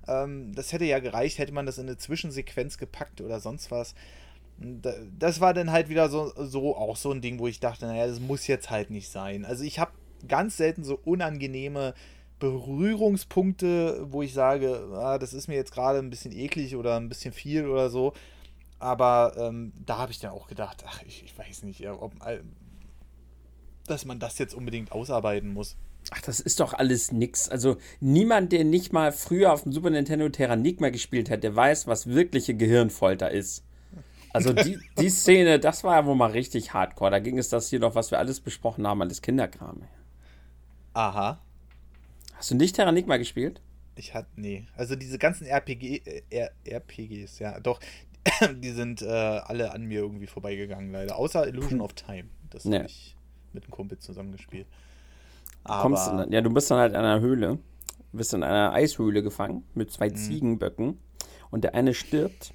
Ähm, 0.07 0.53
das 0.55 0.73
hätte 0.73 0.85
ja 0.85 0.99
gereicht, 0.99 1.37
hätte 1.39 1.53
man 1.53 1.65
das 1.65 1.77
in 1.77 1.87
eine 1.87 1.97
Zwischensequenz 1.97 2.77
gepackt 2.77 3.21
oder 3.21 3.39
sonst 3.39 3.71
was. 3.71 3.95
Da- 4.59 4.95
Das 5.19 5.39
war 5.41 5.53
dann 5.53 5.71
halt 5.71 5.89
wieder 5.89 6.09
so, 6.09 6.31
so 6.37 6.75
auch 6.75 6.97
so 6.97 7.11
ein 7.11 7.21
Ding, 7.21 7.39
wo 7.39 7.47
ich 7.47 7.59
dachte, 7.59 7.85
naja, 7.85 8.07
das 8.07 8.19
muss 8.19 8.47
jetzt 8.47 8.69
halt 8.69 8.89
nicht 8.89 9.09
sein. 9.09 9.45
Also 9.45 9.63
ich 9.63 9.79
habe 9.79 9.91
ganz 10.27 10.57
selten 10.57 10.83
so 10.83 10.99
unangenehme 11.05 11.93
Berührungspunkte, 12.39 14.07
wo 14.11 14.21
ich 14.23 14.33
sage, 14.33 14.87
ah, 14.93 15.17
das 15.17 15.33
ist 15.33 15.47
mir 15.47 15.55
jetzt 15.55 15.73
gerade 15.73 15.99
ein 15.99 16.09
bisschen 16.09 16.31
eklig 16.31 16.75
oder 16.75 16.95
ein 16.97 17.09
bisschen 17.09 17.33
viel 17.33 17.67
oder 17.67 17.89
so. 17.89 18.13
Aber 18.79 19.33
ähm, 19.37 19.73
da 19.85 19.97
habe 19.99 20.11
ich 20.11 20.19
dann 20.19 20.31
auch 20.31 20.47
gedacht, 20.47 20.83
ach, 20.87 21.01
ich, 21.07 21.23
ich 21.25 21.37
weiß 21.37 21.63
nicht, 21.63 21.87
ob, 21.89 22.13
dass 23.87 24.05
man 24.05 24.19
das 24.19 24.37
jetzt 24.37 24.53
unbedingt 24.53 24.91
ausarbeiten 24.91 25.53
muss. 25.53 25.75
Ach, 26.11 26.21
das 26.21 26.39
ist 26.39 26.59
doch 26.59 26.73
alles 26.73 27.11
nix. 27.11 27.49
Also 27.49 27.77
niemand, 27.99 28.51
der 28.51 28.63
nicht 28.63 28.93
mal 28.93 29.11
früher 29.11 29.51
auf 29.51 29.63
dem 29.63 29.73
Super 29.73 29.89
Nintendo 29.89 30.29
Terranigma 30.29 30.89
gespielt 30.89 31.29
hat, 31.29 31.43
der 31.43 31.55
weiß, 31.55 31.87
was 31.87 32.07
wirkliche 32.07 32.55
Gehirnfolter 32.55 33.31
ist. 33.31 33.63
Also 34.33 34.53
die, 34.53 34.79
die 34.99 35.09
Szene, 35.09 35.59
das 35.59 35.83
war 35.83 35.95
ja 35.95 36.05
wohl 36.05 36.15
mal 36.15 36.31
richtig 36.31 36.73
hardcore. 36.73 37.11
Da 37.11 37.19
ging 37.19 37.37
es 37.37 37.49
das 37.49 37.69
hier 37.69 37.79
noch, 37.79 37.95
was 37.95 38.11
wir 38.11 38.19
alles 38.19 38.39
besprochen 38.39 38.87
haben, 38.87 39.01
alles 39.01 39.21
Kinderkram. 39.21 39.81
Aha. 40.93 41.41
Hast 42.35 42.51
du 42.51 42.55
nicht 42.55 42.75
Terranigma 42.75 43.17
gespielt? 43.17 43.61
Ich 43.95 44.13
hatte, 44.13 44.29
nee. 44.35 44.67
Also 44.75 44.95
diese 44.95 45.17
ganzen 45.17 45.45
RPG, 45.45 46.03
äh, 46.29 46.49
RPGs, 46.65 47.39
ja, 47.39 47.59
doch, 47.59 47.79
die 48.55 48.71
sind 48.71 49.01
äh, 49.01 49.07
alle 49.07 49.71
an 49.71 49.83
mir 49.83 50.01
irgendwie 50.01 50.27
vorbeigegangen, 50.27 50.91
leider. 50.91 51.17
Außer 51.17 51.47
Illusion 51.47 51.81
of 51.81 51.93
Time. 51.93 52.29
Das 52.49 52.65
Nee. 52.65 52.85
ich 52.85 53.16
mit 53.57 53.65
einem 53.65 53.71
Kumpel 53.71 53.97
zusammengespielt. 53.97 54.67
Kommst 55.63 56.07
du 56.07 56.11
Aber 56.11 56.21
dann, 56.23 56.31
ja, 56.31 56.41
du 56.41 56.49
bist 56.49 56.71
dann 56.71 56.77
halt 56.77 56.93
in 56.93 56.99
einer 56.99 57.19
Höhle. 57.19 57.59
Bist 58.13 58.33
in 58.33 58.43
einer 58.43 58.71
Eishöhle 58.73 59.21
gefangen 59.21 59.63
mit 59.73 59.91
zwei 59.91 60.09
Ziegenböcken. 60.09 60.99
Und 61.51 61.63
der 61.63 61.75
eine 61.75 61.93
stirbt. 61.93 62.53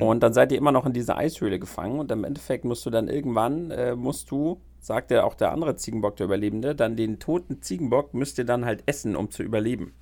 Und 0.00 0.22
dann 0.22 0.34
seid 0.34 0.52
ihr 0.52 0.58
immer 0.58 0.72
noch 0.72 0.84
in 0.84 0.92
dieser 0.92 1.16
Eishöhle 1.16 1.58
gefangen. 1.58 1.98
Und 1.98 2.12
im 2.12 2.24
Endeffekt 2.24 2.64
musst 2.64 2.84
du 2.84 2.90
dann 2.90 3.08
irgendwann, 3.08 3.70
äh, 3.70 3.96
musst 3.96 4.30
du, 4.30 4.60
sagt 4.80 5.10
ja 5.10 5.24
auch 5.24 5.34
der 5.34 5.52
andere 5.52 5.76
Ziegenbock, 5.76 6.16
der 6.16 6.26
Überlebende, 6.26 6.74
dann 6.74 6.96
den 6.96 7.18
toten 7.18 7.62
Ziegenbock 7.62 8.12
müsst 8.12 8.38
ihr 8.38 8.44
dann 8.44 8.66
halt 8.66 8.82
essen, 8.86 9.16
um 9.16 9.30
zu 9.30 9.42
überleben. 9.42 9.94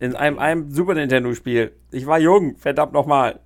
In 0.00 0.16
einem, 0.16 0.38
einem 0.38 0.70
Super 0.72 0.94
Nintendo-Spiel. 0.94 1.72
Ich 1.92 2.06
war 2.06 2.18
jung, 2.18 2.56
verdammt 2.56 2.92
nochmal. 2.92 3.40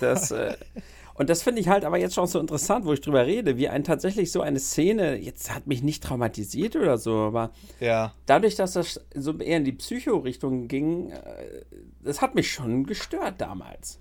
Das, 0.00 0.30
äh, 0.30 0.56
und 1.14 1.30
das 1.30 1.42
finde 1.42 1.60
ich 1.60 1.68
halt 1.68 1.84
aber 1.84 1.98
jetzt 1.98 2.14
schon 2.14 2.26
so 2.26 2.40
interessant, 2.40 2.84
wo 2.84 2.92
ich 2.92 3.00
drüber 3.00 3.24
rede, 3.24 3.56
wie 3.56 3.68
ein 3.68 3.84
tatsächlich 3.84 4.32
so 4.32 4.40
eine 4.40 4.58
Szene, 4.58 5.16
jetzt 5.16 5.54
hat 5.54 5.68
mich 5.68 5.82
nicht 5.82 6.02
traumatisiert 6.02 6.74
oder 6.74 6.98
so, 6.98 7.14
aber 7.14 7.52
ja, 7.78 8.12
dadurch, 8.26 8.56
dass 8.56 8.72
das 8.72 9.00
so 9.14 9.38
eher 9.38 9.58
in 9.58 9.64
die 9.64 9.72
Psycho-Richtung 9.72 10.66
ging, 10.66 11.10
äh, 11.10 11.64
das 12.02 12.20
hat 12.20 12.34
mich 12.34 12.50
schon 12.50 12.84
gestört 12.84 13.40
damals. 13.40 14.00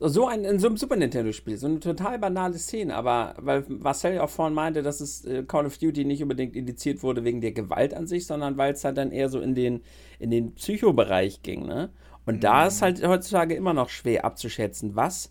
So 0.00 0.26
ein, 0.26 0.44
in 0.44 0.58
so 0.58 0.66
einem 0.66 0.76
Super 0.76 0.96
Nintendo-Spiel, 0.96 1.56
so 1.56 1.68
eine 1.68 1.78
total 1.78 2.18
banale 2.18 2.58
Szene, 2.58 2.96
aber 2.96 3.36
weil 3.38 3.64
Marcel 3.68 4.14
ja 4.14 4.24
auch 4.24 4.28
vorhin 4.28 4.54
meinte, 4.54 4.82
dass 4.82 5.00
es 5.00 5.24
äh, 5.24 5.44
Call 5.44 5.66
of 5.66 5.78
Duty 5.78 6.04
nicht 6.04 6.20
unbedingt 6.20 6.56
indiziert 6.56 7.04
wurde 7.04 7.22
wegen 7.22 7.40
der 7.40 7.52
Gewalt 7.52 7.94
an 7.94 8.08
sich, 8.08 8.26
sondern 8.26 8.56
weil 8.56 8.72
es 8.72 8.84
halt 8.84 8.98
dann 8.98 9.12
eher 9.12 9.28
so 9.28 9.40
in 9.40 9.54
den, 9.54 9.82
in 10.18 10.30
den 10.30 10.52
Psychobereich 10.54 11.42
ging, 11.42 11.64
ne? 11.64 11.90
Und 12.26 12.36
mhm. 12.36 12.40
da 12.40 12.66
ist 12.66 12.82
halt 12.82 13.06
heutzutage 13.06 13.54
immer 13.54 13.72
noch 13.72 13.88
schwer 13.88 14.24
abzuschätzen, 14.24 14.96
was 14.96 15.30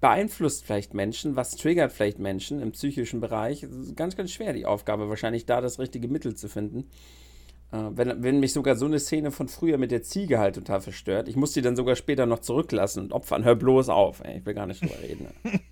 beeinflusst 0.00 0.64
vielleicht 0.64 0.94
Menschen, 0.94 1.36
was 1.36 1.56
triggert 1.56 1.92
vielleicht 1.92 2.18
Menschen 2.18 2.60
im 2.60 2.72
psychischen 2.72 3.20
Bereich. 3.20 3.66
ganz, 3.96 4.16
ganz 4.16 4.30
schwer 4.30 4.52
die 4.52 4.66
Aufgabe, 4.66 5.08
wahrscheinlich 5.08 5.46
da 5.46 5.60
das 5.60 5.78
richtige 5.78 6.08
Mittel 6.08 6.34
zu 6.34 6.48
finden. 6.48 6.88
Äh, 7.70 7.90
wenn, 7.90 8.22
wenn 8.22 8.40
mich 8.40 8.52
sogar 8.52 8.76
so 8.76 8.86
eine 8.86 8.98
Szene 8.98 9.30
von 9.30 9.48
früher 9.48 9.76
mit 9.76 9.90
der 9.90 10.02
Ziege 10.02 10.38
halt 10.38 10.54
total 10.54 10.80
verstört. 10.80 11.28
Ich 11.28 11.36
muss 11.36 11.52
die 11.52 11.60
dann 11.60 11.76
sogar 11.76 11.96
später 11.96 12.26
noch 12.26 12.38
zurücklassen 12.38 13.04
und 13.04 13.12
opfern. 13.12 13.44
Hör 13.44 13.56
bloß 13.56 13.88
auf, 13.90 14.20
ey. 14.24 14.38
ich 14.38 14.46
will 14.46 14.54
gar 14.54 14.66
nicht 14.66 14.82
drüber 14.82 15.00
reden. 15.02 15.28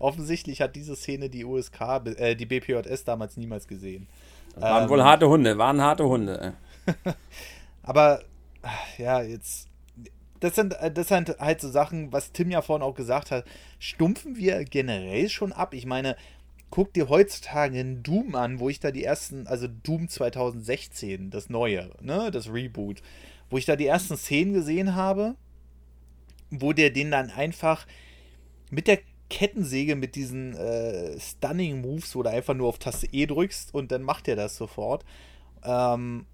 Offensichtlich 0.00 0.60
hat 0.60 0.74
diese 0.74 0.96
Szene 0.96 1.28
die 1.28 1.44
USK, 1.44 1.80
äh, 2.16 2.34
die 2.34 2.46
BPJS 2.46 3.04
damals 3.04 3.36
niemals 3.36 3.68
gesehen. 3.68 4.08
waren 4.56 4.84
ähm, 4.84 4.90
wohl 4.90 5.04
harte 5.04 5.28
Hunde, 5.28 5.56
waren 5.58 5.80
harte 5.80 6.04
Hunde. 6.04 6.54
Aber 7.82 8.22
ja, 8.98 9.22
jetzt. 9.22 9.68
Das 10.40 10.54
sind, 10.54 10.74
äh, 10.74 10.90
das 10.90 11.08
sind 11.08 11.36
halt 11.38 11.60
so 11.60 11.70
Sachen, 11.70 12.12
was 12.12 12.32
Tim 12.32 12.50
ja 12.50 12.62
vorhin 12.62 12.82
auch 12.82 12.94
gesagt 12.94 13.30
hat. 13.30 13.44
Stumpfen 13.78 14.36
wir 14.36 14.64
generell 14.64 15.28
schon 15.28 15.52
ab? 15.52 15.74
Ich 15.74 15.86
meine, 15.86 16.16
guck 16.70 16.92
dir 16.92 17.08
heutzutage 17.08 17.78
einen 17.78 18.02
Doom 18.02 18.34
an, 18.34 18.58
wo 18.58 18.68
ich 18.68 18.80
da 18.80 18.90
die 18.90 19.04
ersten, 19.04 19.46
also 19.46 19.68
Doom 19.68 20.08
2016, 20.08 21.30
das 21.30 21.48
neue, 21.48 21.90
ne, 22.00 22.30
das 22.32 22.52
Reboot, 22.52 23.00
wo 23.48 23.58
ich 23.58 23.64
da 23.64 23.76
die 23.76 23.86
ersten 23.86 24.16
Szenen 24.16 24.54
gesehen 24.54 24.96
habe, 24.96 25.36
wo 26.50 26.72
der 26.72 26.90
den 26.90 27.10
dann 27.12 27.30
einfach 27.30 27.86
mit 28.70 28.88
der 28.88 28.98
Kettensäge 29.30 29.96
mit 29.96 30.16
diesen 30.16 30.54
äh, 30.56 31.18
Stunning 31.18 31.80
Moves, 31.80 32.14
wo 32.14 32.22
du 32.22 32.30
einfach 32.30 32.54
nur 32.54 32.68
auf 32.68 32.78
Taste 32.78 33.08
E 33.12 33.26
drückst 33.26 33.72
und 33.72 33.90
dann 33.92 34.02
macht 34.02 34.28
er 34.28 34.36
das 34.36 34.56
sofort, 34.56 35.04
ähm, 35.64 36.26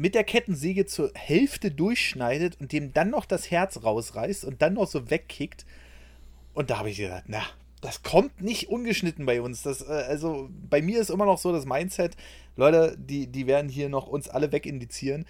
mit 0.00 0.14
der 0.14 0.24
Kettensäge 0.24 0.86
zur 0.86 1.12
Hälfte 1.14 1.70
durchschneidet 1.70 2.58
und 2.58 2.72
dem 2.72 2.94
dann 2.94 3.10
noch 3.10 3.26
das 3.26 3.50
Herz 3.50 3.82
rausreißt 3.82 4.46
und 4.46 4.62
dann 4.62 4.72
noch 4.72 4.86
so 4.86 5.10
wegkickt. 5.10 5.66
Und 6.54 6.70
da 6.70 6.78
habe 6.78 6.88
ich 6.88 6.96
gesagt, 6.96 7.24
na, 7.26 7.42
das 7.82 8.02
kommt 8.02 8.40
nicht 8.40 8.70
ungeschnitten 8.70 9.26
bei 9.26 9.42
uns. 9.42 9.62
Das, 9.62 9.82
äh, 9.82 9.92
also 9.92 10.48
bei 10.70 10.80
mir 10.80 11.02
ist 11.02 11.10
immer 11.10 11.26
noch 11.26 11.36
so 11.36 11.52
das 11.52 11.66
Mindset, 11.66 12.16
Leute, 12.56 12.96
die, 12.98 13.26
die 13.26 13.46
werden 13.46 13.68
hier 13.68 13.90
noch 13.90 14.06
uns 14.06 14.30
alle 14.30 14.50
wegindizieren. 14.52 15.26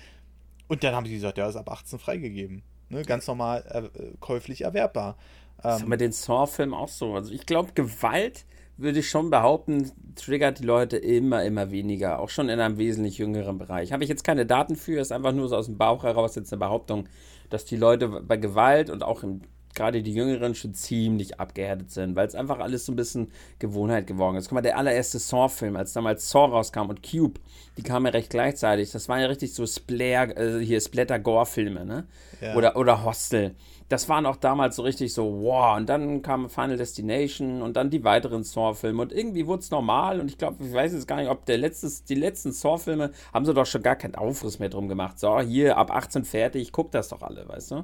Und 0.68 0.84
dann 0.84 0.94
haben 0.94 1.02
die 1.02 1.14
gesagt, 1.14 1.36
ja, 1.36 1.48
ist 1.48 1.56
ab 1.56 1.68
18 1.68 1.98
freigegeben. 1.98 2.62
Ne? 2.90 3.02
Ganz 3.02 3.26
normal 3.26 3.90
äh, 3.92 4.16
käuflich 4.20 4.60
erwerbbar. 4.60 5.16
Das 5.60 5.78
ähm, 5.78 5.82
ist 5.82 5.88
mit 5.88 6.01
den 6.01 6.12
Saw-Filmen 6.12 6.74
auch 6.74 6.88
so. 6.88 7.16
Also 7.16 7.32
ich 7.32 7.44
glaube, 7.44 7.72
Gewalt 7.72 8.44
würde 8.81 9.01
ich 9.01 9.09
schon 9.09 9.31
behaupten, 9.31 9.90
triggert 10.16 10.59
die 10.59 10.65
Leute 10.65 10.97
immer, 10.97 11.44
immer 11.44 11.70
weniger. 11.70 12.19
Auch 12.19 12.28
schon 12.28 12.48
in 12.48 12.61
einem 12.61 12.78
wesentlich 12.78 13.19
jüngeren 13.19 13.59
Bereich. 13.59 13.93
Habe 13.93 14.02
ich 14.02 14.11
jetzt 14.11 14.24
keine 14.24 14.47
Daten 14.47 14.77
für, 14.77 15.01
ist 15.01 15.12
einfach 15.12 15.32
nur 15.32 15.48
so 15.48 15.57
aus 15.57 15.66
dem 15.66 15.78
Bauch 15.78 16.05
heraus 16.05 16.35
jetzt 16.35 16.52
eine 16.52 16.61
Behauptung, 16.61 17.09
dass 17.48 17.65
die 17.65 17.77
Leute 17.77 18.09
bei 18.09 18.36
Gewalt 18.36 18.90
und 18.90 19.02
auch 19.02 19.23
im 19.23 19.43
gerade 19.74 20.02
die 20.02 20.12
Jüngeren 20.12 20.55
schon 20.55 20.74
ziemlich 20.74 21.39
abgehärtet 21.39 21.90
sind, 21.90 22.16
weil 22.16 22.27
es 22.27 22.35
einfach 22.35 22.59
alles 22.59 22.86
so 22.86 22.93
ein 22.93 22.97
bisschen 22.97 23.31
Gewohnheit 23.59 24.07
geworden 24.07 24.36
ist. 24.36 24.48
Guck 24.48 24.57
mal, 24.57 24.62
der 24.62 24.77
allererste 24.77 25.19
Saw-Film, 25.19 25.77
als 25.77 25.93
damals 25.93 26.28
Saw 26.28 26.51
rauskam 26.51 26.89
und 26.89 27.02
Cube, 27.09 27.40
die 27.77 27.82
kamen 27.82 28.07
ja 28.07 28.12
recht 28.12 28.31
gleichzeitig. 28.31 28.90
Das 28.90 29.09
waren 29.09 29.20
ja 29.20 29.27
richtig 29.27 29.55
so 29.55 29.66
Splair, 29.66 30.36
äh, 30.36 30.65
hier 30.65 30.81
Splatter-Gore-Filme, 30.81 31.85
ne? 31.85 32.07
Ja. 32.40 32.57
Oder, 32.57 32.77
oder 32.77 33.05
Hostel. 33.05 33.55
Das 33.90 34.08
waren 34.08 34.24
auch 34.24 34.36
damals 34.36 34.76
so 34.76 34.82
richtig 34.82 35.12
so, 35.12 35.42
wow. 35.42 35.76
Und 35.76 35.88
dann 35.88 36.22
kam 36.22 36.48
Final 36.48 36.76
Destination 36.76 37.60
und 37.60 37.74
dann 37.74 37.90
die 37.90 38.04
weiteren 38.04 38.44
Saw-Filme. 38.44 39.02
Und 39.02 39.12
irgendwie 39.12 39.48
wurde 39.48 39.62
es 39.62 39.72
normal. 39.72 40.20
Und 40.20 40.30
ich 40.30 40.38
glaube, 40.38 40.64
ich 40.64 40.72
weiß 40.72 40.92
jetzt 40.92 41.08
gar 41.08 41.16
nicht, 41.16 41.28
ob 41.28 41.44
der 41.44 41.58
letztes, 41.58 42.04
die 42.04 42.14
letzten 42.14 42.52
Saw-Filme 42.52 43.10
haben 43.34 43.44
sie 43.44 43.52
doch 43.52 43.66
schon 43.66 43.82
gar 43.82 43.96
keinen 43.96 44.14
Aufriss 44.14 44.60
mehr 44.60 44.68
drum 44.68 44.86
gemacht. 44.86 45.18
So, 45.18 45.40
hier 45.40 45.76
ab 45.76 45.90
18 45.90 46.24
fertig, 46.24 46.70
guck 46.70 46.92
das 46.92 47.08
doch 47.08 47.22
alle, 47.22 47.48
weißt 47.48 47.72
du? 47.72 47.82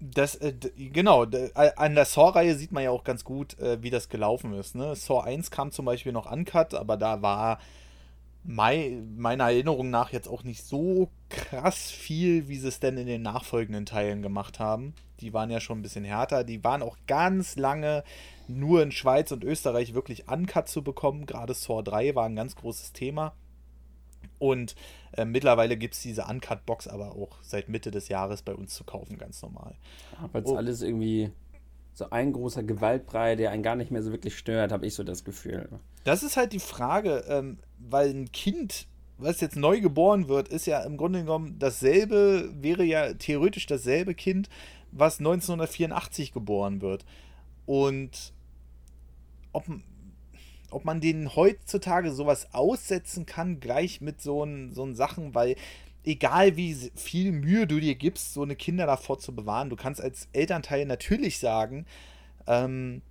Das, 0.00 0.36
äh, 0.36 0.54
genau, 0.76 1.26
an 1.76 1.94
der 1.94 2.04
Saw-Reihe 2.06 2.54
sieht 2.54 2.72
man 2.72 2.84
ja 2.84 2.92
auch 2.92 3.04
ganz 3.04 3.22
gut, 3.22 3.58
äh, 3.58 3.82
wie 3.82 3.90
das 3.90 4.08
gelaufen 4.08 4.54
ist. 4.54 4.74
Ne? 4.74 4.96
Saw 4.96 5.20
1 5.20 5.50
kam 5.50 5.72
zum 5.72 5.84
Beispiel 5.84 6.12
noch 6.12 6.32
uncut, 6.32 6.72
aber 6.72 6.96
da 6.96 7.20
war 7.20 7.58
mei, 8.46 9.02
meiner 9.16 9.44
Erinnerung 9.44 9.90
nach 9.90 10.12
jetzt 10.12 10.28
auch 10.28 10.44
nicht 10.44 10.64
so 10.64 11.10
krass 11.28 11.90
viel, 11.90 12.48
wie 12.48 12.58
sie 12.58 12.68
es 12.68 12.80
denn 12.80 12.96
in 12.96 13.06
den 13.06 13.22
nachfolgenden 13.22 13.86
Teilen 13.86 14.22
gemacht 14.22 14.60
haben. 14.60 14.94
Die 15.20 15.32
waren 15.32 15.50
ja 15.50 15.60
schon 15.60 15.78
ein 15.78 15.82
bisschen 15.82 16.04
härter. 16.04 16.44
Die 16.44 16.62
waren 16.62 16.82
auch 16.82 16.96
ganz 17.06 17.56
lange 17.56 18.04
nur 18.48 18.82
in 18.82 18.92
Schweiz 18.92 19.32
und 19.32 19.44
Österreich 19.44 19.94
wirklich 19.94 20.28
uncut 20.28 20.68
zu 20.68 20.82
bekommen. 20.82 21.26
Gerade 21.26 21.54
Saw 21.54 21.82
3 21.82 22.14
war 22.14 22.26
ein 22.26 22.36
ganz 22.36 22.54
großes 22.54 22.92
Thema. 22.92 23.34
Und 24.38 24.74
äh, 25.12 25.24
mittlerweile 25.24 25.76
gibt 25.76 25.94
es 25.94 26.02
diese 26.02 26.24
Uncut-Box 26.24 26.88
aber 26.88 27.12
auch 27.12 27.38
seit 27.42 27.68
Mitte 27.68 27.90
des 27.90 28.08
Jahres 28.08 28.42
bei 28.42 28.54
uns 28.54 28.74
zu 28.74 28.84
kaufen, 28.84 29.18
ganz 29.18 29.40
normal. 29.42 29.76
Weil 30.32 30.42
es 30.42 30.50
oh. 30.50 30.56
alles 30.56 30.82
irgendwie 30.82 31.32
so 31.96 32.10
ein 32.10 32.34
großer 32.34 32.62
Gewaltbrei, 32.62 33.36
der 33.36 33.50
einen 33.50 33.62
gar 33.62 33.74
nicht 33.74 33.90
mehr 33.90 34.02
so 34.02 34.12
wirklich 34.12 34.36
stört, 34.36 34.70
habe 34.70 34.84
ich 34.84 34.92
so 34.92 35.02
das 35.02 35.24
Gefühl. 35.24 35.66
Das 36.04 36.22
ist 36.22 36.36
halt 36.36 36.52
die 36.52 36.58
Frage, 36.58 37.24
ähm, 37.26 37.58
weil 37.78 38.10
ein 38.10 38.30
Kind, 38.32 38.86
was 39.16 39.40
jetzt 39.40 39.56
neu 39.56 39.80
geboren 39.80 40.28
wird, 40.28 40.48
ist 40.48 40.66
ja 40.66 40.82
im 40.82 40.98
Grunde 40.98 41.20
genommen 41.20 41.58
dasselbe, 41.58 42.52
wäre 42.60 42.84
ja 42.84 43.14
theoretisch 43.14 43.64
dasselbe 43.64 44.14
Kind, 44.14 44.50
was 44.92 45.20
1984 45.20 46.34
geboren 46.34 46.82
wird. 46.82 47.06
Und 47.64 48.34
ob, 49.54 49.64
ob 50.70 50.84
man 50.84 51.00
denen 51.00 51.34
heutzutage 51.34 52.12
sowas 52.12 52.52
aussetzen 52.52 53.24
kann, 53.24 53.58
gleich 53.58 54.02
mit 54.02 54.20
so, 54.20 54.46
so 54.70 54.92
Sachen, 54.92 55.34
weil 55.34 55.56
egal 56.06 56.56
wie 56.56 56.74
viel 56.94 57.32
Mühe 57.32 57.66
du 57.66 57.80
dir 57.80 57.94
gibst, 57.94 58.32
so 58.32 58.42
eine 58.42 58.56
Kinder 58.56 58.86
davor 58.86 59.18
zu 59.18 59.34
bewahren, 59.34 59.68
du 59.68 59.76
kannst 59.76 60.00
als 60.00 60.28
Elternteil 60.32 60.86
natürlich 60.86 61.38
sagen, 61.38 61.84
ähm, 62.46 63.02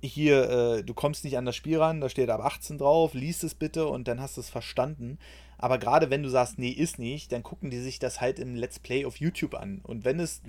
hier, 0.00 0.48
äh, 0.48 0.84
du 0.84 0.94
kommst 0.94 1.24
nicht 1.24 1.36
an 1.36 1.46
das 1.46 1.56
Spiel 1.56 1.78
ran, 1.78 2.00
da 2.00 2.08
steht 2.08 2.30
ab 2.30 2.40
18 2.40 2.78
drauf, 2.78 3.14
liest 3.14 3.44
es 3.44 3.54
bitte 3.54 3.88
und 3.88 4.08
dann 4.08 4.20
hast 4.20 4.36
du 4.36 4.40
es 4.40 4.48
verstanden. 4.48 5.18
Aber 5.58 5.78
gerade 5.78 6.10
wenn 6.10 6.22
du 6.22 6.28
sagst, 6.28 6.58
nee, 6.58 6.70
ist 6.70 6.98
nicht, 6.98 7.32
dann 7.32 7.42
gucken 7.42 7.70
die 7.70 7.80
sich 7.80 7.98
das 7.98 8.20
halt 8.20 8.38
im 8.38 8.54
Let's 8.54 8.78
Play 8.78 9.04
auf 9.04 9.16
YouTube 9.16 9.54
an. 9.54 9.80
Und 9.82 10.04
wenn 10.04 10.20
es 10.20 10.42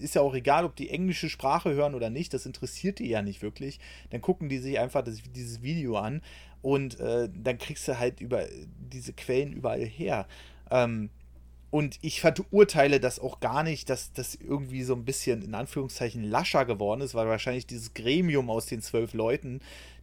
ist 0.00 0.14
ja 0.14 0.22
auch 0.22 0.34
egal, 0.34 0.64
ob 0.64 0.74
die 0.74 0.90
englische 0.90 1.28
Sprache 1.28 1.72
hören 1.74 1.94
oder 1.94 2.10
nicht, 2.10 2.32
das 2.34 2.46
interessiert 2.46 2.98
die 2.98 3.08
ja 3.08 3.22
nicht 3.22 3.42
wirklich. 3.42 3.78
Dann 4.10 4.20
gucken 4.20 4.48
die 4.48 4.58
sich 4.58 4.78
einfach 4.78 5.04
das, 5.04 5.22
dieses 5.34 5.62
Video 5.62 5.96
an 5.96 6.22
und 6.62 6.98
äh, 7.00 7.28
dann 7.32 7.58
kriegst 7.58 7.86
du 7.88 7.98
halt 7.98 8.20
über 8.20 8.46
diese 8.78 9.12
Quellen 9.12 9.52
überall 9.52 9.84
her. 9.84 10.26
Ähm, 10.72 11.10
und 11.70 11.98
ich 12.02 12.20
verurteile 12.20 13.00
das 13.00 13.18
auch 13.18 13.40
gar 13.40 13.62
nicht, 13.62 13.88
dass 13.88 14.12
das 14.12 14.34
irgendwie 14.34 14.82
so 14.82 14.94
ein 14.94 15.04
bisschen 15.04 15.40
in 15.42 15.54
Anführungszeichen 15.54 16.22
lascher 16.22 16.66
geworden 16.66 17.00
ist, 17.00 17.14
weil 17.14 17.28
wahrscheinlich 17.28 17.66
dieses 17.66 17.94
Gremium 17.94 18.50
aus 18.50 18.66
den 18.66 18.82
zwölf 18.82 19.14
Leuten 19.14 19.60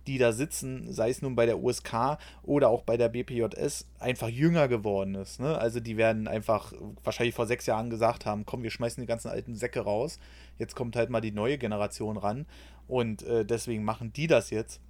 die 0.09 0.17
da 0.17 0.31
sitzen, 0.31 0.91
sei 0.91 1.11
es 1.11 1.21
nun 1.21 1.35
bei 1.35 1.45
der 1.45 1.59
USK 1.59 2.17
oder 2.43 2.69
auch 2.69 2.81
bei 2.81 2.97
der 2.97 3.09
BPJS, 3.09 3.85
einfach 3.99 4.27
jünger 4.27 4.67
geworden 4.67 5.13
ist. 5.15 5.39
Ne? 5.39 5.55
Also 5.57 5.79
die 5.79 5.97
werden 5.97 6.27
einfach 6.27 6.73
wahrscheinlich 7.03 7.35
vor 7.35 7.45
sechs 7.45 7.67
Jahren 7.67 7.91
gesagt 7.91 8.25
haben, 8.25 8.45
komm, 8.45 8.63
wir 8.63 8.71
schmeißen 8.71 8.99
die 9.01 9.07
ganzen 9.07 9.29
alten 9.29 9.55
Säcke 9.55 9.81
raus. 9.81 10.19
Jetzt 10.57 10.75
kommt 10.75 10.95
halt 10.95 11.11
mal 11.11 11.21
die 11.21 11.31
neue 11.31 11.59
Generation 11.59 12.17
ran. 12.17 12.47
Und 12.87 13.21
äh, 13.23 13.45
deswegen 13.45 13.83
machen 13.83 14.11
die 14.11 14.25
das 14.25 14.49
jetzt. 14.49 14.81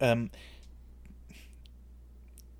Ähm, 0.00 0.30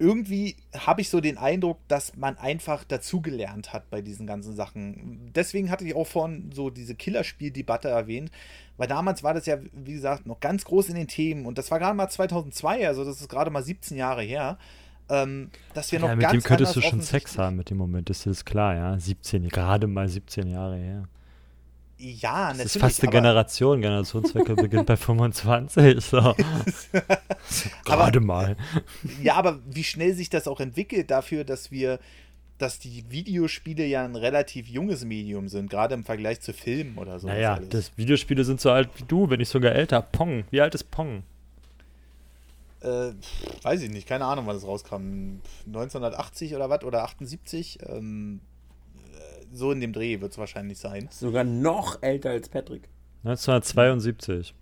irgendwie 0.01 0.57
habe 0.75 1.03
ich 1.03 1.11
so 1.11 1.21
den 1.21 1.37
Eindruck, 1.37 1.79
dass 1.87 2.17
man 2.17 2.39
einfach 2.39 2.85
dazugelernt 2.85 3.75
hat 3.75 3.91
bei 3.91 4.01
diesen 4.01 4.27
ganzen 4.27 4.57
Sachen. 4.57 5.31
Deswegen 5.35 5.71
hatte 5.71 5.85
ich 5.85 5.95
auch 5.95 6.07
vorhin 6.07 6.51
so 6.53 6.71
diese 6.71 6.95
Killerspiel-Debatte 6.95 7.89
erwähnt, 7.89 8.31
weil 8.79 8.89
damals 8.89 9.23
war 9.23 9.35
das 9.35 9.45
ja, 9.45 9.59
wie 9.73 9.93
gesagt, 9.93 10.27
noch 10.27 10.41
ganz 10.41 10.65
groß 10.65 10.89
in 10.89 10.95
den 10.95 11.07
Themen 11.07 11.45
und 11.45 11.59
das 11.59 11.71
war 11.71 11.79
gerade 11.79 11.95
mal 11.95 12.09
2002, 12.09 12.89
also 12.89 13.05
das 13.05 13.21
ist 13.21 13.29
gerade 13.29 13.51
mal 13.51 13.63
17 13.63 13.97
Jahre 13.97 14.23
her. 14.23 14.59
Ähm, 15.11 15.51
dass 15.75 15.93
wir 15.93 15.99
ja, 15.99 16.07
noch 16.07 16.15
mit 16.15 16.23
ganz 16.23 16.33
dem 16.33 16.43
könntest 16.45 16.77
du 16.77 16.81
schon 16.81 17.03
Sex 17.03 17.37
haben 17.37 17.57
mit 17.57 17.69
dem 17.69 17.77
Moment, 17.77 18.09
das 18.09 18.25
ist 18.25 18.47
klar, 18.47 18.75
ja. 18.75 18.99
17, 18.99 19.49
gerade 19.49 19.87
mal 19.87 20.09
17 20.09 20.47
Jahre 20.47 20.77
her. 20.77 21.09
Ja, 22.01 22.49
natürlich. 22.49 22.65
Das 22.65 22.77
ist 22.77 22.81
fast 22.81 23.03
eine 23.03 23.13
Generation. 23.13 23.83
Generationswechsel 23.83 24.57
beginnt 24.57 24.87
bei 24.87 24.97
25. 24.97 26.03
So. 26.03 26.17
Gerade 27.85 28.19
aber, 28.19 28.21
mal. 28.21 28.57
Ja, 29.23 29.35
aber 29.35 29.59
wie 29.67 29.85
schnell 29.85 30.15
sich 30.15 30.31
das 30.31 30.49
auch 30.49 30.61
entwickelt 30.61 31.11
dafür, 31.11 31.45
dass 31.45 31.71
wir, 31.71 31.99
dass 32.57 32.79
die 32.79 33.05
Videospiele 33.11 33.85
ja 33.85 34.03
ein 34.03 34.17
relativ 34.17 34.67
junges 34.69 35.05
Medium 35.05 35.49
sind, 35.49 35.69
gerade 35.69 35.95
im 35.95 36.05
Vergleich 36.05 36.41
zu 36.41 36.55
Filmen 36.55 36.97
oder 36.97 37.19
so. 37.19 37.27
Naja, 37.27 37.59
das 37.69 37.93
Videospiele 37.97 38.45
sind 38.45 38.63
so 38.63 38.71
alt 38.71 38.89
wie 38.97 39.05
du, 39.05 39.29
wenn 39.29 39.39
nicht 39.39 39.51
sogar 39.51 39.73
älter. 39.73 40.01
Pong. 40.01 40.45
Wie 40.51 40.63
alt 40.63 40.75
ist 40.75 40.91
Pong? 40.91 41.23
Äh, 42.81 43.13
weiß 43.63 43.83
ich 43.83 43.91
nicht, 43.91 44.09
keine 44.09 44.25
Ahnung, 44.25 44.47
wann 44.47 44.57
es 44.57 44.67
rauskam. 44.67 45.41
1980 45.67 46.55
oder 46.55 46.71
was? 46.71 46.83
Oder 46.83 47.03
78? 47.03 47.79
Ähm, 47.87 48.41
so 49.53 49.73
in 49.73 49.81
dem 49.81 49.93
Dreh 49.93 50.21
wird 50.21 50.33
es 50.33 50.39
wahrscheinlich 50.39 50.79
sein. 50.79 51.09
Sogar 51.11 51.45
noch 51.45 52.03
älter 52.03 52.31
als 52.31 52.49
Patrick. 52.49 52.89
1972. 53.25 54.55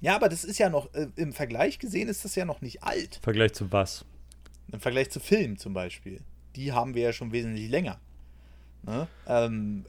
Ja, 0.00 0.16
aber 0.16 0.28
das 0.28 0.44
ist 0.44 0.58
ja 0.58 0.70
noch, 0.70 0.92
äh, 0.94 1.08
im 1.16 1.32
Vergleich 1.32 1.78
gesehen 1.78 2.08
ist 2.08 2.24
das 2.24 2.34
ja 2.34 2.44
noch 2.44 2.62
nicht 2.62 2.82
alt. 2.82 3.16
Im 3.16 3.22
Vergleich 3.22 3.52
zu 3.52 3.70
was? 3.70 4.04
Im 4.72 4.80
Vergleich 4.80 5.10
zu 5.10 5.20
Filmen 5.20 5.58
zum 5.58 5.74
Beispiel. 5.74 6.20
Die 6.56 6.72
haben 6.72 6.94
wir 6.94 7.02
ja 7.02 7.12
schon 7.12 7.32
wesentlich 7.32 7.68
länger. 7.68 8.00
Ne? 8.82 9.08
Ähm, 9.26 9.84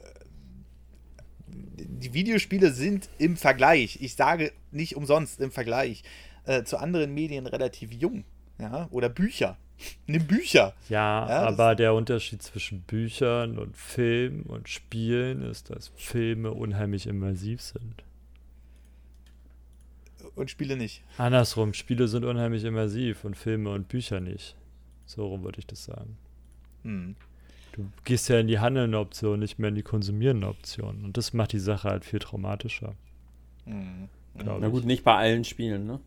die 1.46 2.12
Videospiele 2.12 2.72
sind 2.72 3.08
im 3.18 3.36
Vergleich, 3.36 3.98
ich 4.00 4.14
sage 4.14 4.52
nicht 4.70 4.96
umsonst 4.96 5.40
im 5.40 5.50
Vergleich, 5.50 6.02
äh, 6.44 6.62
zu 6.64 6.78
anderen 6.78 7.14
Medien 7.14 7.46
relativ 7.46 7.92
jung. 7.92 8.24
Ja? 8.58 8.88
Oder 8.90 9.08
Bücher. 9.08 9.56
Nimm 10.06 10.26
Bücher. 10.26 10.74
Ja, 10.88 11.28
Ja, 11.28 11.48
aber 11.48 11.74
der 11.74 11.94
Unterschied 11.94 12.42
zwischen 12.42 12.82
Büchern 12.82 13.58
und 13.58 13.76
Film 13.76 14.42
und 14.42 14.68
Spielen 14.68 15.42
ist, 15.42 15.70
dass 15.70 15.92
Filme 15.96 16.52
unheimlich 16.52 17.06
immersiv 17.06 17.60
sind. 17.60 18.04
Und 20.34 20.50
Spiele 20.50 20.76
nicht. 20.76 21.02
Andersrum, 21.18 21.74
Spiele 21.74 22.08
sind 22.08 22.24
unheimlich 22.24 22.64
immersiv 22.64 23.24
und 23.24 23.36
Filme 23.36 23.70
und 23.70 23.88
Bücher 23.88 24.20
nicht. 24.20 24.56
So 25.04 25.26
rum 25.26 25.44
würde 25.44 25.58
ich 25.58 25.66
das 25.66 25.84
sagen. 25.84 26.16
Hm. 26.84 27.16
Du 27.72 27.90
gehst 28.04 28.28
ja 28.28 28.38
in 28.38 28.48
die 28.48 28.58
handelnde 28.58 28.98
Option, 28.98 29.40
nicht 29.40 29.58
mehr 29.58 29.68
in 29.68 29.74
die 29.74 29.82
konsumierende 29.82 30.46
Option. 30.46 31.04
Und 31.04 31.16
das 31.16 31.32
macht 31.32 31.52
die 31.52 31.58
Sache 31.58 31.88
halt 31.88 32.04
viel 32.04 32.18
traumatischer. 32.18 32.94
Hm. 33.64 34.08
Na 34.34 34.58
ich. 34.58 34.72
gut, 34.72 34.84
nicht 34.84 35.04
bei 35.04 35.14
allen 35.14 35.44
Spielen, 35.44 35.86
ne? 35.86 36.00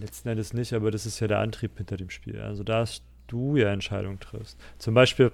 Letzten 0.00 0.28
Endes 0.28 0.52
nicht, 0.52 0.72
aber 0.72 0.90
das 0.90 1.06
ist 1.06 1.20
ja 1.20 1.28
der 1.28 1.38
Antrieb 1.38 1.76
hinter 1.76 1.96
dem 1.96 2.10
Spiel. 2.10 2.40
Also 2.40 2.64
da 2.64 2.80
hast 2.80 3.02
du 3.26 3.56
ja 3.56 3.72
Entscheidungen 3.72 4.20
triffst. 4.20 4.58
Zum 4.78 4.94
Beispiel, 4.94 5.32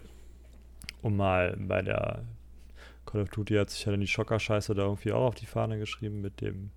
um 1.03 1.17
mal 1.17 1.57
bei 1.59 1.83
der 1.83 2.25
Call 3.07 3.23
of 3.23 3.31
Duty 3.31 3.55
hat 3.55 3.71
sich 3.71 3.85
ja 3.85 3.93
dann 3.93 4.01
die 4.01 4.07
Schocker-Scheiße 4.07 4.75
da 4.75 4.83
irgendwie 4.83 5.13
auch 5.13 5.27
auf 5.29 5.35
die 5.35 5.47
Fahne 5.47 5.79
geschrieben 5.79 6.21
mit 6.21 6.41
dem, 6.41 6.71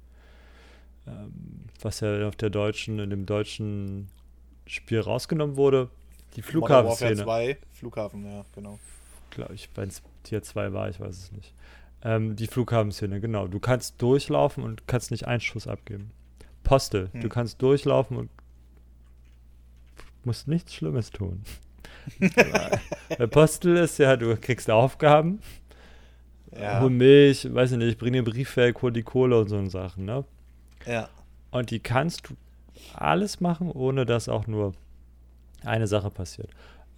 ähm, 1.08 1.66
was 1.82 2.00
ja 2.00 2.28
auf 2.28 2.36
der 2.36 2.50
deutschen, 2.50 3.00
in 3.00 3.10
dem 3.10 3.26
deutschen 3.26 4.10
Spiel 4.66 5.00
rausgenommen 5.02 5.56
wurde. 5.58 5.90
Die 6.36 6.42
Modern 6.42 6.62
Warfare 6.86 6.96
Flughafenszene. 6.96 7.24
2, 7.24 7.58
Flughafen, 7.72 8.26
ja, 8.26 8.46
genau. 8.56 8.80
glaube 9.30 9.54
ich, 9.54 9.70
wenn 9.76 9.90
es 9.90 10.02
Tier 10.24 10.42
2 10.42 10.74
war, 10.74 10.90
ich 10.90 11.00
weiß 11.00 11.16
es 11.16 11.32
nicht. 11.32 11.54
Ähm, 12.04 12.36
die 12.36 12.48
Flughafenszene, 12.48 13.20
genau. 13.22 13.48
Du 13.48 13.60
kannst 13.60 14.02
durchlaufen 14.02 14.64
und 14.64 14.88
kannst 14.88 15.12
nicht 15.12 15.28
einen 15.28 15.42
Schuss 15.42 15.68
abgeben. 15.68 16.12
Postel, 16.64 17.10
Hm. 17.12 17.22
du 17.22 17.30
kannst 17.30 17.62
durchlaufen 17.62 18.18
und 18.18 18.30
musst 20.26 20.48
nichts 20.48 20.74
Schlimmes 20.74 21.12
tun. 21.12 21.44
Bei 23.18 23.28
Postel 23.28 23.78
ist 23.78 23.98
ja, 24.00 24.18
du 24.18 24.36
kriegst 24.38 24.70
Aufgaben, 24.70 25.40
Ja. 26.58 26.82
hol 26.82 26.90
Milch, 26.90 27.48
weiß 27.54 27.72
ich 27.74 27.78
nicht, 27.78 27.98
bring 27.98 28.14
den 28.14 28.26
Brief 28.26 28.56
weg, 28.58 28.82
hol 28.82 28.92
die 28.92 29.04
Kohle 29.04 29.40
und 29.40 29.50
so 29.50 29.58
eine 29.58 29.70
Sachen, 29.70 30.06
ne? 30.06 30.26
ja. 30.86 31.10
Und 31.52 31.70
die 31.70 31.80
kannst 31.80 32.30
du 32.30 32.36
alles 32.96 33.40
machen, 33.40 33.70
ohne 33.72 34.06
dass 34.06 34.28
auch 34.28 34.48
nur 34.48 34.74
eine 35.64 35.86
Sache 35.88 36.10
passiert. 36.10 36.50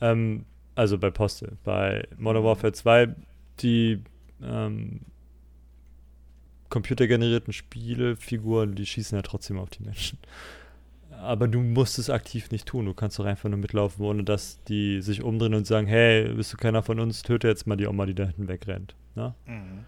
Ähm, 0.01 0.45
also 0.75 0.97
bei 0.97 1.11
Postel. 1.11 1.57
Bei 1.65 2.07
Modern 2.17 2.43
Warfare 2.45 2.71
2, 2.73 3.13
die 3.59 4.01
ähm, 4.41 5.01
computergenerierten 6.69 7.53
Spielefiguren, 7.53 8.75
die 8.75 8.85
schießen 8.85 9.17
ja 9.17 9.21
trotzdem 9.21 9.59
auf 9.59 9.69
die 9.69 9.83
Menschen. 9.83 10.17
Aber 11.21 11.47
du 11.47 11.59
musst 11.59 11.97
es 11.99 12.09
aktiv 12.09 12.51
nicht 12.51 12.67
tun. 12.67 12.85
Du 12.85 12.93
kannst 12.93 13.17
doch 13.19 13.25
einfach 13.25 13.49
nur 13.49 13.57
mitlaufen, 13.59 14.05
ohne 14.05 14.23
dass 14.23 14.61
die 14.65 15.01
sich 15.01 15.23
umdrehen 15.23 15.53
und 15.55 15.65
sagen, 15.67 15.87
hey, 15.87 16.33
bist 16.33 16.53
du 16.53 16.57
keiner 16.57 16.83
von 16.83 16.99
uns, 16.99 17.23
töte 17.23 17.47
jetzt 17.47 17.65
mal 17.67 17.75
die 17.75 17.87
Oma, 17.87 18.05
die 18.05 18.13
da 18.15 18.25
hinten 18.25 18.47
wegrennt. 18.47 18.95
Ne? 19.15 19.33
Mhm. 19.45 19.85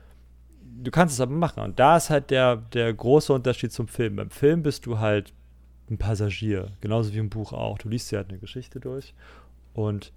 du 0.83 0.91
kannst 0.91 1.13
es 1.15 1.21
aber 1.21 1.33
machen. 1.33 1.61
Und 1.63 1.79
da 1.79 1.97
ist 1.97 2.09
halt 2.09 2.29
der, 2.29 2.55
der 2.57 2.93
große 2.93 3.33
Unterschied 3.33 3.71
zum 3.71 3.87
Film. 3.87 4.15
Beim 4.15 4.29
Film 4.29 4.63
bist 4.63 4.85
du 4.85 4.99
halt 4.99 5.33
ein 5.89 5.97
Passagier, 5.97 6.71
genauso 6.81 7.13
wie 7.13 7.17
im 7.17 7.29
Buch 7.29 7.51
auch. 7.53 7.77
Du 7.77 7.89
liest 7.89 8.11
dir 8.11 8.17
halt 8.17 8.29
eine 8.29 8.39
Geschichte 8.39 8.79
durch 8.79 9.13
und 9.73 10.11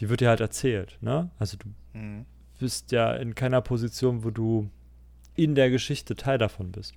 die 0.00 0.08
wird 0.08 0.20
dir 0.20 0.28
halt 0.28 0.40
erzählt. 0.40 0.98
Ne? 1.00 1.30
Also 1.38 1.56
du 1.56 1.68
Mhm. 1.98 2.24
bist 2.58 2.92
ja 2.92 3.12
in 3.14 3.34
keiner 3.34 3.60
Position, 3.62 4.24
wo 4.24 4.30
du 4.30 4.70
in 5.34 5.54
der 5.54 5.70
Geschichte 5.70 6.14
Teil 6.16 6.38
davon 6.38 6.72
bist. 6.72 6.94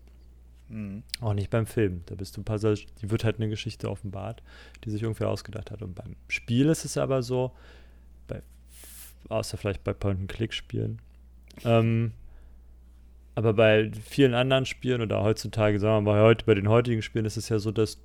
Mhm. 0.70 1.04
Auch 1.20 1.34
nicht 1.34 1.50
beim 1.50 1.66
Film. 1.66 2.04
Da 2.06 2.16
bist 2.16 2.38
du 2.38 2.44
Passagier, 2.44 2.88
die 3.02 3.12
wird 3.12 3.24
halt 3.24 3.38
eine 3.38 3.50
Geschichte 3.50 3.90
offenbart, 3.90 4.42
die 4.84 4.90
sich 4.90 5.02
irgendwer 5.02 5.30
ausgedacht 5.30 5.72
hat. 5.72 5.82
Und 5.82 5.96
beim 5.96 6.16
Spiel 6.28 6.68
ist 6.68 6.86
es 6.86 6.98
aber 6.98 7.24
so, 7.24 7.52
bei, 8.28 8.42
außer 9.30 9.58
vielleicht 9.58 9.84
bei 9.84 9.94
Point-and-Click-Spielen, 9.94 11.02
ähm, 11.66 12.14
aber 13.36 13.54
bei 13.54 13.92
vielen 14.04 14.34
anderen 14.34 14.66
Spielen 14.66 15.02
oder 15.02 15.24
heutzutage, 15.24 15.80
sagen 15.80 16.06
wir 16.06 16.12
mal, 16.14 16.22
heute, 16.22 16.46
bei 16.46 16.56
den 16.56 16.68
heutigen 16.68 17.02
Spielen 17.02 17.26
ist 17.26 17.38
es 17.38 17.50
ja 17.50 17.58
so, 17.60 17.72
dass 17.72 18.02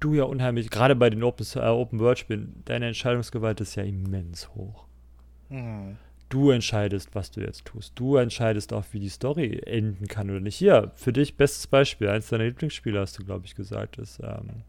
du 0.00 0.14
ja 0.14 0.24
unheimlich, 0.24 0.70
gerade 0.70 0.96
bei 0.96 1.10
den 1.10 1.22
Open, 1.22 1.46
äh, 1.54 1.66
Open 1.66 2.00
World 2.00 2.18
Spielen, 2.18 2.62
deine 2.64 2.86
Entscheidungsgewalt 2.86 3.60
ist 3.60 3.74
ja 3.74 3.82
immens 3.82 4.48
hoch. 4.54 4.86
Mhm. 5.48 5.96
Du 6.28 6.50
entscheidest, 6.50 7.14
was 7.14 7.30
du 7.30 7.40
jetzt 7.40 7.64
tust. 7.66 7.92
Du 7.94 8.16
entscheidest 8.16 8.72
auch, 8.72 8.84
wie 8.92 8.98
die 9.00 9.08
Story 9.08 9.60
enden 9.64 10.08
kann 10.08 10.28
oder 10.28 10.40
nicht. 10.40 10.56
Hier, 10.56 10.90
für 10.96 11.12
dich 11.12 11.36
bestes 11.36 11.66
Beispiel. 11.68 12.08
Eins 12.08 12.28
deiner 12.28 12.44
Lieblingsspiele 12.44 12.98
hast 12.98 13.18
du, 13.18 13.24
glaube 13.24 13.46
ich, 13.46 13.54
gesagt, 13.54 13.98
ist 13.98 14.18
ähm, 14.22 14.62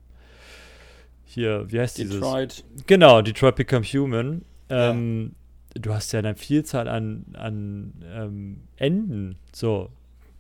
hier, 1.25 1.65
wie 1.71 1.79
heißt 1.79 1.97
dieses? 1.97 2.15
Detroit. 2.15 2.63
Genau, 2.85 3.21
Detroit 3.21 3.55
Become 3.55 3.85
Human. 3.85 4.41
Ähm, 4.69 5.33
Du 5.79 5.93
hast 5.93 6.11
ja 6.11 6.19
eine 6.19 6.35
Vielzahl 6.35 6.87
an, 6.87 7.25
an 7.33 7.93
ähm, 8.11 8.61
Enden, 8.77 9.35
so, 9.53 9.89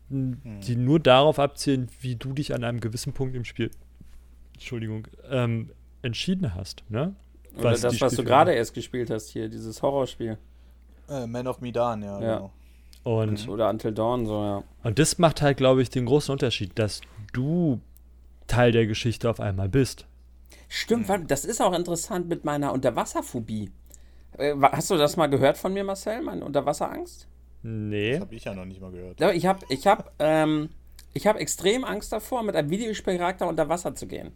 n- 0.09 0.41
die 0.65 0.75
nur 0.75 0.99
darauf 0.99 1.37
abzielen, 1.37 1.89
wie 2.01 2.15
du 2.15 2.33
dich 2.33 2.55
an 2.55 2.63
einem 2.63 2.79
gewissen 2.79 3.13
Punkt 3.13 3.35
im 3.35 3.45
Spiel, 3.45 3.69
Entschuldigung, 4.53 5.07
ähm, 5.29 5.69
entschieden 6.01 6.55
hast, 6.55 6.83
ne? 6.89 7.13
Oder 7.55 7.71
Was 7.71 7.81
das, 7.81 8.01
was 8.01 8.15
du 8.15 8.23
gerade 8.23 8.51
erst 8.53 8.73
gespielt 8.73 9.11
hast 9.11 9.29
hier, 9.29 9.47
dieses 9.47 9.81
Horrorspiel. 9.83 10.39
Äh, 11.09 11.27
Man 11.27 11.47
of 11.47 11.61
Medan, 11.61 12.01
ja, 12.03 12.19
Ja. 12.21 12.35
genau. 12.37 12.51
Und 13.03 13.47
Oder 13.47 13.69
Until 13.69 13.93
Dawn, 13.93 14.25
so, 14.25 14.43
ja. 14.43 14.63
Und 14.83 14.99
das 14.99 15.17
macht 15.17 15.41
halt, 15.41 15.57
glaube 15.57 15.81
ich, 15.81 15.89
den 15.89 16.05
großen 16.05 16.31
Unterschied, 16.33 16.77
dass 16.77 16.99
du 17.31 17.79
Teil 18.47 18.71
der 18.73 18.85
Geschichte 18.85 19.29
auf 19.29 19.39
einmal 19.39 19.69
bist. 19.69 20.05
Stimmt, 20.67 21.07
warte, 21.07 21.25
das 21.25 21.45
ist 21.45 21.61
auch 21.61 21.73
interessant 21.73 22.27
mit 22.27 22.43
meiner 22.43 22.73
Unterwasserphobie. 22.73 23.71
Äh, 24.37 24.55
hast 24.61 24.89
du 24.91 24.97
das 24.97 25.15
mal 25.15 25.27
gehört 25.27 25.57
von 25.57 25.73
mir, 25.73 25.83
Marcel, 25.85 26.21
meine 26.21 26.43
Unterwasserangst? 26.43 27.27
Nee. 27.63 28.11
Das 28.13 28.21
habe 28.21 28.35
ich 28.35 28.43
ja 28.43 28.53
noch 28.53 28.65
nicht 28.65 28.81
mal 28.81 28.91
gehört. 28.91 29.19
Ja, 29.19 29.31
Ich 29.31 29.45
habe 29.45 29.65
ich 29.69 29.87
hab, 29.87 30.11
ähm, 30.19 30.69
ich 31.13 31.27
hab 31.27 31.37
extrem 31.37 31.83
Angst 31.85 32.11
davor, 32.11 32.43
mit 32.43 32.55
einem 32.55 32.69
Videospielcharakter 32.69 33.47
unter 33.47 33.69
Wasser 33.69 33.95
zu 33.95 34.07
gehen. 34.07 34.31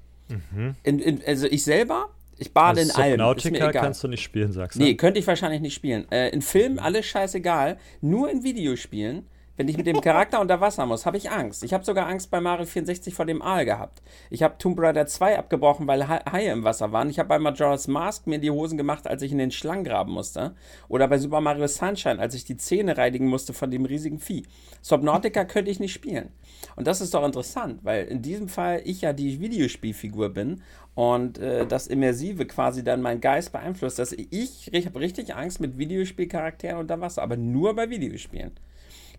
In, 0.83 0.99
in, 0.99 1.21
also 1.27 1.45
ich 1.47 1.63
selber, 1.63 2.07
ich 2.41 2.53
bade 2.53 2.79
Also 2.81 2.91
in 2.91 2.97
allem. 2.97 3.11
Subnautica 3.19 3.71
kannst 3.71 4.03
du 4.03 4.07
nicht 4.07 4.23
spielen, 4.23 4.51
sagst 4.51 4.79
du? 4.79 4.83
Nee, 4.83 4.95
könnte 4.95 5.19
ich 5.19 5.27
wahrscheinlich 5.27 5.61
nicht 5.61 5.75
spielen. 5.75 6.11
Äh, 6.11 6.29
in 6.29 6.41
Filmen 6.41 6.79
alles 6.79 7.05
scheißegal. 7.05 7.77
Nur 8.01 8.31
in 8.31 8.43
Videospielen, 8.43 9.27
wenn 9.57 9.67
ich 9.67 9.77
mit 9.77 9.85
dem 9.85 10.01
Charakter 10.01 10.39
unter 10.41 10.59
Wasser 10.61 10.85
muss, 10.85 11.05
habe 11.05 11.17
ich 11.17 11.29
Angst. 11.29 11.63
Ich 11.63 11.73
habe 11.73 11.83
sogar 11.83 12.07
Angst 12.07 12.31
bei 12.31 12.39
Mario 12.41 12.65
64 12.65 13.13
vor 13.13 13.25
dem 13.25 13.41
Aal 13.41 13.65
gehabt. 13.65 14.01
Ich 14.29 14.41
habe 14.43 14.57
Tomb 14.57 14.79
Raider 14.79 15.05
2 15.05 15.37
abgebrochen, 15.37 15.85
weil 15.87 16.07
Ha- 16.07 16.23
Haie 16.31 16.51
im 16.51 16.63
Wasser 16.63 16.91
waren. 16.91 17.09
Ich 17.09 17.19
habe 17.19 17.29
bei 17.29 17.37
Majora's 17.39 17.87
Mask 17.87 18.25
mir 18.27 18.39
die 18.39 18.49
Hosen 18.49 18.77
gemacht, 18.77 19.07
als 19.07 19.21
ich 19.21 19.31
in 19.31 19.37
den 19.37 19.51
Schlangen 19.51 19.83
graben 19.83 20.13
musste. 20.13 20.55
Oder 20.87 21.07
bei 21.07 21.17
Super 21.17 21.41
Mario 21.41 21.67
Sunshine, 21.67 22.19
als 22.19 22.33
ich 22.33 22.45
die 22.45 22.57
Zähne 22.57 22.97
reinigen 22.97 23.27
musste 23.27 23.53
von 23.53 23.69
dem 23.69 23.85
riesigen 23.85 24.19
Vieh. 24.19 24.43
Subnautica 24.81 25.45
könnte 25.45 25.69
ich 25.69 25.79
nicht 25.79 25.93
spielen. 25.93 26.29
Und 26.75 26.87
das 26.87 27.01
ist 27.01 27.13
doch 27.13 27.25
interessant, 27.25 27.79
weil 27.83 28.05
in 28.05 28.21
diesem 28.21 28.47
Fall 28.47 28.81
ich 28.85 29.01
ja 29.01 29.13
die 29.13 29.39
Videospielfigur 29.41 30.29
bin 30.29 30.61
und 30.95 31.37
äh, 31.37 31.65
das 31.67 31.87
Immersive 31.87 32.45
quasi 32.45 32.83
dann 32.83 33.01
meinen 33.01 33.21
Geist 33.21 33.51
beeinflusst, 33.51 33.99
dass 33.99 34.11
ich, 34.11 34.73
ich 34.73 34.85
habe 34.85 34.99
richtig 34.99 35.35
Angst 35.35 35.59
mit 35.59 35.77
Videospielcharakteren 35.77 36.77
unter 36.79 36.99
Wasser, 37.01 37.21
aber 37.21 37.37
nur 37.37 37.75
bei 37.75 37.89
Videospielen. 37.89 38.51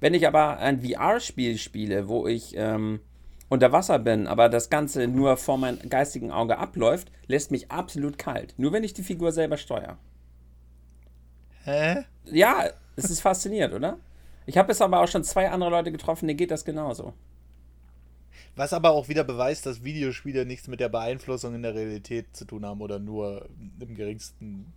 Wenn 0.02 0.14
ich 0.14 0.26
aber 0.26 0.58
ein 0.58 0.82
VR-Spiel 0.82 1.58
spiele, 1.58 2.08
wo 2.08 2.26
ich 2.26 2.54
ähm, 2.56 2.98
unter 3.48 3.70
Wasser 3.70 4.00
bin, 4.00 4.26
aber 4.26 4.48
das 4.48 4.68
Ganze 4.68 5.06
nur 5.06 5.36
vor 5.36 5.58
meinem 5.58 5.78
geistigen 5.88 6.32
Auge 6.32 6.58
abläuft, 6.58 7.12
lässt 7.28 7.52
mich 7.52 7.70
absolut 7.70 8.18
kalt. 8.18 8.52
Nur 8.56 8.72
wenn 8.72 8.82
ich 8.82 8.94
die 8.94 9.04
Figur 9.04 9.30
selber 9.30 9.56
steuere. 9.56 9.96
Hä? 11.62 12.02
Ja, 12.24 12.64
es 12.96 13.10
ist 13.10 13.20
faszinierend, 13.20 13.74
oder? 13.74 14.00
Ich 14.44 14.58
habe 14.58 14.72
jetzt 14.72 14.82
aber 14.82 15.00
auch 15.00 15.06
schon 15.06 15.22
zwei 15.22 15.48
andere 15.48 15.70
Leute 15.70 15.92
getroffen, 15.92 16.26
denen 16.26 16.36
geht 16.36 16.50
das 16.50 16.64
genauso. 16.64 17.14
Was 18.56 18.72
aber 18.72 18.90
auch 18.90 19.08
wieder 19.08 19.22
beweist, 19.22 19.66
dass 19.66 19.84
Videospiele 19.84 20.44
nichts 20.44 20.66
mit 20.66 20.80
der 20.80 20.88
Beeinflussung 20.88 21.54
in 21.54 21.62
der 21.62 21.76
Realität 21.76 22.36
zu 22.36 22.44
tun 22.44 22.66
haben 22.66 22.80
oder 22.80 22.98
nur 22.98 23.48
im 23.78 23.94
geringsten 23.94 24.72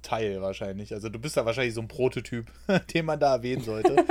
Teil 0.00 0.42
wahrscheinlich. 0.42 0.92
Also 0.92 1.08
du 1.08 1.18
bist 1.18 1.36
da 1.36 1.44
wahrscheinlich 1.44 1.74
so 1.74 1.80
ein 1.80 1.88
Prototyp, 1.88 2.46
den 2.94 3.04
man 3.04 3.20
da 3.20 3.36
erwähnen 3.36 3.62
sollte. 3.62 3.96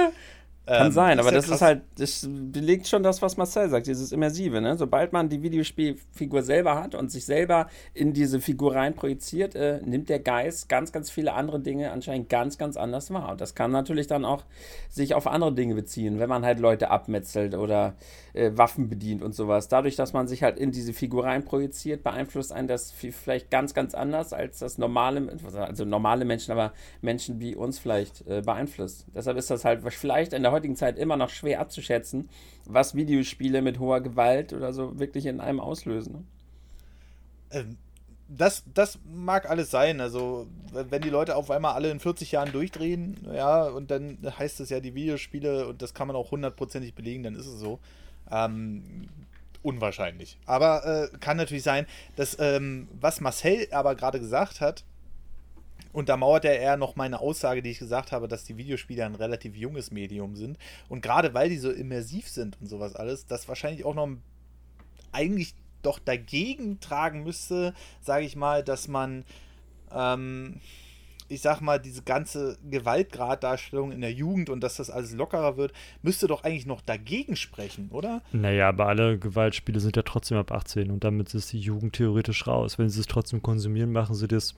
Kann 0.71 0.87
ähm, 0.87 0.93
sein, 0.93 1.19
aber 1.19 1.31
das 1.31 1.47
krass. 1.47 1.55
ist 1.55 1.61
halt, 1.61 1.81
das 1.97 2.29
belegt 2.29 2.87
schon 2.87 3.03
das, 3.03 3.21
was 3.21 3.35
Marcel 3.35 3.69
sagt, 3.69 3.87
dieses 3.87 4.11
Immersive. 4.11 4.61
Ne? 4.61 4.77
Sobald 4.77 5.11
man 5.11 5.27
die 5.27 5.41
Videospielfigur 5.43 6.43
selber 6.43 6.81
hat 6.81 6.95
und 6.95 7.11
sich 7.11 7.25
selber 7.25 7.67
in 7.93 8.13
diese 8.13 8.39
Figur 8.39 8.75
rein 8.75 8.93
projiziert, 8.93 9.53
äh, 9.55 9.81
nimmt 9.83 10.07
der 10.07 10.19
Geist 10.19 10.69
ganz, 10.69 10.91
ganz 10.93 11.11
viele 11.11 11.33
andere 11.33 11.59
Dinge 11.59 11.91
anscheinend 11.91 12.29
ganz, 12.29 12.57
ganz 12.57 12.77
anders 12.77 13.11
wahr. 13.11 13.31
Und 13.31 13.41
das 13.41 13.53
kann 13.53 13.71
natürlich 13.71 14.07
dann 14.07 14.23
auch 14.23 14.43
sich 14.89 15.13
auf 15.13 15.27
andere 15.27 15.53
Dinge 15.53 15.75
beziehen, 15.75 16.19
wenn 16.19 16.29
man 16.29 16.45
halt 16.45 16.59
Leute 16.59 16.89
abmetzelt 16.89 17.55
oder 17.55 17.95
äh, 18.33 18.51
Waffen 18.55 18.87
bedient 18.87 19.21
und 19.21 19.35
sowas. 19.35 19.67
Dadurch, 19.67 19.95
dass 19.95 20.13
man 20.13 20.27
sich 20.27 20.41
halt 20.43 20.57
in 20.57 20.71
diese 20.71 20.93
Figur 20.93 21.25
rein 21.25 21.43
projiziert, 21.43 22.03
beeinflusst 22.03 22.53
einen 22.53 22.67
das 22.67 22.91
vielleicht 22.91 23.49
ganz, 23.51 23.73
ganz 23.73 23.93
anders 23.93 24.31
als 24.31 24.59
das 24.59 24.77
normale, 24.77 25.37
also 25.53 25.85
normale 25.85 26.23
Menschen, 26.23 26.51
aber 26.51 26.71
Menschen 27.01 27.39
wie 27.39 27.55
uns 27.55 27.77
vielleicht 27.77 28.25
äh, 28.27 28.41
beeinflusst. 28.41 29.05
Deshalb 29.13 29.37
ist 29.37 29.49
das 29.49 29.65
halt 29.65 29.81
vielleicht 29.93 30.33
in 30.33 30.43
der 30.43 30.51
heutigen 30.51 30.60
Zeit 30.75 30.97
immer 30.97 31.17
noch 31.17 31.29
schwer 31.29 31.59
abzuschätzen, 31.59 32.29
was 32.65 32.95
Videospiele 32.95 33.61
mit 33.61 33.79
hoher 33.79 34.01
Gewalt 34.01 34.53
oder 34.53 34.73
so 34.73 34.99
wirklich 34.99 35.25
in 35.25 35.39
einem 35.39 35.59
auslösen. 35.59 36.27
Ähm, 37.51 37.77
das, 38.27 38.63
das 38.73 38.99
mag 39.05 39.49
alles 39.49 39.71
sein. 39.71 39.99
Also, 39.99 40.47
wenn 40.71 41.01
die 41.01 41.09
Leute 41.09 41.35
auf 41.35 41.51
einmal 41.51 41.73
alle 41.73 41.91
in 41.91 41.99
40 41.99 42.31
Jahren 42.31 42.51
durchdrehen, 42.51 43.27
ja, 43.33 43.63
und 43.65 43.91
dann 43.91 44.17
heißt 44.23 44.59
es 44.61 44.69
ja, 44.69 44.79
die 44.79 44.95
Videospiele, 44.95 45.67
und 45.67 45.81
das 45.81 45.93
kann 45.93 46.07
man 46.07 46.15
auch 46.15 46.31
hundertprozentig 46.31 46.93
belegen, 46.93 47.23
dann 47.23 47.35
ist 47.35 47.47
es 47.47 47.59
so. 47.59 47.79
Ähm, 48.31 49.09
unwahrscheinlich. 49.63 50.37
Aber 50.45 50.85
äh, 50.85 51.17
kann 51.17 51.37
natürlich 51.37 51.63
sein, 51.63 51.85
dass, 52.15 52.37
ähm, 52.39 52.87
was 52.99 53.21
Marcel 53.21 53.67
aber 53.71 53.95
gerade 53.95 54.19
gesagt 54.19 54.61
hat, 54.61 54.85
untermauert 55.93 56.45
er 56.45 56.59
eher 56.59 56.77
noch 56.77 56.95
meine 56.95 57.19
Aussage, 57.19 57.61
die 57.61 57.71
ich 57.71 57.79
gesagt 57.79 58.11
habe, 58.11 58.27
dass 58.27 58.43
die 58.43 58.57
Videospiele 58.57 59.05
ein 59.05 59.15
relativ 59.15 59.55
junges 59.55 59.91
Medium 59.91 60.35
sind. 60.35 60.57
Und 60.89 61.01
gerade 61.01 61.33
weil 61.33 61.49
die 61.49 61.57
so 61.57 61.71
immersiv 61.71 62.27
sind 62.27 62.57
und 62.61 62.67
sowas 62.67 62.95
alles, 62.95 63.25
das 63.25 63.47
wahrscheinlich 63.47 63.85
auch 63.85 63.95
noch 63.95 64.09
eigentlich 65.11 65.53
doch 65.81 65.99
dagegen 65.99 66.79
tragen 66.79 67.23
müsste, 67.23 67.73
sage 68.01 68.25
ich 68.25 68.35
mal, 68.35 68.63
dass 68.63 68.87
man, 68.87 69.25
ähm, 69.91 70.61
ich 71.27 71.41
sag 71.41 71.61
mal, 71.61 71.79
diese 71.79 72.03
ganze 72.03 72.57
Gewaltgraddarstellung 72.69 73.91
in 73.91 74.01
der 74.01 74.11
Jugend 74.11 74.49
und 74.49 74.61
dass 74.61 74.75
das 74.75 74.89
alles 74.89 75.13
lockerer 75.13 75.57
wird, 75.57 75.73
müsste 76.01 76.27
doch 76.27 76.43
eigentlich 76.43 76.65
noch 76.65 76.81
dagegen 76.81 77.35
sprechen, 77.35 77.89
oder? 77.89 78.21
Naja, 78.31 78.69
aber 78.69 78.87
alle 78.87 79.17
Gewaltspiele 79.17 79.79
sind 79.79 79.95
ja 79.95 80.03
trotzdem 80.03 80.37
ab 80.37 80.51
18 80.51 80.91
und 80.91 81.03
damit 81.03 81.33
ist 81.33 81.51
die 81.53 81.59
Jugend 81.59 81.93
theoretisch 81.93 82.45
raus. 82.47 82.77
Wenn 82.77 82.89
sie 82.89 82.99
es 82.99 83.07
trotzdem 83.07 83.41
konsumieren, 83.41 83.91
machen 83.91 84.13
sie 84.13 84.27
das 84.27 84.55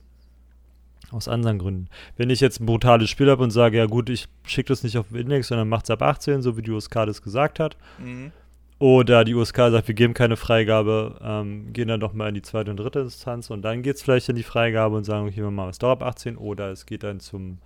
aus 1.10 1.28
anderen 1.28 1.58
Gründen. 1.58 1.88
Wenn 2.16 2.30
ich 2.30 2.40
jetzt 2.40 2.60
ein 2.60 2.66
brutales 2.66 3.10
Spiel 3.10 3.30
habe 3.30 3.42
und 3.42 3.50
sage, 3.50 3.78
ja 3.78 3.86
gut, 3.86 4.08
ich 4.10 4.26
schicke 4.44 4.68
das 4.68 4.82
nicht 4.82 4.98
auf 4.98 5.08
den 5.08 5.18
Index, 5.18 5.48
sondern 5.48 5.68
mache 5.68 5.84
es 5.84 5.90
ab 5.90 6.02
18, 6.02 6.42
so 6.42 6.56
wie 6.56 6.62
die 6.62 6.70
USK 6.70 7.06
das 7.06 7.22
gesagt 7.22 7.60
hat. 7.60 7.76
Mhm. 7.98 8.32
Oder 8.78 9.24
die 9.24 9.34
USK 9.34 9.56
sagt, 9.56 9.88
wir 9.88 9.94
geben 9.94 10.14
keine 10.14 10.36
Freigabe, 10.36 11.18
ähm, 11.22 11.72
gehen 11.72 11.88
dann 11.88 12.00
doch 12.00 12.12
mal 12.12 12.28
in 12.28 12.34
die 12.34 12.42
zweite 12.42 12.70
und 12.70 12.76
dritte 12.76 13.00
Instanz 13.00 13.48
und 13.48 13.62
dann 13.62 13.82
geht 13.82 13.96
es 13.96 14.02
vielleicht 14.02 14.28
in 14.28 14.36
die 14.36 14.42
Freigabe 14.42 14.96
und 14.96 15.04
sagen, 15.04 15.28
okay, 15.28 15.42
wir 15.42 15.50
machen 15.50 15.70
es 15.70 15.78
doch 15.78 15.90
ab 15.90 16.02
18 16.02 16.36
oder 16.36 16.70
es 16.70 16.84
geht 16.84 17.04
dann 17.04 17.20
zum, 17.20 17.58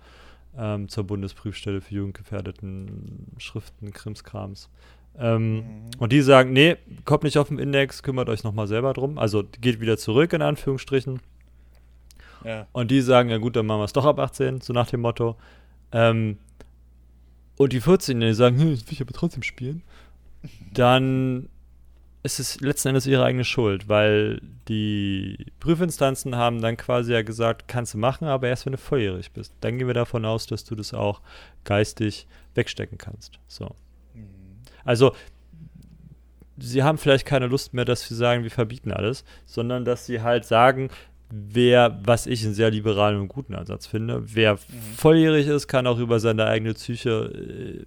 ähm, 0.57 0.87
zur 0.87 1.05
Bundesprüfstelle 1.05 1.81
für 1.81 1.95
jugendgefährdeten 1.95 3.33
Schriften, 3.37 3.91
Krimskrams. 3.91 4.69
Ähm, 5.17 5.55
mhm. 5.55 5.63
Und 5.97 6.11
die 6.13 6.21
sagen, 6.21 6.53
nee, 6.53 6.77
kommt 7.05 7.23
nicht 7.23 7.37
auf 7.37 7.47
den 7.47 7.59
Index, 7.59 8.03
kümmert 8.03 8.29
euch 8.29 8.43
nochmal 8.43 8.67
selber 8.67 8.93
drum. 8.93 9.17
Also 9.17 9.43
geht 9.59 9.81
wieder 9.81 9.97
zurück 9.97 10.31
in 10.33 10.43
Anführungsstrichen. 10.43 11.19
Ja. 12.43 12.67
Und 12.71 12.91
die 12.91 13.01
sagen, 13.01 13.29
ja 13.29 13.37
gut, 13.37 13.55
dann 13.55 13.65
machen 13.65 13.81
wir 13.81 13.85
es 13.85 13.93
doch 13.93 14.05
ab 14.05 14.19
18, 14.19 14.61
so 14.61 14.73
nach 14.73 14.87
dem 14.87 15.01
Motto. 15.01 15.35
Ähm, 15.91 16.37
und 17.57 17.73
die 17.73 17.81
14 17.81 18.19
die 18.19 18.33
sagen, 18.33 18.59
hm, 18.59 18.71
das 18.71 18.85
will 18.85 18.93
ich 18.93 19.01
aber 19.01 19.13
trotzdem 19.13 19.43
spielen. 19.43 19.83
Dann 20.73 21.49
ist 22.23 22.39
es 22.39 22.59
letzten 22.59 22.89
Endes 22.89 23.07
ihre 23.07 23.23
eigene 23.23 23.45
Schuld, 23.45 23.87
weil 23.87 24.41
die 24.67 25.45
Prüfinstanzen 25.59 26.35
haben 26.35 26.61
dann 26.61 26.75
quasi 26.75 27.13
ja 27.13 27.21
gesagt, 27.21 27.67
kannst 27.67 27.93
du 27.93 27.97
machen, 27.97 28.27
aber 28.27 28.47
erst 28.47 28.65
wenn 28.65 28.73
du 28.73 28.77
volljährig 28.77 29.31
bist. 29.31 29.53
Dann 29.61 29.77
gehen 29.77 29.87
wir 29.87 29.93
davon 29.93 30.25
aus, 30.25 30.45
dass 30.45 30.65
du 30.65 30.75
das 30.75 30.93
auch 30.93 31.21
geistig 31.63 32.27
wegstecken 32.55 32.97
kannst. 32.97 33.39
So. 33.47 33.75
Mhm. 34.13 34.27
Also, 34.83 35.13
sie 36.57 36.83
haben 36.83 36.97
vielleicht 36.97 37.25
keine 37.25 37.47
Lust 37.47 37.73
mehr, 37.73 37.85
dass 37.85 38.07
sie 38.07 38.15
sagen, 38.15 38.43
wir 38.43 38.51
verbieten 38.51 38.91
alles, 38.91 39.23
sondern 39.45 39.85
dass 39.85 40.05
sie 40.05 40.21
halt 40.21 40.43
sagen, 40.43 40.89
wer, 41.31 41.99
was 42.03 42.25
ich 42.25 42.43
einen 42.43 42.53
sehr 42.53 42.71
liberalen 42.71 43.19
und 43.19 43.27
guten 43.27 43.55
Ansatz 43.55 43.85
finde, 43.85 44.23
wer 44.33 44.55
mhm. 44.55 44.59
volljährig 44.97 45.47
ist, 45.47 45.67
kann 45.67 45.87
auch 45.87 45.99
über 45.99 46.19
seine 46.19 46.45
eigene 46.45 46.73
Psyche 46.73 47.85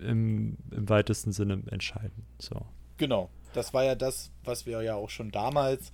äh, 0.00 0.06
im, 0.08 0.56
im 0.70 0.88
weitesten 0.88 1.32
Sinne 1.32 1.62
entscheiden. 1.70 2.24
So. 2.38 2.66
Genau. 2.96 3.30
Das 3.52 3.74
war 3.74 3.84
ja 3.84 3.94
das, 3.94 4.30
was 4.44 4.66
wir 4.66 4.80
ja 4.82 4.94
auch 4.94 5.10
schon 5.10 5.30
damals 5.32 5.90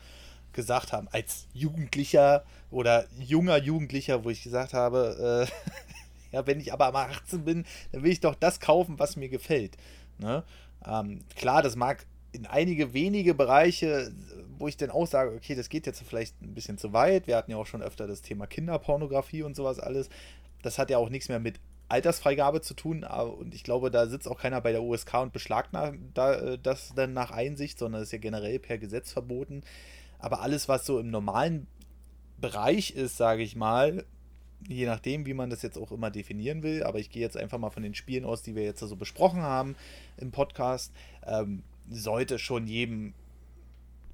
gesagt 0.53 0.93
haben, 0.93 1.09
als 1.13 1.47
Jugendlicher 1.53 2.45
oder 2.71 3.07
junger 3.19 3.59
Jugendlicher, 3.59 4.25
wo 4.25 4.31
ich 4.31 4.43
gesagt 4.43 4.75
habe, 4.75 5.49
äh, 5.49 6.33
ja, 6.37 6.47
wenn 6.47 6.61
ich 6.61 6.73
aber 6.73 6.93
mal 6.93 7.09
18 7.11 7.45
bin, 7.45 7.65
dann 7.93 8.03
will 8.03 8.13
ich 8.13 8.21
doch 8.21 8.35
das 8.35 8.61
kaufen, 8.61 8.99
was 8.99 9.17
mir 9.17 9.29
gefällt. 9.29 9.77
Ne? 10.19 10.43
Ähm, 10.85 11.21
klar, 11.37 11.63
das 11.63 11.77
mag 11.77 12.07
in 12.33 12.47
einige 12.47 12.93
wenige 12.93 13.35
Bereiche 13.35 14.13
wo 14.59 14.69
ich 14.69 14.77
dann 14.77 14.91
auch 14.91 15.07
sage, 15.07 15.35
okay, 15.35 15.55
das 15.55 15.69
geht 15.69 15.87
jetzt 15.87 16.03
vielleicht 16.03 16.41
ein 16.43 16.55
bisschen 16.55 16.79
zu 16.79 16.93
weit. 16.93 17.27
Wir 17.27 17.37
hatten 17.37 17.51
ja 17.51 17.57
auch 17.57 17.67
schon 17.67 17.83
öfter 17.83 18.07
das 18.07 18.23
Thema 18.23 18.47
Kinderpornografie 18.47 19.43
und 19.43 19.57
sowas 19.57 19.79
alles. 19.79 20.09
Das 20.63 20.79
hat 20.79 20.91
ja 20.91 20.99
auch 20.99 21.09
nichts 21.09 21.29
mehr 21.29 21.41
mit 21.41 21.61
Altersfreigabe 21.89 22.61
zu 22.61 22.75
tun. 22.75 23.05
Und 23.05 23.55
ich 23.55 23.65
glaube, 23.65 23.91
da 23.91 24.07
sitzt 24.07 24.29
auch 24.29 24.41
keiner 24.41 24.61
bei 24.61 24.73
der 24.73 24.83
USK 24.83 25.15
und 25.23 25.33
beschlagnahmt 25.33 26.19
äh, 26.19 26.59
das 26.63 26.93
dann 26.95 27.13
nach 27.13 27.31
Einsicht, 27.31 27.79
sondern 27.79 28.01
das 28.01 28.09
ist 28.09 28.13
ja 28.13 28.19
generell 28.19 28.59
per 28.59 28.79
Gesetz 28.79 29.13
verboten. 29.13 29.63
Aber 30.19 30.41
alles, 30.41 30.69
was 30.69 30.87
so 30.87 30.99
im 30.99 31.11
normalen 31.11 31.67
Bereich 32.39 32.91
ist, 32.93 33.17
sage 33.17 33.43
ich 33.43 33.57
mal, 33.57 34.05
je 34.69 34.87
nachdem, 34.87 35.27
wie 35.27 35.35
man 35.35 35.51
das 35.51 35.63
jetzt 35.63 35.79
auch 35.79 35.93
immer 35.93 36.11
definieren 36.11 36.63
will, 36.63 36.83
aber 36.83 36.99
ich 36.99 37.11
gehe 37.11 37.23
jetzt 37.23 37.37
einfach 37.37 37.59
mal 37.59 37.71
von 37.71 37.83
den 37.83 37.95
Spielen 37.95 38.25
aus, 38.25 38.43
die 38.43 38.55
wir 38.55 38.65
jetzt 38.65 38.81
so 38.81 38.97
besprochen 38.97 39.43
haben 39.43 39.77
im 40.17 40.33
Podcast, 40.33 40.93
ähm, 41.25 41.63
sollte 41.89 42.39
schon 42.39 42.67
jedem 42.67 43.15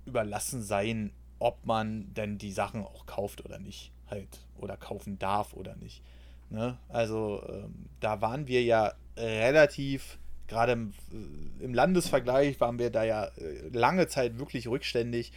überlassen 0.05 0.63
sein, 0.63 1.13
ob 1.39 1.67
man 1.67 2.13
denn 2.15 2.39
die 2.39 2.53
Sachen 2.53 2.85
auch 2.85 3.07
kauft 3.07 3.45
oder 3.45 3.59
nicht. 3.59 3.93
Halt. 4.09 4.41
Oder 4.57 4.77
kaufen 4.77 5.19
darf 5.19 5.55
oder 5.55 5.75
nicht. 5.77 6.03
Ne? 6.51 6.79
Also 6.89 7.43
ähm, 7.49 7.87
da 8.01 8.21
waren 8.21 8.47
wir 8.47 8.63
ja 8.63 8.93
relativ, 9.17 10.19
gerade 10.47 10.73
im, 10.73 10.93
äh, 11.11 11.65
im, 11.65 11.75
Landesvergleich 11.75 12.61
waren 12.61 12.79
wir 12.79 12.91
da 12.91 13.05
ja 13.05 13.25
äh, 13.25 13.69
lange 13.73 14.07
Zeit 14.07 14.39
wirklich 14.39 14.69
rückständig. 14.69 15.33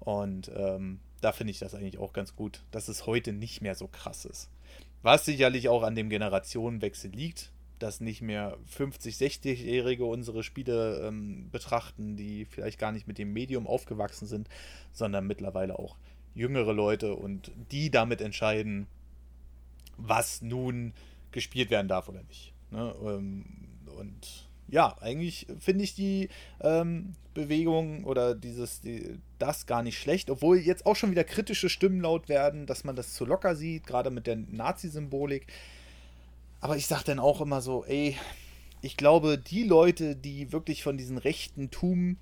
Und 0.00 0.50
ähm, 0.54 1.00
da 1.20 1.32
finde 1.32 1.50
ich 1.52 1.58
das 1.58 1.74
eigentlich 1.74 1.98
auch 1.98 2.12
ganz 2.12 2.36
gut, 2.36 2.62
dass 2.70 2.88
es 2.88 3.06
heute 3.06 3.32
nicht 3.32 3.62
mehr 3.62 3.74
so 3.74 3.88
krass 3.88 4.24
ist. 4.24 4.50
Was 5.02 5.24
sicherlich 5.24 5.68
auch 5.68 5.82
an 5.82 5.94
dem 5.94 6.10
Generationenwechsel 6.10 7.10
liegt, 7.10 7.50
dass 7.78 8.00
nicht 8.00 8.22
mehr 8.22 8.56
50, 8.66 9.14
60-Jährige 9.16 10.04
unsere 10.04 10.42
Spiele 10.42 11.06
ähm, 11.06 11.50
betrachten, 11.50 12.16
die 12.16 12.44
vielleicht 12.44 12.78
gar 12.78 12.92
nicht 12.92 13.06
mit 13.06 13.18
dem 13.18 13.32
Medium 13.32 13.66
aufgewachsen 13.66 14.26
sind, 14.26 14.48
sondern 14.92 15.26
mittlerweile 15.26 15.78
auch 15.78 15.96
jüngere 16.34 16.72
Leute 16.72 17.14
und 17.14 17.50
die 17.72 17.90
damit 17.90 18.20
entscheiden, 18.20 18.86
was 19.96 20.42
nun 20.42 20.92
gespielt 21.32 21.70
werden 21.70 21.88
darf 21.88 22.08
oder 22.08 22.22
nicht. 22.22 22.52
Ne? 22.70 22.94
Ähm, 23.02 23.44
und 23.98 24.48
ja, 24.68 24.96
eigentlich 25.00 25.46
finde 25.58 25.84
ich 25.84 25.94
die 25.94 26.28
ähm, 26.60 27.14
Bewegung 27.34 28.04
oder 28.04 28.34
dieses, 28.34 28.80
die, 28.80 29.18
das 29.38 29.66
gar 29.66 29.82
nicht 29.82 29.98
schlecht, 29.98 30.30
obwohl 30.30 30.58
jetzt 30.58 30.86
auch 30.86 30.96
schon 30.96 31.10
wieder 31.10 31.24
kritische 31.24 31.68
Stimmen 31.68 32.00
laut 32.00 32.28
werden, 32.28 32.66
dass 32.66 32.84
man 32.84 32.94
das 32.94 33.14
zu 33.14 33.24
locker 33.24 33.56
sieht, 33.56 33.86
gerade 33.86 34.10
mit 34.10 34.26
der 34.26 34.36
Nazi-Symbolik. 34.36 35.46
Aber 36.60 36.76
ich 36.76 36.86
sage 36.86 37.04
dann 37.04 37.18
auch 37.18 37.40
immer 37.40 37.60
so, 37.60 37.84
ey, 37.84 38.16
ich 38.80 38.96
glaube, 38.96 39.38
die 39.38 39.64
Leute, 39.64 40.16
die 40.16 40.52
wirklich 40.52 40.82
von 40.82 40.96
diesem 40.96 41.18
rechten 41.18 41.70
Tum 41.70 42.16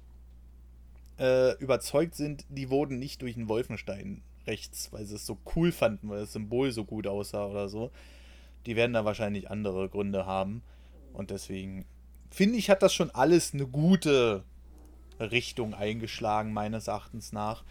äh, 1.18 1.56
überzeugt 1.58 2.14
sind, 2.14 2.44
die 2.48 2.70
wurden 2.70 2.98
nicht 2.98 3.22
durch 3.22 3.36
einen 3.36 3.48
Wolfenstein 3.48 4.22
rechts, 4.46 4.92
weil 4.92 5.04
sie 5.04 5.16
es 5.16 5.26
so 5.26 5.38
cool 5.54 5.72
fanden, 5.72 6.08
weil 6.08 6.20
das 6.20 6.32
Symbol 6.32 6.70
so 6.72 6.84
gut 6.84 7.06
aussah 7.06 7.46
oder 7.46 7.68
so. 7.68 7.90
Die 8.66 8.76
werden 8.76 8.92
da 8.92 9.04
wahrscheinlich 9.04 9.50
andere 9.50 9.88
Gründe 9.88 10.26
haben. 10.26 10.62
Und 11.12 11.30
deswegen 11.30 11.86
finde 12.30 12.58
ich, 12.58 12.70
hat 12.70 12.82
das 12.82 12.94
schon 12.94 13.10
alles 13.10 13.54
eine 13.54 13.66
gute 13.66 14.44
Richtung 15.18 15.74
eingeschlagen, 15.74 16.52
meines 16.52 16.88
Erachtens 16.88 17.32
nach. 17.32 17.64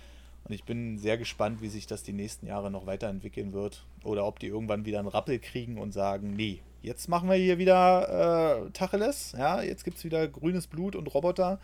Und 0.45 0.53
ich 0.53 0.63
bin 0.63 0.99
sehr 0.99 1.17
gespannt, 1.17 1.61
wie 1.61 1.69
sich 1.69 1.87
das 1.87 2.03
die 2.03 2.13
nächsten 2.13 2.45
Jahre 2.45 2.69
noch 2.69 2.85
weiterentwickeln 2.85 3.51
wird. 3.51 3.83
Oder 4.03 4.25
ob 4.25 4.39
die 4.39 4.47
irgendwann 4.47 4.85
wieder 4.85 4.99
einen 4.99 5.07
Rappel 5.07 5.39
kriegen 5.39 5.79
und 5.79 5.91
sagen, 5.91 6.35
nee, 6.35 6.61
jetzt 6.83 7.09
machen 7.09 7.29
wir 7.29 7.35
hier 7.35 7.57
wieder 7.57 8.67
äh, 8.67 8.69
Tacheles. 8.71 9.33
Ja, 9.37 9.61
jetzt 9.63 9.83
gibt 9.83 9.97
es 9.97 10.03
wieder 10.03 10.27
grünes 10.27 10.67
Blut 10.67 10.95
und 10.95 11.07
Roboter 11.13 11.59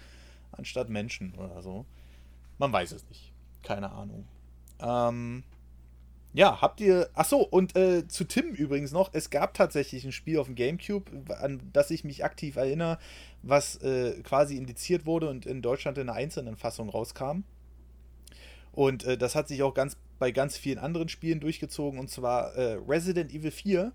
anstatt 0.51 0.89
Menschen 0.89 1.33
oder 1.35 1.61
so. 1.61 1.85
Man 2.57 2.73
weiß 2.73 2.91
es 2.91 3.07
nicht. 3.07 3.31
Keine 3.63 3.91
Ahnung. 3.91 4.25
Ähm, 4.79 5.43
Ja, 6.33 6.61
habt 6.61 6.79
ihr. 6.79 7.09
Achso, 7.13 7.37
und 7.37 7.75
äh, 7.75 8.07
zu 8.07 8.23
Tim 8.23 8.53
übrigens 8.53 8.91
noch. 8.91 9.09
Es 9.13 9.29
gab 9.29 9.53
tatsächlich 9.53 10.05
ein 10.05 10.11
Spiel 10.11 10.39
auf 10.39 10.47
dem 10.47 10.55
Gamecube, 10.55 11.11
an 11.39 11.61
das 11.73 11.91
ich 11.91 12.03
mich 12.03 12.23
aktiv 12.23 12.55
erinnere, 12.55 12.97
was 13.43 13.75
äh, 13.83 14.21
quasi 14.23 14.57
indiziert 14.57 15.05
wurde 15.05 15.29
und 15.29 15.45
in 15.45 15.61
Deutschland 15.61 15.97
in 15.97 16.09
einer 16.09 16.17
einzelnen 16.17 16.55
Fassung 16.55 16.89
rauskam. 16.89 17.43
Und 18.73 19.03
äh, 19.03 19.17
das 19.17 19.35
hat 19.35 19.47
sich 19.47 19.63
auch 19.63 19.73
ganz 19.73 19.97
bei 20.19 20.31
ganz 20.31 20.57
vielen 20.57 20.77
anderen 20.77 21.09
Spielen 21.09 21.39
durchgezogen. 21.39 21.99
Und 21.99 22.09
zwar 22.09 22.55
äh, 22.55 22.79
Resident 22.87 23.33
Evil 23.33 23.51
4 23.51 23.91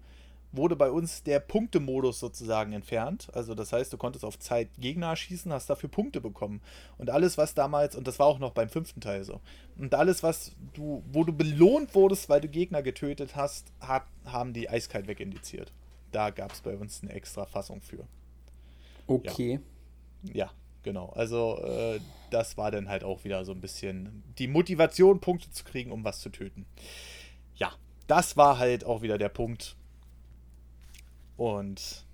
wurde 0.53 0.77
bei 0.77 0.91
uns 0.91 1.23
der 1.23 1.41
Punktemodus 1.41 2.19
sozusagen 2.19 2.73
entfernt. 2.73 3.29
Also 3.33 3.55
das 3.55 3.73
heißt, 3.73 3.93
du 3.93 3.97
konntest 3.97 4.25
auf 4.25 4.39
Zeit 4.39 4.69
Gegner 4.79 5.15
schießen, 5.15 5.53
hast 5.53 5.69
dafür 5.69 5.89
Punkte 5.89 6.21
bekommen. 6.21 6.61
Und 6.99 7.11
alles, 7.11 7.39
was 7.39 7.55
damals, 7.55 7.95
und 7.95 8.07
das 8.07 8.19
war 8.19 8.27
auch 8.27 8.39
noch 8.39 8.53
beim 8.53 8.69
fünften 8.69 9.01
Teil 9.01 9.25
so, 9.25 9.41
und 9.79 9.95
alles, 9.95 10.23
was 10.23 10.53
du, 10.75 11.03
wo 11.13 11.25
du 11.25 11.33
belohnt 11.33 11.95
wurdest, 11.95 12.29
weil 12.29 12.41
du 12.41 12.49
Gegner 12.49 12.83
getötet 12.83 13.37
hast, 13.37 13.73
hat, 13.81 14.07
haben 14.25 14.53
die 14.53 14.69
eiskalt 14.69 15.07
wegindiziert. 15.07 15.73
Da 16.13 16.31
gab 16.31 16.53
es 16.53 16.61
bei 16.61 16.77
uns 16.77 17.03
eine 17.03 17.13
extra 17.13 17.45
Fassung 17.45 17.81
für. 17.81 18.07
Okay. 19.07 19.61
Ja, 20.23 20.35
ja 20.35 20.51
genau. 20.87 21.11
Also 21.11 21.63
äh, 21.63 22.01
das 22.31 22.57
war 22.57 22.71
dann 22.71 22.89
halt 22.89 23.05
auch 23.05 23.25
wieder 23.25 23.45
so 23.45 23.53
ein 23.53 23.61
bisschen 23.61 24.23
die 24.39 24.49
Motivation, 24.49 25.21
Punkte 25.21 25.51
zu 25.51 25.65
kriegen, 25.65 25.93
um 25.93 26.03
was 26.03 26.21
zu 26.21 26.31
töten. 26.31 26.65
Ja, 27.57 27.75
das 28.07 28.39
war 28.39 28.59
halt 28.59 28.85
auch 28.85 29.03
wieder 29.03 29.19
der 29.19 29.29
Punkt, 29.29 29.77
und 31.37 32.05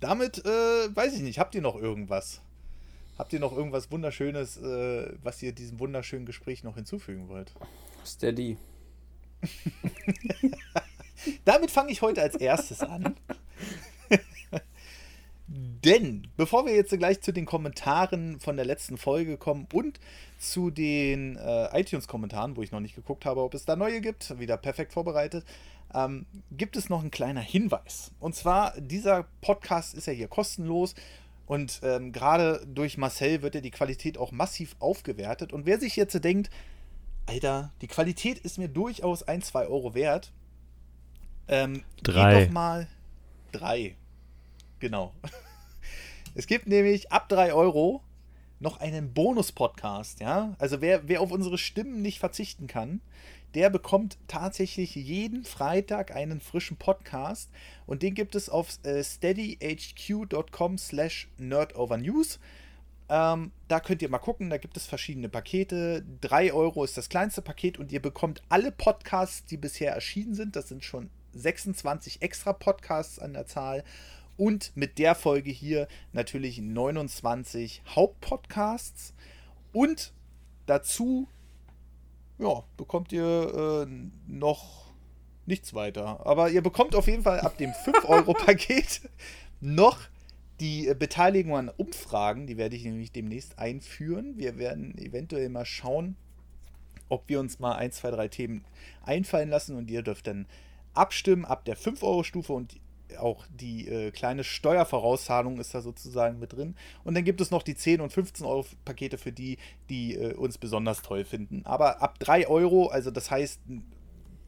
damit, 0.00 0.44
äh, 0.44 0.96
weiß 0.96 1.14
ich 1.14 1.22
nicht, 1.22 1.38
habt 1.38 1.54
ihr 1.54 1.62
noch 1.62 1.76
irgendwas? 1.76 2.40
Habt 3.16 3.32
ihr 3.32 3.40
noch 3.40 3.52
irgendwas 3.52 3.90
Wunderschönes, 3.90 4.56
äh, 4.58 5.12
was 5.22 5.42
ihr 5.42 5.52
diesem 5.52 5.80
wunderschönen 5.80 6.26
Gespräch 6.26 6.62
noch 6.62 6.76
hinzufügen 6.76 7.28
wollt? 7.28 7.52
Steady. 8.04 8.56
damit 11.44 11.70
fange 11.70 11.92
ich 11.92 12.02
heute 12.02 12.22
als 12.22 12.36
erstes 12.36 12.80
an. 12.80 13.16
Denn 15.84 16.26
bevor 16.36 16.66
wir 16.66 16.74
jetzt 16.74 16.96
gleich 16.96 17.20
zu 17.20 17.32
den 17.32 17.44
Kommentaren 17.44 18.40
von 18.40 18.56
der 18.56 18.64
letzten 18.64 18.96
Folge 18.96 19.36
kommen 19.36 19.68
und 19.72 20.00
zu 20.38 20.70
den 20.70 21.36
äh, 21.36 21.80
iTunes-Kommentaren, 21.80 22.56
wo 22.56 22.62
ich 22.62 22.72
noch 22.72 22.80
nicht 22.80 22.96
geguckt 22.96 23.24
habe, 23.24 23.42
ob 23.42 23.54
es 23.54 23.64
da 23.64 23.76
neue 23.76 24.00
gibt, 24.00 24.38
wieder 24.38 24.56
perfekt 24.56 24.92
vorbereitet, 24.92 25.44
ähm, 25.94 26.26
gibt 26.50 26.76
es 26.76 26.88
noch 26.88 27.00
einen 27.00 27.10
kleiner 27.10 27.40
Hinweis. 27.40 28.12
Und 28.18 28.34
zwar, 28.34 28.78
dieser 28.80 29.26
Podcast 29.40 29.94
ist 29.94 30.06
ja 30.06 30.12
hier 30.12 30.28
kostenlos 30.28 30.94
und 31.46 31.80
ähm, 31.82 32.12
gerade 32.12 32.66
durch 32.66 32.98
Marcel 32.98 33.42
wird 33.42 33.54
ja 33.54 33.60
die 33.60 33.70
Qualität 33.70 34.18
auch 34.18 34.32
massiv 34.32 34.74
aufgewertet. 34.80 35.52
Und 35.52 35.64
wer 35.64 35.78
sich 35.78 35.96
jetzt 35.96 36.22
denkt, 36.24 36.50
Alter, 37.26 37.72
die 37.82 37.88
Qualität 37.88 38.38
ist 38.38 38.58
mir 38.58 38.68
durchaus 38.68 39.22
ein, 39.22 39.42
zwei 39.42 39.66
Euro 39.66 39.94
wert, 39.94 40.32
ähm, 41.46 41.84
drei. 42.02 42.44
doch 42.46 42.52
mal 42.52 42.88
drei. 43.52 43.96
Genau. 44.80 45.12
Es 46.38 46.46
gibt 46.46 46.68
nämlich 46.68 47.10
ab 47.10 47.28
drei 47.28 47.52
Euro 47.52 48.00
noch 48.60 48.78
einen 48.78 49.12
Bonus-Podcast, 49.12 50.20
ja. 50.20 50.54
Also 50.60 50.80
wer, 50.80 51.08
wer 51.08 51.20
auf 51.20 51.32
unsere 51.32 51.58
Stimmen 51.58 52.00
nicht 52.00 52.20
verzichten 52.20 52.68
kann, 52.68 53.00
der 53.54 53.70
bekommt 53.70 54.18
tatsächlich 54.28 54.94
jeden 54.94 55.44
Freitag 55.44 56.14
einen 56.14 56.40
frischen 56.40 56.76
Podcast 56.76 57.50
und 57.86 58.04
den 58.04 58.14
gibt 58.14 58.36
es 58.36 58.48
auf 58.48 58.78
äh, 58.84 59.02
steadyhq.com 59.02 60.78
slash 60.78 61.28
nerdovernews. 61.38 62.38
Ähm, 63.08 63.50
da 63.66 63.80
könnt 63.80 64.02
ihr 64.02 64.08
mal 64.08 64.18
gucken, 64.18 64.48
da 64.48 64.58
gibt 64.58 64.76
es 64.76 64.86
verschiedene 64.86 65.28
Pakete. 65.28 66.04
3 66.20 66.52
Euro 66.52 66.84
ist 66.84 66.96
das 66.96 67.08
kleinste 67.08 67.42
Paket 67.42 67.80
und 67.80 67.90
ihr 67.90 68.00
bekommt 68.00 68.42
alle 68.48 68.70
Podcasts, 68.70 69.44
die 69.44 69.56
bisher 69.56 69.92
erschienen 69.92 70.34
sind. 70.34 70.54
Das 70.54 70.68
sind 70.68 70.84
schon 70.84 71.10
26 71.32 72.22
extra 72.22 72.52
Podcasts 72.52 73.18
an 73.18 73.32
der 73.32 73.46
Zahl. 73.46 73.82
Und 74.38 74.72
mit 74.74 74.98
der 74.98 75.14
Folge 75.14 75.50
hier 75.50 75.88
natürlich 76.12 76.58
29 76.58 77.82
Hauptpodcasts. 77.94 79.12
Und 79.72 80.14
dazu 80.64 81.28
ja, 82.38 82.62
bekommt 82.76 83.12
ihr 83.12 83.86
äh, 83.86 83.92
noch 84.26 84.92
nichts 85.46 85.74
weiter. 85.74 86.24
Aber 86.24 86.50
ihr 86.50 86.62
bekommt 86.62 86.94
auf 86.94 87.06
jeden 87.06 87.24
Fall 87.24 87.40
ab 87.40 87.58
dem 87.58 87.70
5-Euro-Paket 87.84 89.02
noch 89.60 90.00
die 90.60 90.92
Beteiligung 90.98 91.56
an 91.56 91.68
Umfragen. 91.68 92.46
Die 92.46 92.56
werde 92.56 92.76
ich 92.76 92.84
nämlich 92.84 93.12
demnächst 93.12 93.58
einführen. 93.58 94.38
Wir 94.38 94.58
werden 94.58 94.96
eventuell 94.98 95.48
mal 95.48 95.64
schauen, 95.64 96.16
ob 97.08 97.28
wir 97.28 97.40
uns 97.40 97.58
mal 97.58 97.74
ein, 97.74 97.92
zwei, 97.92 98.10
drei 98.10 98.28
Themen 98.28 98.64
einfallen 99.02 99.48
lassen 99.48 99.76
und 99.76 99.90
ihr 99.90 100.02
dürft 100.02 100.26
dann 100.26 100.46
abstimmen 100.94 101.44
ab 101.44 101.64
der 101.64 101.76
5-Euro-Stufe 101.76 102.52
und 102.52 102.80
auch 103.18 103.44
die 103.48 103.88
äh, 103.88 104.10
kleine 104.10 104.44
Steuervorauszahlung 104.44 105.58
ist 105.58 105.74
da 105.74 105.80
sozusagen 105.80 106.38
mit 106.38 106.52
drin. 106.52 106.74
Und 107.04 107.14
dann 107.14 107.24
gibt 107.24 107.40
es 107.40 107.50
noch 107.50 107.62
die 107.62 107.74
10 107.74 108.00
und 108.00 108.12
15 108.12 108.44
Euro 108.46 108.66
Pakete 108.84 109.18
für 109.18 109.32
die, 109.32 109.58
die 109.88 110.14
äh, 110.14 110.34
uns 110.34 110.58
besonders 110.58 111.02
toll 111.02 111.24
finden. 111.24 111.62
Aber 111.64 112.02
ab 112.02 112.18
3 112.18 112.48
Euro, 112.48 112.88
also 112.88 113.10
das 113.10 113.30
heißt, 113.30 113.60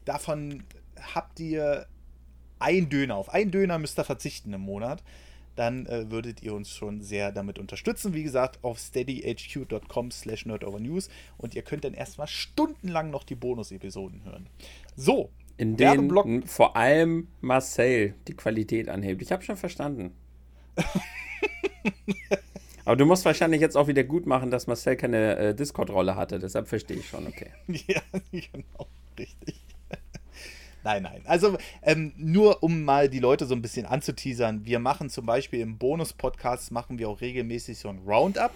davon 0.05 0.63
habt 1.13 1.39
ihr 1.39 1.87
ein 2.59 2.89
Döner. 2.89 3.15
Auf 3.15 3.29
einen 3.29 3.51
Döner 3.51 3.79
müsst 3.79 3.99
ihr 3.99 4.03
verzichten 4.03 4.53
im 4.53 4.61
Monat. 4.61 5.03
Dann 5.55 5.85
äh, 5.87 6.09
würdet 6.09 6.41
ihr 6.43 6.53
uns 6.53 6.69
schon 6.69 7.01
sehr 7.01 7.31
damit 7.31 7.59
unterstützen. 7.59 8.13
Wie 8.13 8.23
gesagt, 8.23 8.63
auf 8.63 8.79
steadyhq.com 8.79 10.11
slash 10.11 10.45
nerdovernews. 10.45 11.09
Und 11.37 11.55
ihr 11.55 11.63
könnt 11.63 11.83
dann 11.83 11.93
erstmal 11.93 12.27
stundenlang 12.27 13.09
noch 13.09 13.23
die 13.23 13.35
Bonus-Episoden 13.35 14.23
hören. 14.23 14.47
So, 14.95 15.29
in 15.61 15.77
denen 15.77 16.47
vor 16.47 16.75
allem 16.75 17.27
Marcel 17.39 18.15
die 18.27 18.33
Qualität 18.33 18.89
anhebt. 18.89 19.21
Ich 19.21 19.31
habe 19.31 19.43
schon 19.43 19.57
verstanden. 19.57 20.11
Aber 22.85 22.95
du 22.95 23.05
musst 23.05 23.25
wahrscheinlich 23.25 23.61
jetzt 23.61 23.77
auch 23.77 23.87
wieder 23.87 24.03
gut 24.03 24.25
machen, 24.25 24.49
dass 24.49 24.65
Marcel 24.65 24.95
keine 24.95 25.37
äh, 25.37 25.53
Discord-Rolle 25.53 26.15
hatte. 26.15 26.39
Deshalb 26.39 26.67
verstehe 26.67 26.97
ich 26.97 27.07
schon, 27.07 27.27
okay. 27.27 27.51
ja, 27.67 28.01
genau, 28.31 28.87
richtig. 29.19 29.61
Nein, 30.83 31.03
nein. 31.03 31.21
Also 31.25 31.59
ähm, 31.83 32.11
nur 32.17 32.63
um 32.63 32.83
mal 32.83 33.07
die 33.07 33.19
Leute 33.19 33.45
so 33.45 33.53
ein 33.53 33.61
bisschen 33.61 33.85
anzuteasern. 33.85 34.65
Wir 34.65 34.79
machen 34.79 35.11
zum 35.11 35.27
Beispiel 35.27 35.59
im 35.59 35.77
Bonus-Podcast 35.77 36.71
machen 36.71 36.97
wir 36.97 37.07
auch 37.07 37.21
regelmäßig 37.21 37.77
so 37.77 37.89
ein 37.89 37.99
Roundup. 37.99 38.53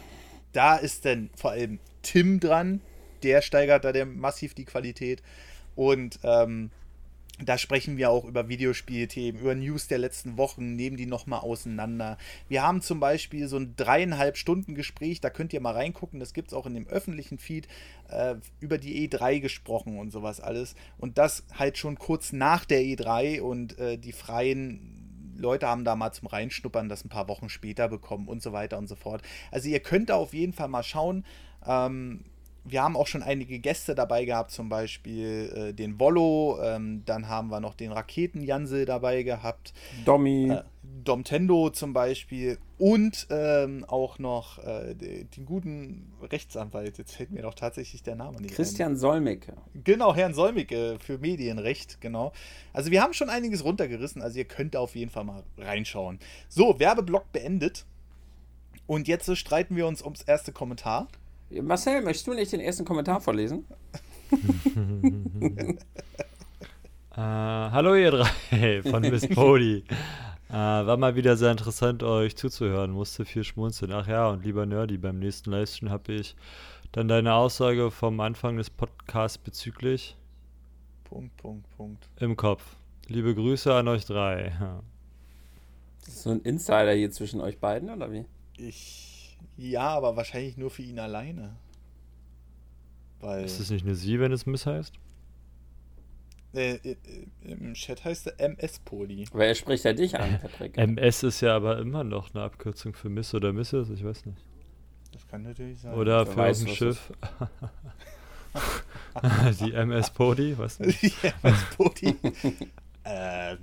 Da 0.54 0.76
ist 0.76 1.06
dann 1.06 1.30
vor 1.36 1.52
allem 1.52 1.78
Tim 2.02 2.40
dran. 2.40 2.82
Der 3.22 3.44
steigert 3.44 3.86
da 3.86 3.92
der 3.92 4.08
massiv 4.08 4.56
die 4.56 4.66
Qualität. 4.66 5.22
Und 5.76 6.18
ähm, 6.24 6.72
da 7.44 7.58
sprechen 7.58 7.98
wir 7.98 8.10
auch 8.10 8.24
über 8.24 8.48
Videospielthemen, 8.48 9.42
über 9.42 9.56
News 9.56 9.88
der 9.88 9.98
letzten 9.98 10.38
Wochen, 10.38 10.76
nehmen 10.76 10.96
die 10.96 11.06
nochmal 11.06 11.42
auseinander. 11.42 12.18
Wir 12.48 12.64
haben 12.64 12.82
zum 12.82 13.00
Beispiel 13.00 13.48
so 13.48 13.58
ein 13.58 13.76
dreieinhalb 13.76 14.38
Stunden 14.38 14.74
Gespräch, 14.74 15.20
da 15.20 15.30
könnt 15.30 15.52
ihr 15.52 15.60
mal 15.60 15.74
reingucken, 15.74 16.20
das 16.20 16.34
gibt 16.34 16.50
es 16.50 16.54
auch 16.54 16.66
in 16.66 16.74
dem 16.74 16.88
öffentlichen 16.88 17.38
Feed, 17.38 17.68
äh, 18.10 18.36
über 18.62 18.78
die 18.78 19.08
E3 19.08 19.42
gesprochen 19.42 20.00
und 20.00 20.12
sowas 20.12 20.40
alles. 20.40 20.76
Und 20.98 21.18
das 21.18 21.44
halt 21.54 21.78
schon 21.78 22.00
kurz 22.00 22.32
nach 22.32 22.64
der 22.64 22.82
E3 22.82 23.42
und 23.42 23.78
äh, 23.80 23.98
die 23.98 24.14
freien 24.14 25.36
Leute 25.38 25.68
haben 25.68 25.84
da 25.84 25.98
mal 25.98 26.14
zum 26.14 26.28
Reinschnuppern 26.28 26.88
das 26.88 27.04
ein 27.04 27.10
paar 27.10 27.28
Wochen 27.28 27.50
später 27.50 27.90
bekommen 27.90 28.30
und 28.30 28.42
so 28.42 28.54
weiter 28.54 28.78
und 28.78 28.88
so 28.88 28.96
fort. 28.96 29.22
Also 29.52 29.68
ihr 29.68 29.82
könnt 29.82 30.10
da 30.10 30.16
auf 30.16 30.34
jeden 30.34 30.54
Fall 30.54 30.70
mal 30.70 30.84
schauen. 30.84 31.26
Ähm, 31.66 32.24
wir 32.66 32.82
haben 32.82 32.98
auch 32.98 33.08
schon 33.08 33.24
einige 33.24 33.60
Gäste 33.60 33.96
dabei 33.96 34.26
gehabt, 34.26 34.52
zum 34.52 34.70
Beispiel 34.70 35.54
äh, 35.56 35.74
den 35.74 36.00
Wollo, 36.00 36.60
ähm, 36.62 37.04
dann 37.06 37.28
haben 37.28 37.50
wir 37.50 37.60
noch 37.60 37.76
den 37.76 37.92
Raketen-Jansel 37.92 38.86
dabei 38.86 39.24
gehabt. 39.24 39.74
Domi. 40.04 40.50
Äh, 40.50 40.64
Domtendo 41.04 41.70
zum 41.70 41.94
Beispiel 41.94 42.58
und 42.78 43.28
ähm, 43.30 43.86
auch 43.88 44.20
noch 44.20 44.60
äh, 44.60 44.96
den 44.96 45.46
guten 45.46 46.14
Rechtsanwalt, 46.22 46.98
jetzt 46.98 47.16
fällt 47.16 47.32
mir 47.32 47.42
doch 47.42 47.54
tatsächlich 47.54 48.04
der 48.04 48.16
Name 48.16 48.42
nicht 48.42 48.56
Christian 48.56 48.94
ein. 48.94 48.98
Solmecke. 48.98 49.54
Genau, 49.84 50.16
Herrn 50.16 50.34
Solmecke 50.34 50.98
für 51.00 51.18
Medienrecht, 51.18 52.02
genau. 52.02 52.34
Also 52.74 52.92
wir 52.92 53.02
haben 53.02 53.14
schon 53.14 53.30
einiges 53.30 53.64
runtergerissen, 53.64 54.22
also 54.22 54.38
ihr 54.38 54.46
könnt 54.46 54.76
da 54.76 54.80
auf 54.80 54.96
jeden 54.96 55.12
Fall 55.12 55.24
mal 55.24 55.44
reinschauen. 55.58 56.20
So, 56.50 56.80
Werbeblock 56.80 57.32
beendet. 57.32 57.86
Und 58.88 59.08
jetzt 59.08 59.36
streiten 59.38 59.76
wir 59.76 59.88
uns 59.88 60.04
ums 60.04 60.22
erste 60.22 60.52
Kommentar. 60.52 61.08
Marcel, 61.50 62.02
möchtest 62.02 62.28
du 62.28 62.34
nicht 62.34 62.52
den 62.52 62.60
ersten 62.60 62.86
Kommentar 62.86 63.22
vorlesen? 63.22 63.66
äh, 67.12 67.18
hallo 67.18 67.96
ihr 67.96 68.12
drei 68.12 68.82
von 68.82 69.02
Miss 69.02 69.28
Pody. 69.28 69.84
äh, 70.50 70.54
war 70.54 70.98
mal 70.98 71.16
wieder 71.16 71.38
sehr 71.38 71.52
interessant, 71.52 72.04
euch 72.04 72.36
zuzuhören. 72.36 72.92
Musste 72.92 73.26
viel 73.26 73.44
schmunzeln. 73.44 73.92
Ach 73.92 74.08
ja, 74.08 74.28
und 74.30 74.44
lieber 74.44 74.66
Nerdy, 74.66 74.98
beim 74.98 75.20
nächsten 75.20 75.52
Livestream 75.52 75.92
habe 75.92 76.14
ich 76.14 76.36
dann 76.92 77.08
deine 77.08 77.34
Aussage 77.34 77.92
vom 77.92 78.20
Anfang 78.20 78.58
des 78.58 78.70
Podcasts 78.70 79.38
bezüglich 79.38 80.18
Punkt, 81.06 81.38
Punkt, 81.38 81.70
Punkt. 81.78 82.10
Im 82.20 82.36
Kopf. 82.36 82.76
Liebe 83.08 83.36
Grüße 83.36 83.74
an 83.74 83.88
euch 83.88 84.06
drei. 84.06 84.54
Ja. 84.60 84.84
Das 86.00 86.10
ist 86.10 86.24
so 86.24 86.32
ein 86.32 86.42
Insider 86.42 86.92
hier 86.94 87.12
zwischen 87.12 87.40
euch 87.40 87.60
beiden, 87.60 87.90
oder 87.90 88.12
wie? 88.12 88.26
Ich 88.58 89.05
ja, 89.58 89.90
aber 89.90 90.16
wahrscheinlich 90.16 90.58
nur 90.58 90.70
für 90.70 90.84
ihn 90.84 91.00
alleine. 91.00 91.56
Weil 93.20 93.46
ist 93.46 93.60
es 93.60 93.70
nicht 93.70 93.86
eine 93.86 93.96
Sie, 93.96 94.20
wenn 94.20 94.32
es 94.32 94.46
Miss 94.46 94.66
heißt? 94.66 94.94
Äh, 96.54 96.76
äh, 96.76 96.96
Im 97.44 97.74
Chat 97.74 98.06
heißt 98.06 98.28
er 98.28 98.40
MS-Poli. 98.40 99.28
Wer 99.34 99.56
spricht 99.56 99.84
ja 99.84 99.94
dich 99.94 100.18
an, 100.18 100.40
Patrick? 100.42 100.78
MS 100.78 101.24
ist 101.24 101.42
ja 101.42 101.56
aber 101.56 101.80
immer 101.80 102.04
noch 102.04 102.34
eine 102.34 102.44
Abkürzung 102.44 102.94
für 102.94 103.10
Miss 103.10 103.34
oder 103.34 103.52
Mrs., 103.52 103.90
ich 103.90 104.04
weiß 104.04 104.26
nicht. 104.26 104.38
Das 105.12 105.28
kann 105.28 105.44
natürlich 105.44 105.80
sein. 105.80 105.94
Oder 105.94 106.26
für 106.26 106.38
weiß, 106.38 106.62
ein 106.62 106.68
Schiff. 106.70 107.12
Die 109.60 109.74
MS 109.74 110.12
Podi, 110.12 110.58
was? 110.58 110.78
ja, 110.80 111.34
MS-Poli. 111.44 112.16
ähm, 113.06 113.58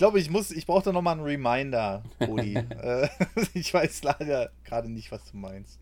glaube, 0.00 0.18
ich 0.18 0.30
muss, 0.30 0.50
ich 0.50 0.66
brauche 0.66 0.82
da 0.82 0.92
nochmal 0.92 1.18
einen 1.18 1.24
Reminder, 1.24 2.02
Poli. 2.18 2.56
äh, 2.82 3.06
ich 3.54 3.72
weiß 3.72 4.02
leider 4.02 4.50
gerade 4.64 4.90
nicht, 4.90 5.12
was 5.12 5.30
du 5.30 5.36
meinst. 5.36 5.78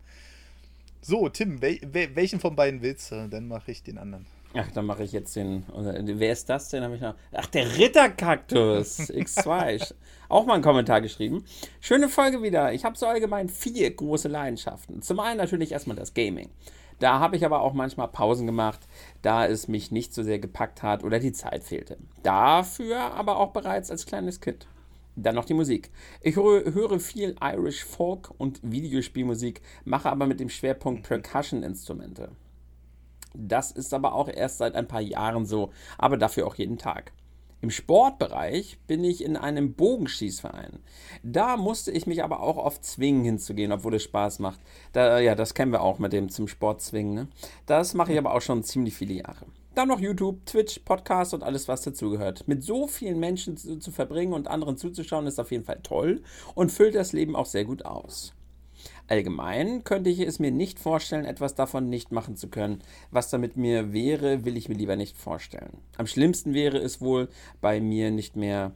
So, 1.01 1.29
Tim, 1.29 1.61
wel, 1.61 1.79
wel, 1.85 2.13
welchen 2.17 2.41
von 2.41 2.53
beiden 2.53 2.81
willst 2.81 3.11
du? 3.11 3.29
Dann 3.29 3.47
mache 3.47 3.71
ich 3.71 3.81
den 3.81 3.97
anderen. 3.97 4.25
Ach, 4.53 4.69
dann 4.71 4.85
mache 4.85 5.03
ich 5.03 5.13
jetzt 5.13 5.37
den. 5.37 5.63
Wer 5.73 6.33
ist 6.33 6.49
das 6.49 6.67
denn? 6.67 6.83
Hab 6.83 6.93
ich 6.93 6.99
noch, 6.99 7.15
ach, 7.31 7.45
der 7.45 7.77
Ritterkaktus 7.77 8.99
X2. 9.09 9.93
Auch 10.27 10.45
mal 10.45 10.55
einen 10.55 10.63
Kommentar 10.63 10.99
geschrieben. 10.99 11.45
Schöne 11.79 12.09
Folge 12.09 12.41
wieder. 12.41 12.73
Ich 12.73 12.83
habe 12.83 12.97
so 12.97 13.05
allgemein 13.05 13.47
vier 13.47 13.89
große 13.95 14.27
Leidenschaften. 14.27 15.01
Zum 15.01 15.21
einen 15.21 15.37
natürlich 15.37 15.71
erstmal 15.71 15.95
das 15.95 16.13
Gaming. 16.13 16.49
Da 16.99 17.19
habe 17.19 17.37
ich 17.37 17.45
aber 17.45 17.61
auch 17.61 17.73
manchmal 17.73 18.09
Pausen 18.09 18.45
gemacht, 18.45 18.81
da 19.21 19.45
es 19.45 19.67
mich 19.67 19.91
nicht 19.91 20.13
so 20.13 20.21
sehr 20.21 20.39
gepackt 20.39 20.83
hat 20.83 21.03
oder 21.03 21.19
die 21.19 21.31
Zeit 21.31 21.63
fehlte. 21.63 21.97
Dafür 22.23 23.13
aber 23.13 23.37
auch 23.37 23.51
bereits 23.51 23.89
als 23.89 24.05
kleines 24.05 24.41
Kind. 24.41 24.67
Dann 25.15 25.35
noch 25.35 25.45
die 25.45 25.53
Musik. 25.53 25.91
Ich 26.21 26.35
höre, 26.35 26.99
viel 26.99 27.35
Irish 27.41 27.83
Folk 27.83 28.31
und 28.37 28.59
Videospielmusik, 28.63 29.61
mache 29.83 30.09
aber 30.09 30.27
mit 30.27 30.39
dem 30.39 30.49
Schwerpunkt 30.49 31.07
Percussion-Instrumente. 31.07 32.31
Das 33.33 33.71
ist 33.71 33.93
aber 33.93 34.13
auch 34.13 34.27
erst 34.27 34.57
seit 34.57 34.75
ein 34.75 34.87
paar 34.87 35.01
Jahren 35.01 35.45
so, 35.45 35.71
aber 35.97 36.17
dafür 36.17 36.47
auch 36.47 36.55
jeden 36.55 36.77
Tag. 36.77 37.11
Im 37.61 37.71
Sportbereich 37.71 38.79
bin 38.87 39.03
ich 39.03 39.21
in 39.23 39.35
einem 39.35 39.73
Bogenschießverein. 39.73 40.79
Da 41.23 41.57
musste 41.57 41.91
ich 41.91 42.07
mich 42.07 42.23
aber 42.23 42.39
auch 42.39 42.55
oft 42.55 42.85
zwingen 42.85 43.25
hinzugehen, 43.25 43.73
obwohl 43.73 43.95
es 43.95 44.03
Spaß 44.03 44.39
macht. 44.39 44.59
Da, 44.93 45.19
ja, 45.19 45.35
das 45.35 45.53
kennen 45.53 45.73
wir 45.73 45.81
auch 45.81 45.99
mit 45.99 46.13
dem 46.13 46.29
zum 46.29 46.47
Sport 46.47 46.81
zwingen. 46.81 47.13
Ne? 47.13 47.27
Das 47.65 47.93
mache 47.93 48.13
ich 48.13 48.17
aber 48.17 48.33
auch 48.33 48.41
schon 48.41 48.63
ziemlich 48.63 48.95
viele 48.95 49.15
Jahre. 49.15 49.45
Dann 49.75 49.89
noch 49.89 49.99
YouTube, 49.99 50.45
Twitch, 50.45 50.79
Podcast 50.79 51.33
und 51.33 51.43
alles, 51.43 51.67
was 51.67 51.81
dazugehört. 51.81 52.47
Mit 52.47 52.63
so 52.63 52.87
vielen 52.87 53.19
Menschen 53.19 53.57
zu, 53.57 53.77
zu 53.77 53.91
verbringen 53.91 54.33
und 54.33 54.47
anderen 54.47 54.77
zuzuschauen, 54.77 55.27
ist 55.27 55.39
auf 55.39 55.51
jeden 55.51 55.65
Fall 55.65 55.79
toll 55.83 56.23
und 56.55 56.71
füllt 56.71 56.95
das 56.95 57.11
Leben 57.11 57.35
auch 57.35 57.45
sehr 57.45 57.65
gut 57.65 57.85
aus. 57.85 58.33
Allgemein 59.07 59.83
könnte 59.83 60.09
ich 60.09 60.19
es 60.19 60.39
mir 60.39 60.51
nicht 60.51 60.79
vorstellen, 60.79 61.25
etwas 61.25 61.55
davon 61.55 61.89
nicht 61.89 62.11
machen 62.11 62.35
zu 62.35 62.49
können. 62.49 62.83
Was 63.11 63.29
damit 63.29 63.57
mir 63.57 63.93
wäre, 63.93 64.45
will 64.45 64.57
ich 64.57 64.69
mir 64.69 64.75
lieber 64.75 64.95
nicht 64.95 65.17
vorstellen. 65.17 65.77
Am 65.97 66.07
schlimmsten 66.07 66.53
wäre 66.53 66.77
es 66.77 67.01
wohl, 67.01 67.29
bei 67.61 67.81
mir 67.81 68.11
nicht 68.11 68.35
mehr 68.35 68.73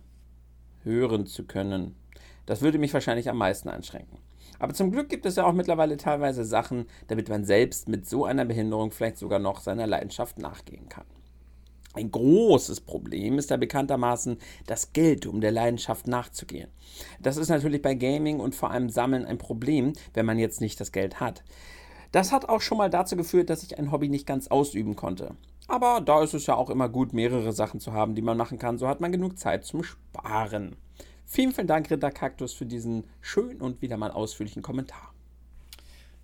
hören 0.84 1.25
zu 1.25 1.45
können. 1.45 1.95
Das 2.45 2.61
würde 2.61 2.77
mich 2.77 2.93
wahrscheinlich 2.93 3.30
am 3.30 3.38
meisten 3.38 3.69
einschränken. 3.69 4.17
Aber 4.59 4.73
zum 4.73 4.91
Glück 4.91 5.09
gibt 5.09 5.25
es 5.25 5.35
ja 5.35 5.45
auch 5.45 5.53
mittlerweile 5.53 5.97
teilweise 5.97 6.45
Sachen, 6.45 6.85
damit 7.07 7.30
man 7.30 7.43
selbst 7.45 7.88
mit 7.88 8.07
so 8.07 8.25
einer 8.25 8.45
Behinderung 8.45 8.91
vielleicht 8.91 9.17
sogar 9.17 9.39
noch 9.39 9.59
seiner 9.59 9.88
Leidenschaft 9.88 10.39
nachgehen 10.39 10.89
kann. 10.89 11.05
Ein 11.94 12.11
großes 12.11 12.82
Problem 12.82 13.38
ist 13.38 13.52
da 13.52 13.57
bekanntermaßen 13.57 14.38
das 14.65 14.94
Geld, 14.94 15.28
um 15.28 15.41
der 15.41 15.52
Leidenschaft 15.52 16.07
nachzugehen. 16.07 16.70
Das 17.22 17.38
ist 17.38 17.49
natürlich 17.49 17.82
bei 17.82 17.94
Gaming 17.94 18.40
und 18.40 18.56
vor 18.56 18.72
allem 18.72 18.90
Sammeln 18.90 19.26
ein 19.26 19.38
Problem, 19.38 19.94
wenn 20.14 20.26
man 20.26 20.40
jetzt 20.40 20.60
nicht 20.60 20.80
das 20.80 20.91
Geld 20.91 21.20
hat. 21.20 21.44
Das 22.11 22.32
hat 22.32 22.49
auch 22.49 22.61
schon 22.61 22.78
mal 22.78 22.90
dazu 22.90 23.15
geführt, 23.15 23.49
dass 23.49 23.64
ich 23.64 23.78
ein 23.78 23.91
Hobby 23.91 24.10
nicht 24.10 24.28
ganz 24.28 24.48
ausüben 24.48 24.95
konnte. 24.95 25.36
Aber 25.68 26.02
da 26.02 26.22
ist 26.22 26.34
es 26.34 26.45
ja 26.45 26.56
auch 26.56 26.70
immer 26.70 26.90
gut, 26.90 27.14
mehrere 27.14 27.53
Sachen 27.53 27.80
zu 27.80 27.94
haben, 27.94 28.15
die 28.15 28.22
man 28.22 28.38
machen 28.38 28.60
kann. 28.60 28.78
So 28.78 28.88
hat 28.88 29.02
man 29.02 29.11
genug 29.11 29.38
Zeit 29.38 29.65
zum 29.65 29.84
Sparen. 29.84 30.76
Vielen, 31.26 31.53
vielen 31.53 31.68
Dank, 31.68 31.90
Ritter 31.90 32.11
Kaktus, 32.11 32.53
für 32.53 32.65
diesen 32.65 33.06
schönen 33.22 33.61
und 33.61 33.82
wieder 33.82 33.98
mal 33.98 34.11
ausführlichen 34.11 34.61
Kommentar. 34.61 35.14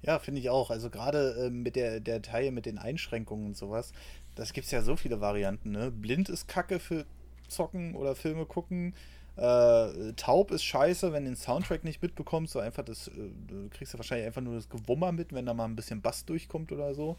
Ja, 0.02 0.20
finde 0.20 0.40
ich 0.40 0.50
auch. 0.50 0.70
Also 0.70 0.90
gerade 0.90 1.46
äh, 1.46 1.50
mit 1.50 1.76
der, 1.76 2.00
der 2.00 2.22
Teil 2.22 2.52
mit 2.52 2.66
den 2.66 2.78
Einschränkungen 2.78 3.48
und 3.48 3.58
sowas, 3.58 3.91
das 4.40 4.53
gibt 4.53 4.66
es 4.66 4.72
ja 4.72 4.82
so 4.82 4.95
viele 4.95 5.20
Varianten. 5.20 5.72
Ne? 5.72 5.91
Blind 5.91 6.30
ist 6.30 6.48
Kacke 6.48 6.80
für 6.80 7.06
Zocken 7.49 7.94
oder 7.94 8.16
Filme 8.16 8.45
gucken. 8.45 8.94
Äh, 9.36 10.14
taub 10.14 10.52
ist 10.52 10.64
scheiße, 10.64 11.11
wenn 11.11 11.26
du 11.26 11.32
den 11.32 11.36
Soundtrack 11.36 11.84
nicht 11.84 12.02
mitbekommst. 12.02 12.53
So 12.53 12.60
einfach 12.60 12.84
das, 12.86 13.10
äh, 13.10 13.11
du 13.48 13.70
kriegst 13.70 13.94
ja 13.94 13.99
wahrscheinlich 13.99 14.28
einfach 14.28 14.41
nur 14.41 14.56
das 14.56 14.70
Gewummer 14.70 15.11
mit, 15.11 15.34
wenn 15.34 15.45
da 15.45 15.53
mal 15.53 15.66
ein 15.66 15.76
bisschen 15.76 16.02
Bass 16.02 16.24
durchkommt 16.24 16.72
oder 16.72 16.94
so. 16.94 17.18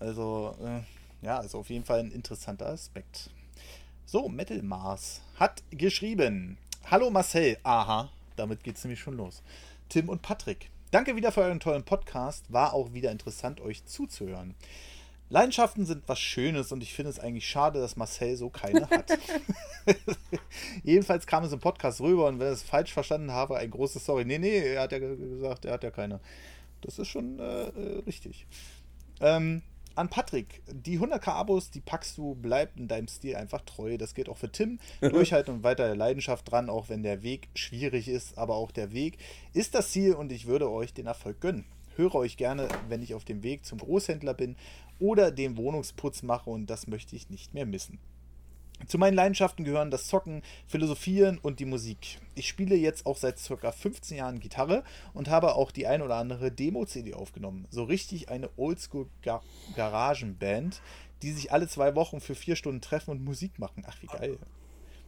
Also, 0.00 0.56
äh, 0.60 0.80
ja, 1.24 1.38
also 1.38 1.60
auf 1.60 1.70
jeden 1.70 1.84
Fall 1.84 2.00
ein 2.00 2.10
interessanter 2.10 2.66
Aspekt. 2.66 3.30
So, 4.04 4.28
Metal 4.28 4.62
Mars 4.62 5.20
hat 5.36 5.62
geschrieben: 5.70 6.58
Hallo 6.90 7.08
Marcel, 7.10 7.56
aha, 7.62 8.10
damit 8.34 8.64
geht 8.64 8.76
es 8.78 8.84
nämlich 8.84 9.00
schon 9.00 9.16
los. 9.16 9.42
Tim 9.88 10.08
und 10.08 10.22
Patrick. 10.22 10.70
Danke 10.90 11.14
wieder 11.14 11.30
für 11.30 11.42
euren 11.42 11.60
tollen 11.60 11.84
Podcast. 11.84 12.52
War 12.52 12.74
auch 12.74 12.92
wieder 12.92 13.12
interessant, 13.12 13.60
euch 13.60 13.84
zuzuhören. 13.86 14.56
Leidenschaften 15.32 15.86
sind 15.86 16.02
was 16.08 16.20
Schönes 16.20 16.72
und 16.72 16.82
ich 16.82 16.92
finde 16.92 17.08
es 17.08 17.18
eigentlich 17.18 17.48
schade, 17.48 17.80
dass 17.80 17.96
Marcel 17.96 18.36
so 18.36 18.50
keine 18.50 18.86
hat. 18.90 19.18
Jedenfalls 20.84 21.26
kam 21.26 21.42
es 21.44 21.52
im 21.54 21.58
Podcast 21.58 22.02
rüber 22.02 22.26
und 22.26 22.38
wenn 22.38 22.48
ich 22.48 22.58
es 22.58 22.62
falsch 22.62 22.92
verstanden 22.92 23.30
habe, 23.30 23.56
ein 23.56 23.70
großes 23.70 24.04
Sorry. 24.04 24.26
Nee, 24.26 24.38
nee, 24.38 24.58
er 24.58 24.82
hat 24.82 24.92
ja 24.92 24.98
gesagt, 24.98 25.64
er 25.64 25.72
hat 25.72 25.84
ja 25.84 25.90
keine. 25.90 26.20
Das 26.82 26.98
ist 26.98 27.08
schon 27.08 27.38
äh, 27.38 27.70
richtig. 28.06 28.46
Ähm, 29.22 29.62
an 29.94 30.10
Patrick, 30.10 30.60
die 30.70 31.00
100k 31.00 31.28
Abos, 31.28 31.70
die 31.70 31.80
packst 31.80 32.18
du, 32.18 32.34
bleib 32.34 32.76
in 32.76 32.86
deinem 32.86 33.08
Stil 33.08 33.36
einfach 33.36 33.62
treu. 33.62 33.96
Das 33.96 34.14
geht 34.14 34.28
auch 34.28 34.36
für 34.36 34.52
Tim. 34.52 34.80
Durchhalten 35.00 35.54
und 35.54 35.64
weiter 35.64 35.86
der 35.86 35.96
Leidenschaft 35.96 36.50
dran, 36.50 36.68
auch 36.68 36.90
wenn 36.90 37.02
der 37.02 37.22
Weg 37.22 37.48
schwierig 37.54 38.06
ist, 38.06 38.36
aber 38.36 38.56
auch 38.56 38.70
der 38.70 38.92
Weg 38.92 39.16
ist 39.54 39.74
das 39.74 39.92
Ziel 39.92 40.12
und 40.12 40.30
ich 40.30 40.46
würde 40.46 40.70
euch 40.70 40.92
den 40.92 41.06
Erfolg 41.06 41.40
gönnen. 41.40 41.64
Höre 41.96 42.14
euch 42.14 42.36
gerne, 42.36 42.68
wenn 42.88 43.02
ich 43.02 43.14
auf 43.14 43.24
dem 43.24 43.42
Weg 43.42 43.66
zum 43.66 43.78
Großhändler 43.78 44.32
bin 44.34 44.56
oder 44.98 45.30
den 45.30 45.56
Wohnungsputz 45.56 46.22
mache 46.22 46.50
und 46.50 46.66
das 46.66 46.86
möchte 46.86 47.16
ich 47.16 47.30
nicht 47.30 47.54
mehr 47.54 47.64
missen. 47.66 47.98
Zu 48.86 48.98
meinen 48.98 49.14
Leidenschaften 49.14 49.64
gehören 49.64 49.90
das 49.90 50.06
Zocken, 50.08 50.42
Philosophieren 50.66 51.38
und 51.38 51.60
die 51.60 51.66
Musik. 51.66 52.18
Ich 52.34 52.48
spiele 52.48 52.74
jetzt 52.74 53.06
auch 53.06 53.16
seit 53.16 53.40
ca. 53.40 53.70
15 53.70 54.16
Jahren 54.16 54.40
Gitarre 54.40 54.82
und 55.14 55.28
habe 55.28 55.54
auch 55.54 55.70
die 55.70 55.86
ein 55.86 56.02
oder 56.02 56.16
andere 56.16 56.50
Demo-CD 56.50 57.14
aufgenommen. 57.14 57.68
So 57.70 57.84
richtig 57.84 58.28
eine 58.28 58.50
Oldschool-Garagenband, 58.56 60.82
die 61.22 61.32
sich 61.32 61.52
alle 61.52 61.68
zwei 61.68 61.94
Wochen 61.94 62.20
für 62.20 62.34
vier 62.34 62.56
Stunden 62.56 62.80
treffen 62.80 63.12
und 63.12 63.24
Musik 63.24 63.60
machen. 63.60 63.84
Ach, 63.86 64.02
wie 64.02 64.06
geil. 64.06 64.36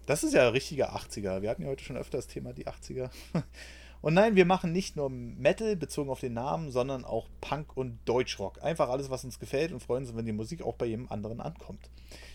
Das 0.06 0.22
ist 0.22 0.34
ja 0.34 0.48
richtiger 0.48 0.94
80er. 0.94 1.42
Wir 1.42 1.50
hatten 1.50 1.62
ja 1.62 1.68
heute 1.68 1.82
schon 1.82 1.96
öfter 1.96 2.18
das 2.18 2.28
Thema 2.28 2.52
die 2.52 2.68
80er. 2.68 3.10
Und 4.04 4.12
nein, 4.12 4.36
wir 4.36 4.44
machen 4.44 4.70
nicht 4.70 4.96
nur 4.96 5.08
Metal 5.08 5.76
bezogen 5.76 6.10
auf 6.10 6.20
den 6.20 6.34
Namen, 6.34 6.70
sondern 6.70 7.06
auch 7.06 7.26
Punk 7.40 7.74
und 7.74 7.98
Deutschrock. 8.04 8.62
Einfach 8.62 8.90
alles, 8.90 9.08
was 9.08 9.24
uns 9.24 9.38
gefällt 9.38 9.72
und 9.72 9.82
freuen 9.82 10.04
uns, 10.04 10.14
wenn 10.14 10.26
die 10.26 10.32
Musik 10.32 10.60
auch 10.60 10.74
bei 10.74 10.84
jedem 10.84 11.10
anderen 11.10 11.40
ankommt. 11.40 11.88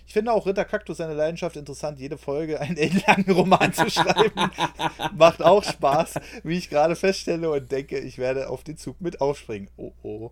Ich 0.08 0.14
finde 0.14 0.34
auch 0.34 0.48
Ritter 0.48 0.66
Kaktus 0.66 0.98
seine 0.98 1.14
Leidenschaft 1.14 1.56
interessant, 1.58 2.00
jede 2.00 2.18
Folge 2.18 2.60
einen 2.60 2.76
ellenlangen 2.78 3.30
Roman 3.30 3.72
zu 3.72 3.88
schreiben. 3.88 4.50
Macht 5.16 5.44
auch 5.44 5.64
Spaß, 5.64 6.16
wie 6.42 6.58
ich 6.58 6.72
gerade 6.72 6.96
feststelle 6.96 7.52
und 7.52 7.72
denke, 7.72 8.00
ich 8.00 8.18
werde 8.18 8.50
auf 8.50 8.64
den 8.64 8.76
Zug 8.76 9.00
mit 9.00 9.22
aufspringen. 9.22 9.70
Oh 9.78 9.92
oh. 10.02 10.32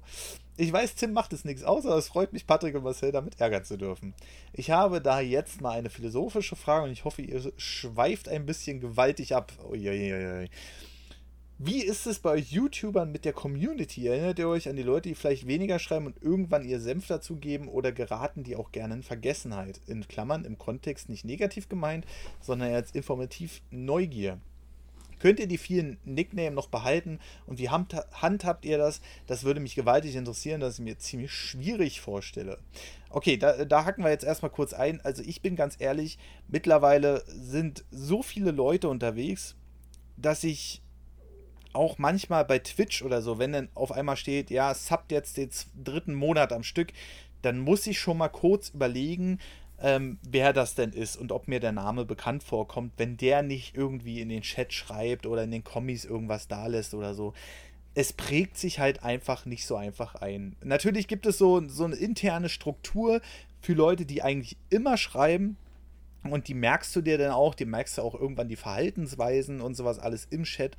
Ich 0.59 0.73
weiß, 0.73 0.95
Tim 0.95 1.13
macht 1.13 1.33
es 1.33 1.45
nichts 1.45 1.63
aus, 1.63 1.85
aber 1.85 1.97
es 1.97 2.07
freut 2.07 2.33
mich, 2.33 2.47
Patrick 2.47 2.73
und 2.73 2.83
Marcel 2.83 3.11
damit 3.11 3.39
ärgern 3.39 3.63
zu 3.63 3.77
dürfen. 3.77 4.15
Ich 4.53 4.71
habe 4.71 5.01
da 5.01 5.19
jetzt 5.19 5.61
mal 5.61 5.77
eine 5.77 5.91
philosophische 5.91 6.55
Frage 6.55 6.85
und 6.85 6.91
ich 6.91 7.05
hoffe, 7.05 7.21
ihr 7.21 7.53
schweift 7.57 8.27
ein 8.27 8.47
bisschen 8.47 8.79
gewaltig 8.79 9.35
ab. 9.35 9.51
Uiuiui. 9.69 10.49
Wie 11.59 11.83
ist 11.83 12.05
es 12.05 12.19
bei 12.19 12.29
euch 12.29 12.51
YouTubern 12.51 13.11
mit 13.11 13.25
der 13.25 13.33
Community? 13.33 14.05
Erinnert 14.05 14.37
ihr 14.37 14.47
euch 14.47 14.69
an 14.69 14.75
die 14.75 14.83
Leute, 14.83 15.09
die 15.09 15.15
vielleicht 15.15 15.47
weniger 15.47 15.79
schreiben 15.79 16.05
und 16.05 16.21
irgendwann 16.21 16.63
ihr 16.63 16.79
Senf 16.79 17.07
dazugeben 17.07 17.67
oder 17.67 17.91
geraten 17.91 18.43
die 18.43 18.55
auch 18.55 18.71
gerne 18.71 18.93
in 18.93 19.01
Vergessenheit? 19.01 19.81
In 19.87 20.07
Klammern 20.07 20.45
im 20.45 20.59
Kontext 20.59 21.09
nicht 21.09 21.25
negativ 21.25 21.67
gemeint, 21.67 22.05
sondern 22.41 22.71
als 22.75 22.91
informativ 22.91 23.63
Neugier. 23.71 24.39
Könnt 25.17 25.39
ihr 25.39 25.47
die 25.47 25.57
vielen 25.57 25.97
Nicknames 26.05 26.53
noch 26.53 26.67
behalten 26.67 27.17
und 27.47 27.57
wie 27.57 27.69
handhabt 27.69 28.63
ihr 28.63 28.77
das? 28.77 29.01
Das 29.25 29.43
würde 29.43 29.59
mich 29.59 29.73
gewaltig 29.73 30.15
interessieren, 30.15 30.61
dass 30.61 30.75
ich 30.75 30.85
mir 30.85 30.99
ziemlich 30.99 31.31
schwierig 31.31 32.01
vorstelle. 32.01 32.59
Okay, 33.09 33.35
da, 33.35 33.65
da 33.65 33.83
hacken 33.83 34.03
wir 34.03 34.11
jetzt 34.11 34.25
erstmal 34.25 34.51
kurz 34.51 34.73
ein. 34.73 35.01
Also 35.01 35.23
ich 35.23 35.41
bin 35.41 35.55
ganz 35.55 35.75
ehrlich, 35.79 36.19
mittlerweile 36.47 37.23
sind 37.25 37.83
so 37.89 38.21
viele 38.21 38.51
Leute 38.51 38.89
unterwegs, 38.89 39.55
dass 40.17 40.43
ich 40.43 40.83
auch 41.77 41.97
manchmal 41.97 42.45
bei 42.45 42.59
Twitch 42.59 43.01
oder 43.01 43.21
so, 43.21 43.39
wenn 43.39 43.53
dann 43.53 43.69
auf 43.73 43.91
einmal 43.91 44.17
steht, 44.17 44.49
ja, 44.49 44.73
subt 44.73 45.11
jetzt 45.11 45.37
den 45.37 45.49
dritten 45.83 46.13
Monat 46.13 46.51
am 46.51 46.63
Stück, 46.63 46.91
dann 47.41 47.59
muss 47.59 47.87
ich 47.87 47.99
schon 47.99 48.17
mal 48.17 48.29
kurz 48.29 48.69
überlegen, 48.69 49.39
ähm, 49.79 50.17
wer 50.27 50.53
das 50.53 50.75
denn 50.75 50.91
ist 50.91 51.15
und 51.15 51.31
ob 51.31 51.47
mir 51.47 51.59
der 51.59 51.71
Name 51.71 52.03
bekannt 52.03 52.43
vorkommt, 52.43 52.93
wenn 52.97 53.15
der 53.15 53.43
nicht 53.43 53.75
irgendwie 53.75 54.21
in 54.21 54.29
den 54.29 54.41
Chat 54.41 54.73
schreibt 54.73 55.25
oder 55.25 55.43
in 55.43 55.51
den 55.51 55.63
Kommis 55.63 56.03
irgendwas 56.03 56.47
da 56.47 56.67
lässt 56.67 56.93
oder 56.93 57.13
so. 57.13 57.33
Es 57.93 58.13
prägt 58.13 58.57
sich 58.57 58.79
halt 58.79 59.03
einfach 59.03 59.45
nicht 59.45 59.65
so 59.65 59.75
einfach 59.75 60.15
ein. 60.15 60.55
Natürlich 60.63 61.07
gibt 61.07 61.25
es 61.25 61.37
so, 61.37 61.67
so 61.67 61.85
eine 61.85 61.95
interne 61.95 62.49
Struktur, 62.49 63.21
für 63.61 63.73
Leute, 63.73 64.05
die 64.05 64.23
eigentlich 64.23 64.57
immer 64.69 64.97
schreiben. 64.97 65.57
Und 66.23 66.47
die 66.47 66.53
merkst 66.53 66.95
du 66.95 67.01
dir 67.01 67.17
dann 67.17 67.31
auch, 67.31 67.55
die 67.55 67.65
merkst 67.65 67.97
du 67.97 68.01
auch 68.01 68.15
irgendwann 68.15 68.49
die 68.49 68.55
Verhaltensweisen 68.55 69.61
und 69.61 69.75
sowas 69.75 69.99
alles 69.99 70.25
im 70.29 70.43
Chat. 70.43 70.75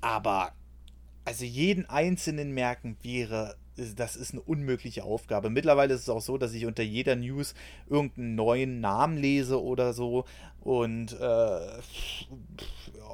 Aber 0.00 0.52
also 1.24 1.44
jeden 1.44 1.86
einzelnen 1.86 2.52
merken 2.52 2.96
wäre, 3.02 3.56
das 3.96 4.16
ist 4.16 4.32
eine 4.32 4.40
unmögliche 4.40 5.04
Aufgabe. 5.04 5.50
Mittlerweile 5.50 5.94
ist 5.94 6.02
es 6.02 6.08
auch 6.08 6.22
so, 6.22 6.38
dass 6.38 6.54
ich 6.54 6.66
unter 6.66 6.82
jeder 6.82 7.16
News 7.16 7.54
irgendeinen 7.88 8.34
neuen 8.34 8.80
Namen 8.80 9.18
lese 9.18 9.62
oder 9.62 9.92
so. 9.92 10.24
Und 10.60 11.12
äh, 11.20 11.58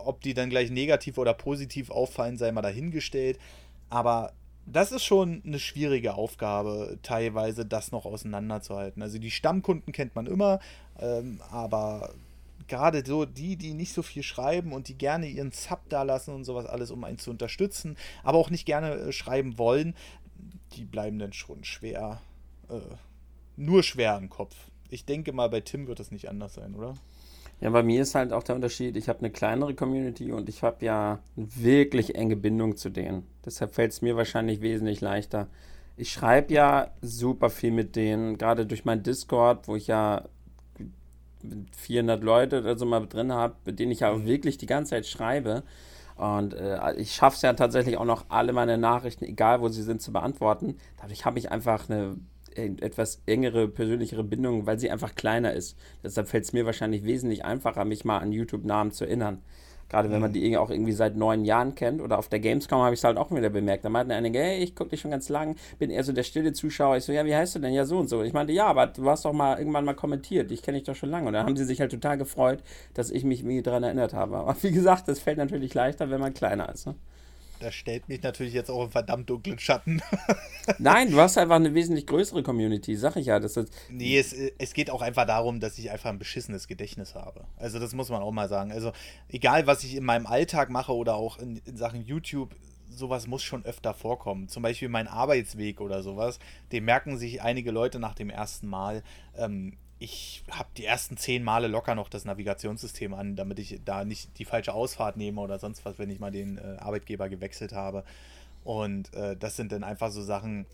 ob 0.04 0.20
die 0.20 0.34
dann 0.34 0.50
gleich 0.50 0.70
negativ 0.70 1.18
oder 1.18 1.34
positiv 1.34 1.90
auffallen, 1.90 2.36
sei 2.36 2.52
mal 2.52 2.62
dahingestellt. 2.62 3.38
Aber 3.90 4.32
das 4.66 4.92
ist 4.92 5.04
schon 5.04 5.42
eine 5.44 5.59
schwierige 5.59 6.14
Aufgabe, 6.14 6.98
teilweise 7.02 7.66
das 7.66 7.90
noch 7.90 8.04
auseinanderzuhalten. 8.04 9.02
Also 9.02 9.18
die 9.18 9.30
Stammkunden 9.30 9.92
kennt 9.92 10.14
man 10.14 10.26
immer, 10.26 10.60
ähm, 11.00 11.40
aber 11.50 12.14
gerade 12.68 13.05
so 13.05 13.24
die, 13.24 13.56
die 13.56 13.74
nicht 13.74 13.93
so 13.93 14.02
viel 14.02 14.22
schreiben 14.22 14.72
und 14.72 14.89
die 14.89 14.97
gerne 14.97 15.26
ihren 15.28 15.52
Sub 15.52 15.80
da 15.89 16.02
lassen 16.02 16.34
und 16.34 16.44
sowas 16.44 16.66
alles, 16.66 16.90
um 16.90 17.05
einen 17.05 17.18
zu 17.18 17.30
unterstützen, 17.30 17.97
aber 18.22 18.39
auch 18.39 18.51
nicht 18.51 18.66
gerne 18.66 18.94
äh, 18.94 19.12
schreiben 19.12 19.59
wollen, 19.59 19.94
die 20.72 20.84
bleiben 20.84 21.18
dann 21.18 21.32
schon 21.32 21.64
schwer, 21.64 22.20
äh, 22.68 22.80
nur 23.56 23.82
schwer 23.82 24.16
im 24.16 24.30
Kopf. 24.30 24.56
Ich 24.90 25.05
denke 25.05 25.32
mal, 25.32 25.48
bei 25.48 25.60
Tim 25.60 25.86
wird 25.86 26.01
das 26.01 26.10
nicht 26.10 26.28
anders 26.28 26.55
sein, 26.55 26.74
oder? 26.74 26.94
Ja, 27.60 27.70
bei 27.70 27.84
mir 27.84 28.02
ist 28.02 28.16
halt 28.16 28.32
auch 28.32 28.43
der 28.43 28.56
Unterschied, 28.56 28.97
ich 28.97 29.09
habe 29.09 29.20
eine 29.20 29.30
kleinere 29.30 29.74
Community 29.74 30.32
und 30.32 30.48
ich 30.48 30.64
habe 30.64 30.84
ja 30.84 31.20
eine 31.36 31.47
wirklich 31.56 32.16
enge 32.16 32.34
Bindung 32.34 32.76
zu 32.76 32.90
denen. 32.90 33.24
Deshalb 33.44 33.74
fällt 33.74 33.93
es 33.93 34.02
mir 34.02 34.16
wahrscheinlich 34.16 34.60
wesentlich 34.60 35.01
leichter. 35.01 35.47
Ich 35.97 36.10
schreibe 36.10 36.52
ja 36.52 36.90
super 37.02 37.51
viel 37.51 37.70
mit 37.70 37.94
denen, 37.94 38.36
gerade 38.36 38.66
durch 38.66 38.84
mein 38.84 39.05
Discord, 39.05 39.68
wo 39.68 39.76
ich 39.76 39.86
ja 39.86 40.24
400 41.77 42.23
Leute 42.23 42.60
oder 42.60 42.78
so 42.78 42.86
mal 42.86 43.06
drin 43.06 43.32
habe, 43.32 43.55
mit 43.64 43.78
denen 43.78 43.93
ich 43.93 44.01
ja 44.01 44.12
mhm. 44.12 44.27
wirklich 44.27 44.59
die 44.59 44.66
ganze 44.66 44.90
Zeit 44.90 45.06
schreibe. 45.06 45.62
Und 46.16 46.55
äh, 46.55 46.94
ich 46.97 47.14
schaffe 47.14 47.36
es 47.36 47.43
ja 47.43 47.52
tatsächlich 47.55 47.97
auch 47.97 48.05
noch, 48.05 48.27
alle 48.28 48.52
meine 48.52 48.78
Nachrichten, 48.78 49.24
egal 49.24 49.60
wo 49.60 49.69
sie 49.69 49.82
sind, 49.82 50.02
zu 50.02 50.12
beantworten. 50.12 50.77
Dadurch 51.01 51.24
habe 51.24 51.39
ich 51.39 51.51
einfach 51.51 51.89
eine 51.89 52.16
etwas 52.55 53.23
engere, 53.27 53.66
persönlichere 53.66 54.24
Bindung, 54.24 54.66
weil 54.66 54.78
sie 54.78 54.90
einfach 54.90 55.14
kleiner 55.14 55.52
ist. 55.55 55.77
Deshalb 56.02 56.28
fällt 56.28 56.44
es 56.44 56.52
mir 56.52 56.66
wahrscheinlich 56.66 57.05
wesentlich 57.05 57.44
einfacher, 57.44 57.85
mich 57.85 58.05
mal 58.05 58.19
an 58.19 58.32
YouTube-Namen 58.32 58.93
zu 58.93 59.05
erinnern. 59.05 59.43
Gerade 59.88 60.10
wenn 60.10 60.20
man 60.20 60.30
mhm. 60.30 60.34
die 60.34 60.56
auch 60.56 60.70
irgendwie 60.70 60.92
seit 60.92 61.16
neun 61.16 61.44
Jahren 61.44 61.74
kennt. 61.74 62.00
Oder 62.00 62.18
auf 62.18 62.28
der 62.28 62.40
Gamescom 62.40 62.80
habe 62.80 62.94
ich 62.94 63.00
es 63.00 63.04
halt 63.04 63.18
auch 63.18 63.30
wieder 63.30 63.50
bemerkt. 63.50 63.84
Da 63.84 63.88
meinten 63.88 64.12
einige, 64.12 64.38
hey, 64.38 64.62
ich 64.62 64.74
gucke 64.74 64.90
dich 64.90 65.00
schon 65.00 65.10
ganz 65.10 65.28
lang, 65.28 65.56
bin 65.78 65.90
eher 65.90 66.04
so 66.04 66.12
der 66.12 66.22
stille 66.22 66.52
Zuschauer. 66.52 66.96
Ich 66.96 67.04
so, 67.04 67.12
ja, 67.12 67.24
wie 67.24 67.34
heißt 67.34 67.54
du 67.54 67.59
denn? 67.59 67.72
Ja, 67.72 67.84
so 67.84 67.98
und 67.98 68.09
so. 68.09 68.22
Ich 68.22 68.32
meinte, 68.32 68.52
ja, 68.52 68.66
aber 68.66 68.86
du 68.86 69.09
hast 69.09 69.24
doch 69.24 69.32
mal 69.32 69.59
irgendwann 69.59 69.84
mal 69.84 69.94
kommentiert. 69.94 70.50
Ich 70.50 70.62
kenne 70.62 70.78
dich 70.78 70.86
doch 70.86 70.96
schon 70.96 71.10
lange. 71.10 71.26
Und 71.26 71.34
dann 71.34 71.46
haben 71.46 71.56
sie 71.56 71.64
sich 71.64 71.80
halt 71.80 71.90
total 71.90 72.18
gefreut, 72.18 72.62
dass 72.94 73.10
ich 73.10 73.24
mich 73.24 73.40
irgendwie 73.40 73.62
daran 73.62 73.82
erinnert 73.82 74.14
habe. 74.14 74.36
Aber 74.36 74.56
wie 74.62 74.72
gesagt, 74.72 75.09
das 75.09 75.18
fällt 75.18 75.38
natürlich 75.38 75.74
leichter, 75.74 76.10
wenn 76.10 76.20
man 76.20 76.34
kleiner 76.34 76.68
ist. 76.72 76.86
Ne? 76.86 76.94
Das 77.62 77.74
stellt 77.74 78.09
mich 78.09 78.22
natürlich 78.22 78.52
jetzt 78.52 78.70
auch 78.70 78.84
im 78.84 78.90
verdammt 78.90 79.30
dunklen 79.30 79.59
Schatten. 79.59 80.02
Nein, 80.78 81.10
du 81.10 81.20
hast 81.20 81.39
einfach 81.39 81.56
eine 81.56 81.74
wesentlich 81.74 82.06
größere 82.06 82.43
Community, 82.43 82.97
sag 82.97 83.16
ich 83.16 83.26
ja. 83.26 83.39
Das 83.39 83.56
ist 83.56 83.72
nee, 83.89 84.18
es, 84.18 84.32
es 84.32 84.74
geht 84.74 84.90
auch 84.90 85.02
einfach 85.02 85.26
darum, 85.26 85.60
dass 85.60 85.78
ich 85.78 85.90
einfach 85.90 86.10
ein 86.10 86.18
beschissenes 86.18 86.66
Gedächtnis 86.68 87.14
habe. 87.14 87.44
Also 87.56 87.78
das 87.78 87.94
muss 87.94 88.09
man 88.09 88.22
auch 88.22 88.32
mal 88.32 88.48
sagen. 88.48 88.72
Also 88.72 88.93
egal, 89.28 89.66
was 89.66 89.84
ich 89.84 89.94
in 89.94 90.05
meinem 90.05 90.26
Alltag 90.26 90.70
mache 90.70 90.94
oder 90.94 91.14
auch 91.14 91.39
in, 91.39 91.60
in 91.64 91.76
Sachen 91.76 92.05
YouTube, 92.05 92.55
sowas 92.89 93.26
muss 93.26 93.43
schon 93.43 93.64
öfter 93.64 93.94
vorkommen. 93.94 94.48
Zum 94.48 94.62
Beispiel 94.62 94.89
mein 94.89 95.09
Arbeitsweg 95.09 95.80
oder 95.80 96.02
sowas, 96.02 96.39
den 96.72 96.84
merken 96.84 97.16
sich 97.16 97.43
einige 97.43 97.70
Leute 97.70 97.98
nach 97.98 98.14
dem 98.14 98.30
ersten 98.30 98.66
Mal. 98.66 99.02
Ähm, 99.36 99.76
ich 100.03 100.43
habe 100.51 100.69
die 100.77 100.85
ersten 100.85 101.16
zehn 101.16 101.45
Male 101.45 101.69
locker 101.69 101.95
noch 101.95 102.09
das 102.09 102.24
Navigationssystem 102.24 103.15
an, 103.15 103.37
damit 103.37 103.61
ich 103.61 103.81
da 103.85 104.05
nicht 104.05 104.37
die 104.39 104.45
falsche 104.45 104.74
Ausfahrt 104.74 105.16
nehme 105.16 105.41
oder 105.41 105.61
sonst 105.61 105.85
was, 105.85 105.99
wenn 105.99 106.11
ich 106.11 106.19
mal 106.19 106.33
den 106.33 106.59
äh, 106.59 106.79
Arbeitgeber 106.79 107.29
gewechselt 107.29 107.73
habe. 107.73 108.03
Und 108.65 109.15
äh, 109.15 109.37
das 109.37 109.57
sind 109.57 109.70
dann 109.70 109.85
einfach 109.85 110.11
so 110.11 110.20
Sachen, 110.20 110.66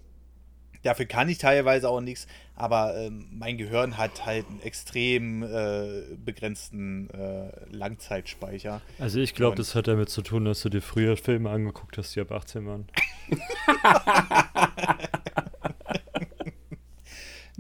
dafür 0.82 1.04
kann 1.04 1.28
ich 1.28 1.36
teilweise 1.36 1.90
auch 1.90 2.00
nichts, 2.00 2.26
aber 2.54 2.96
ähm, 2.96 3.26
mein 3.30 3.58
Gehirn 3.58 3.98
hat 3.98 4.24
halt 4.24 4.46
einen 4.48 4.62
extrem 4.62 5.42
äh, 5.42 6.04
begrenzten 6.24 7.10
äh, 7.10 7.50
Langzeitspeicher. 7.70 8.80
Also 8.98 9.20
ich 9.20 9.34
glaube, 9.34 9.56
das 9.56 9.74
hat 9.74 9.88
damit 9.88 10.08
zu 10.08 10.22
tun, 10.22 10.46
dass 10.46 10.62
du 10.62 10.70
dir 10.70 10.80
früher 10.82 11.18
Filme 11.18 11.50
angeguckt 11.50 11.98
hast, 11.98 12.16
die 12.16 12.20
ab 12.20 12.32
18 12.32 12.66
waren. 12.66 12.88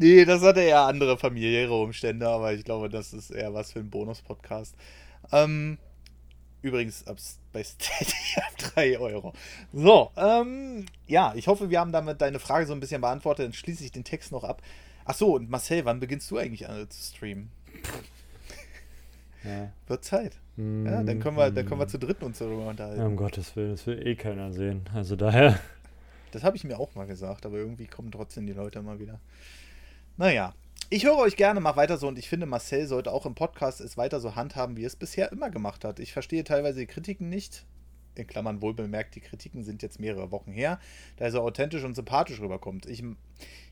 Nee, 0.00 0.24
das 0.24 0.42
hatte 0.42 0.60
eher 0.60 0.82
andere 0.82 1.18
familiäre 1.18 1.74
Umstände, 1.74 2.28
aber 2.28 2.52
ich 2.52 2.64
glaube, 2.64 2.88
das 2.88 3.12
ist 3.12 3.30
eher 3.30 3.52
was 3.52 3.72
für 3.72 3.80
ein 3.80 3.90
Bonus-Podcast. 3.90 4.76
Ähm, 5.32 5.76
übrigens 6.62 7.04
ab, 7.08 7.16
bei 7.52 7.64
Steady 7.64 8.14
ab 8.36 8.74
3 8.74 9.00
Euro. 9.00 9.32
So, 9.72 10.12
ähm, 10.16 10.86
ja, 11.08 11.32
ich 11.34 11.48
hoffe, 11.48 11.68
wir 11.68 11.80
haben 11.80 11.90
damit 11.90 12.20
deine 12.20 12.38
Frage 12.38 12.66
so 12.66 12.74
ein 12.74 12.78
bisschen 12.78 13.00
beantwortet. 13.00 13.46
Dann 13.46 13.52
schließe 13.52 13.82
ich 13.82 13.90
den 13.90 14.04
Text 14.04 14.30
noch 14.30 14.44
ab. 14.44 14.62
Achso, 15.04 15.34
und 15.34 15.50
Marcel, 15.50 15.84
wann 15.84 15.98
beginnst 15.98 16.30
du 16.30 16.38
eigentlich 16.38 16.68
an 16.68 16.88
zu 16.88 17.02
streamen? 17.02 17.50
Ja. 19.42 19.72
Wird 19.88 20.04
Zeit. 20.04 20.36
Mm, 20.54 20.86
ja, 20.86 21.02
dann 21.02 21.18
können 21.18 21.36
wir, 21.36 21.50
dann 21.50 21.66
können 21.66 21.80
wir 21.80 21.86
mm. 21.86 21.90
zu 21.90 21.98
dritt 21.98 22.22
uns 22.22 22.38
darüber 22.38 22.68
unterhalten. 22.68 23.00
Ja, 23.00 23.06
um 23.06 23.16
Gottes 23.16 23.56
Willen, 23.56 23.72
das 23.72 23.84
will 23.88 24.06
eh 24.06 24.14
keiner 24.14 24.52
sehen. 24.52 24.88
Also 24.94 25.16
daher. 25.16 25.58
Das 26.30 26.44
habe 26.44 26.56
ich 26.56 26.62
mir 26.62 26.78
auch 26.78 26.94
mal 26.94 27.06
gesagt, 27.08 27.46
aber 27.46 27.56
irgendwie 27.56 27.86
kommen 27.86 28.12
trotzdem 28.12 28.46
die 28.46 28.52
Leute 28.52 28.78
immer 28.78 29.00
wieder. 29.00 29.18
Naja, 30.18 30.52
ich 30.90 31.04
höre 31.04 31.16
euch 31.16 31.36
gerne, 31.36 31.60
mach 31.60 31.76
weiter 31.76 31.96
so 31.96 32.08
und 32.08 32.18
ich 32.18 32.28
finde, 32.28 32.44
Marcel 32.44 32.88
sollte 32.88 33.12
auch 33.12 33.24
im 33.24 33.36
Podcast 33.36 33.80
es 33.80 33.96
weiter 33.96 34.18
so 34.18 34.34
handhaben, 34.34 34.76
wie 34.76 34.82
es 34.82 34.96
bisher 34.96 35.30
immer 35.30 35.48
gemacht 35.48 35.84
hat. 35.84 36.00
Ich 36.00 36.12
verstehe 36.12 36.42
teilweise 36.42 36.80
die 36.80 36.88
Kritiken 36.88 37.28
nicht. 37.28 37.64
In 38.16 38.26
Klammern 38.26 38.60
wohl 38.60 38.74
bemerkt, 38.74 39.14
die 39.14 39.20
Kritiken 39.20 39.62
sind 39.62 39.80
jetzt 39.80 40.00
mehrere 40.00 40.32
Wochen 40.32 40.50
her, 40.50 40.80
da 41.18 41.26
er 41.26 41.30
so 41.30 41.40
authentisch 41.40 41.84
und 41.84 41.94
sympathisch 41.94 42.40
rüberkommt. 42.40 42.86
Ich, 42.86 43.04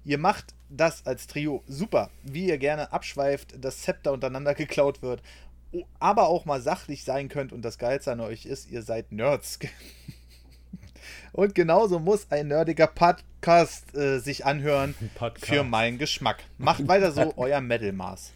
ihr 0.04 0.18
macht 0.18 0.54
das 0.68 1.04
als 1.04 1.26
Trio 1.26 1.64
super, 1.66 2.10
wie 2.22 2.46
ihr 2.46 2.58
gerne 2.58 2.92
abschweift, 2.92 3.56
das 3.58 3.82
Zepter 3.82 4.12
untereinander 4.12 4.54
geklaut 4.54 5.02
wird, 5.02 5.24
aber 5.98 6.28
auch 6.28 6.44
mal 6.44 6.60
sachlich 6.60 7.02
sein 7.02 7.28
könnt 7.28 7.52
und 7.52 7.62
das 7.62 7.76
Geilste 7.76 8.12
an 8.12 8.20
euch 8.20 8.46
ist, 8.46 8.70
ihr 8.70 8.82
seid 8.82 9.10
Nerds. 9.10 9.58
Und 11.32 11.54
genauso 11.54 11.98
muss 11.98 12.26
ein 12.30 12.48
nerdiger 12.48 12.86
Podcast 12.86 13.94
äh, 13.94 14.18
sich 14.18 14.46
anhören 14.46 14.94
Podcast. 15.14 15.46
für 15.46 15.64
meinen 15.64 15.98
Geschmack. 15.98 16.44
Macht 16.58 16.86
weiter 16.88 17.12
so, 17.12 17.34
euer 17.36 17.60
Metal-Maß. 17.60 18.32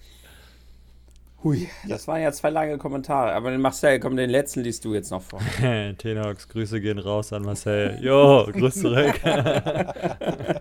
Hui, 1.42 1.70
das 1.88 2.06
waren 2.06 2.20
ja 2.20 2.30
zwei 2.32 2.50
lange 2.50 2.76
Kommentare. 2.76 3.32
Aber 3.32 3.50
den 3.50 3.62
Marcel, 3.62 3.98
komm, 3.98 4.16
den 4.16 4.28
letzten 4.28 4.60
liest 4.60 4.84
du 4.84 4.94
jetzt 4.94 5.10
noch 5.10 5.22
vor. 5.22 5.40
Tenox, 5.98 6.48
Grüße 6.48 6.80
gehen 6.82 6.98
raus 6.98 7.32
an 7.32 7.42
Marcel. 7.42 7.98
Jo, 8.02 8.46
grüß 8.52 8.74
zurück. 8.74 9.18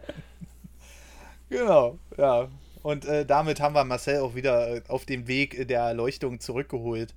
genau, 1.49 1.99
ja. 2.17 2.47
Und 2.81 3.05
äh, 3.05 3.25
damit 3.25 3.59
haben 3.59 3.75
wir 3.75 3.83
Marcel 3.83 4.19
auch 4.21 4.35
wieder 4.35 4.77
äh, 4.77 4.81
auf 4.87 5.05
dem 5.05 5.27
Weg 5.27 5.67
der 5.67 5.81
Erleuchtung 5.81 6.39
zurückgeholt. 6.39 7.13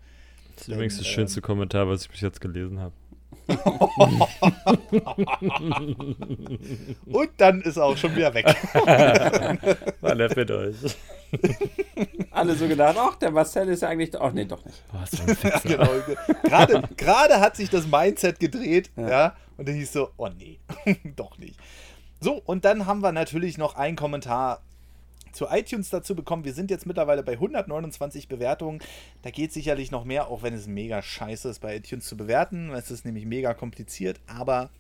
Das 0.57 0.67
ist 0.67 0.75
übrigens 0.75 0.99
das 0.99 1.07
schönste 1.07 1.39
ähm, 1.39 1.45
Kommentar, 1.45 1.89
was 1.89 2.03
ich 2.03 2.11
bis 2.11 2.21
jetzt 2.21 2.41
gelesen 2.41 2.81
habe. 2.81 2.93
Und 7.07 7.31
dann 7.37 7.61
ist 7.63 7.77
er 7.77 7.85
auch 7.85 7.97
schon 7.97 8.17
wieder 8.17 8.35
weg. 8.35 8.47
War 10.01 10.15
nett 10.15 10.37
mit 10.37 10.51
euch. 10.51 10.77
Alle 12.31 12.55
so 12.55 12.69
gedacht, 12.69 12.97
ach, 12.99 13.17
der 13.17 13.31
Marcel 13.31 13.69
ist 13.69 13.83
ja 13.83 13.89
eigentlich. 13.89 14.11
Ach, 14.21 14.33
nee, 14.33 14.45
doch 14.45 14.63
nicht. 14.65 14.83
Oh, 14.93 14.99
ja, 15.43 15.59
genau. 15.65 15.89
gerade, 16.43 16.83
gerade 16.97 17.41
hat 17.41 17.57
sich 17.57 17.71
das 17.71 17.87
Mindset 17.87 18.39
gedreht, 18.39 18.91
ja. 18.97 19.09
ja, 19.09 19.35
und 19.57 19.67
dann 19.69 19.75
hieß 19.75 19.93
so, 19.93 20.11
oh 20.17 20.29
nee, 20.29 20.59
doch 21.17 21.39
nicht. 21.39 21.59
So, 22.21 22.41
und 22.45 22.65
dann 22.65 22.87
haben 22.87 23.01
wir 23.01 23.13
natürlich 23.13 23.59
noch 23.59 23.77
einen 23.77 23.97
Kommentar 23.97 24.63
zu 25.33 25.47
iTunes 25.51 25.91
dazu 25.91 26.15
bekommen. 26.15 26.45
Wir 26.45 26.53
sind 26.53 26.71
jetzt 26.71 26.87
mittlerweile 26.87 27.23
bei 27.23 27.33
129 27.33 28.29
Bewertungen. 28.29 28.81
Da 29.23 29.31
geht 29.31 29.53
sicherlich 29.53 29.91
noch 29.91 30.05
mehr, 30.05 30.29
auch 30.29 30.43
wenn 30.43 30.55
es 30.55 30.67
mega 30.67 31.03
scheiße 31.03 31.49
ist, 31.49 31.61
bei 31.61 31.77
iTunes 31.77 32.07
zu 32.07 32.17
bewerten. 32.17 32.71
Es 32.71 32.91
ist 32.91 33.05
nämlich 33.05 33.27
mega 33.27 33.55
kompliziert, 33.55 34.21
aber 34.27 34.71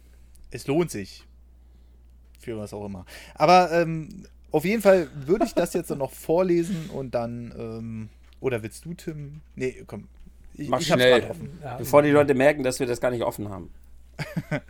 es 0.50 0.66
lohnt 0.66 0.90
sich. 0.90 1.26
Für 2.38 2.58
was 2.58 2.74
auch 2.74 2.84
immer. 2.84 3.06
Aber 3.34 3.72
ähm, 3.72 4.26
auf 4.50 4.64
jeden 4.64 4.82
Fall 4.82 5.08
würde 5.14 5.44
ich 5.44 5.54
das 5.54 5.72
jetzt 5.74 5.90
noch 5.90 6.10
vorlesen 6.10 6.90
und 6.90 7.14
dann. 7.14 7.54
Ähm, 7.56 8.08
oder 8.40 8.62
willst 8.62 8.84
du, 8.84 8.94
Tim? 8.94 9.40
Nee, 9.54 9.84
komm. 9.86 10.08
Ich, 10.54 10.68
Mach 10.68 10.80
ich 10.80 10.88
schnell, 10.88 11.30
offen. 11.30 11.58
bevor 11.78 12.02
die 12.02 12.10
Leute 12.10 12.34
merken, 12.34 12.62
dass 12.62 12.78
wir 12.78 12.86
das 12.86 13.00
gar 13.00 13.10
nicht 13.10 13.22
offen 13.22 13.48
haben. 13.48 13.70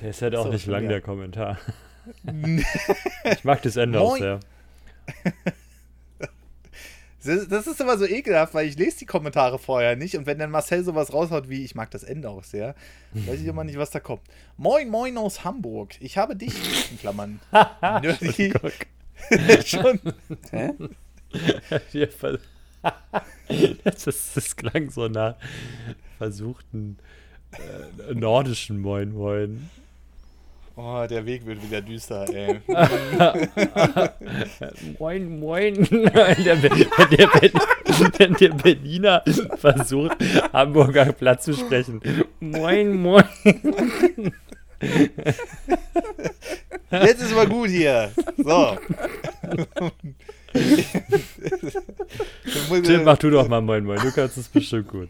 Der 0.00 0.10
ist 0.10 0.22
halt 0.22 0.36
auch 0.36 0.44
so, 0.44 0.52
nicht 0.52 0.66
lang, 0.66 0.84
ja. 0.84 0.90
der 0.90 1.00
Kommentar. 1.00 1.58
ich 3.24 3.44
mag 3.44 3.60
das 3.62 3.76
Ende 3.76 3.98
Moin. 3.98 4.08
auch 4.08 4.16
sehr. 4.16 4.40
Das 7.24 7.66
ist 7.66 7.80
immer 7.80 7.98
so 7.98 8.06
ekelhaft, 8.06 8.54
weil 8.54 8.68
ich 8.68 8.78
lese 8.78 9.00
die 9.00 9.06
Kommentare 9.06 9.58
vorher 9.58 9.96
nicht 9.96 10.16
und 10.16 10.26
wenn 10.26 10.38
dann 10.38 10.50
Marcel 10.50 10.84
sowas 10.84 11.12
raushaut 11.12 11.48
wie, 11.48 11.64
ich 11.64 11.74
mag 11.74 11.90
das 11.90 12.04
Ende 12.04 12.30
auch 12.30 12.44
sehr, 12.44 12.74
weiß 13.12 13.40
ich 13.40 13.46
immer 13.46 13.64
nicht, 13.64 13.76
was 13.76 13.90
da 13.90 14.00
kommt. 14.00 14.22
Moin, 14.56 14.88
moin 14.88 15.18
aus 15.18 15.44
Hamburg. 15.44 15.96
Ich 16.00 16.16
habe 16.16 16.36
dich, 16.36 16.54
in 16.90 16.98
Klammern, 16.98 17.40
nerdy, 17.82 18.52
Schon. 19.66 20.00
Hä? 20.50 20.70
Das, 23.84 24.06
ist, 24.06 24.36
das 24.36 24.56
klang 24.56 24.90
so 24.90 25.08
nach 25.08 25.36
versuchten 26.18 26.98
äh, 27.52 28.14
nordischen 28.14 28.80
Moin 28.80 29.12
Moin. 29.12 29.68
Oh, 30.80 31.04
der 31.10 31.26
Weg 31.26 31.44
wird 31.44 31.60
wieder 31.60 31.80
düster, 31.80 32.24
ey. 32.32 32.60
Moin 35.00 35.40
Moin. 35.40 35.74
der, 35.90 36.56
der, 38.16 38.28
der 38.28 38.48
Berliner 38.50 39.24
versucht, 39.56 40.16
Hamburger 40.52 41.06
Platz 41.06 41.46
zu 41.46 41.54
sprechen. 41.54 42.00
Moin 42.38 42.96
Moin. 42.96 43.24
Jetzt 46.92 47.22
ist 47.22 47.34
mal 47.34 47.48
gut 47.48 47.70
hier. 47.70 48.12
So. 48.36 48.78
Tim, 52.84 53.02
mach 53.02 53.18
du 53.18 53.30
doch 53.30 53.48
mal 53.48 53.60
Moin 53.60 53.84
Moin. 53.84 53.98
Du 53.98 54.12
kannst 54.12 54.36
es 54.36 54.46
bestimmt 54.46 54.86
gut. 54.86 55.08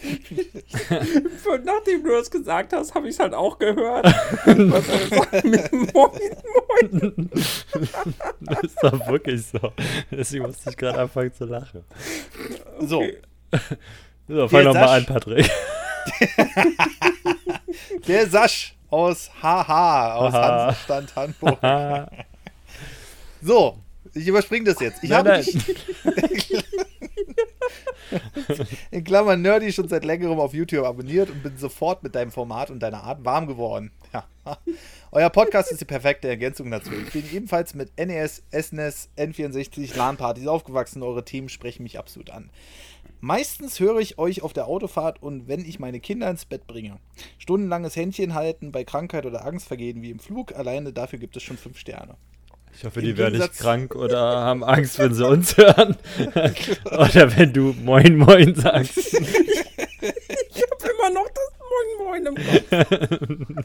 Und 0.00 1.64
nachdem 1.64 2.04
du 2.04 2.10
das 2.10 2.30
gesagt 2.30 2.72
hast, 2.72 2.94
habe 2.94 3.08
ich 3.08 3.14
es 3.14 3.18
halt 3.20 3.34
auch 3.34 3.58
gehört. 3.58 4.04
Was 4.06 4.86
soll 4.86 5.00
ich 5.00 5.08
sagen 5.08 5.50
mit 5.50 5.72
Moin, 5.72 6.10
Moin? 6.92 7.30
Das 8.40 8.62
ist 8.62 8.76
doch 8.82 9.06
wirklich 9.08 9.44
so. 9.46 9.72
Deswegen 10.10 10.44
musste 10.46 10.70
ich 10.70 10.76
gerade 10.76 10.98
anfangen 11.00 11.32
zu 11.34 11.44
lachen. 11.46 11.84
So, 12.80 13.02
So, 14.28 14.46
fang 14.46 14.60
Jetzt 14.60 14.66
doch 14.66 14.74
mal 14.74 14.88
Sasch. 14.88 14.90
an, 14.90 15.06
Patrick. 15.06 15.50
der 18.06 18.26
Sasch 18.28 18.74
aus 18.90 19.30
HH, 19.42 20.14
aus 20.16 20.32
Haha. 20.34 20.66
Hansenstand 20.66 21.16
Hamburg. 21.16 21.64
Ah, 21.64 22.10
So, 23.40 23.78
ich 24.14 24.26
überspringe 24.26 24.66
das 24.66 24.80
jetzt. 24.80 25.02
Ich 25.02 25.08
nein, 25.10 25.18
habe 25.18 25.28
nein. 25.30 25.44
Klammern 29.08 29.40
Nerdy 29.40 29.72
schon 29.72 29.88
seit 29.88 30.04
längerem 30.04 30.38
auf 30.38 30.52
YouTube 30.52 30.84
abonniert 30.84 31.30
und 31.30 31.42
bin 31.42 31.56
sofort 31.56 32.02
mit 32.02 32.14
deinem 32.14 32.30
Format 32.30 32.70
und 32.70 32.80
deiner 32.80 33.04
Art 33.04 33.24
warm 33.24 33.46
geworden. 33.46 33.90
Ja. 34.12 34.26
Euer 35.12 35.30
Podcast 35.30 35.72
ist 35.72 35.80
die 35.80 35.86
perfekte 35.86 36.28
Ergänzung 36.28 36.70
dazu. 36.70 36.90
Ich 36.92 37.10
bin 37.14 37.24
ebenfalls 37.32 37.74
mit 37.74 37.90
NES, 37.96 38.42
SNES, 38.52 39.08
N64, 39.16 39.96
LAN-Partys 39.96 40.46
aufgewachsen. 40.46 41.02
Eure 41.02 41.24
Themen 41.24 41.48
sprechen 41.48 41.84
mich 41.84 41.98
absolut 41.98 42.28
an. 42.28 42.50
Meistens 43.20 43.80
höre 43.80 43.98
ich 43.98 44.18
euch 44.18 44.42
auf 44.42 44.52
der 44.52 44.66
Autofahrt 44.66 45.22
und 45.22 45.48
wenn 45.48 45.64
ich 45.64 45.78
meine 45.78 46.00
Kinder 46.00 46.28
ins 46.30 46.44
Bett 46.44 46.66
bringe. 46.66 46.98
Stundenlanges 47.38 47.96
Händchen 47.96 48.34
halten 48.34 48.72
bei 48.72 48.84
Krankheit 48.84 49.24
oder 49.24 49.46
Angstvergehen 49.46 50.02
wie 50.02 50.10
im 50.10 50.18
Flug. 50.18 50.54
Alleine 50.54 50.92
dafür 50.92 51.18
gibt 51.18 51.34
es 51.34 51.42
schon 51.42 51.56
fünf 51.56 51.78
Sterne. 51.78 52.18
Ich 52.76 52.84
hoffe, 52.84 53.00
Im 53.00 53.06
die 53.06 53.16
werden 53.16 53.38
nicht 53.38 53.58
krank 53.58 53.94
oder 53.94 54.18
haben 54.20 54.62
Angst, 54.64 54.98
wenn 54.98 55.14
sie 55.14 55.26
uns 55.26 55.56
hören. 55.56 55.96
oder 56.84 57.36
wenn 57.36 57.52
du 57.52 57.72
Moin 57.82 58.16
Moin 58.16 58.54
sagst. 58.54 58.98
Ich 60.00 60.62
habe 60.62 60.92
immer 60.92 61.10
noch 61.10 61.28
das 61.28 61.50
Moin 61.58 62.06
Moin 62.06 62.26
im 62.26 62.34
Kopf. 62.34 63.64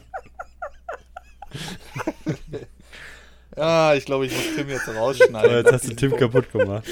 Ah, 3.56 3.94
ich 3.96 4.04
glaube, 4.04 4.26
ich 4.26 4.32
muss 4.34 4.56
Tim 4.56 4.68
jetzt 4.68 4.88
Oh, 4.88 4.92
rausschneiden. 4.98 5.58
jetzt 5.58 5.72
hast 5.72 5.88
du 5.88 5.94
Tim 5.94 6.16
kaputt 6.16 6.50
gemacht. 6.50 6.88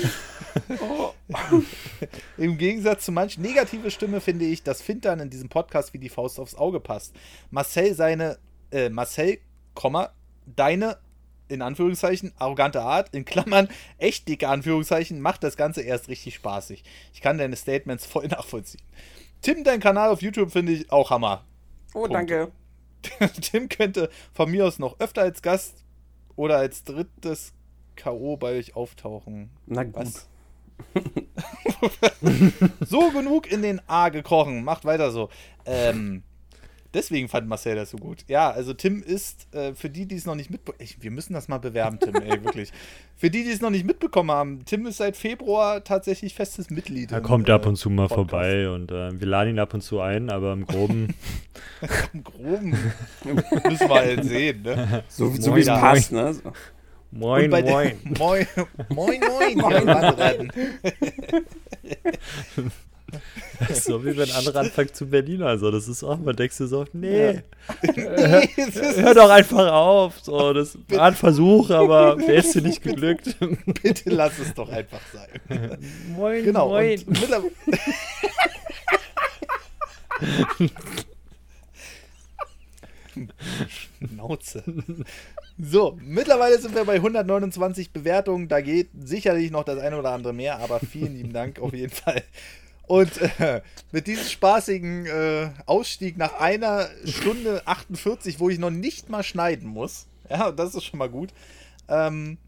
Im 2.36 2.56
Gegensatz 2.56 3.05
zu 3.05 3.10
manch 3.12 3.36
negative 3.36 3.90
Stimme 3.90 4.20
finde 4.20 4.44
ich, 4.44 4.62
dass 4.62 4.80
Fintern 4.80 5.18
in 5.18 5.28
diesem 5.28 5.48
Podcast 5.48 5.93
wie 5.93 5.98
die 5.98 6.09
Faust 6.09 6.39
aufs 6.39 6.55
Auge 6.55 6.78
passt. 6.78 7.14
Marcel 7.51 7.94
seine, 7.94 8.39
äh, 8.70 8.90
Marcel, 8.90 9.39
deine, 10.47 10.98
in 11.53 11.62
Anführungszeichen, 11.62 12.33
arrogante 12.39 12.81
Art, 12.81 13.15
in 13.15 13.24
Klammern, 13.24 13.69
echt 13.99 14.29
dicke 14.29 14.49
Anführungszeichen, 14.49 15.20
macht 15.20 15.45
das 15.45 15.57
Ganze 15.57 15.83
erst 15.83 16.09
richtig 16.09 16.35
spaßig. 16.35 16.83
Ich 17.12 17.20
kann 17.20 17.39
deine 17.39 17.57
Statements 17.57 18.07
voll 18.07 18.27
nachvollziehen. 18.29 18.83
Tim, 19.43 19.65
dein 19.65 19.81
Kanal 19.81 20.11
auf 20.11 20.23
YouTube 20.23 20.53
finde 20.53 20.73
ich 20.73 20.91
auch 20.91 21.11
Hammer. 21.11 21.45
Oh, 21.95 22.07
danke. 22.07 22.53
Tim 23.41 23.69
könnte 23.69 24.11
von 24.33 24.51
mir 24.51 24.66
aus 24.66 24.79
noch 24.79 25.01
öfter 25.01 25.23
als 25.23 25.43
Gast 25.43 25.85
oder 26.37 26.59
als 26.59 26.85
drittes 26.85 27.53
K.O. 27.97 28.37
bei 28.37 28.53
euch 28.53 28.77
auftauchen. 28.77 29.51
Na 29.66 29.85
gut. 29.85 29.97
Was? 29.97 30.29
so 32.89 33.11
genug 33.11 33.51
in 33.51 33.62
den 33.62 33.81
A 33.89 34.09
gekrochen. 34.09 34.65
Macht 34.65 34.85
weiter 34.85 35.11
so. 35.11 35.29
Ähm, 35.66 36.23
deswegen 36.94 37.28
fand 37.28 37.48
Marcel 37.48 37.74
das 37.77 37.90
so 37.90 37.97
gut. 37.97 38.24
Ja, 38.28 38.51
also 38.51 38.74
Tim 38.74 39.02
ist, 39.02 39.47
äh, 39.55 39.74
für 39.74 39.89
die, 39.90 40.06
die 40.06 40.16
es 40.16 40.27
noch 40.27 40.35
nicht 40.35 40.51
mitbekommen 40.51 40.89
Wir 41.01 41.10
müssen 41.10 41.32
das 41.35 41.48
mal 41.48 41.59
bewerben, 41.59 41.98
Tim, 42.01 42.14
ey, 42.16 42.31
wirklich. 42.44 42.73
Für 43.16 43.31
die, 43.31 43.44
die 43.44 43.51
es 43.51 43.60
noch 43.60 43.70
nicht 43.70 43.86
mitbekommen 43.86 44.31
haben, 44.31 44.64
Tim 44.64 44.86
ist 44.86 44.98
seit 44.98 45.16
Februar 45.16 45.85
tatsächlich 45.85 46.35
festes 46.35 46.70
Mitglied. 46.70 47.12
Er 47.12 47.19
im, 47.19 47.24
kommt 47.24 47.48
äh, 47.48 47.52
ab 47.52 47.66
und 47.66 47.77
zu 47.77 47.90
mal 47.90 48.09
Podcast. 48.09 48.31
vorbei 48.31 48.69
und 48.70 48.90
äh, 48.90 49.20
wir 49.20 49.27
laden 49.27 49.51
ihn 49.51 49.59
ab 49.59 49.74
und 49.74 49.81
zu 49.82 50.01
ein, 50.01 50.31
aber 50.31 50.52
im 50.52 50.66
Groben. 50.66 51.14
Im 52.12 52.23
Groben 52.24 52.70
müssen 52.70 53.89
wir 53.89 53.94
halt 53.94 54.24
sehen, 54.24 54.62
ne? 54.62 55.02
So, 55.09 55.31
so 55.35 55.51
Moin, 55.51 55.56
wie 55.56 55.60
es 55.60 55.66
passt, 55.66 56.12
ne? 56.12 56.35
So. 56.35 56.52
Moin 57.10 57.51
bei 57.51 57.62
der- 57.62 57.73
Moin. 57.73 57.98
moin, 58.19 58.47
moin, 58.89 59.20
moin, 59.20 59.56
moin, 59.59 59.86
Wanderern. 59.86 60.52
so 63.74 64.05
wie 64.05 64.16
wenn 64.16 64.30
andere 64.32 64.59
anfangen 64.60 64.93
zu 64.93 65.06
Berlin. 65.06 65.43
Also, 65.43 65.70
das 65.70 65.89
ist 65.89 66.02
auch, 66.02 66.18
man 66.18 66.34
denkst 66.36 66.59
du 66.59 66.66
so, 66.66 66.84
nee, 66.93 67.43
ist- 68.56 68.82
hör 68.97 69.14
doch 69.14 69.30
einfach 69.30 69.70
auf. 69.72 70.20
So, 70.20 70.52
das 70.52 70.76
war 70.89 71.02
ein 71.09 71.14
Versuch, 71.14 71.70
aber 71.70 72.16
der 72.16 72.34
ist 72.36 72.55
dir 72.55 72.62
nicht 72.62 72.82
geglückt. 72.82 73.36
Bitte 73.82 74.10
lass 74.10 74.39
es 74.39 74.55
doch 74.55 74.68
einfach 74.68 75.01
sein. 75.12 75.78
moin, 76.16 76.44
Genau. 76.44 76.68
moin. 76.68 77.01
Schnauze. 83.68 84.62
So, 85.59 85.98
mittlerweile 86.02 86.59
sind 86.59 86.74
wir 86.74 86.84
bei 86.84 86.94
129 86.94 87.93
Bewertungen. 87.93 88.48
Da 88.48 88.60
geht 88.60 88.89
sicherlich 88.98 89.51
noch 89.51 89.64
das 89.64 89.78
eine 89.78 89.98
oder 89.98 90.10
andere 90.10 90.32
mehr, 90.32 90.59
aber 90.60 90.80
vielen 90.80 91.14
lieben 91.14 91.32
Dank 91.32 91.59
auf 91.60 91.72
jeden 91.74 91.93
Fall. 91.93 92.22
Und 92.86 93.12
äh, 93.40 93.62
mit 93.92 94.06
diesem 94.06 94.26
spaßigen 94.26 95.06
äh, 95.06 95.50
Ausstieg 95.66 96.16
nach 96.16 96.34
einer 96.34 96.88
Stunde 97.04 97.62
48, 97.66 98.40
wo 98.40 98.48
ich 98.48 98.59
noch 98.59 98.70
nicht 98.70 99.09
mal 99.09 99.22
schneiden 99.22 99.68
muss, 99.68 100.06
ja, 100.28 100.50
das 100.50 100.74
ist 100.74 100.84
schon 100.84 100.98
mal 100.98 101.09
gut, 101.09 101.30
ähm, 101.88 102.38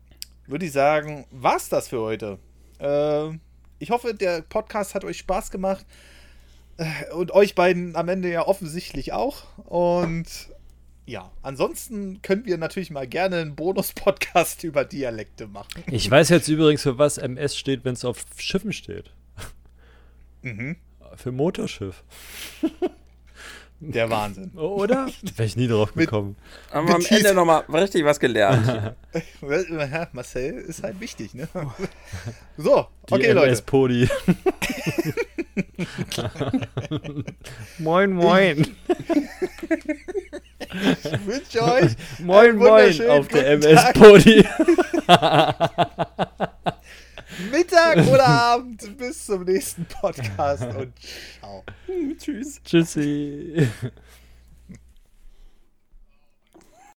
würde 0.47 0.67
ich 0.67 0.73
sagen, 0.73 1.27
war's 1.31 1.69
das 1.69 1.89
für 1.89 2.01
heute. 2.01 2.39
Äh, 2.79 3.39
ich 3.79 3.91
hoffe, 3.91 4.15
der 4.15 4.43
Podcast 4.43 4.95
hat 4.95 5.05
euch 5.05 5.19
Spaß 5.19 5.51
gemacht. 5.51 5.85
Äh, 6.77 7.13
Und 7.13 7.31
euch 7.33 7.55
beiden 7.55 7.97
am 7.97 8.09
Ende 8.09 8.31
ja 8.31 8.47
offensichtlich 8.47 9.13
auch. 9.13 9.45
Und 9.65 10.27
ja, 11.07 11.31
ansonsten 11.43 12.23
können 12.23 12.47
wir 12.47 12.57
natürlich 12.59 12.91
mal 12.91 13.07
gerne 13.07 13.37
einen 13.37 13.55
Bonus-Podcast 13.55 14.65
über 14.65 14.85
Dialekte 14.85 15.47
machen. 15.47 15.85
Ich 15.91 16.11
weiß 16.11 16.31
jetzt 16.31 16.49
übrigens, 16.49 16.83
für 16.83 16.99
was 16.99 17.19
MS 17.19 17.57
steht, 17.57 17.85
wenn 17.85 17.95
es 17.95 18.05
auf 18.05 18.25
Schiffen 18.39 18.73
steht. 18.73 19.11
Mhm. 20.45 20.77
Für 21.17 21.33
Motorschiff. 21.33 22.03
Der 23.81 24.09
Wahnsinn. 24.09 24.51
Oder? 24.53 25.07
Wäre 25.37 25.47
ich 25.47 25.57
nie 25.57 25.67
drauf 25.69 25.95
Mit- 25.95 26.07
gekommen. 26.07 26.37
Haben 26.73 26.89
wir 26.89 26.95
am 26.95 27.03
Mit 27.03 27.11
Ende 27.11 27.35
nochmal 27.35 27.65
richtig 27.69 28.05
was 28.05 28.19
gelernt. 28.21 28.95
Marcel 30.13 30.55
ist 30.55 30.83
halt 30.83 31.01
wichtig, 31.01 31.35
ne? 31.35 31.49
So, 32.57 32.87
Die 33.11 33.15
okay, 33.15 33.27
MS 33.29 33.35
Leute. 33.35 33.63
Podi. 33.63 34.09
moin, 37.79 38.13
moin. 38.13 38.67
Ich 41.03 41.27
wünsche 41.27 41.63
euch 41.63 41.93
Moin, 42.21 42.57
moin 42.57 43.09
auf 43.11 43.29
der 43.29 43.57
guten 43.59 43.69
MS 43.69 43.83
Tag, 43.83 43.95
Podi. 43.95 44.45
Mittag 47.51 48.07
oder 48.13 48.27
Abend. 48.27 48.97
Bis 48.97 49.27
zum 49.27 49.45
nächsten 49.45 49.85
Podcast 49.87 50.65
und 50.65 50.93
ciao. 51.41 51.65
Tschüss. 52.19 52.61
Tschüssi. 52.65 53.69